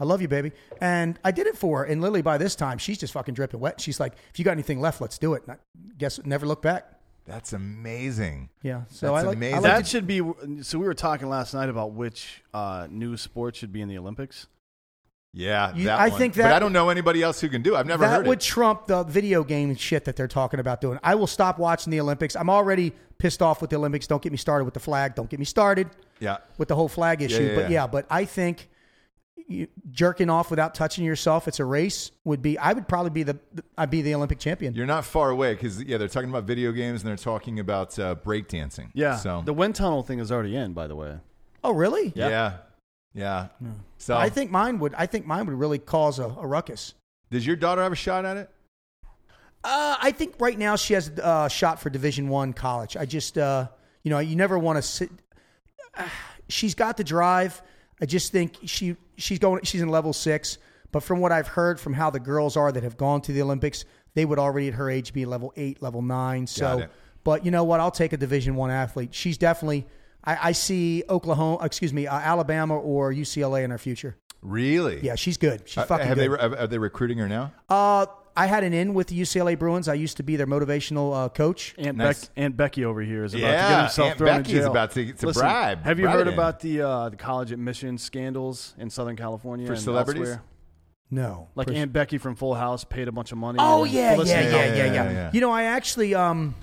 I 0.00 0.04
love 0.04 0.20
you, 0.20 0.26
baby. 0.26 0.50
And 0.80 1.16
I 1.22 1.30
did 1.30 1.46
it 1.46 1.56
for 1.56 1.78
her. 1.78 1.84
And 1.84 2.00
literally 2.00 2.22
by 2.22 2.38
this 2.38 2.56
time, 2.56 2.78
she's 2.78 2.98
just 2.98 3.12
fucking 3.12 3.34
dripping 3.34 3.60
wet. 3.60 3.80
She's 3.80 4.00
like, 4.00 4.14
if 4.30 4.40
you 4.40 4.44
got 4.44 4.50
anything 4.50 4.80
left, 4.80 5.00
let's 5.00 5.16
do 5.16 5.34
it. 5.34 5.44
And 5.46 5.52
I 5.52 5.58
guess 5.96 6.18
never 6.24 6.44
look 6.44 6.60
back. 6.60 6.90
That's 7.26 7.52
amazing. 7.54 8.50
Yeah. 8.62 8.82
So 8.90 9.06
That's 9.14 9.24
I 9.24 9.26
like, 9.28 9.36
amazing. 9.36 9.54
I 9.54 9.58
like 9.60 9.72
That 9.72 9.84
to- 9.84 9.90
should 9.90 10.06
be. 10.06 10.20
So 10.62 10.78
we 10.78 10.86
were 10.86 10.94
talking 10.94 11.28
last 11.28 11.54
night 11.54 11.68
about 11.68 11.92
which 11.92 12.42
uh, 12.52 12.86
new 12.90 13.16
sport 13.16 13.56
should 13.56 13.72
be 13.72 13.80
in 13.80 13.88
the 13.88 13.96
Olympics. 13.98 14.46
Yeah, 15.36 15.74
You- 15.74 15.86
that 15.86 15.98
I 15.98 16.08
one. 16.10 16.18
think 16.18 16.34
But 16.34 16.42
that- 16.44 16.52
I 16.52 16.58
don't 16.60 16.72
know 16.72 16.90
anybody 16.90 17.22
else 17.22 17.40
who 17.40 17.48
can 17.48 17.62
do. 17.62 17.74
it. 17.74 17.78
I've 17.78 17.86
never 17.86 18.04
that 18.04 18.10
heard 18.18 18.26
would 18.26 18.38
it. 18.38 18.44
trump 18.44 18.86
the 18.86 19.02
video 19.04 19.42
game 19.42 19.74
shit 19.74 20.04
that 20.04 20.16
they're 20.16 20.28
talking 20.28 20.60
about 20.60 20.80
doing. 20.80 20.98
I 21.02 21.14
will 21.16 21.26
stop 21.26 21.58
watching 21.58 21.90
the 21.90 21.98
Olympics. 22.00 22.36
I'm 22.36 22.50
already 22.50 22.92
pissed 23.18 23.42
off 23.42 23.60
with 23.60 23.70
the 23.70 23.76
Olympics. 23.76 24.06
Don't 24.06 24.22
get 24.22 24.30
me 24.30 24.38
started 24.38 24.64
with 24.64 24.74
the 24.74 24.80
flag. 24.80 25.14
Don't 25.16 25.28
get 25.30 25.38
me 25.40 25.44
started 25.46 25.88
Yeah, 26.20 26.36
with 26.58 26.68
the 26.68 26.76
whole 26.76 26.88
flag 26.88 27.20
issue. 27.22 27.42
yeah, 27.42 27.54
but 27.54 27.60
yeah. 27.62 27.68
yeah, 27.82 27.86
but 27.88 28.06
I 28.10 28.26
think 28.26 28.60
you, 28.60 28.66
jerking 29.90 30.30
off 30.30 30.50
without 30.50 30.74
touching 30.74 31.04
yourself, 31.04 31.46
it's 31.48 31.60
a 31.60 31.64
race. 31.64 32.10
Would 32.24 32.42
be 32.42 32.58
I 32.58 32.72
would 32.72 32.88
probably 32.88 33.10
be 33.10 33.22
the 33.22 33.38
I'd 33.76 33.90
be 33.90 34.02
the 34.02 34.14
Olympic 34.14 34.38
champion. 34.38 34.74
you're 34.74 34.86
not 34.86 35.04
far 35.04 35.30
away 35.30 35.54
because 35.54 35.82
yeah, 35.82 35.98
they're 35.98 36.08
talking 36.08 36.30
about 36.30 36.44
video 36.44 36.72
games 36.72 37.02
and 37.02 37.08
they're 37.08 37.16
talking 37.16 37.60
about 37.60 37.98
uh, 37.98 38.14
breakdancing. 38.14 38.90
Yeah. 38.94 39.16
so 39.16 39.42
The 39.44 39.52
wind 39.52 39.74
tunnel 39.74 40.02
thing 40.02 40.18
is 40.18 40.32
already 40.32 40.56
in, 40.56 40.72
by 40.72 40.86
the 40.86 40.96
way. 40.96 41.18
oh, 41.62 41.72
really? 41.72 42.12
yeah, 42.14 42.58
yeah. 43.14 43.48
So 43.98 44.16
I 44.16 44.28
think 44.28 44.50
mine 44.50 44.78
would. 44.80 44.94
I 44.94 45.06
think 45.06 45.26
mine 45.26 45.46
would 45.46 45.54
really 45.58 45.78
cause 45.78 46.18
a, 46.18 46.24
a 46.24 46.46
ruckus. 46.46 46.94
does 47.30 47.46
your 47.46 47.56
daughter 47.56 47.82
have 47.82 47.92
a 47.92 47.96
shot 47.96 48.24
at 48.24 48.36
it? 48.36 48.50
Uh, 49.62 49.96
I 49.98 50.10
think 50.10 50.34
right 50.40 50.58
now 50.58 50.76
she 50.76 50.92
has 50.92 51.08
a 51.08 51.48
shot 51.48 51.80
for 51.80 51.88
Division 51.88 52.28
One 52.28 52.52
college. 52.52 52.98
I 52.98 53.06
just, 53.06 53.38
uh, 53.38 53.68
you 54.02 54.10
know, 54.10 54.18
you 54.18 54.36
never 54.36 54.58
want 54.58 54.76
to 54.76 54.82
sit. 54.82 55.10
she's 56.48 56.74
got 56.74 56.96
the 56.98 57.04
drive. 57.04 57.62
I 58.04 58.06
just 58.06 58.32
think 58.32 58.58
she 58.66 58.96
she's 59.16 59.38
going. 59.38 59.64
She's 59.64 59.80
in 59.80 59.88
level 59.88 60.12
six, 60.12 60.58
but 60.92 61.02
from 61.02 61.20
what 61.20 61.32
I've 61.32 61.48
heard 61.48 61.80
from 61.80 61.94
how 61.94 62.10
the 62.10 62.20
girls 62.20 62.54
are 62.54 62.70
that 62.70 62.82
have 62.82 62.98
gone 62.98 63.22
to 63.22 63.32
the 63.32 63.40
Olympics, 63.40 63.86
they 64.12 64.26
would 64.26 64.38
already 64.38 64.68
at 64.68 64.74
her 64.74 64.90
age 64.90 65.14
be 65.14 65.24
level 65.24 65.54
eight, 65.56 65.80
level 65.80 66.02
nine. 66.02 66.46
So, 66.46 66.84
but 67.24 67.46
you 67.46 67.50
know 67.50 67.64
what? 67.64 67.80
I'll 67.80 67.90
take 67.90 68.12
a 68.12 68.18
Division 68.18 68.56
One 68.56 68.70
athlete. 68.70 69.14
She's 69.14 69.38
definitely. 69.38 69.86
I, 70.22 70.48
I 70.50 70.52
see 70.52 71.02
Oklahoma, 71.08 71.64
excuse 71.64 71.94
me, 71.94 72.06
uh, 72.06 72.14
Alabama 72.18 72.76
or 72.78 73.10
UCLA 73.10 73.64
in 73.64 73.70
her 73.70 73.78
future. 73.78 74.16
Really? 74.42 75.00
Yeah, 75.02 75.14
she's 75.14 75.38
good. 75.38 75.62
She's 75.66 75.78
Uh, 75.78 75.86
fucking 75.86 76.06
have 76.06 76.18
good. 76.18 76.30
they 76.38 76.42
have, 76.42 76.52
are 76.52 76.66
they 76.66 76.76
recruiting 76.78 77.16
her 77.16 77.28
now? 77.28 77.52
Uh, 77.70 78.04
I 78.36 78.46
had 78.46 78.64
an 78.64 78.72
in 78.72 78.94
with 78.94 79.06
the 79.08 79.20
UCLA 79.20 79.56
Bruins. 79.58 79.86
I 79.88 79.94
used 79.94 80.16
to 80.16 80.22
be 80.24 80.34
their 80.36 80.46
motivational 80.46 81.14
uh, 81.14 81.28
coach. 81.28 81.74
Aunt, 81.78 81.96
Nice. 81.96 82.24
Beck, 82.26 82.30
Aunt 82.36 82.56
Becky 82.56 82.84
over 82.84 83.00
here 83.00 83.22
is 83.24 83.32
about 83.34 83.40
to 83.46 83.52
get 83.52 83.80
himself 83.80 84.08
Aunt 84.10 84.18
thrown 84.18 84.36
Becky's 84.38 84.52
in 84.54 84.60
jail. 84.62 84.70
about 84.70 84.90
to- 84.92 85.12
to 85.12 85.26
Listen, 85.26 85.40
bribe- 85.42 85.84
Have 85.84 85.98
you 86.00 86.04
bribe 86.06 86.16
heard 86.18 86.28
in. 86.28 86.34
about 86.34 86.60
the 86.60 86.80
uh, 86.82 87.08
the 87.10 87.16
college 87.16 87.52
admission 87.52 87.96
scandals 87.98 88.74
in 88.78 88.90
Southern 88.90 89.14
California 89.16 89.66
For 89.66 89.74
and 89.74 89.82
celebrities? 89.82 90.22
elsewhere? 90.28 90.42
No, 91.10 91.48
Like 91.54 91.68
Pers- 91.68 91.76
Aunt 91.76 91.92
Becky 91.92 92.18
from 92.18 92.34
Full 92.34 92.54
House 92.54 92.82
paid 92.82 93.06
a 93.06 93.12
bunch 93.12 93.30
of 93.30 93.38
money. 93.38 93.58
Oh 93.60 93.84
and 93.84 93.92
yeah, 93.92 94.14
yeah, 94.16 94.22
yeah, 94.24 94.40
yeah, 94.40 94.64
yeah, 94.74 94.84
yeah, 94.92 95.10
yeah. 95.12 95.30
You 95.32 95.40
know, 95.40 95.52
I 95.52 95.64
actually 95.64 96.14
um, 96.14 96.56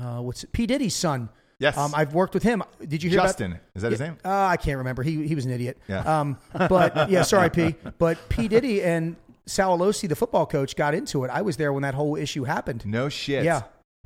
uh, 0.00 0.20
what's 0.20 0.44
it? 0.44 0.52
P 0.52 0.66
Diddy's 0.66 0.94
son. 0.94 1.28
Yes. 1.58 1.76
Um, 1.76 1.92
I've 1.92 2.14
worked 2.14 2.34
with 2.34 2.44
him. 2.44 2.62
Did 2.86 3.02
you 3.02 3.10
hear 3.10 3.18
Justin. 3.20 3.52
about? 3.52 3.62
Is 3.74 3.82
that 3.82 3.90
his 3.90 4.00
name? 4.00 4.16
Uh, 4.24 4.28
I 4.30 4.56
can't 4.56 4.78
remember. 4.78 5.02
He 5.02 5.26
he 5.26 5.34
was 5.34 5.44
an 5.44 5.50
idiot. 5.50 5.76
Yeah. 5.88 6.20
Um, 6.20 6.38
but 6.52 7.10
yeah, 7.10 7.22
sorry, 7.22 7.50
P. 7.50 7.74
But 7.98 8.16
P 8.28 8.46
Diddy 8.46 8.80
and 8.84 9.16
Sal 9.48 9.78
Alosi, 9.78 10.08
the 10.08 10.16
football 10.16 10.46
coach, 10.46 10.76
got 10.76 10.94
into 10.94 11.24
it. 11.24 11.30
I 11.30 11.42
was 11.42 11.56
there 11.56 11.72
when 11.72 11.82
that 11.82 11.94
whole 11.94 12.16
issue 12.16 12.44
happened. 12.44 12.84
No 12.84 13.08
shit. 13.08 13.44
Yeah. 13.44 13.62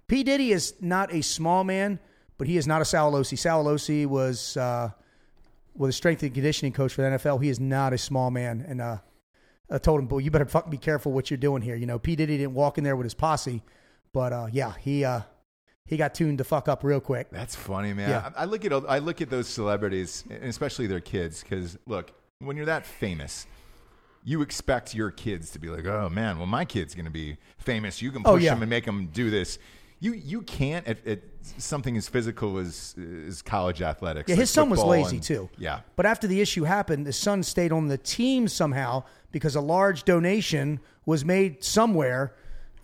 P. 0.06 0.22
Diddy 0.22 0.52
is 0.52 0.74
not 0.80 1.12
a 1.12 1.22
small 1.22 1.64
man, 1.64 1.98
but 2.38 2.46
he 2.46 2.56
is 2.56 2.66
not 2.66 2.80
a 2.80 2.84
Sal 2.84 3.12
Alosi. 3.12 3.36
Salalosi 3.36 4.06
was 4.06 4.56
uh, 4.56 4.90
was 5.74 5.90
a 5.90 5.92
strength 5.92 6.22
and 6.22 6.32
conditioning 6.32 6.72
coach 6.72 6.92
for 6.94 7.02
the 7.02 7.08
NFL. 7.16 7.42
He 7.42 7.48
is 7.48 7.58
not 7.58 7.92
a 7.92 7.98
small 7.98 8.30
man. 8.30 8.64
And 8.66 8.80
uh, 8.80 8.98
I 9.70 9.78
told 9.78 10.00
him, 10.00 10.06
boy, 10.06 10.18
you 10.18 10.30
better 10.30 10.44
fucking 10.44 10.70
be 10.70 10.78
careful 10.78 11.12
what 11.12 11.30
you're 11.30 11.38
doing 11.38 11.62
here. 11.62 11.76
You 11.76 11.86
know, 11.86 11.98
P. 11.98 12.14
Diddy 12.14 12.36
didn't 12.38 12.54
walk 12.54 12.78
in 12.78 12.84
there 12.84 12.94
with 12.94 13.04
his 13.04 13.14
posse, 13.14 13.62
but 14.12 14.32
uh, 14.32 14.46
yeah, 14.52 14.74
he 14.78 15.04
uh, 15.04 15.22
he 15.86 15.96
got 15.96 16.14
tuned 16.14 16.38
to 16.38 16.44
fuck 16.44 16.68
up 16.68 16.84
real 16.84 17.00
quick. 17.00 17.28
That's 17.30 17.56
funny, 17.56 17.92
man. 17.92 18.10
Yeah. 18.10 18.30
I, 18.36 18.42
I 18.42 18.44
look 18.44 18.64
at 18.64 18.72
I 18.72 18.98
look 18.98 19.20
at 19.20 19.30
those 19.30 19.48
celebrities, 19.48 20.24
and 20.30 20.44
especially 20.44 20.86
their 20.86 21.00
kids, 21.00 21.42
because 21.42 21.78
look, 21.86 22.12
when 22.38 22.56
you're 22.56 22.66
that 22.66 22.86
famous, 22.86 23.46
you 24.24 24.42
expect 24.42 24.94
your 24.94 25.10
kids 25.10 25.50
to 25.50 25.58
be 25.58 25.68
like, 25.68 25.84
"Oh 25.86 26.08
man, 26.08 26.38
well 26.38 26.46
my 26.46 26.64
kid's 26.64 26.94
going 26.94 27.06
to 27.06 27.10
be 27.10 27.36
famous. 27.58 28.00
You 28.02 28.10
can 28.12 28.22
push 28.22 28.30
Oh, 28.32 28.36
yeah. 28.36 28.54
them 28.54 28.62
and 28.62 28.70
make 28.70 28.84
them 28.84 29.08
do 29.12 29.30
this." 29.30 29.58
You 30.00 30.14
you 30.14 30.42
can't 30.42 30.86
at, 30.88 31.06
at 31.06 31.20
something 31.58 31.96
as 31.96 32.08
physical 32.08 32.58
as 32.58 32.94
as 33.28 33.40
college 33.42 33.82
athletics. 33.82 34.28
Yeah, 34.28 34.34
like 34.34 34.40
his 34.40 34.50
son 34.50 34.68
was 34.70 34.80
lazy 34.82 35.16
and- 35.16 35.22
too. 35.24 35.48
Yeah, 35.58 35.80
But 35.96 36.06
after 36.06 36.26
the 36.26 36.40
issue 36.40 36.64
happened, 36.64 37.06
the 37.06 37.12
son 37.12 37.42
stayed 37.44 37.70
on 37.72 37.86
the 37.88 37.98
team 37.98 38.48
somehow 38.48 39.04
because 39.30 39.54
a 39.54 39.60
large 39.60 40.02
donation 40.04 40.80
was 41.06 41.24
made 41.24 41.62
somewhere. 41.62 42.34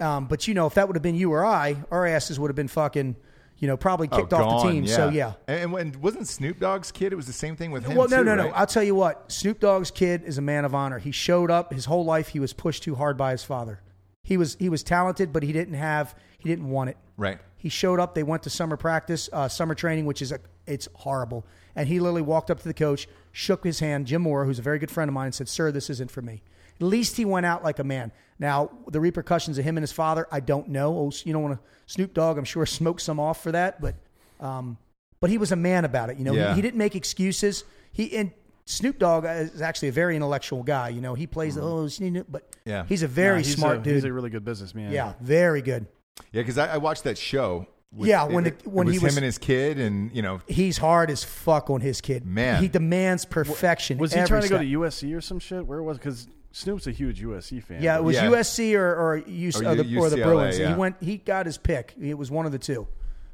Um, 0.01 0.27
but 0.29 0.47
you 0.47 0.55
know, 0.55 0.67
if 0.67 0.75
that 0.75 0.87
would 0.87 0.95
have 0.95 1.03
been 1.03 1.17
you 1.17 1.33
or 1.33 1.45
I, 1.45 1.83
our 1.91 2.07
asses 2.07 2.39
would 2.39 2.51
have 2.51 2.57
been 2.57 2.69
fucking, 2.69 3.17
you 3.59 3.67
know, 3.67 3.77
probably 3.77 4.09
kicked 4.09 4.33
oh, 4.33 4.37
off 4.37 4.65
the 4.65 4.71
team. 4.71 4.87
So 4.87 5.09
yeah. 5.09 5.35
And, 5.47 5.75
and 5.75 5.97
wasn't 5.97 6.29
Snoop 6.29 6.61
Dogg's 6.61 6.93
kid? 6.93 7.13
It 7.13 7.17
was 7.17 7.27
the 7.27 7.33
same 7.33 7.57
thing 7.57 7.71
with 7.73 7.85
him. 7.85 7.97
Well, 7.97 8.09
no, 8.09 8.19
too, 8.19 8.25
no, 8.25 8.35
no. 8.37 8.45
right? 8.45 8.53
I'll 8.55 8.67
tell 8.67 8.83
you 8.83 8.95
what. 8.95 9.31
Snoop 9.31 9.61
Dogg's 9.61 9.91
kid 9.91 10.23
is 10.25 10.39
a 10.39 10.43
man 10.43 10.65
of 10.65 10.75
honor. 10.75 10.99
He 10.99 11.11
showed 11.11 11.51
up 11.51 11.73
his 11.73 11.87
whole 11.87 12.05
life. 12.05 12.29
He 12.29 12.41
was 12.41 12.53
pushed 12.53 12.83
too 12.85 12.95
hard 12.95 13.17
by 13.17 13.33
his 13.33 13.43
father. 13.43 13.81
He 14.23 14.37
was 14.37 14.57
he 14.61 14.69
was 14.69 14.83
talented, 14.83 15.33
but 15.33 15.43
he 15.43 15.53
didn't 15.53 15.75
have 15.75 16.15
he 16.39 16.49
didn't 16.49 16.71
want 16.71 16.91
it. 16.91 16.97
Right. 17.17 17.39
He 17.57 17.69
showed 17.69 17.99
up. 17.99 18.15
They 18.15 18.23
went 18.23 18.45
to 18.45 18.51
summer 18.51 18.77
practice, 18.77 19.29
uh, 19.33 19.49
summer 19.49 19.75
training, 19.75 20.07
which 20.07 20.23
is 20.23 20.31
a, 20.31 20.39
it's 20.67 20.89
horrible. 20.95 21.45
And 21.75 21.89
he 21.89 21.99
literally 21.99 22.23
walked 22.23 22.51
up 22.51 22.61
to 22.61 22.69
the 22.69 22.75
coach, 22.75 23.09
shook 23.33 23.65
his 23.65 23.81
hand, 23.81 24.07
Jim 24.07 24.23
Mora, 24.23 24.47
who's 24.47 24.59
a 24.59 24.63
very 24.63 24.79
good 24.79 24.91
friend 24.91 25.09
of 25.09 25.15
mine, 25.15 25.27
and 25.27 25.35
said, 25.35 25.49
"Sir, 25.49 25.73
this 25.73 25.91
isn't 25.91 26.11
for 26.11 26.23
me." 26.23 26.43
At 26.81 26.87
least 26.87 27.17
he 27.17 27.25
went 27.25 27.47
out 27.47 27.65
like 27.65 27.79
a 27.79 27.85
man. 27.85 28.13
Now 28.39 28.71
the 28.89 29.01
repercussions 29.01 29.59
of 29.59 29.65
him 29.65 29.77
and 29.77 29.83
his 29.83 29.93
father, 29.93 30.27
I 30.31 30.41
don't 30.41 30.69
know. 30.69 30.97
Oh, 30.97 31.13
you 31.25 31.33
don't 31.33 31.43
want 31.43 31.55
to 31.59 31.61
Snoop 31.87 32.15
Dogg, 32.15 32.39
I'm 32.39 32.45
sure 32.45 32.67
smoked 32.81 33.01
some 33.03 33.19
off 33.19 33.43
for 33.43 33.53
that, 33.53 33.81
but 33.81 33.95
um, 34.41 34.79
but 35.21 35.31
he 35.31 35.39
was 35.39 35.51
a 35.53 35.57
man 35.57 35.85
about 35.85 36.11
it. 36.11 36.19
You 36.19 36.25
know, 36.25 36.33
Yeah. 36.33 36.51
he, 36.51 36.57
he 36.57 36.63
didn't 36.63 36.79
make 36.79 36.95
excuses. 36.95 37.65
He 37.93 38.17
and 38.17 38.31
Snoop 38.67 38.99
Dogg 38.99 39.25
is 39.25 39.61
actually 39.63 39.89
a 39.89 39.93
very 39.93 40.15
intellectual 40.15 40.63
guy. 40.63 40.91
You 40.91 41.01
know, 41.01 41.15
he 41.15 41.27
plays 41.27 41.55
the 41.57 41.63
oh, 41.63 41.89
Snoop, 41.89 42.27
but 42.31 42.55
Yeah. 42.65 42.85
he's 42.87 43.03
a 43.03 43.09
very 43.09 43.39
Nah, 43.39 43.45
he's 43.45 43.57
smart 43.57 43.79
a, 43.79 43.81
dude. 43.81 43.95
He's 43.95 44.05
a 44.05 44.13
really 44.13 44.31
good 44.31 44.45
businessman. 44.45 44.93
yeah, 44.93 45.15
very 45.21 45.63
good. 45.63 45.87
Yeah, 46.33 46.43
because 46.43 46.59
I, 46.59 46.75
I 46.75 46.77
watched 46.77 47.05
that 47.05 47.17
show. 47.19 47.67
with- 47.91 48.09
Yeah, 48.09 48.25
when 48.25 48.47
it, 48.47 48.59
the- 48.63 48.71
when 48.71 48.87
it 48.87 48.91
was 48.91 49.01
he 49.01 49.09
him 49.09 49.17
and 49.17 49.25
his 49.25 49.39
kid, 49.39 49.79
and 49.81 50.15
you 50.15 50.21
know, 50.23 50.41
He's 50.47 50.77
hard 50.79 51.11
as 51.11 51.25
fuck 51.25 51.71
on 51.71 51.81
his 51.81 52.01
kid. 52.03 52.27
Man. 52.27 52.61
he 52.63 52.69
demands 52.69 53.25
perfection. 53.25 53.97
Was 53.99 54.13
he 54.13 54.23
trying 54.25 54.43
to 54.43 54.49
go 54.49 54.59
to 54.59 54.65
USC 54.65 55.17
or 55.17 55.21
some 55.23 55.39
shit? 55.41 55.67
Where 55.67 55.83
was? 55.83 55.97
Because 55.97 56.29
Snoop's 56.59 56.87
a 56.87 56.91
huge 56.93 57.23
USC 57.23 57.63
fan. 57.63 57.83
Yeah, 57.83 57.97
it 57.99 58.03
was 58.05 58.17
Yeah. 58.17 58.27
USC 58.31 58.75
or 58.75 58.95
or, 58.95 59.21
UC, 59.21 59.63
Or 59.65 59.69
or, 59.71 59.75
the, 59.77 59.85
U- 59.85 60.01
or 60.01 60.11
the 60.11 60.17
UCLA, 60.17 60.25
Bruins. 60.25 60.59
yeah. 60.59 60.69
He 60.69 60.75
went. 60.75 60.97
He 61.01 61.17
got 61.19 61.47
his 61.47 61.57
pick. 61.59 61.95
It 62.01 62.15
was 62.15 62.31
one 62.31 62.47
of 62.47 62.53
the 62.53 62.59
two. 62.59 62.89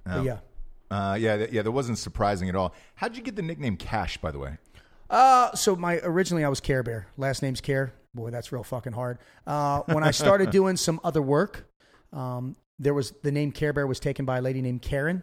But 0.05 0.25
yeah. 0.25 0.39
uh, 0.91 1.17
yeah, 1.19 1.37
th- 1.39 1.51
yeah, 1.51 1.63
that 1.63 1.71
wasn't 1.73 1.99
surprising 1.99 2.49
at 2.49 2.57
all. 2.57 2.75
How'd 2.97 3.17
you 3.17 3.23
get 3.23 3.37
the 3.37 3.43
nickname 3.43 3.77
Cash, 3.77 4.19
by 4.19 4.31
the 4.31 4.39
way? 4.39 4.59
Uh, 5.09 5.55
so 5.55 5.75
my 5.77 5.99
originally 6.03 6.45
I 6.45 6.49
was 6.49 6.61
Care 6.61 6.83
Bear. 6.83 7.07
Last 7.17 7.43
name's 7.43 7.61
Care. 7.61 7.93
Boy, 8.15 8.31
that's 8.31 8.53
real 8.53 8.63
fucking 8.65 8.93
hard. 8.93 9.19
Uh, 9.47 9.81
when 9.87 10.05
I 10.05 10.11
started 10.13 10.51
doing 10.59 10.77
some 10.77 11.01
other 11.03 11.21
work, 11.23 11.69
um, 12.13 12.55
there 12.79 12.95
was 12.95 13.13
the 13.23 13.33
name 13.33 13.51
Care 13.53 13.73
Bear 13.73 13.87
was 13.87 13.99
taken 14.01 14.25
by 14.25 14.39
a 14.39 14.43
lady 14.43 14.61
named 14.63 14.83
Karen. 14.83 15.23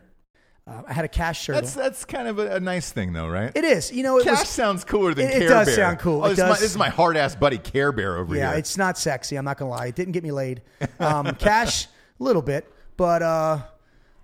Uh, 0.67 0.83
I 0.87 0.93
had 0.93 1.05
a 1.05 1.07
cash 1.07 1.41
shirt. 1.41 1.55
That's 1.55 1.75
on. 1.75 1.83
that's 1.83 2.05
kind 2.05 2.27
of 2.27 2.37
a, 2.37 2.55
a 2.57 2.59
nice 2.59 2.91
thing, 2.91 3.13
though, 3.13 3.27
right? 3.27 3.51
It 3.55 3.63
is. 3.63 3.91
You 3.91 4.03
know, 4.03 4.17
it 4.19 4.23
Cash 4.25 4.39
was. 4.41 4.49
sounds 4.49 4.83
cooler 4.83 5.13
than 5.13 5.25
it- 5.27 5.35
it 5.35 5.39
Care 5.39 5.49
does 5.49 5.67
Bear. 5.67 5.75
sound 5.75 5.99
cool. 5.99 6.21
Oh, 6.21 6.25
It 6.25 6.29
this, 6.35 6.37
Is 6.37 6.43
my, 6.43 6.49
does. 6.49 6.59
this 6.59 6.71
is 6.71 6.77
my 6.77 6.89
hard 6.89 7.17
ass 7.17 7.35
buddy 7.35 7.57
Care 7.57 7.91
Bear 7.91 8.17
over 8.17 8.35
Yeah, 8.35 8.41
here. 8.41 8.51
Yeah, 8.53 8.57
it's 8.59 8.77
not 8.77 8.97
sexy. 8.97 9.35
I'm 9.37 9.45
not 9.45 9.57
gonna 9.57 9.71
lie. 9.71 9.87
It 9.87 9.95
didn't 9.95 10.13
get 10.13 10.23
me 10.23 10.31
laid. 10.31 10.61
Um, 10.99 11.33
cash, 11.35 11.85
a 12.19 12.23
little 12.23 12.43
bit, 12.43 12.71
but 12.95 13.23
uh, 13.23 13.57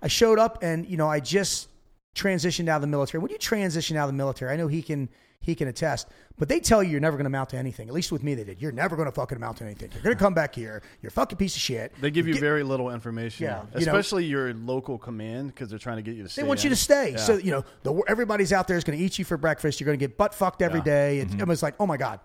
I 0.00 0.06
showed 0.08 0.38
up, 0.38 0.62
and 0.62 0.86
you 0.86 0.96
know, 0.96 1.08
I 1.08 1.18
just 1.18 1.68
transitioned 2.14 2.68
out 2.68 2.76
of 2.76 2.80
the 2.82 2.86
military. 2.86 3.20
When 3.20 3.30
you 3.32 3.38
transition 3.38 3.96
out 3.96 4.04
of 4.04 4.10
the 4.10 4.16
military, 4.16 4.52
I 4.52 4.56
know 4.56 4.68
he 4.68 4.80
can 4.82 5.08
he 5.40 5.54
can 5.54 5.68
attest, 5.68 6.08
but 6.36 6.48
they 6.48 6.60
tell 6.60 6.82
you 6.82 6.90
you're 6.90 7.00
never 7.00 7.16
gonna 7.16 7.28
amount 7.28 7.50
to 7.50 7.56
anything. 7.56 7.88
At 7.88 7.94
least 7.94 8.12
with 8.12 8.22
me, 8.22 8.34
they 8.34 8.44
did. 8.44 8.60
You're 8.60 8.72
never 8.72 8.96
gonna 8.96 9.12
fucking 9.12 9.36
amount 9.36 9.58
to 9.58 9.64
anything. 9.64 9.90
You're 9.94 10.02
gonna 10.02 10.16
come 10.16 10.34
back 10.34 10.54
here. 10.54 10.82
You're 11.00 11.08
a 11.08 11.12
fucking 11.12 11.38
piece 11.38 11.54
of 11.56 11.62
shit. 11.62 11.92
They 12.00 12.10
give 12.10 12.26
you 12.26 12.34
Get- 12.34 12.40
very 12.40 12.62
little 12.62 12.90
information. 12.90 13.44
Yeah, 13.44 13.62
you 13.78 13.86
know- 13.86 13.92
especially 13.92 14.24
your 14.26 14.52
local 14.52 14.98
command 14.98 15.48
because 15.54 15.70
they're 15.70 15.78
trying 15.78 15.96
to 15.96 16.02
get 16.02 16.16
you 16.16 16.24
to 16.24 16.28
stay. 16.28 16.42
They 16.42 16.48
want 16.48 16.64
you 16.64 16.70
to 16.70 16.76
stay. 16.76 17.12
Yeah. 17.12 17.16
So, 17.18 17.36
you 17.36 17.50
know, 17.50 17.64
the, 17.82 17.94
everybody's 18.08 18.52
out 18.52 18.68
there 18.68 18.76
is 18.76 18.84
going 18.84 18.98
to 18.98 19.04
eat 19.04 19.18
you 19.18 19.24
for 19.24 19.36
breakfast. 19.36 19.80
You're 19.80 19.86
going 19.86 19.98
to 19.98 20.02
get 20.06 20.16
butt 20.18 20.34
fucked 20.34 20.60
every 20.60 20.80
Yeah. 20.80 20.84
day. 20.84 21.18
It's, 21.20 21.34
It 21.34 21.46
was 21.46 21.62
like, 21.62 21.74
oh 21.80 21.86
my 21.86 21.96
God. 21.96 22.20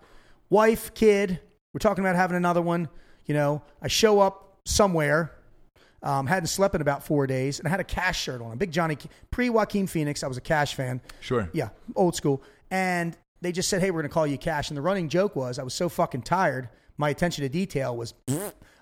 Wife, 0.50 0.92
kid, 0.94 1.40
we're 1.72 1.78
talking 1.78 2.04
about 2.04 2.16
having 2.16 2.36
another 2.36 2.60
one. 2.62 2.88
You 3.26 3.34
know, 3.34 3.62
I 3.80 3.88
show 3.88 4.20
up 4.20 4.58
somewhere, 4.66 5.32
um, 6.02 6.26
hadn't 6.26 6.48
slept 6.48 6.74
in 6.74 6.80
about 6.82 7.02
four 7.04 7.26
days, 7.26 7.58
and 7.58 7.66
I 7.66 7.70
had 7.70 7.80
a 7.80 7.84
cash 7.84 8.20
shirt 8.22 8.42
on. 8.42 8.52
A 8.52 8.56
big 8.56 8.70
Johnny, 8.70 8.98
pre 9.30 9.48
Joaquin 9.48 9.86
Phoenix. 9.86 10.22
I 10.22 10.26
was 10.26 10.36
a 10.36 10.42
cash 10.42 10.74
fan. 10.74 11.00
Sure. 11.20 11.48
Yeah, 11.54 11.70
old 11.96 12.14
school. 12.14 12.42
And 12.70 13.16
they 13.40 13.52
just 13.52 13.68
said, 13.68 13.80
hey, 13.80 13.90
we're 13.90 14.00
going 14.00 14.10
to 14.10 14.14
call 14.14 14.26
you 14.26 14.38
cash. 14.38 14.70
And 14.70 14.76
the 14.76 14.82
running 14.82 15.08
joke 15.08 15.36
was, 15.36 15.58
I 15.58 15.62
was 15.62 15.74
so 15.74 15.88
fucking 15.88 16.22
tired. 16.22 16.68
My 16.96 17.10
attention 17.10 17.42
to 17.42 17.48
detail 17.48 17.96
was, 17.96 18.14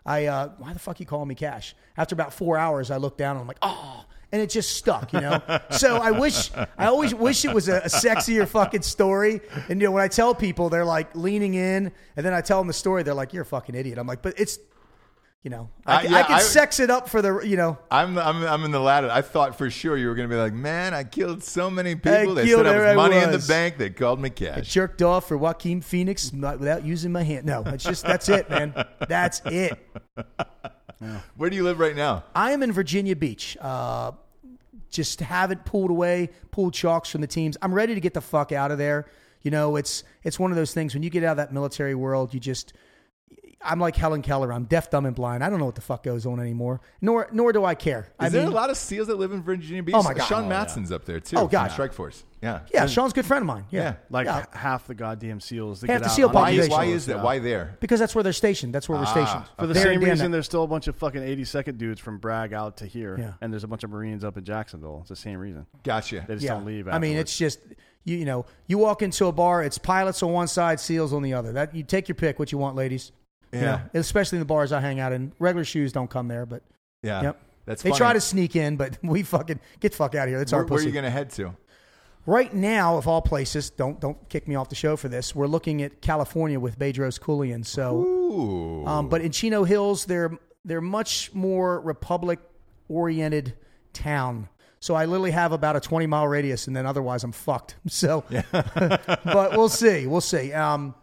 I, 0.05 0.26
uh, 0.26 0.51
why 0.59 0.72
the 0.72 0.78
fuck 0.78 1.01
you 1.01 1.07
calling 1.07 1.28
me 1.28 1.35
cash? 1.35 1.74
After 1.97 2.14
about 2.14 2.33
four 2.33 2.59
hours, 2.59 2.91
I 2.91 2.97
looked 2.97 3.18
down 3.18 3.37
and 3.37 3.41
I'm 3.41 3.49
like, 3.49 3.59
oh, 3.62 4.05
and 4.30 4.41
it 4.41 4.51
just 4.51 4.76
stuck, 4.76 5.12
you 5.12 5.20
know? 5.20 5.41
so 5.70 5.97
I 5.97 6.11
wish, 6.11 6.51
I 6.55 6.87
always 6.87 7.14
wish 7.14 7.45
it 7.45 7.53
was 7.53 7.68
a, 7.68 7.78
a 7.78 7.89
sexier 7.89 8.49
fucking 8.49 8.83
story. 8.83 9.41
And, 9.68 9.80
you 9.80 9.89
know, 9.89 9.93
when 9.93 10.03
I 10.03 10.09
tell 10.09 10.35
people, 10.35 10.68
they're 10.68 10.85
like 10.85 11.14
leaning 11.14 11.55
in, 11.55 11.93
and 12.16 12.26
then 12.26 12.33
I 12.33 12.41
tell 12.41 12.59
them 12.59 12.66
the 12.66 12.72
story, 12.72 13.03
they're 13.03 13.14
like, 13.14 13.33
you're 13.33 13.43
a 13.43 13.47
fucking 13.47 13.74
idiot. 13.74 13.99
I'm 13.99 14.07
like, 14.07 14.22
but 14.22 14.39
it's, 14.39 14.59
you 15.43 15.51
know, 15.51 15.68
I, 15.84 15.95
Uh, 15.95 15.99
I 16.14 16.22
can 16.22 16.32
I- 16.36 16.40
sex 16.40 16.78
it 16.78 16.88
up 16.90 17.09
for 17.09 17.20
the, 17.20 17.40
you 17.40 17.57
know, 17.57 17.76
I'm, 17.90 18.16
I'm 18.16 18.45
I'm 18.45 18.64
in 18.64 18.70
the 18.70 18.78
latter. 18.80 19.11
I 19.11 19.22
thought 19.22 19.59
for 19.59 19.68
sure 19.70 19.97
you 19.97 20.07
were 20.09 20.14
going 20.14 20.28
to 20.28 20.32
be 20.34 20.40
like, 20.40 20.53
man, 20.53 20.95
I 20.95 21.03
killed 21.05 21.43
so 21.43 21.68
many 21.68 21.95
people. 21.97 22.34
they 22.34 22.47
killed 22.47 22.64
said 22.64 22.74
I 22.74 22.78
was 22.78 22.86
I 22.90 22.95
money 22.95 23.16
in 23.16 23.32
the 23.32 23.45
bank. 23.49 23.76
They 23.76 23.90
called 23.90 24.20
me 24.20 24.30
cash. 24.30 24.59
I 24.59 24.61
jerked 24.61 25.03
off 25.03 25.26
for 25.26 25.36
Joaquin 25.36 25.80
Phoenix 25.80 26.32
not- 26.32 26.61
without 26.61 26.84
using 26.84 27.11
my 27.11 27.24
hand. 27.24 27.45
No, 27.45 27.62
it's 27.66 27.82
just, 27.82 28.05
that's 28.05 28.28
it, 28.28 28.49
man. 28.49 28.72
That's 29.09 29.43
it. 29.47 29.78
Where 31.36 31.51
do 31.51 31.57
you 31.57 31.64
live 31.64 31.80
right 31.80 31.97
now? 31.97 32.24
I 32.34 32.53
am 32.53 32.62
in 32.62 32.70
Virginia 32.70 33.16
Beach. 33.16 33.57
Uh, 33.61 34.12
just 34.90 35.20
haven't 35.20 35.64
pulled 35.64 35.90
away, 35.90 36.30
pulled 36.53 36.74
chalks 36.74 37.09
from 37.11 37.20
the 37.20 37.26
teams. 37.26 37.57
I'm 37.62 37.74
ready 37.74 37.95
to 37.95 38.01
get 38.01 38.14
the 38.14 38.20
fuck 38.20 38.53
out 38.53 38.70
of 38.70 38.78
there. 38.78 39.07
You 39.43 39.51
know, 39.51 39.74
it's 39.74 40.05
it's 40.22 40.38
one 40.38 40.53
of 40.53 40.57
those 40.57 40.72
things 40.72 40.95
when 40.95 41.03
you 41.03 41.11
get 41.11 41.24
out 41.24 41.32
of 41.32 41.36
that 41.38 41.53
military 41.53 41.97
world, 41.97 42.32
you 42.32 42.38
just 42.38 42.74
I'm 43.64 43.78
like 43.80 43.96
Helen 43.96 44.22
Keller. 44.22 44.52
I'm 44.52 44.64
deaf, 44.64 44.90
dumb, 44.90 45.06
and 45.06 45.14
blind. 45.14 45.42
I 45.44 45.50
don't 45.50 45.58
know 45.58 45.64
what 45.66 45.74
the 45.74 45.80
fuck 45.80 46.02
goes 46.02 46.26
on 46.26 46.40
anymore. 46.40 46.80
Nor 47.00 47.28
nor 47.32 47.52
do 47.52 47.64
I 47.64 47.74
care. 47.74 48.08
Is 48.20 48.26
I 48.26 48.28
there 48.28 48.42
mean, 48.42 48.52
a 48.52 48.54
lot 48.54 48.70
of 48.70 48.76
SEALs 48.76 49.06
that 49.08 49.16
live 49.16 49.32
in 49.32 49.42
Virginia 49.42 49.82
Beach? 49.82 49.94
Oh, 49.96 50.02
my 50.02 50.14
God. 50.14 50.26
Sean 50.26 50.44
Oh, 50.44 50.48
Matson's 50.48 50.90
up 50.90 51.04
there 51.04 51.20
too. 51.20 51.36
Oh, 51.36 51.46
God. 51.46 51.70
Strike 51.70 51.92
Force. 51.92 52.24
Yeah. 52.42 52.60
yeah, 52.74 52.86
Sean's 52.86 53.12
a 53.12 53.14
good 53.14 53.24
friend 53.26 53.42
of 53.42 53.46
mine. 53.46 53.66
Yeah, 53.70 53.80
Yeah, 53.82 53.94
like 54.10 54.26
Yeah. 54.26 54.44
half 54.52 54.88
the 54.88 54.94
goddamn 54.96 55.38
seals. 55.38 55.80
That 55.80 55.90
Half 55.90 56.00
get 56.00 56.04
the 56.04 56.10
out 56.10 56.16
seal 56.16 56.28
on 56.28 56.34
Why 56.34 56.50
is, 56.50 56.66
population. 56.68 56.72
why 56.72 56.84
shows, 56.86 56.94
is 56.94 57.06
that? 57.06 57.22
Why 57.22 57.38
there? 57.38 57.76
because 57.78 58.00
that's 58.00 58.14
where 58.16 58.24
they're 58.24 58.32
stationed. 58.32 58.74
That's 58.74 58.88
where 58.88 58.98
we're 58.98 59.04
ah, 59.04 59.12
stationed. 59.12 59.44
For 59.60 59.68
the 59.68 59.74
There 59.74 59.82
same 59.84 60.00
reason, 60.00 60.32
there's 60.32 60.46
still 60.46 60.64
a 60.64 60.66
bunch 60.66 60.88
of 60.88 60.96
fucking 60.96 61.22
82nd 61.22 61.78
dudes 61.78 62.00
from 62.00 62.18
Bragg 62.18 62.52
out 62.52 62.78
to 62.78 62.86
here, 62.86 63.16
Yeah. 63.16 63.32
and 63.40 63.52
there's 63.52 63.62
a 63.62 63.68
bunch 63.68 63.84
of 63.84 63.90
Marines 63.90 64.24
up 64.24 64.36
in 64.36 64.42
Jacksonville. 64.44 64.98
It's 65.02 65.10
the 65.10 65.14
same 65.16 65.38
reason. 65.38 65.66
Gotcha. 65.84 66.24
They 66.26 66.34
just 66.34 66.46
don't 66.48 66.64
leave. 66.64 66.88
I 66.88 66.98
mean, 66.98 67.16
it's 67.16 67.38
just 67.38 67.60
you, 68.04 68.16
you 68.16 68.24
know, 68.24 68.44
you 68.66 68.78
walk 68.78 69.02
into 69.02 69.26
a 69.26 69.32
bar, 69.32 69.62
it's 69.62 69.78
pilots 69.78 70.20
on 70.24 70.32
one 70.32 70.48
side, 70.48 70.80
SEALs 70.80 71.12
on 71.12 71.22
the 71.22 71.34
other. 71.34 71.52
That 71.52 71.76
you 71.76 71.84
take 71.84 72.08
your 72.08 72.16
pick, 72.16 72.40
what 72.40 72.50
you 72.50 72.58
want, 72.58 72.74
ladies. 72.74 73.12
You 73.53 73.61
Yeah. 73.61 73.64
know, 73.64 73.80
especially 74.00 74.36
in 74.36 74.40
the 74.40 74.46
bars 74.46 74.72
I 74.72 74.80
hang 74.80 74.98
out 75.00 75.12
in. 75.12 75.32
Regular 75.38 75.64
shoes 75.64 75.92
don't 75.92 76.09
come 76.11 76.28
there, 76.28 76.46
but 76.46 76.62
Yeah. 77.03 77.22
Yep. 77.22 77.40
That's 77.64 77.82
they 77.82 77.90
funny. 77.90 77.98
try 77.98 78.12
to 78.14 78.20
sneak 78.20 78.57
in, 78.57 78.76
but 78.76 78.98
we 79.03 79.22
fucking 79.22 79.61
get 79.80 79.92
the 79.92 79.96
fuck 79.96 80.14
out 80.14 80.24
of 80.24 80.30
here. 80.30 80.38
That's 80.38 80.53
Where, 80.53 80.62
our 80.62 80.66
where 80.66 80.80
are 80.80 80.82
you 80.84 80.90
going 80.92 81.05
to 81.05 81.11
head 81.11 81.30
to? 81.32 81.55
right 82.26 82.55
now, 82.55 82.96
of 82.96 83.07
all 83.09 83.20
places, 83.22 83.70
don't 83.70 84.00
don't 84.00 84.28
kick 84.28 84.46
me 84.48 84.55
off 84.55 84.68
the 84.68 84.74
show 84.74 84.96
for 84.96 85.09
this. 85.09 85.34
We're 85.34 85.46
looking 85.48 85.82
at 85.82 86.00
California 86.00 86.59
with 86.59 86.78
Bedros 86.78 87.20
Keuilian. 87.20 87.64
So, 87.66 87.96
Ooh. 87.98 88.86
um, 88.86 89.09
but 89.09 89.20
in 89.20 89.32
Chino 89.32 89.64
Hills, 89.64 90.05
they're 90.07 90.36
they're 90.64 90.80
much 90.80 91.32
more 91.34 91.80
republic 91.80 92.38
oriented 92.88 93.55
town. 93.92 94.48
So 94.80 94.94
I 94.96 95.05
literally 95.05 95.30
have 95.30 95.53
about 95.53 95.76
a 95.76 95.80
20 95.80 96.07
mile 96.07 96.26
radius, 96.26 96.66
and 96.66 96.74
then 96.74 96.86
otherwise 96.86 97.22
I'm 97.22 97.30
fucked. 97.32 97.76
So, 97.88 98.24
but 98.53 99.53
we'll 99.57 99.68
see. 99.68 100.07
We'll 100.09 100.20
see. 100.20 100.53
Um, 100.53 100.94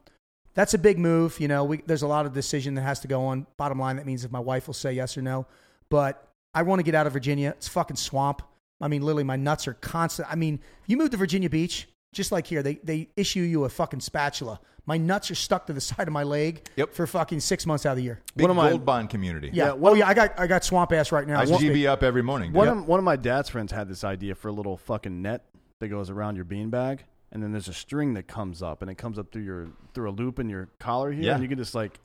that's 0.59 0.73
a 0.73 0.77
big 0.77 0.99
move. 0.99 1.39
You 1.39 1.47
know, 1.47 1.63
we, 1.63 1.77
there's 1.85 2.01
a 2.01 2.07
lot 2.07 2.25
of 2.25 2.33
decision 2.33 2.75
that 2.75 2.81
has 2.81 2.99
to 2.99 3.07
go 3.07 3.27
on. 3.27 3.47
Bottom 3.55 3.79
line, 3.79 3.95
that 3.95 4.05
means 4.05 4.25
if 4.25 4.31
my 4.31 4.41
wife 4.41 4.67
will 4.67 4.73
say 4.73 4.91
yes 4.91 5.17
or 5.17 5.21
no. 5.21 5.47
But 5.87 6.27
I 6.53 6.63
want 6.63 6.79
to 6.79 6.83
get 6.83 6.95
out 6.95 7.07
of 7.07 7.13
Virginia. 7.13 7.53
It's 7.55 7.69
fucking 7.69 7.95
swamp. 7.95 8.41
I 8.81 8.89
mean, 8.89 9.01
literally, 9.01 9.23
my 9.23 9.37
nuts 9.37 9.69
are 9.69 9.73
constant. 9.75 10.27
I 10.29 10.35
mean, 10.35 10.59
if 10.83 10.89
you 10.89 10.97
move 10.97 11.11
to 11.11 11.17
Virginia 11.17 11.49
Beach, 11.49 11.87
just 12.11 12.33
like 12.33 12.45
here, 12.45 12.61
they, 12.61 12.75
they 12.83 13.07
issue 13.15 13.39
you 13.39 13.63
a 13.63 13.69
fucking 13.69 14.01
spatula. 14.01 14.59
My 14.85 14.97
nuts 14.97 15.31
are 15.31 15.35
stuck 15.35 15.65
to 15.67 15.73
the 15.73 15.79
side 15.91 16.07
of 16.09 16.13
my 16.13 16.23
leg 16.23 16.67
Yep. 16.75 16.93
for 16.93 17.07
fucking 17.07 17.39
six 17.39 17.65
months 17.65 17.85
out 17.85 17.91
of 17.91 17.97
the 17.97 18.03
year. 18.03 18.19
Big 18.35 18.43
one 18.43 18.51
of 18.51 18.57
my- 18.57 18.69
gold 18.71 18.85
bond 18.85 19.09
community. 19.09 19.51
Yeah. 19.53 19.67
Yeah, 19.67 19.71
oh, 19.71 19.75
one 19.75 19.91
oh 19.91 19.93
of- 19.93 19.99
yeah, 19.99 20.07
I 20.09 20.13
got 20.13 20.37
I 20.37 20.45
got 20.45 20.65
swamp 20.65 20.91
ass 20.91 21.13
right 21.13 21.25
now. 21.25 21.39
I 21.39 21.43
as 21.43 21.51
GB 21.51 21.87
up 21.87 22.03
every 22.03 22.21
morning. 22.23 22.51
One 22.51 22.67
Yep. 22.67 22.77
of 22.77 22.87
one 22.87 22.99
of 22.99 23.05
my 23.05 23.15
dad's 23.15 23.47
friends 23.49 23.71
had 23.71 23.87
this 23.87 24.03
idea 24.03 24.35
for 24.35 24.49
a 24.49 24.51
little 24.51 24.75
fucking 24.75 25.21
net 25.21 25.45
that 25.79 25.87
goes 25.87 26.09
around 26.09 26.35
your 26.35 26.43
beanbag, 26.45 26.99
and 27.31 27.41
then 27.43 27.51
there's 27.51 27.67
a 27.67 27.73
string 27.73 28.13
that 28.15 28.27
comes 28.27 28.61
up, 28.63 28.81
and 28.81 28.89
it 28.89 28.95
comes 28.95 29.17
up 29.19 29.31
through 29.31 29.43
your 29.43 29.67
through 29.93 30.09
a 30.09 30.11
loop 30.13 30.39
in 30.39 30.49
your 30.49 30.69
collar 30.79 31.11
here, 31.11 31.23
Yeah. 31.23 31.33
and 31.35 31.43
you 31.43 31.49
can 31.49 31.57
just 31.57 31.75
like 31.75 31.99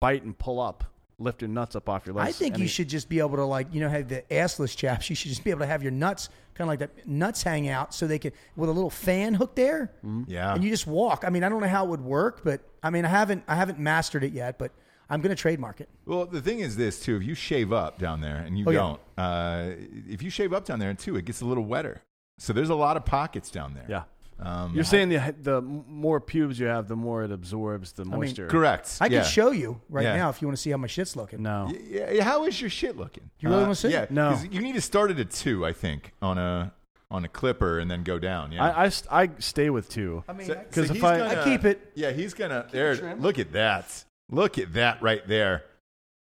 bite 0.00 0.22
and 0.22 0.36
pull 0.36 0.60
up, 0.60 0.84
lift 1.18 1.40
your 1.42 1.48
nuts 1.48 1.74
up 1.76 1.88
off 1.88 2.06
your 2.06 2.14
legs. 2.14 2.28
I 2.28 2.32
think 2.32 2.58
you 2.58 2.64
it- 2.64 2.68
should 2.68 2.88
just 2.88 3.08
be 3.08 3.18
able 3.20 3.36
to 3.36 3.44
like 3.44 3.68
you 3.72 3.80
know 3.80 3.88
have 3.88 4.08
the 4.08 4.22
assless 4.30 4.76
chaps. 4.76 5.08
You 5.10 5.16
should 5.16 5.30
just 5.30 5.44
be 5.44 5.50
able 5.50 5.60
to 5.60 5.66
have 5.66 5.82
your 5.82 5.92
nuts 5.92 6.28
kind 6.54 6.66
of 6.66 6.68
like 6.68 6.78
that 6.80 7.06
nuts 7.08 7.42
hang 7.42 7.68
out 7.68 7.92
so 7.94 8.06
they 8.06 8.18
can 8.18 8.32
with 8.56 8.68
a 8.68 8.72
little 8.72 8.90
fan 8.90 9.34
hook 9.34 9.54
there, 9.54 9.92
Yeah. 10.26 10.54
and 10.54 10.62
you 10.62 10.70
just 10.70 10.86
walk. 10.86 11.24
I 11.26 11.30
mean, 11.30 11.42
I 11.44 11.48
don't 11.48 11.60
know 11.60 11.68
how 11.68 11.84
it 11.84 11.90
would 11.90 12.00
work, 12.02 12.42
but 12.44 12.60
I 12.82 12.90
mean, 12.90 13.04
I 13.04 13.08
haven't 13.08 13.44
I 13.48 13.54
haven't 13.56 13.78
mastered 13.78 14.22
it 14.24 14.32
yet, 14.32 14.58
but 14.58 14.72
I'm 15.10 15.20
going 15.20 15.34
to 15.34 15.40
trademark 15.40 15.80
it. 15.80 15.88
Well, 16.06 16.24
the 16.26 16.40
thing 16.40 16.60
is 16.60 16.76
this 16.76 17.00
too: 17.00 17.16
if 17.16 17.22
you 17.24 17.34
shave 17.34 17.72
up 17.72 17.98
down 17.98 18.20
there, 18.20 18.36
and 18.36 18.58
you 18.58 18.64
Oh, 18.68 18.72
don't, 18.72 19.00
uh, 19.18 19.70
if 20.08 20.22
you 20.22 20.30
shave 20.30 20.52
up 20.52 20.64
down 20.64 20.78
there 20.78 20.92
too, 20.94 21.16
it 21.16 21.24
gets 21.24 21.40
a 21.40 21.44
little 21.44 21.64
wetter. 21.64 22.00
So 22.38 22.52
there's 22.52 22.70
a 22.70 22.74
lot 22.74 22.96
of 22.96 23.04
pockets 23.04 23.50
down 23.50 23.74
there. 23.74 23.86
Yeah. 23.88 24.02
Um, 24.40 24.74
You're 24.74 24.84
saying 24.84 25.10
the 25.10 25.34
the 25.40 25.60
more 25.62 26.20
pubes 26.20 26.58
you 26.58 26.66
have, 26.66 26.88
the 26.88 26.96
more 26.96 27.22
it 27.22 27.30
absorbs 27.30 27.92
the 27.92 28.04
mean, 28.04 28.20
moisture. 28.20 28.48
correct? 28.48 28.98
I 29.00 29.06
yeah. 29.06 29.20
can 29.22 29.30
show 29.30 29.50
you 29.52 29.80
right 29.88 30.02
Yeah. 30.04 30.16
now 30.16 30.28
if 30.30 30.42
you 30.42 30.48
want 30.48 30.56
to 30.56 30.62
see 30.62 30.70
how 30.70 30.76
my 30.76 30.88
shit's 30.88 31.14
looking. 31.16 31.42
No. 31.42 31.66
Y- 31.70 32.08
Yeah, 32.12 32.24
how 32.24 32.44
is 32.44 32.60
your 32.60 32.68
shit 32.70 32.96
looking? 32.96 33.30
You 33.38 33.48
really 33.48 33.60
Uh, 33.60 33.66
wanna 33.66 33.74
see? 33.76 33.90
Yeah, 33.92 34.06
No. 34.10 34.30
'cause 34.30 34.46
You 34.50 34.60
need 34.60 34.74
to 34.74 34.80
start 34.80 35.10
it 35.12 35.18
at 35.20 35.30
two, 35.30 35.64
I 35.64 35.72
think, 35.72 36.12
on 36.20 36.38
a 36.38 36.72
on 37.10 37.24
a 37.24 37.28
clipper, 37.28 37.78
and 37.78 37.88
then 37.88 38.02
go 38.02 38.18
down. 38.18 38.50
Yeah. 38.50 38.64
I, 38.64 38.84
I, 38.84 38.88
st- 38.88 39.12
I 39.12 39.30
stay 39.38 39.70
with 39.70 39.88
two. 39.88 40.24
I 40.26 40.32
mean, 40.32 40.50
I- 40.50 40.54
Because 40.54 40.86
so 40.88 40.94
if 40.94 40.96
he's 40.96 41.04
I- 41.04 41.18
gonna- 41.18 41.40
I 41.40 41.44
keep 41.44 41.64
it. 41.64 41.92
Yeah, 41.94 42.10
he's 42.10 42.34
gonna. 42.34 42.66
There, 42.72 43.14
look 43.16 43.38
at 43.38 43.52
that. 43.52 44.04
Look 44.30 44.58
at 44.58 44.72
that 44.72 45.00
right 45.00 45.26
there. 45.28 45.62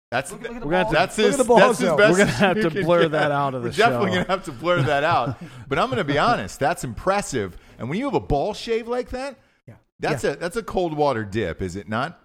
That's 0.09 0.31
look 0.31 0.45
at 0.45 0.47
the 0.47 0.65
We're 0.65 0.71
gonna 0.71 0.77
have 0.77 0.87
to- 0.89 0.93
that's 0.93 1.15
his. 1.17 1.37
the 1.37 1.43
balls, 1.43 1.59
that's 1.59 1.79
his 1.79 1.89
best. 1.91 2.11
We're 2.11 2.17
gonna 2.17 2.31
have 2.31 2.61
to 2.61 2.69
blur 2.83 3.01
get. 3.03 3.11
that 3.11 3.31
out 3.31 3.53
of 3.55 3.63
the 3.63 3.71
show. 3.73 3.83
We're 3.83 3.89
the 3.89 3.91
definitely 3.91 4.11
gonna 4.17 4.29
have 4.29 4.45
to 4.45 4.51
blur 4.53 4.81
that 4.83 5.03
out. 5.03 5.37
But 5.67 5.79
I'm 5.79 5.89
gonna 5.89 6.03
be 6.05 6.17
honest. 6.17 6.59
That's 6.59 6.83
impressive. 6.83 7.57
And 7.77 7.89
when 7.89 7.99
you 7.99 8.05
have 8.05 8.13
a 8.13 8.19
ball 8.21 8.53
shave 8.53 8.87
like 8.87 9.09
that, 9.09 9.35
Yeah. 9.67 9.73
that's 9.99 10.23
Yeah. 10.23 10.31
a 10.31 10.35
that's 10.37 10.55
a 10.55 10.63
cold 10.63 10.95
water 10.95 11.25
dip, 11.25 11.61
is 11.61 11.75
it 11.75 11.89
not? 11.89 12.21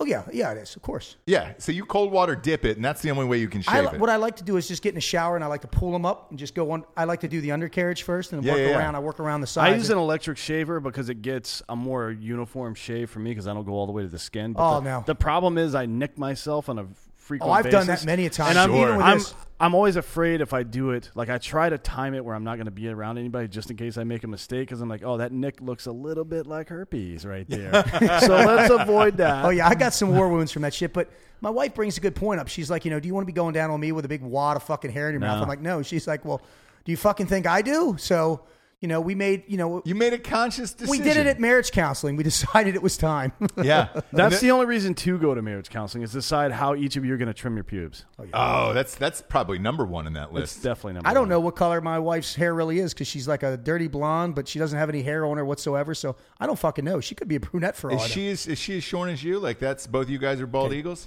Oh 0.00 0.04
yeah, 0.04 0.22
yeah, 0.32 0.52
it 0.52 0.58
is. 0.58 0.76
Of 0.76 0.82
course. 0.82 1.16
Yeah. 1.26 1.54
So 1.58 1.72
you 1.72 1.84
cold 1.84 2.12
water 2.12 2.36
dip 2.36 2.64
it, 2.64 2.76
and 2.76 2.84
that's 2.84 3.02
the 3.02 3.10
only 3.10 3.24
way 3.24 3.38
you 3.38 3.48
can 3.48 3.62
shave 3.62 3.82
li- 3.84 3.90
it. 3.94 4.00
what 4.00 4.08
I 4.08 4.14
like 4.14 4.36
to 4.36 4.44
do 4.44 4.56
is 4.56 4.68
just 4.68 4.80
get 4.80 4.90
in 4.90 4.94
the 4.94 5.00
shower 5.00 5.34
and 5.34 5.42
I 5.44 5.48
like 5.48 5.62
to 5.62 5.66
pull 5.66 5.90
them 5.90 6.06
up 6.06 6.30
and 6.30 6.38
just 6.38 6.54
go 6.54 6.70
on. 6.70 6.84
I 6.96 7.02
like 7.02 7.18
to 7.20 7.28
do 7.28 7.40
the 7.40 7.50
undercarriage 7.50 8.04
first 8.04 8.32
and 8.32 8.40
then 8.40 8.46
Yeah, 8.46 8.52
work 8.52 8.60
yeah, 8.60 8.68
yeah. 8.68 8.78
around. 8.78 8.94
I 8.94 9.00
work 9.00 9.18
around 9.18 9.40
the 9.40 9.48
sides. 9.48 9.72
I 9.72 9.76
use 9.76 9.90
an 9.90 9.98
electric 9.98 10.38
shaver 10.38 10.78
because 10.78 11.08
it 11.08 11.20
gets 11.20 11.62
a 11.68 11.74
more 11.74 12.12
uniform 12.12 12.76
shave 12.76 13.10
for 13.10 13.18
me 13.18 13.32
because 13.32 13.48
I 13.48 13.54
don't 13.54 13.64
go 13.66 13.72
all 13.72 13.86
the 13.86 13.92
way 13.92 14.02
to 14.02 14.08
the 14.08 14.20
skin. 14.20 14.52
But 14.52 14.76
Oh, 14.76 14.80
the, 14.80 14.84
no. 14.84 15.02
The 15.04 15.16
problem 15.16 15.58
is 15.58 15.74
I 15.74 15.86
nick 15.86 16.16
myself 16.16 16.68
on 16.68 16.78
a 16.78 16.86
frequent 17.28 17.50
Oh, 17.50 17.52
I've 17.52 17.70
done 17.70 17.86
that 17.86 18.04
many 18.04 18.26
a 18.26 18.30
time. 18.30 18.50
And 18.50 18.58
I'm, 18.58 18.70
Sure. 18.70 18.82
Even 18.82 18.96
with 18.96 19.06
I'm, 19.06 19.18
this. 19.18 19.34
I'm 19.60 19.74
always 19.74 19.96
afraid 19.96 20.40
if 20.40 20.52
I 20.52 20.62
do 20.62 20.90
it. 20.90 21.10
Like 21.14 21.30
I 21.30 21.38
try 21.38 21.68
to 21.68 21.78
time 21.78 22.14
it 22.14 22.24
where 22.24 22.34
I'm 22.34 22.44
not 22.44 22.56
going 22.56 22.66
to 22.66 22.72
be 22.72 22.88
around 22.88 23.18
anybody 23.18 23.48
just 23.48 23.70
in 23.70 23.76
case 23.76 23.98
I 23.98 24.04
make 24.04 24.22
a 24.24 24.28
mistake 24.28 24.68
because 24.68 24.80
I'm 24.80 24.88
like, 24.88 25.02
oh, 25.04 25.16
that 25.16 25.32
nick 25.32 25.60
looks 25.60 25.86
a 25.86 25.92
little 25.92 26.24
bit 26.24 26.46
like 26.46 26.68
herpes 26.68 27.26
right 27.26 27.48
there. 27.48 27.72
so 28.20 28.36
let's 28.36 28.72
avoid 28.72 29.16
that. 29.16 29.44
Oh 29.44 29.50
yeah, 29.50 29.68
I 29.68 29.74
got 29.74 29.94
some 29.94 30.14
war 30.14 30.28
wounds 30.28 30.52
from 30.52 30.62
that 30.62 30.74
shit. 30.74 30.92
But 30.92 31.10
my 31.40 31.50
wife 31.50 31.74
brings 31.74 31.98
a 31.98 32.00
good 32.00 32.14
point 32.14 32.40
up. 32.40 32.48
She's 32.48 32.70
like, 32.70 32.84
you 32.84 32.90
know, 32.90 33.00
do 33.00 33.08
you 33.08 33.14
want 33.14 33.24
to 33.24 33.32
be 33.32 33.32
going 33.32 33.52
down 33.52 33.70
on 33.70 33.80
me 33.80 33.92
with 33.92 34.04
a 34.04 34.08
big 34.08 34.22
wad 34.22 34.56
of 34.56 34.62
fucking 34.62 34.92
hair 34.92 35.08
in 35.08 35.12
your 35.12 35.20
mouth? 35.20 35.42
I'm 35.42 35.48
like, 35.48 35.60
no. 35.60 35.82
She's 35.82 36.06
like, 36.06 36.24
well, 36.24 36.40
do 36.84 36.92
you 36.92 36.96
fucking 36.96 37.26
think 37.26 37.46
I 37.46 37.60
do? 37.62 37.96
So, 37.98 38.42
you 38.80 38.86
know, 38.86 39.00
we 39.00 39.16
made, 39.16 39.42
you 39.48 39.56
know, 39.56 39.82
you 39.84 39.96
made 39.96 40.12
a 40.12 40.18
conscious 40.18 40.72
decision. 40.72 40.90
we 40.90 40.98
did 40.98 41.16
it 41.16 41.26
at 41.26 41.40
marriage 41.40 41.72
counseling. 41.72 42.14
We 42.14 42.22
decided 42.32 42.76
it 42.76 42.82
was 42.82 42.96
time. 42.96 43.32
yeah. 43.60 43.88
That's 44.12 44.40
the 44.40 44.52
only 44.52 44.66
reason 44.66 44.94
to 44.94 45.18
go 45.18 45.34
to 45.34 45.42
marriage 45.42 45.68
counseling 45.68 46.04
is 46.04 46.12
decide 46.12 46.52
how 46.52 46.76
each 46.76 46.96
of 46.96 47.04
you 47.04 47.12
are 47.12 47.16
going 47.16 47.26
to 47.28 47.34
trim 47.34 47.56
your 47.56 47.64
pubes. 47.64 48.04
Oh, 48.20 48.24
oh, 48.34 48.72
that's 48.74 48.94
that's 48.94 49.20
probably 49.22 49.58
number 49.58 49.84
one 49.84 50.06
in 50.06 50.12
that 50.12 50.26
It's 50.26 50.32
list. 50.32 50.62
definitely 50.62 50.92
number 50.94 51.08
I 51.08 51.14
don't 51.14 51.22
one. 51.22 51.28
know 51.30 51.40
what 51.40 51.56
color 51.56 51.80
my 51.80 51.98
wife's 51.98 52.34
hair 52.36 52.54
really 52.54 52.78
is 52.78 52.94
because 52.94 53.08
she's 53.08 53.26
like 53.26 53.42
a 53.42 53.56
dirty 53.56 53.88
blonde, 53.88 54.34
but 54.36 54.46
she 54.46 54.58
doesn't 54.60 54.78
have 54.78 54.88
any 54.88 55.02
hair 55.02 55.26
on 55.26 55.36
her 55.38 55.44
whatsoever. 55.44 55.92
So 55.94 56.14
I 56.38 56.46
don't 56.46 56.58
fucking 56.58 56.84
know. 56.84 57.00
She 57.00 57.14
could 57.16 57.26
be 57.28 57.36
a 57.36 57.40
brunette 57.40 57.74
for 57.76 57.90
all 57.90 57.96
Is 57.96 58.02
I 58.02 58.06
know. 58.06 58.12
she 58.14 58.28
as, 58.30 58.46
is 58.46 58.58
she 58.58 58.76
as 58.76 58.84
shorn 58.84 59.08
as 59.10 59.24
you? 59.24 59.40
Like 59.40 59.58
that's 59.58 59.86
both 59.88 60.08
you 60.08 60.18
guys 60.18 60.40
are 60.40 60.46
bald 60.46 60.72
eagles. 60.72 61.06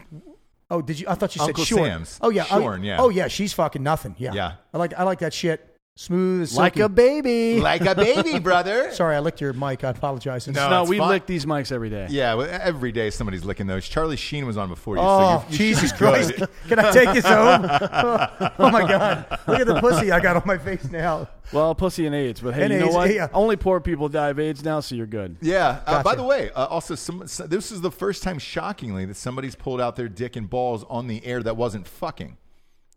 Oh, 0.69 0.81
did 0.81 0.99
you? 0.99 1.05
I 1.09 1.15
thought 1.15 1.35
you 1.35 1.41
Uncle 1.41 1.63
said 1.65 1.69
Shorn. 1.77 1.89
Sam's. 1.89 2.19
Oh 2.21 2.29
yeah, 2.29 2.45
oh, 2.51 2.59
Shorn, 2.59 2.83
yeah. 2.83 2.97
Oh 2.99 3.09
yeah, 3.09 3.27
she's 3.27 3.53
fucking 3.53 3.83
nothing. 3.83 4.15
Yeah, 4.17 4.33
Yeah. 4.33 4.53
I 4.73 4.77
like 4.77 4.93
I 4.97 5.03
like 5.03 5.19
that 5.19 5.33
shit. 5.33 5.67
Smooth, 5.97 6.43
as 6.43 6.55
Like 6.57 6.77
a 6.77 6.87
baby. 6.87 7.59
Like 7.61 7.81
a 7.85 7.93
baby, 7.93 8.39
brother. 8.39 8.91
Sorry, 8.93 9.15
I 9.15 9.19
licked 9.19 9.41
your 9.41 9.53
mic. 9.53 9.83
I 9.83 9.89
apologize. 9.89 10.47
No. 10.47 10.69
no, 10.69 10.83
we 10.85 10.97
fine. 10.97 11.09
lick 11.09 11.25
these 11.25 11.45
mics 11.45 11.71
every 11.71 11.89
day. 11.89 12.07
Yeah, 12.09 12.33
well, 12.33 12.47
every 12.49 12.91
day 12.91 13.09
somebody's 13.09 13.43
licking 13.43 13.67
those. 13.67 13.87
Charlie 13.87 14.15
Sheen 14.15 14.45
was 14.47 14.57
on 14.57 14.69
before 14.69 14.95
you. 14.95 15.01
Oh, 15.03 15.39
so 15.39 15.45
you, 15.47 15.51
you 15.51 15.57
Jesus 15.57 15.89
should 15.91 15.99
be 15.99 16.05
good. 16.05 16.35
Christ. 16.37 16.51
Can 16.69 16.79
I 16.79 16.91
take 16.91 17.13
this 17.13 17.25
home? 17.25 17.65
oh, 18.59 18.71
my 18.71 18.87
God. 18.87 19.25
Look 19.47 19.59
at 19.59 19.67
the 19.67 19.79
pussy 19.81 20.11
I 20.11 20.19
got 20.21 20.37
on 20.37 20.43
my 20.45 20.57
face 20.57 20.89
now. 20.89 21.27
Well, 21.51 21.75
pussy 21.75 22.05
and 22.05 22.15
AIDS, 22.15 22.39
but 22.39 22.53
hey, 22.53 22.63
And 22.63 22.73
you 22.73 22.79
know 22.79 22.87
what? 22.87 23.13
yeah. 23.13 23.27
Only 23.33 23.57
poor 23.57 23.81
people 23.81 24.07
die 24.07 24.29
of 24.29 24.39
AIDS 24.39 24.63
now, 24.63 24.79
so 24.79 24.95
you're 24.95 25.05
good. 25.05 25.37
Yeah. 25.41 25.81
Uh, 25.85 26.01
by 26.01 26.15
the 26.15 26.23
way, 26.23 26.49
uh, 26.51 26.65
also, 26.67 26.95
some, 26.95 27.27
so- 27.27 27.45
this 27.45 27.71
is 27.71 27.81
the 27.81 27.91
first 27.91 28.23
time, 28.23 28.39
shockingly, 28.39 29.03
that 29.05 29.17
somebody's 29.17 29.55
pulled 29.55 29.81
out 29.81 29.97
their 29.97 30.09
dick 30.09 30.35
and 30.37 30.49
balls 30.49 30.85
on 30.89 31.07
the 31.07 31.23
air 31.25 31.43
that 31.43 31.57
wasn't 31.57 31.87
fucking. 31.87 32.37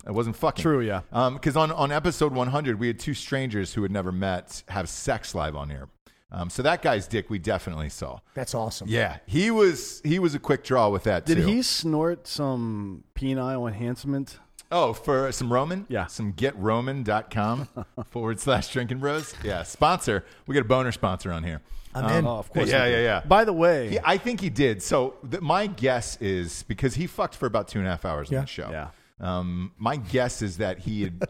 It 0.06 0.12
wasn't 0.12 0.36
fucking. 0.36 0.62
True, 0.62 0.80
yeah. 0.80 1.00
Because 1.10 1.56
on, 1.56 1.72
on 1.72 1.90
episode 1.90 2.32
100, 2.32 2.78
we 2.78 2.86
had 2.88 2.98
two 2.98 3.14
strangers 3.14 3.72
who 3.74 3.82
had 3.82 3.90
never 3.90 4.12
met 4.12 4.62
have 4.68 4.88
sex 4.88 5.34
live 5.34 5.56
on 5.56 5.70
air. 5.70 5.88
Um, 6.30 6.50
so 6.50 6.62
that 6.62 6.82
guy's 6.82 7.06
dick 7.06 7.30
we 7.30 7.38
definitely 7.38 7.88
saw. 7.88 8.18
That's 8.34 8.54
awesome. 8.56 8.88
Yeah, 8.88 9.18
he 9.24 9.52
was 9.52 10.00
he 10.04 10.18
was 10.18 10.34
a 10.34 10.40
quick 10.40 10.64
draw 10.64 10.88
with 10.88 11.04
that 11.04 11.26
Did 11.26 11.36
too. 11.36 11.46
he 11.46 11.62
snort 11.62 12.26
some 12.26 13.04
penile 13.14 13.68
enhancement? 13.68 14.40
Oh, 14.72 14.92
for 14.94 15.30
some 15.30 15.52
Roman? 15.52 15.86
Yeah. 15.88 16.06
Some 16.06 16.32
getroman.com 16.32 17.68
forward 18.10 18.40
slash 18.40 18.68
drinking 18.72 18.98
bros. 18.98 19.34
Yeah. 19.44 19.62
Sponsor. 19.62 20.24
We 20.46 20.54
got 20.54 20.62
a 20.62 20.68
boner 20.68 20.90
sponsor 20.92 21.30
on 21.32 21.44
here. 21.44 21.60
I'm 21.94 22.10
in. 22.18 22.26
Oh, 22.26 22.38
of 22.38 22.50
course. 22.52 22.68
Yeah, 22.68 22.86
yeah, 22.86 22.98
yeah. 23.02 23.20
By 23.20 23.44
the 23.44 23.52
way, 23.52 23.90
He, 23.90 23.98
I 24.04 24.18
think 24.18 24.40
he 24.40 24.50
did. 24.50 24.82
So 24.82 25.14
th- 25.30 25.40
my 25.42 25.68
guess 25.68 26.16
is 26.20 26.64
because 26.64 26.94
he 26.96 27.06
fucked 27.06 27.36
for 27.36 27.46
about 27.46 27.68
two 27.68 27.78
and 27.78 27.86
a 27.86 27.90
half 27.92 28.04
hours 28.04 28.28
on 28.30 28.34
Yeah. 28.34 28.40
the 28.40 28.46
show. 28.48 28.68
Yeah. 28.70 28.88
Um, 29.20 29.72
my 29.78 29.96
guess 29.96 30.42
is 30.42 30.56
that 30.58 30.80
he 30.80 31.02
had 31.02 31.22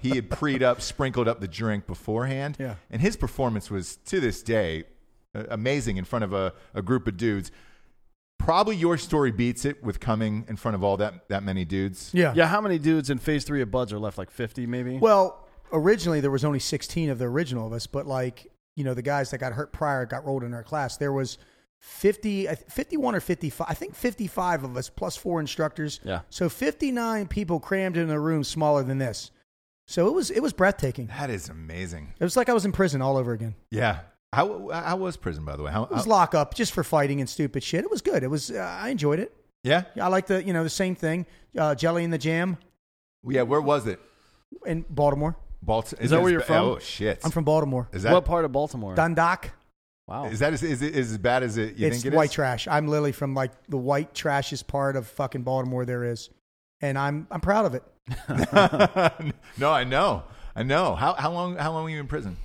he 0.00 0.10
had 0.10 0.30
preed 0.30 0.62
up, 0.62 0.80
sprinkled 0.80 1.28
up 1.28 1.40
the 1.40 1.48
drink 1.48 1.86
beforehand. 1.86 2.56
Yeah. 2.58 2.76
And 2.90 3.02
his 3.02 3.16
performance 3.16 3.70
was 3.70 3.96
to 4.06 4.20
this 4.20 4.42
day 4.42 4.84
amazing 5.34 5.96
in 5.96 6.04
front 6.04 6.24
of 6.24 6.32
a, 6.32 6.52
a 6.74 6.82
group 6.82 7.06
of 7.06 7.16
dudes. 7.16 7.50
Probably 8.38 8.76
your 8.76 8.98
story 8.98 9.30
beats 9.30 9.64
it 9.64 9.82
with 9.84 10.00
coming 10.00 10.44
in 10.48 10.56
front 10.56 10.74
of 10.74 10.82
all 10.82 10.96
that 10.96 11.28
that 11.28 11.42
many 11.42 11.64
dudes. 11.64 12.10
Yeah. 12.12 12.32
yeah, 12.34 12.46
how 12.46 12.60
many 12.60 12.78
dudes 12.78 13.08
in 13.08 13.18
phase 13.18 13.44
three 13.44 13.62
of 13.62 13.70
BUD/S 13.70 13.92
are 13.92 13.98
left? 13.98 14.18
Like 14.18 14.30
50, 14.30 14.66
maybe? 14.66 14.98
Well, 14.98 15.48
originally 15.72 16.20
there 16.20 16.30
was 16.30 16.44
only 16.44 16.58
16 16.58 17.10
of 17.10 17.18
the 17.18 17.26
original 17.26 17.66
of 17.66 17.72
us, 17.72 17.86
but 17.86 18.06
like, 18.06 18.50
you 18.74 18.82
know, 18.84 18.94
the 18.94 19.02
guys 19.02 19.30
that 19.30 19.38
got 19.38 19.52
hurt 19.52 19.72
prior 19.72 20.06
got 20.06 20.24
rolled 20.26 20.42
in 20.42 20.54
our 20.54 20.64
class. 20.64 20.96
There 20.96 21.12
was 21.12 21.38
50, 21.82 22.46
51 22.68 23.14
or 23.16 23.20
55, 23.20 23.66
I 23.68 23.74
think 23.74 23.94
55 23.96 24.62
of 24.64 24.76
us 24.76 24.88
plus 24.88 25.16
four 25.16 25.40
instructors. 25.40 25.98
Yeah. 26.04 26.20
So 26.30 26.48
59 26.48 27.26
people 27.26 27.58
crammed 27.58 27.96
in 27.96 28.08
a 28.08 28.18
room 28.20 28.44
smaller 28.44 28.84
than 28.84 28.98
this. 28.98 29.32
So 29.88 30.06
it 30.06 30.12
was, 30.14 30.30
it 30.30 30.40
was 30.40 30.52
breathtaking. 30.52 31.08
That 31.08 31.28
is 31.28 31.48
amazing. 31.48 32.14
It 32.20 32.24
was 32.24 32.36
like 32.36 32.48
I 32.48 32.52
was 32.52 32.64
in 32.64 32.70
prison 32.72 33.02
all 33.02 33.16
over 33.16 33.32
again. 33.32 33.56
Yeah. 33.70 33.98
How 34.32 34.70
how 34.72 34.96
was 34.96 35.16
prison 35.18 35.44
by 35.44 35.56
the 35.56 35.62
way? 35.64 35.72
How, 35.72 35.82
It 35.84 35.90
was 35.90 36.04
how- 36.04 36.10
lock 36.10 36.34
up 36.34 36.54
just 36.54 36.72
for 36.72 36.82
fighting 36.84 37.20
and 37.20 37.28
stupid 37.28 37.62
shit. 37.64 37.84
It 37.84 37.90
was 37.90 38.00
good. 38.00 38.22
It 38.22 38.28
was, 38.28 38.50
uh, 38.50 38.58
I 38.80 38.88
enjoyed 38.90 39.18
it. 39.18 39.34
yeah. 39.64 39.82
I 40.00 40.06
like 40.08 40.26
the, 40.28 40.42
you 40.42 40.52
know, 40.52 40.62
the 40.62 40.70
same 40.70 40.94
thing. 40.94 41.26
Uh, 41.58 41.74
Jelly 41.74 42.04
in 42.04 42.10
the 42.10 42.16
Jam 42.18 42.56
Yeah. 43.28 43.42
Where 43.42 43.60
was 43.60 43.86
it? 43.88 43.98
in 44.66 44.84
Baltimore. 44.88 45.36
Baltimore. 45.62 46.02
Is 46.04 46.10
that 46.10 46.22
where 46.22 46.30
you're 46.30 46.40
from? 46.42 46.64
Oh 46.64 46.78
shit. 46.78 47.20
I'm 47.24 47.30
from 47.32 47.44
Baltimore. 47.44 47.88
Is 47.92 48.04
that 48.04 48.12
what 48.12 48.24
part 48.24 48.44
of 48.44 48.52
Baltimore? 48.52 48.94
Dundalk. 48.94 49.50
Wow. 50.06 50.24
is 50.24 50.38
that 50.40 50.52
as, 50.52 50.62
is 50.62 50.82
it 50.82 50.94
as 50.94 51.16
bad 51.18 51.42
as 51.42 51.56
it 51.56 51.76
you 51.76 51.86
it's 51.86 52.02
think 52.02 52.12
it 52.12 52.16
white 52.16 52.30
is? 52.30 52.34
trash. 52.34 52.68
I'm 52.68 52.88
literally 52.88 53.12
from 53.12 53.34
like 53.34 53.52
the 53.68 53.78
white 53.78 54.14
trashest 54.14 54.66
part 54.66 54.96
of 54.96 55.06
fucking 55.06 55.42
Baltimore 55.42 55.84
there 55.84 56.04
is, 56.04 56.30
and 56.80 56.98
I'm 56.98 57.26
I'm 57.30 57.40
proud 57.40 57.66
of 57.66 57.74
it. 57.74 57.82
no, 59.58 59.70
I 59.70 59.84
know. 59.84 60.24
I 60.54 60.62
know. 60.62 60.94
How 60.94 61.14
how 61.14 61.32
long 61.32 61.56
how 61.56 61.72
long 61.72 61.84
were 61.84 61.90
you 61.90 62.00
in 62.00 62.06
prison? 62.06 62.36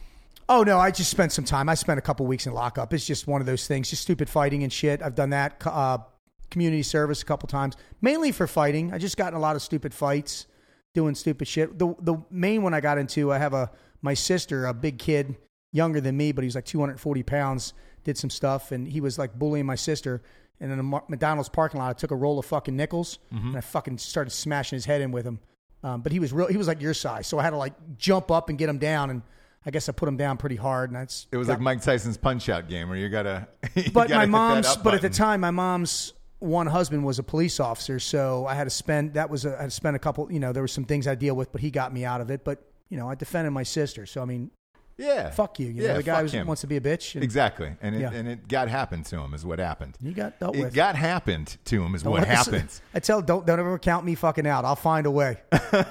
Oh 0.50 0.64
no, 0.64 0.80
I 0.80 0.92
just 0.92 1.12
spent 1.12 1.32
some 1.34 1.46
time. 1.46 1.68
I 1.68 1.76
spent 1.76 2.00
a 2.00 2.02
couple 2.02 2.26
weeks 2.26 2.48
in 2.48 2.54
lockup. 2.54 2.94
It's 2.94 3.06
just 3.06 3.28
one 3.28 3.42
of 3.42 3.48
those 3.48 3.68
things, 3.68 3.90
just 3.90 4.02
stupid 4.02 4.30
fighting 4.30 4.64
and 4.64 4.72
shit. 4.72 5.02
I've 5.02 5.16
done 5.16 5.32
that. 5.32 5.62
Uh, 5.66 6.00
community 6.50 6.84
service 6.84 7.22
a 7.22 7.26
couple 7.26 7.48
times, 7.48 7.76
mainly 8.02 8.32
for 8.32 8.48
fighting. 8.48 8.94
I 8.94 8.98
just 8.98 9.18
got 9.18 9.34
in 9.34 9.38
a 9.38 9.40
lot 9.40 9.58
of 9.58 9.62
stupid 9.62 9.94
fights, 9.94 10.46
doing 10.94 11.16
stupid 11.16 11.48
shit. 11.48 11.78
The 11.78 11.94
the 12.00 12.18
main 12.32 12.64
one 12.64 12.74
I 12.74 12.82
got 12.82 12.98
into, 12.98 13.32
I 13.32 13.38
have 13.38 13.54
a 13.54 13.72
my 14.02 14.14
sister, 14.14 14.66
a 14.66 14.74
big 14.74 15.00
kid, 15.00 15.36
younger 15.72 16.02
than 16.02 16.16
me, 16.18 16.32
but 16.32 16.44
he 16.44 16.48
was 16.48 16.56
like 16.56 16.66
240 16.66 17.24
pounds. 17.24 17.74
Did 18.04 18.18
some 18.18 18.30
stuff, 18.30 18.72
and 18.72 18.88
he 18.88 19.02
was 19.02 19.20
like 19.20 19.38
bullying 19.38 19.66
my 19.66 19.76
sister. 19.76 20.22
And 20.62 20.72
in 20.72 20.80
a 20.80 20.84
McDonald's 20.84 21.50
parking 21.50 21.80
lot, 21.80 21.90
I 21.90 21.94
took 21.94 22.12
a 22.12 22.16
roll 22.16 22.40
of 22.40 22.46
fucking 22.46 22.76
nickels 22.76 23.20
Mm-hmm. 23.34 23.50
and 23.50 23.58
I 23.58 23.62
fucking 23.62 23.98
started 24.00 24.32
smashing 24.32 24.78
his 24.78 24.86
head 24.86 25.02
in 25.02 25.12
with 25.12 25.26
him. 25.26 25.40
Um, 25.84 26.02
but 26.02 26.12
he 26.12 26.20
was 26.20 26.32
real. 26.34 26.48
He 26.48 26.58
was 26.58 26.68
like 26.68 26.82
your 26.82 26.94
size, 26.94 27.28
so 27.28 27.38
I 27.38 27.44
had 27.44 27.50
to 27.52 27.58
like 27.58 27.74
jump 27.98 28.32
up 28.32 28.50
and 28.50 28.58
get 28.58 28.70
him 28.70 28.78
down. 28.80 29.10
And 29.10 29.22
I 29.66 29.72
guess 29.72 29.90
I 29.90 29.92
put 29.92 30.08
him 30.08 30.16
down 30.18 30.38
pretty 30.38 30.56
hard. 30.56 30.90
And 30.90 30.96
that's 31.00 31.28
It 31.32 31.38
was 31.38 31.50
like 31.50 31.60
Mike 31.60 31.82
Tyson's 31.82 32.18
punch 32.18 32.48
out 32.50 32.70
game 32.70 32.88
where 32.88 32.98
you 32.98 33.10
gotta. 33.10 33.48
you 33.76 33.92
but 33.92 34.08
gotta 34.08 34.26
my 34.26 34.26
mom's 34.26 34.78
but 34.78 34.94
at 34.94 35.02
the 35.02 35.10
time 35.10 35.42
my 35.42 35.52
mom's 35.52 36.14
one 36.40 36.68
husband 36.68 37.04
was 37.04 37.18
a 37.20 37.24
police 37.24 37.60
officer 37.60 38.00
so 38.00 38.46
i 38.46 38.54
had 38.54 38.66
to 38.66 38.70
spend 38.70 39.16
that 39.16 39.28
was 39.28 39.44
a, 39.44 39.58
i 39.58 39.62
had 39.62 39.72
to 39.72 39.76
spend 39.76 39.96
a 39.96 40.00
couple 40.00 40.32
you 40.32 40.40
know 40.40 40.54
there 40.54 40.62
were 40.62 40.68
some 40.68 40.84
things 40.86 41.08
i 41.08 41.16
deal 41.16 41.36
with 41.36 41.52
but 41.52 41.60
he 41.62 41.72
got 41.72 41.92
me 41.92 42.06
out 42.06 42.22
of 42.22 42.30
it 42.30 42.44
but 42.44 42.62
you 42.90 42.98
know 42.98 43.10
i 43.10 43.16
defended 43.16 43.52
my 43.52 43.64
sister 43.64 44.06
so 44.06 44.22
i 44.22 44.26
mean 44.26 44.52
Yeah. 44.98 45.30
fuck 45.30 45.60
you 45.60 45.68
you 45.68 45.84
yeah, 45.84 45.90
know 45.90 45.98
the 45.98 46.04
guy 46.04 46.24
fuck 46.24 46.32
who 46.32 46.38
him. 46.40 46.48
wants 46.48 46.62
to 46.62 46.68
be 46.68 46.76
a 46.78 46.82
bitch 46.82 47.14
and 47.16 47.24
Exactly. 47.24 47.72
And 47.82 47.96
it 47.96 48.02
Yeah. 48.02 48.12
and 48.14 48.28
it 48.28 48.48
got 48.48 48.68
happened 48.68 49.06
to 49.08 49.20
him 49.20 49.34
is 49.36 49.46
what 49.46 49.60
happened. 49.60 49.96
You 50.02 50.12
got 50.12 50.40
dealt 50.40 50.56
It 50.56 50.64
with 50.64 50.74
got 50.74 50.96
happened 50.96 51.58
to 51.66 51.84
him 51.84 51.94
is 51.94 52.02
Don't 52.04 52.14
what 52.14 52.26
happens. 52.28 52.82
i 52.94 53.00
tell 53.00 53.22
don't 53.22 53.46
don't 53.46 53.60
ever 53.60 53.78
count 53.78 54.06
me 54.06 54.16
fucking 54.16 54.48
out 54.48 54.66
i'll 54.66 54.76
find 54.76 55.06
a 55.06 55.12
way 55.12 55.38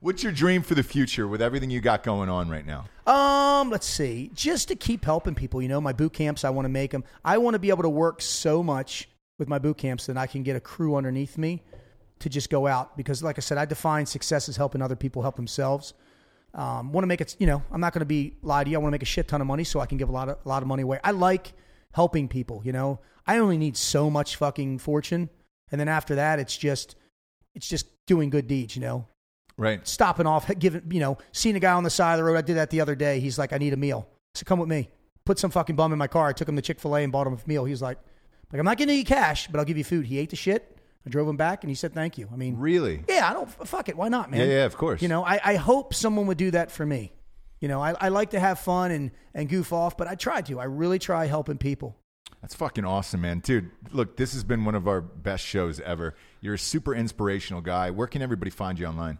What's 0.00 0.22
your 0.24 0.32
dream 0.32 0.62
for 0.62 0.74
the 0.74 0.82
future 0.82 1.28
with 1.28 1.40
everything 1.40 1.70
you 1.70 1.80
got 1.80 2.02
going 2.02 2.28
on 2.28 2.48
right 2.50 2.66
now? 2.66 2.86
Um, 3.06 3.70
let's 3.70 3.86
see. 3.86 4.32
Just 4.34 4.66
to 4.68 4.74
keep 4.74 5.04
helping 5.04 5.36
people, 5.36 5.62
you 5.62 5.68
know, 5.68 5.80
my 5.80 5.92
boot 5.92 6.12
camps, 6.12 6.44
I 6.44 6.50
want 6.50 6.64
to 6.64 6.68
make 6.70 6.90
them. 6.90 7.04
I 7.24 7.38
want 7.38 7.54
to 7.54 7.60
be 7.60 7.68
able 7.68 7.84
to 7.84 7.88
work 7.88 8.20
so 8.20 8.64
much 8.64 9.08
with 9.38 9.48
my 9.48 9.60
boot 9.60 9.78
camps 9.78 10.06
that 10.06 10.16
I 10.16 10.26
can 10.26 10.42
get 10.42 10.56
a 10.56 10.60
crew 10.60 10.96
underneath 10.96 11.38
me 11.38 11.62
to 12.18 12.28
just 12.28 12.50
go 12.50 12.66
out 12.66 12.96
because, 12.96 13.22
like 13.22 13.38
I 13.38 13.40
said, 13.42 13.58
I 13.58 13.64
define 13.64 14.04
success 14.06 14.48
as 14.48 14.56
helping 14.56 14.82
other 14.82 14.96
people 14.96 15.22
help 15.22 15.36
themselves. 15.36 15.94
Um, 16.54 16.92
want 16.92 17.02
to 17.04 17.06
make 17.06 17.20
it, 17.22 17.34
you 17.38 17.46
know, 17.46 17.62
I'm 17.72 17.80
not 17.80 17.92
going 17.94 18.00
to 18.00 18.06
be 18.06 18.36
lie 18.42 18.62
to 18.64 18.70
you. 18.70 18.76
I 18.76 18.80
want 18.80 18.90
to 18.90 18.94
make 18.94 19.02
a 19.02 19.06
shit 19.06 19.26
ton 19.26 19.40
of 19.40 19.46
money 19.46 19.64
so 19.64 19.80
I 19.80 19.86
can 19.86 19.96
give 19.96 20.08
a 20.10 20.12
lot 20.12 20.28
of 20.28 20.38
a 20.44 20.48
lot 20.48 20.62
of 20.62 20.68
money 20.68 20.82
away. 20.82 21.00
I 21.02 21.12
like 21.12 21.52
helping 21.92 22.28
people. 22.28 22.60
You 22.64 22.72
know, 22.72 23.00
I 23.26 23.38
only 23.38 23.56
need 23.56 23.76
so 23.76 24.10
much 24.10 24.36
fucking 24.36 24.78
fortune, 24.78 25.30
and 25.70 25.80
then 25.80 25.88
after 25.88 26.16
that, 26.16 26.38
it's 26.38 26.56
just 26.56 26.96
it's 27.54 27.68
just 27.68 27.86
doing 28.06 28.28
good 28.30 28.46
deeds. 28.48 28.76
You 28.76 28.82
know, 28.82 29.06
Right. 29.56 29.86
stopping 29.86 30.26
off, 30.26 30.50
giving, 30.58 30.82
you 30.90 31.00
know, 31.00 31.16
seeing 31.32 31.56
a 31.56 31.60
guy 31.60 31.72
on 31.72 31.84
the 31.84 31.90
side 31.90 32.14
of 32.14 32.18
the 32.18 32.24
road. 32.24 32.36
I 32.36 32.42
did 32.42 32.56
that 32.56 32.70
the 32.70 32.80
other 32.82 32.94
day. 32.94 33.20
He's 33.20 33.38
like, 33.38 33.52
I 33.52 33.58
need 33.58 33.72
a 33.72 33.76
meal. 33.78 34.08
So 34.34 34.44
come 34.44 34.58
with 34.58 34.68
me. 34.68 34.90
Put 35.24 35.38
some 35.38 35.50
fucking 35.50 35.76
bum 35.76 35.92
in 35.92 35.98
my 35.98 36.08
car. 36.08 36.28
I 36.28 36.32
took 36.32 36.48
him 36.48 36.56
to 36.56 36.62
Chick 36.62 36.80
fil 36.80 36.96
A 36.96 37.02
and 37.02 37.12
bought 37.12 37.26
him 37.26 37.34
a 37.34 37.38
meal. 37.46 37.64
He's 37.64 37.80
like, 37.80 37.98
like, 38.52 38.58
I'm 38.58 38.64
not 38.66 38.76
giving 38.76 38.96
you 38.96 39.04
cash, 39.04 39.48
but 39.48 39.58
I'll 39.58 39.64
give 39.64 39.78
you 39.78 39.84
food. 39.84 40.04
He 40.06 40.18
ate 40.18 40.30
the 40.30 40.36
shit. 40.36 40.76
I 41.06 41.10
drove 41.10 41.28
him 41.28 41.36
back 41.36 41.62
and 41.64 41.70
he 41.70 41.74
said, 41.74 41.92
thank 41.94 42.16
you. 42.18 42.28
I 42.32 42.36
mean, 42.36 42.56
Really? 42.58 43.02
yeah, 43.08 43.28
I 43.28 43.32
don't, 43.32 43.50
fuck 43.66 43.88
it. 43.88 43.96
Why 43.96 44.08
not, 44.08 44.30
man? 44.30 44.40
Yeah, 44.40 44.46
yeah, 44.58 44.64
of 44.64 44.76
course. 44.76 45.02
You 45.02 45.08
know, 45.08 45.24
I, 45.24 45.40
I 45.44 45.54
hope 45.56 45.94
someone 45.94 46.26
would 46.28 46.38
do 46.38 46.50
that 46.52 46.70
for 46.70 46.86
me. 46.86 47.12
You 47.60 47.68
know, 47.68 47.82
I, 47.82 47.94
I 48.00 48.08
like 48.08 48.30
to 48.30 48.40
have 48.40 48.58
fun 48.60 48.90
and, 48.90 49.10
and 49.34 49.48
goof 49.48 49.72
off, 49.72 49.96
but 49.96 50.08
I 50.08 50.14
try 50.14 50.42
to. 50.42 50.60
I 50.60 50.64
really 50.64 50.98
try 50.98 51.26
helping 51.26 51.58
people. 51.58 51.96
That's 52.40 52.54
fucking 52.56 52.84
awesome, 52.84 53.20
man. 53.20 53.38
Dude, 53.38 53.70
look, 53.92 54.16
this 54.16 54.32
has 54.32 54.42
been 54.42 54.64
one 54.64 54.74
of 54.74 54.88
our 54.88 55.00
best 55.00 55.44
shows 55.46 55.78
ever. 55.80 56.16
You're 56.40 56.54
a 56.54 56.58
super 56.58 56.92
inspirational 56.94 57.62
guy. 57.62 57.90
Where 57.90 58.08
can 58.08 58.20
everybody 58.20 58.50
find 58.50 58.78
you 58.78 58.86
online? 58.86 59.18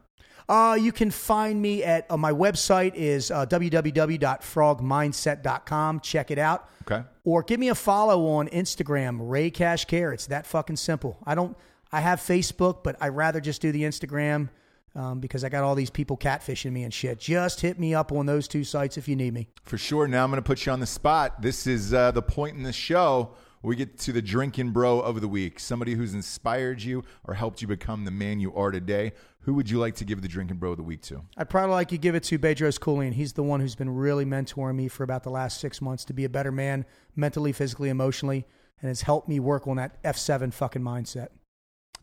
Uh, 0.49 0.77
you 0.81 0.91
can 0.91 1.13
find 1.13 1.63
me 1.63 1.85
at 1.85 2.05
uh, 2.11 2.17
my 2.17 2.33
website 2.33 2.95
is 2.97 3.31
uh, 3.31 3.47
www.frogmindset.com. 3.47 6.01
Check 6.01 6.31
it 6.31 6.39
out. 6.39 6.69
Okay. 6.83 7.03
Or 7.25 7.43
give 7.43 7.61
me 7.61 7.69
a 7.69 7.75
follow 7.75 8.27
on 8.27 8.49
Instagram, 8.49 9.19
Ray 9.21 9.51
Cash 9.51 9.85
Care. 9.87 10.13
It's 10.13 10.27
that 10.27 10.47
fucking 10.47 10.77
simple. 10.77 11.19
I 11.25 11.35
don't. 11.35 11.57
I 11.93 12.01
have 12.01 12.21
Facebook, 12.21 12.83
but 12.83 12.97
I 13.01 13.09
rather 13.09 13.41
just 13.41 13.61
do 13.61 13.71
the 13.71 13.83
Instagram 13.83 14.49
um, 14.95 15.21
because 15.21 15.45
I 15.45 15.49
got 15.49 15.63
all 15.65 15.75
these 15.75 15.91
people 15.91 16.17
catfishing 16.17 16.73
me 16.73 16.85
and 16.85 16.93
shit. 16.93 17.19
Just 17.19 17.61
hit 17.61 17.79
me 17.79 17.95
up 17.95 18.13
on 18.13 18.27
those 18.27 18.49
two 18.49 18.65
sites 18.65 18.97
if 18.97 19.09
you 19.09 19.17
need 19.17 19.35
me. 19.35 19.49
For 19.65 19.79
sure. 19.79 20.07
Now 20.07 20.25
I'm 20.25 20.31
going 20.31 20.43
to 20.43 20.47
put 20.47 20.65
you 20.67 20.73
on 20.73 20.81
the 20.81 20.87
spot. 20.87 21.43
This 21.43 21.67
is 21.67 21.93
uh, 21.93 22.11
the 22.11 22.23
point 22.23 22.57
in 22.57 22.63
the 22.63 22.73
show 22.73 23.35
where 23.61 23.71
we 23.71 23.77
get 23.77 23.99
to 23.99 24.13
the 24.13 24.23
drinking 24.23 24.71
bro 24.71 25.01
of 25.01 25.21
the 25.21 25.29
week. 25.29 25.61
Somebody 25.61 25.95
who's 25.95 26.15
inspired 26.15 26.83
you 26.83 27.05
or 27.25 27.35
helped 27.35 27.63
you 27.63 27.69
become 27.69 28.05
the 28.05 28.11
man 28.11 28.41
you 28.41 28.55
are 28.55 28.71
today. 28.71 29.13
Who 29.41 29.55
would 29.55 29.69
you 29.69 29.79
like 29.79 29.97
to 29.97 30.05
give 30.05 30.23
the 30.23 30.29
drinking 30.29 30.59
bro 30.59 30.73
of 30.73 30.77
the 30.77 30.83
week 30.83 31.03
to? 31.03 31.23
I'd 31.37 31.51
probably 31.51 31.75
like 31.75 31.93
you 31.93 31.99
give 31.99 32.15
it 32.15 32.23
to 32.25 32.39
Bedros 32.39 32.79
Keuilian. 32.79 33.13
He's 33.13 33.33
the 33.33 33.43
one 33.43 33.61
who's 33.61 33.75
been 33.75 33.91
really 33.91 34.25
mentoring 34.25 34.77
me 34.77 34.89
for 34.89 35.05
about 35.05 35.25
the 35.25 35.31
last 35.31 35.61
six 35.61 35.81
months 35.81 36.05
to 36.07 36.13
be 36.13 36.25
a 36.25 36.29
better 36.29 36.53
man, 36.53 36.85
mentally, 37.17 37.53
physically, 37.53 37.89
emotionally, 37.89 38.47
and 38.81 38.89
has 38.89 39.03
helped 39.03 39.29
me 39.29 39.41
work 39.41 39.67
on 39.67 39.77
that 39.77 40.03
F7 40.03 40.53
fucking 40.53 40.83
mindset. 40.83 41.29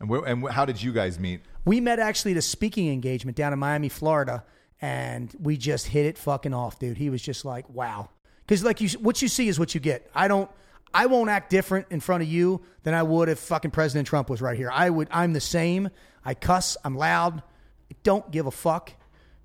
And, 0.00 0.08
where, 0.08 0.24
and 0.24 0.48
how 0.48 0.64
did 0.64 0.82
you 0.82 0.92
guys 0.92 1.18
meet? 1.18 1.42
We 1.64 1.80
met 1.80 1.98
actually 1.98 2.32
at 2.32 2.38
a 2.38 2.42
speaking 2.42 2.90
engagement 2.90 3.36
down 3.36 3.52
in 3.52 3.58
Miami, 3.58 3.90
Florida, 3.90 4.44
and 4.80 5.34
we 5.38 5.56
just 5.56 5.86
hit 5.88 6.06
it 6.06 6.16
fucking 6.16 6.54
off, 6.54 6.78
dude. 6.78 6.96
He 6.96 7.10
was 7.10 7.20
just 7.20 7.44
like, 7.44 7.68
wow. 7.68 8.08
Because 8.46 8.64
like 8.64 8.80
you, 8.80 8.88
what 8.98 9.20
you 9.20 9.28
see 9.28 9.48
is 9.48 9.58
what 9.58 9.74
you 9.74 9.80
get. 9.80 10.10
I 10.14 10.26
don't, 10.26 10.50
I 10.92 11.06
won't 11.06 11.30
act 11.30 11.50
different 11.50 11.86
in 11.90 12.00
front 12.00 12.22
of 12.22 12.28
you 12.28 12.62
than 12.82 12.94
I 12.94 13.02
would 13.02 13.28
if 13.28 13.38
fucking 13.38 13.70
President 13.70 14.08
Trump 14.08 14.30
was 14.30 14.40
right 14.40 14.56
here. 14.56 14.70
I 14.72 14.88
would, 14.90 15.08
I'm 15.10 15.34
the 15.34 15.40
same. 15.40 15.90
I 16.24 16.34
cuss. 16.34 16.76
I'm 16.82 16.96
loud. 16.96 17.42
I 17.92 17.96
don't 18.02 18.28
give 18.30 18.46
a 18.46 18.50
fuck. 18.50 18.92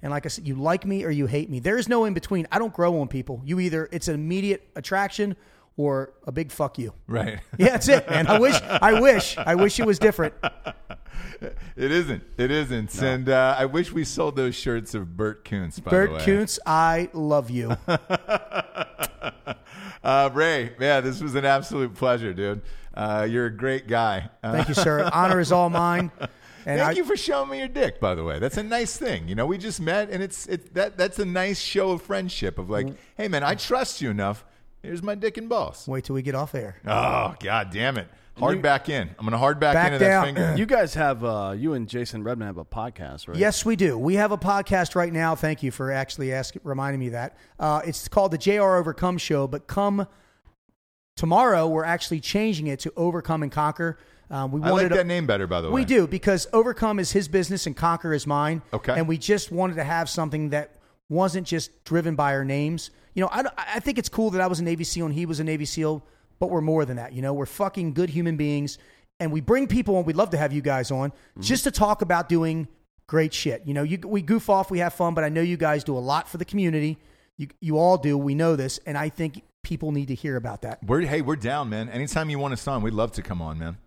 And 0.01 0.11
like 0.11 0.25
I 0.25 0.29
said, 0.29 0.47
you 0.47 0.55
like 0.55 0.85
me 0.85 1.03
or 1.03 1.09
you 1.09 1.25
hate 1.25 1.49
me. 1.49 1.59
There 1.59 1.77
is 1.77 1.89
no 1.89 2.05
in 2.05 2.13
between. 2.13 2.47
I 2.51 2.59
don't 2.59 2.73
grow 2.73 3.01
on 3.01 3.07
people. 3.07 3.41
You 3.43 3.59
either 3.59 3.89
it's 3.91 4.07
an 4.07 4.15
immediate 4.15 4.67
attraction 4.75 5.35
or 5.77 6.13
a 6.25 6.31
big 6.31 6.51
fuck 6.51 6.77
you. 6.79 6.93
Right. 7.07 7.39
Yeah, 7.57 7.71
that's 7.71 7.87
it, 7.87 8.09
man. 8.09 8.27
I 8.27 8.39
wish, 8.39 8.55
I 8.61 8.99
wish, 8.99 9.37
I 9.37 9.55
wish 9.55 9.79
it 9.79 9.85
was 9.85 9.99
different. 9.99 10.33
It 11.75 11.91
isn't. 11.91 12.23
It 12.37 12.49
isn't. 12.49 13.01
And 13.01 13.27
uh, 13.27 13.55
I 13.59 13.65
wish 13.65 13.91
we 13.91 14.05
sold 14.05 14.37
those 14.37 14.55
shirts 14.55 14.95
of 14.95 15.17
Bert 15.17 15.43
Koontz, 15.43 15.79
by 15.79 15.91
the 15.91 15.97
Bert. 16.07 16.21
Koontz, 16.21 16.59
I 16.65 17.09
love 17.13 17.49
you. 17.51 17.75
Uh, 20.03 20.29
Ray, 20.33 20.71
yeah, 20.79 21.01
this 21.01 21.19
was 21.19 21.33
an 21.33 21.45
absolute 21.45 21.95
pleasure, 21.95 22.31
dude. 22.31 22.61
Uh, 22.93 23.25
you're 23.27 23.47
a 23.47 23.51
great 23.55 23.87
guy. 23.87 24.29
Uh, 24.43 24.51
Thank 24.51 24.67
you, 24.67 24.75
sir. 24.75 25.09
Honor 25.11 25.39
is 25.39 25.51
all 25.51 25.69
mine. 25.71 26.11
And 26.19 26.79
Thank 26.79 26.81
I, 26.81 26.91
you 26.91 27.03
for 27.03 27.17
showing 27.17 27.49
me 27.49 27.57
your 27.57 27.67
dick, 27.67 27.99
by 27.99 28.13
the 28.13 28.23
way. 28.23 28.37
That's 28.37 28.57
a 28.57 28.63
nice 28.63 28.95
thing. 28.97 29.27
You 29.27 29.33
know, 29.33 29.47
we 29.47 29.57
just 29.57 29.81
met, 29.81 30.11
and 30.11 30.21
it's 30.21 30.45
it 30.45 30.75
that 30.75 30.95
that's 30.95 31.17
a 31.17 31.25
nice 31.25 31.59
show 31.59 31.89
of 31.91 32.03
friendship. 32.03 32.59
Of 32.59 32.67
Mm. 32.67 32.69
like, 32.69 32.87
hey, 33.17 33.27
man, 33.27 33.43
I 33.43 33.55
trust 33.55 33.99
you 33.99 34.11
enough. 34.11 34.45
Here's 34.85 35.03
my 35.03 35.15
dick 35.15 35.37
and 35.37 35.49
balls. 35.49 35.85
wait 35.87 36.03
till 36.05 36.13
we 36.15 36.21
get 36.21 36.35
off 36.35 36.55
air. 36.55 36.77
Oh, 36.85 37.35
god 37.39 37.71
damn 37.71 37.97
it! 37.97 38.07
Hard 38.37 38.61
back 38.61 38.89
in. 38.89 39.09
I'm 39.17 39.25
gonna 39.25 39.37
hard 39.37 39.59
back, 39.59 39.73
Back 39.75 39.93
into 39.93 39.99
down. 40.05 40.25
that 40.25 40.25
finger. 40.35 40.55
You 40.57 40.65
guys 40.65 40.93
have 40.93 41.23
uh, 41.23 41.53
you 41.57 41.73
and 41.73 41.87
Jason 41.87 42.23
Redman 42.23 42.47
have 42.47 42.57
a 42.57 42.65
podcast, 42.65 43.27
right? 43.27 43.37
Yes, 43.37 43.65
we 43.65 43.75
do. 43.75 43.97
We 43.97 44.15
have 44.15 44.31
a 44.31 44.37
podcast 44.37 44.93
right 44.95 45.11
now. 45.13 45.35
Thank 45.35 45.63
you 45.63 45.71
for 45.71 45.91
actually 45.91 46.33
asking, 46.33 46.61
reminding 46.63 46.99
me 46.99 47.07
of 47.07 47.13
that. 47.13 47.37
Uh, 47.59 47.81
it's 47.85 48.07
called 48.07 48.31
the 48.31 48.37
JR 48.37 48.75
Overcome 48.75 49.17
Show, 49.17 49.47
but 49.47 49.67
come 49.67 50.05
tomorrow, 51.15 51.67
we're 51.67 51.85
actually 51.85 52.19
changing 52.19 52.67
it 52.67 52.79
to 52.81 52.93
Overcome 52.95 53.43
and 53.43 53.51
Conquer. 53.51 53.97
Um, 54.29 54.51
we 54.51 54.59
I 54.61 54.65
like 54.65 54.71
wanted 54.73 54.89
to- 54.89 54.95
that 54.95 55.07
name 55.07 55.27
better, 55.27 55.47
by 55.47 55.61
the 55.61 55.69
way. 55.69 55.75
We 55.81 55.85
do 55.85 56.07
because 56.07 56.47
Overcome 56.51 56.99
is 56.99 57.11
his 57.11 57.27
business 57.27 57.67
and 57.67 57.75
Conquer 57.77 58.13
is 58.13 58.25
mine. 58.25 58.63
Okay. 58.73 58.93
And 58.97 59.07
we 59.07 59.17
just 59.17 59.51
wanted 59.51 59.75
to 59.75 59.83
have 59.83 60.09
something 60.09 60.49
that 60.49 60.74
wasn't 61.09 61.47
just 61.47 61.83
driven 61.83 62.15
by 62.15 62.33
our 62.33 62.45
names. 62.45 62.91
You 63.13 63.21
know, 63.21 63.29
I, 63.31 63.43
I 63.57 63.79
think 63.79 63.97
it's 63.97 64.09
cool 64.09 64.31
that 64.31 64.41
I 64.41 64.47
was 64.47 64.59
a 64.59 64.63
Navy 64.63 64.83
SEAL 64.83 65.05
and 65.07 65.15
he 65.15 65.25
was 65.25 65.39
a 65.39 65.43
Navy 65.43 65.65
SEAL, 65.65 66.03
but 66.39 66.49
we're 66.49 66.61
more 66.61 66.85
than 66.85 66.97
that. 66.97 67.13
You 67.13 67.21
know, 67.21 67.33
we're 67.33 67.45
fucking 67.45 67.93
good 67.93 68.09
human 68.09 68.37
beings 68.37 68.77
and 69.19 69.31
we 69.31 69.41
bring 69.41 69.67
people 69.67 69.95
on. 69.97 70.05
We'd 70.05 70.15
love 70.15 70.31
to 70.31 70.37
have 70.37 70.51
you 70.51 70.61
guys 70.61 70.91
on 70.91 71.13
just 71.39 71.63
to 71.63 71.71
talk 71.71 72.01
about 72.01 72.27
doing 72.27 72.67
great 73.07 73.33
shit. 73.33 73.63
You 73.65 73.73
know, 73.73 73.83
you, 73.83 73.99
we 73.99 74.21
goof 74.21 74.49
off, 74.49 74.69
we 74.69 74.79
have 74.79 74.93
fun, 74.93 75.13
but 75.13 75.23
I 75.23 75.29
know 75.29 75.41
you 75.41 75.57
guys 75.57 75.83
do 75.83 75.97
a 75.97 75.99
lot 75.99 76.27
for 76.27 76.37
the 76.37 76.45
community. 76.45 76.97
You, 77.37 77.47
you 77.61 77.77
all 77.77 77.97
do. 77.97 78.17
We 78.17 78.35
know 78.35 78.55
this. 78.55 78.79
And 78.85 78.97
I 78.97 79.09
think 79.09 79.43
people 79.63 79.91
need 79.91 80.07
to 80.07 80.15
hear 80.15 80.35
about 80.35 80.63
that. 80.63 80.83
We're 80.83 81.01
hey, 81.01 81.21
we're 81.21 81.35
down, 81.35 81.69
man. 81.69 81.89
Anytime 81.89 82.29
you 82.29 82.39
want 82.39 82.53
us 82.53 82.67
on, 82.67 82.81
we'd 82.81 82.93
love 82.93 83.11
to 83.13 83.21
come 83.21 83.41
on, 83.41 83.59
man. 83.59 83.77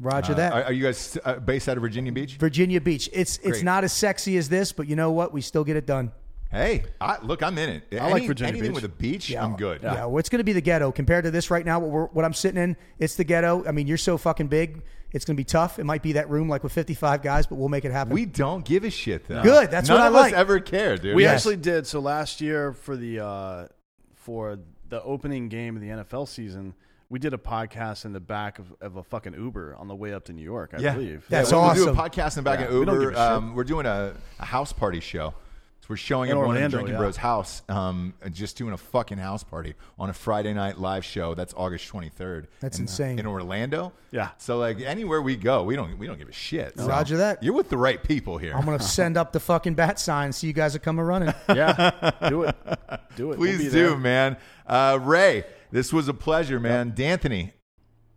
Roger 0.00 0.32
Uh, 0.32 0.36
that. 0.36 0.52
Are, 0.52 0.62
are 0.64 0.72
you 0.72 0.84
guys 0.84 1.16
uh, 1.24 1.36
based 1.36 1.68
out 1.68 1.76
of 1.76 1.82
Virginia 1.82 2.12
Beach? 2.12 2.36
Virginia 2.36 2.80
Beach. 2.80 3.08
It's 3.12 3.38
it's 3.38 3.62
not 3.62 3.84
as 3.84 3.92
sexy 3.92 4.36
as 4.36 4.48
this, 4.48 4.72
but 4.72 4.88
you 4.88 4.96
know 4.96 5.12
what? 5.12 5.32
We 5.32 5.40
still 5.40 5.64
get 5.64 5.76
it 5.76 5.86
done. 5.86 6.12
Hey, 6.54 6.84
I, 7.00 7.18
look, 7.22 7.42
I'm 7.42 7.58
in 7.58 7.68
it. 7.68 8.00
I 8.00 8.08
like 8.10 8.26
Virginia 8.26 8.52
anything 8.52 8.70
Beach. 8.72 8.82
with 8.82 8.84
a 8.84 8.94
beach, 8.94 9.28
Yeah. 9.30 9.44
I'm 9.44 9.56
good. 9.56 9.82
Yeah, 9.82 10.06
well, 10.06 10.18
it's 10.18 10.28
going 10.28 10.38
to 10.38 10.44
be 10.44 10.52
the 10.52 10.60
ghetto 10.60 10.92
compared 10.92 11.24
to 11.24 11.30
this 11.30 11.50
right 11.50 11.64
now. 11.66 11.80
What, 11.80 11.90
we're, 11.90 12.06
what 12.06 12.24
I'm 12.24 12.32
sitting 12.32 12.62
in, 12.62 12.76
it's 12.98 13.16
the 13.16 13.24
ghetto. 13.24 13.64
I 13.66 13.72
mean, 13.72 13.86
you're 13.86 13.96
so 13.98 14.16
fucking 14.16 14.46
big. 14.46 14.82
It's 15.12 15.24
going 15.24 15.36
to 15.36 15.40
be 15.40 15.44
tough. 15.44 15.78
It 15.78 15.84
might 15.84 16.02
be 16.02 16.12
that 16.12 16.28
room 16.30 16.48
like 16.48 16.62
with 16.62 16.72
55 16.72 17.22
guys, 17.22 17.46
but 17.46 17.56
we'll 17.56 17.68
make 17.68 17.84
it 17.84 17.92
happen. 17.92 18.12
We 18.14 18.24
don't 18.26 18.64
give 18.64 18.84
a 18.84 18.90
shit 18.90 19.26
though. 19.28 19.42
Good, 19.42 19.70
that's 19.70 19.88
None 19.88 19.98
what 19.98 20.04
I 20.04 20.06
of 20.08 20.12
like. 20.14 20.32
us 20.32 20.38
ever 20.38 20.58
care, 20.60 20.96
dude. 20.96 21.14
We 21.16 21.22
Yes. 21.24 21.36
actually 21.40 21.56
did. 21.56 21.86
So 21.86 22.00
last 22.00 22.40
year 22.40 22.72
for 22.72 22.96
the 22.96 23.20
uh, 23.24 23.66
for 24.14 24.58
the 24.88 25.02
opening 25.02 25.48
game 25.48 25.76
of 25.76 25.82
the 25.82 25.88
NFL 25.88 26.26
season, 26.28 26.74
we 27.10 27.18
did 27.20 27.32
a 27.34 27.38
podcast 27.38 28.04
in 28.04 28.12
the 28.12 28.18
back 28.20 28.58
of, 28.58 28.72
of 28.80 28.96
a 28.96 29.02
fucking 29.04 29.34
Uber 29.34 29.76
on 29.76 29.86
the 29.86 29.94
way 29.94 30.12
up 30.12 30.24
to 30.24 30.32
New 30.32 30.42
York. 30.42 30.72
I 30.76 30.80
yeah. 30.80 30.94
believe. 30.94 31.26
That's 31.28 31.52
yeah, 31.52 31.58
we'll 31.64 31.74
do 31.74 31.88
a 31.88 31.92
awesome. 31.92 31.96
podcast 31.96 32.36
in 32.38 32.42
the 32.44 32.50
back 32.50 32.58
Yeah, 32.60 32.66
of 32.66 32.74
we 32.80 32.84
don't 32.84 32.94
Uber. 33.00 33.10
give 33.10 33.18
a 33.18 33.22
shit. 33.22 33.32
Um, 33.32 33.54
we're 33.54 33.64
doing 33.64 33.86
a, 33.86 34.14
a 34.40 34.44
house 34.44 34.72
party 34.72 34.98
show. 35.00 35.34
So 35.84 35.88
we're 35.90 35.96
showing 35.98 36.30
In 36.30 36.38
everyone 36.38 36.56
in 36.56 36.62
Orlando, 36.62 36.76
Drinking 36.78 36.94
yeah. 36.94 36.98
Bros 36.98 37.16
house, 37.18 37.60
um, 37.68 38.14
and 38.22 38.32
just 38.32 38.56
doing 38.56 38.72
a 38.72 38.76
fucking 38.78 39.18
house 39.18 39.44
party 39.44 39.74
on 39.98 40.08
a 40.08 40.14
Friday 40.14 40.54
night 40.54 40.78
live 40.78 41.04
show. 41.04 41.34
That's 41.34 41.52
August 41.54 41.92
23rd. 41.92 42.46
That's 42.60 42.78
in, 42.78 42.84
insane. 42.84 43.18
in 43.18 43.26
Orlando. 43.26 43.92
Yeah. 44.10 44.30
So 44.38 44.56
like 44.56 44.80
anywhere 44.80 45.20
we 45.20 45.36
go, 45.36 45.62
we 45.62 45.76
don't 45.76 45.98
we 45.98 46.06
don't 46.06 46.18
give 46.18 46.30
a 46.30 46.32
shit. 46.32 46.78
So 46.78 46.86
Roger 46.86 47.18
that. 47.18 47.42
You're 47.42 47.52
with 47.52 47.68
the 47.68 47.76
right 47.76 48.02
people 48.02 48.38
here. 48.38 48.54
I'm 48.54 48.64
going 48.64 48.78
to 48.78 48.82
send 48.82 49.18
up 49.18 49.34
the 49.34 49.40
fucking 49.40 49.74
bat 49.74 50.00
sign 50.00 50.26
and 50.26 50.34
see 50.34 50.46
you 50.46 50.54
guys 50.54 50.74
are 50.74 50.78
coming 50.78 51.04
running. 51.04 51.34
Yeah, 51.54 52.12
do 52.30 52.44
it, 52.44 52.56
do 53.16 53.32
it. 53.32 53.38
We'll 53.38 53.54
Please 53.56 53.70
do, 53.70 53.88
there. 53.90 53.96
man. 53.98 54.38
Uh, 54.66 54.98
Ray, 55.02 55.44
this 55.70 55.92
was 55.92 56.08
a 56.08 56.14
pleasure, 56.14 56.58
man. 56.58 56.94
D'Anthony, 56.94 57.52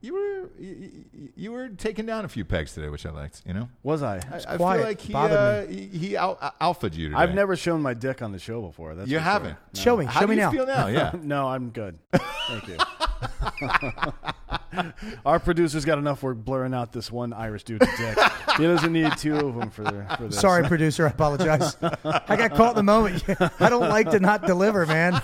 you 0.02 0.14
were 0.14 0.50
you, 0.60 1.06
you 1.36 1.52
were 1.52 1.70
taking 1.70 2.06
down 2.06 2.24
a 2.26 2.28
few 2.28 2.46
pegs 2.46 2.74
today, 2.74 2.90
which 2.90 3.06
I 3.06 3.10
liked. 3.12 3.42
You 3.46 3.54
know, 3.54 3.70
Was 3.84 4.04
I? 4.04 4.18
I, 4.18 4.54
I 4.54 4.58
quiet. 4.58 4.78
feel 4.80 4.88
like 4.88 5.02
he 5.02 5.14
Bothered 5.14 5.38
uh, 5.38 5.66
he, 5.72 5.86
he 5.88 6.18
al- 6.18 6.54
alphaed 6.62 6.94
you 6.96 7.10
today. 7.10 7.20
I've 7.20 7.34
never 7.34 7.56
shown 7.56 7.82
my 7.82 7.94
dick 7.94 8.22
on 8.22 8.32
the 8.32 8.40
show 8.40 8.62
before. 8.62 8.96
That's 8.96 9.10
You 9.10 9.20
haven't. 9.20 9.58
No. 9.76 9.82
Show 9.82 9.98
me. 9.98 10.06
How 10.06 10.20
Show 10.22 10.28
do 10.28 10.30
me 10.30 10.36
you 10.36 10.42
now. 10.42 10.52
feel 10.52 10.66
now? 10.68 10.88
Yeah. 10.88 11.12
No, 11.24 11.48
I'm 11.48 11.70
good. 11.72 11.98
Thank 12.14 12.68
you. 12.68 12.78
Our 15.26 15.40
producer's 15.40 15.84
got 15.86 15.98
enough 15.98 16.22
work 16.24 16.38
blurring 16.38 16.74
out 16.74 16.92
this 16.92 17.12
one 17.12 17.34
Irish 17.34 17.64
dude's 17.64 17.88
dick. 17.98 18.18
He 18.58 18.64
doesn't 18.64 18.94
need 18.94 19.18
two 19.18 19.36
of 19.36 19.56
them 19.56 19.70
for, 19.72 19.84
for 20.18 20.28
this. 20.28 20.40
Sorry, 20.40 20.64
producer. 20.68 21.06
I 21.06 21.10
apologize. 21.10 21.76
I 21.82 22.36
got 22.36 22.54
caught 22.54 22.72
in 22.72 22.76
the 22.76 22.84
moment. 22.84 23.24
I 23.60 23.70
don't 23.70 23.90
like 23.90 24.10
to 24.12 24.20
not 24.20 24.46
deliver, 24.46 24.86
man. 24.86 25.20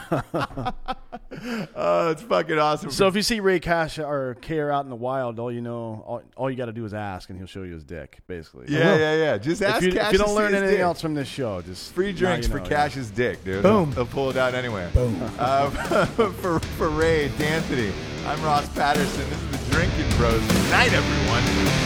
Oh, 1.75 2.11
it's 2.11 2.21
fucking 2.23 2.57
awesome. 2.57 2.91
So 2.91 3.07
if 3.07 3.15
you 3.15 3.21
see 3.21 3.39
Ray 3.39 3.59
Cash 3.59 3.99
or 3.99 4.35
Care 4.63 4.71
out 4.71 4.85
in 4.85 4.89
the 4.89 4.95
wild, 4.95 5.39
all 5.39 5.51
you 5.51 5.59
know, 5.59 6.01
all, 6.07 6.21
all 6.37 6.49
you 6.49 6.55
got 6.55 6.67
to 6.67 6.71
do 6.71 6.85
is 6.85 6.93
ask, 6.93 7.29
and 7.29 7.37
he'll 7.37 7.47
show 7.47 7.63
you 7.63 7.73
his 7.73 7.83
dick, 7.83 8.19
basically. 8.27 8.67
yeah, 8.69 8.95
yeah, 8.95 9.15
yeah. 9.15 9.37
Just 9.37 9.61
ask 9.61 9.79
If 9.83 9.87
you, 9.87 9.91
Cash 9.91 10.07
if 10.07 10.11
you 10.13 10.19
don't 10.19 10.33
learn 10.35 10.53
anything 10.55 10.75
dick. 10.75 10.79
else 10.79 11.01
from 11.01 11.13
this 11.13 11.27
show, 11.27 11.61
just 11.61 11.91
Free 11.91 12.13
drinks 12.13 12.47
you 12.47 12.53
for 12.53 12.59
know, 12.59 12.65
Cash's 12.69 13.11
dick, 13.11 13.43
dude. 13.43 13.61
Boom. 13.61 13.91
They'll 13.91 14.05
pull 14.05 14.29
it 14.29 14.37
out 14.37 14.53
anywhere. 14.53 14.89
Boom. 14.93 15.21
Uh, 15.37 15.69
for, 16.05 16.59
for 16.61 16.89
Ray, 16.89 17.27
D'Anthony, 17.37 17.91
I'm 18.25 18.41
Ross 18.41 18.69
Patterson. 18.69 19.29
This 19.29 19.41
is 19.41 19.65
the 19.65 19.71
Drinking 19.75 20.09
Bros. 20.15 20.39
Good 20.39 20.71
night, 20.71 20.93
everyone. 20.93 21.82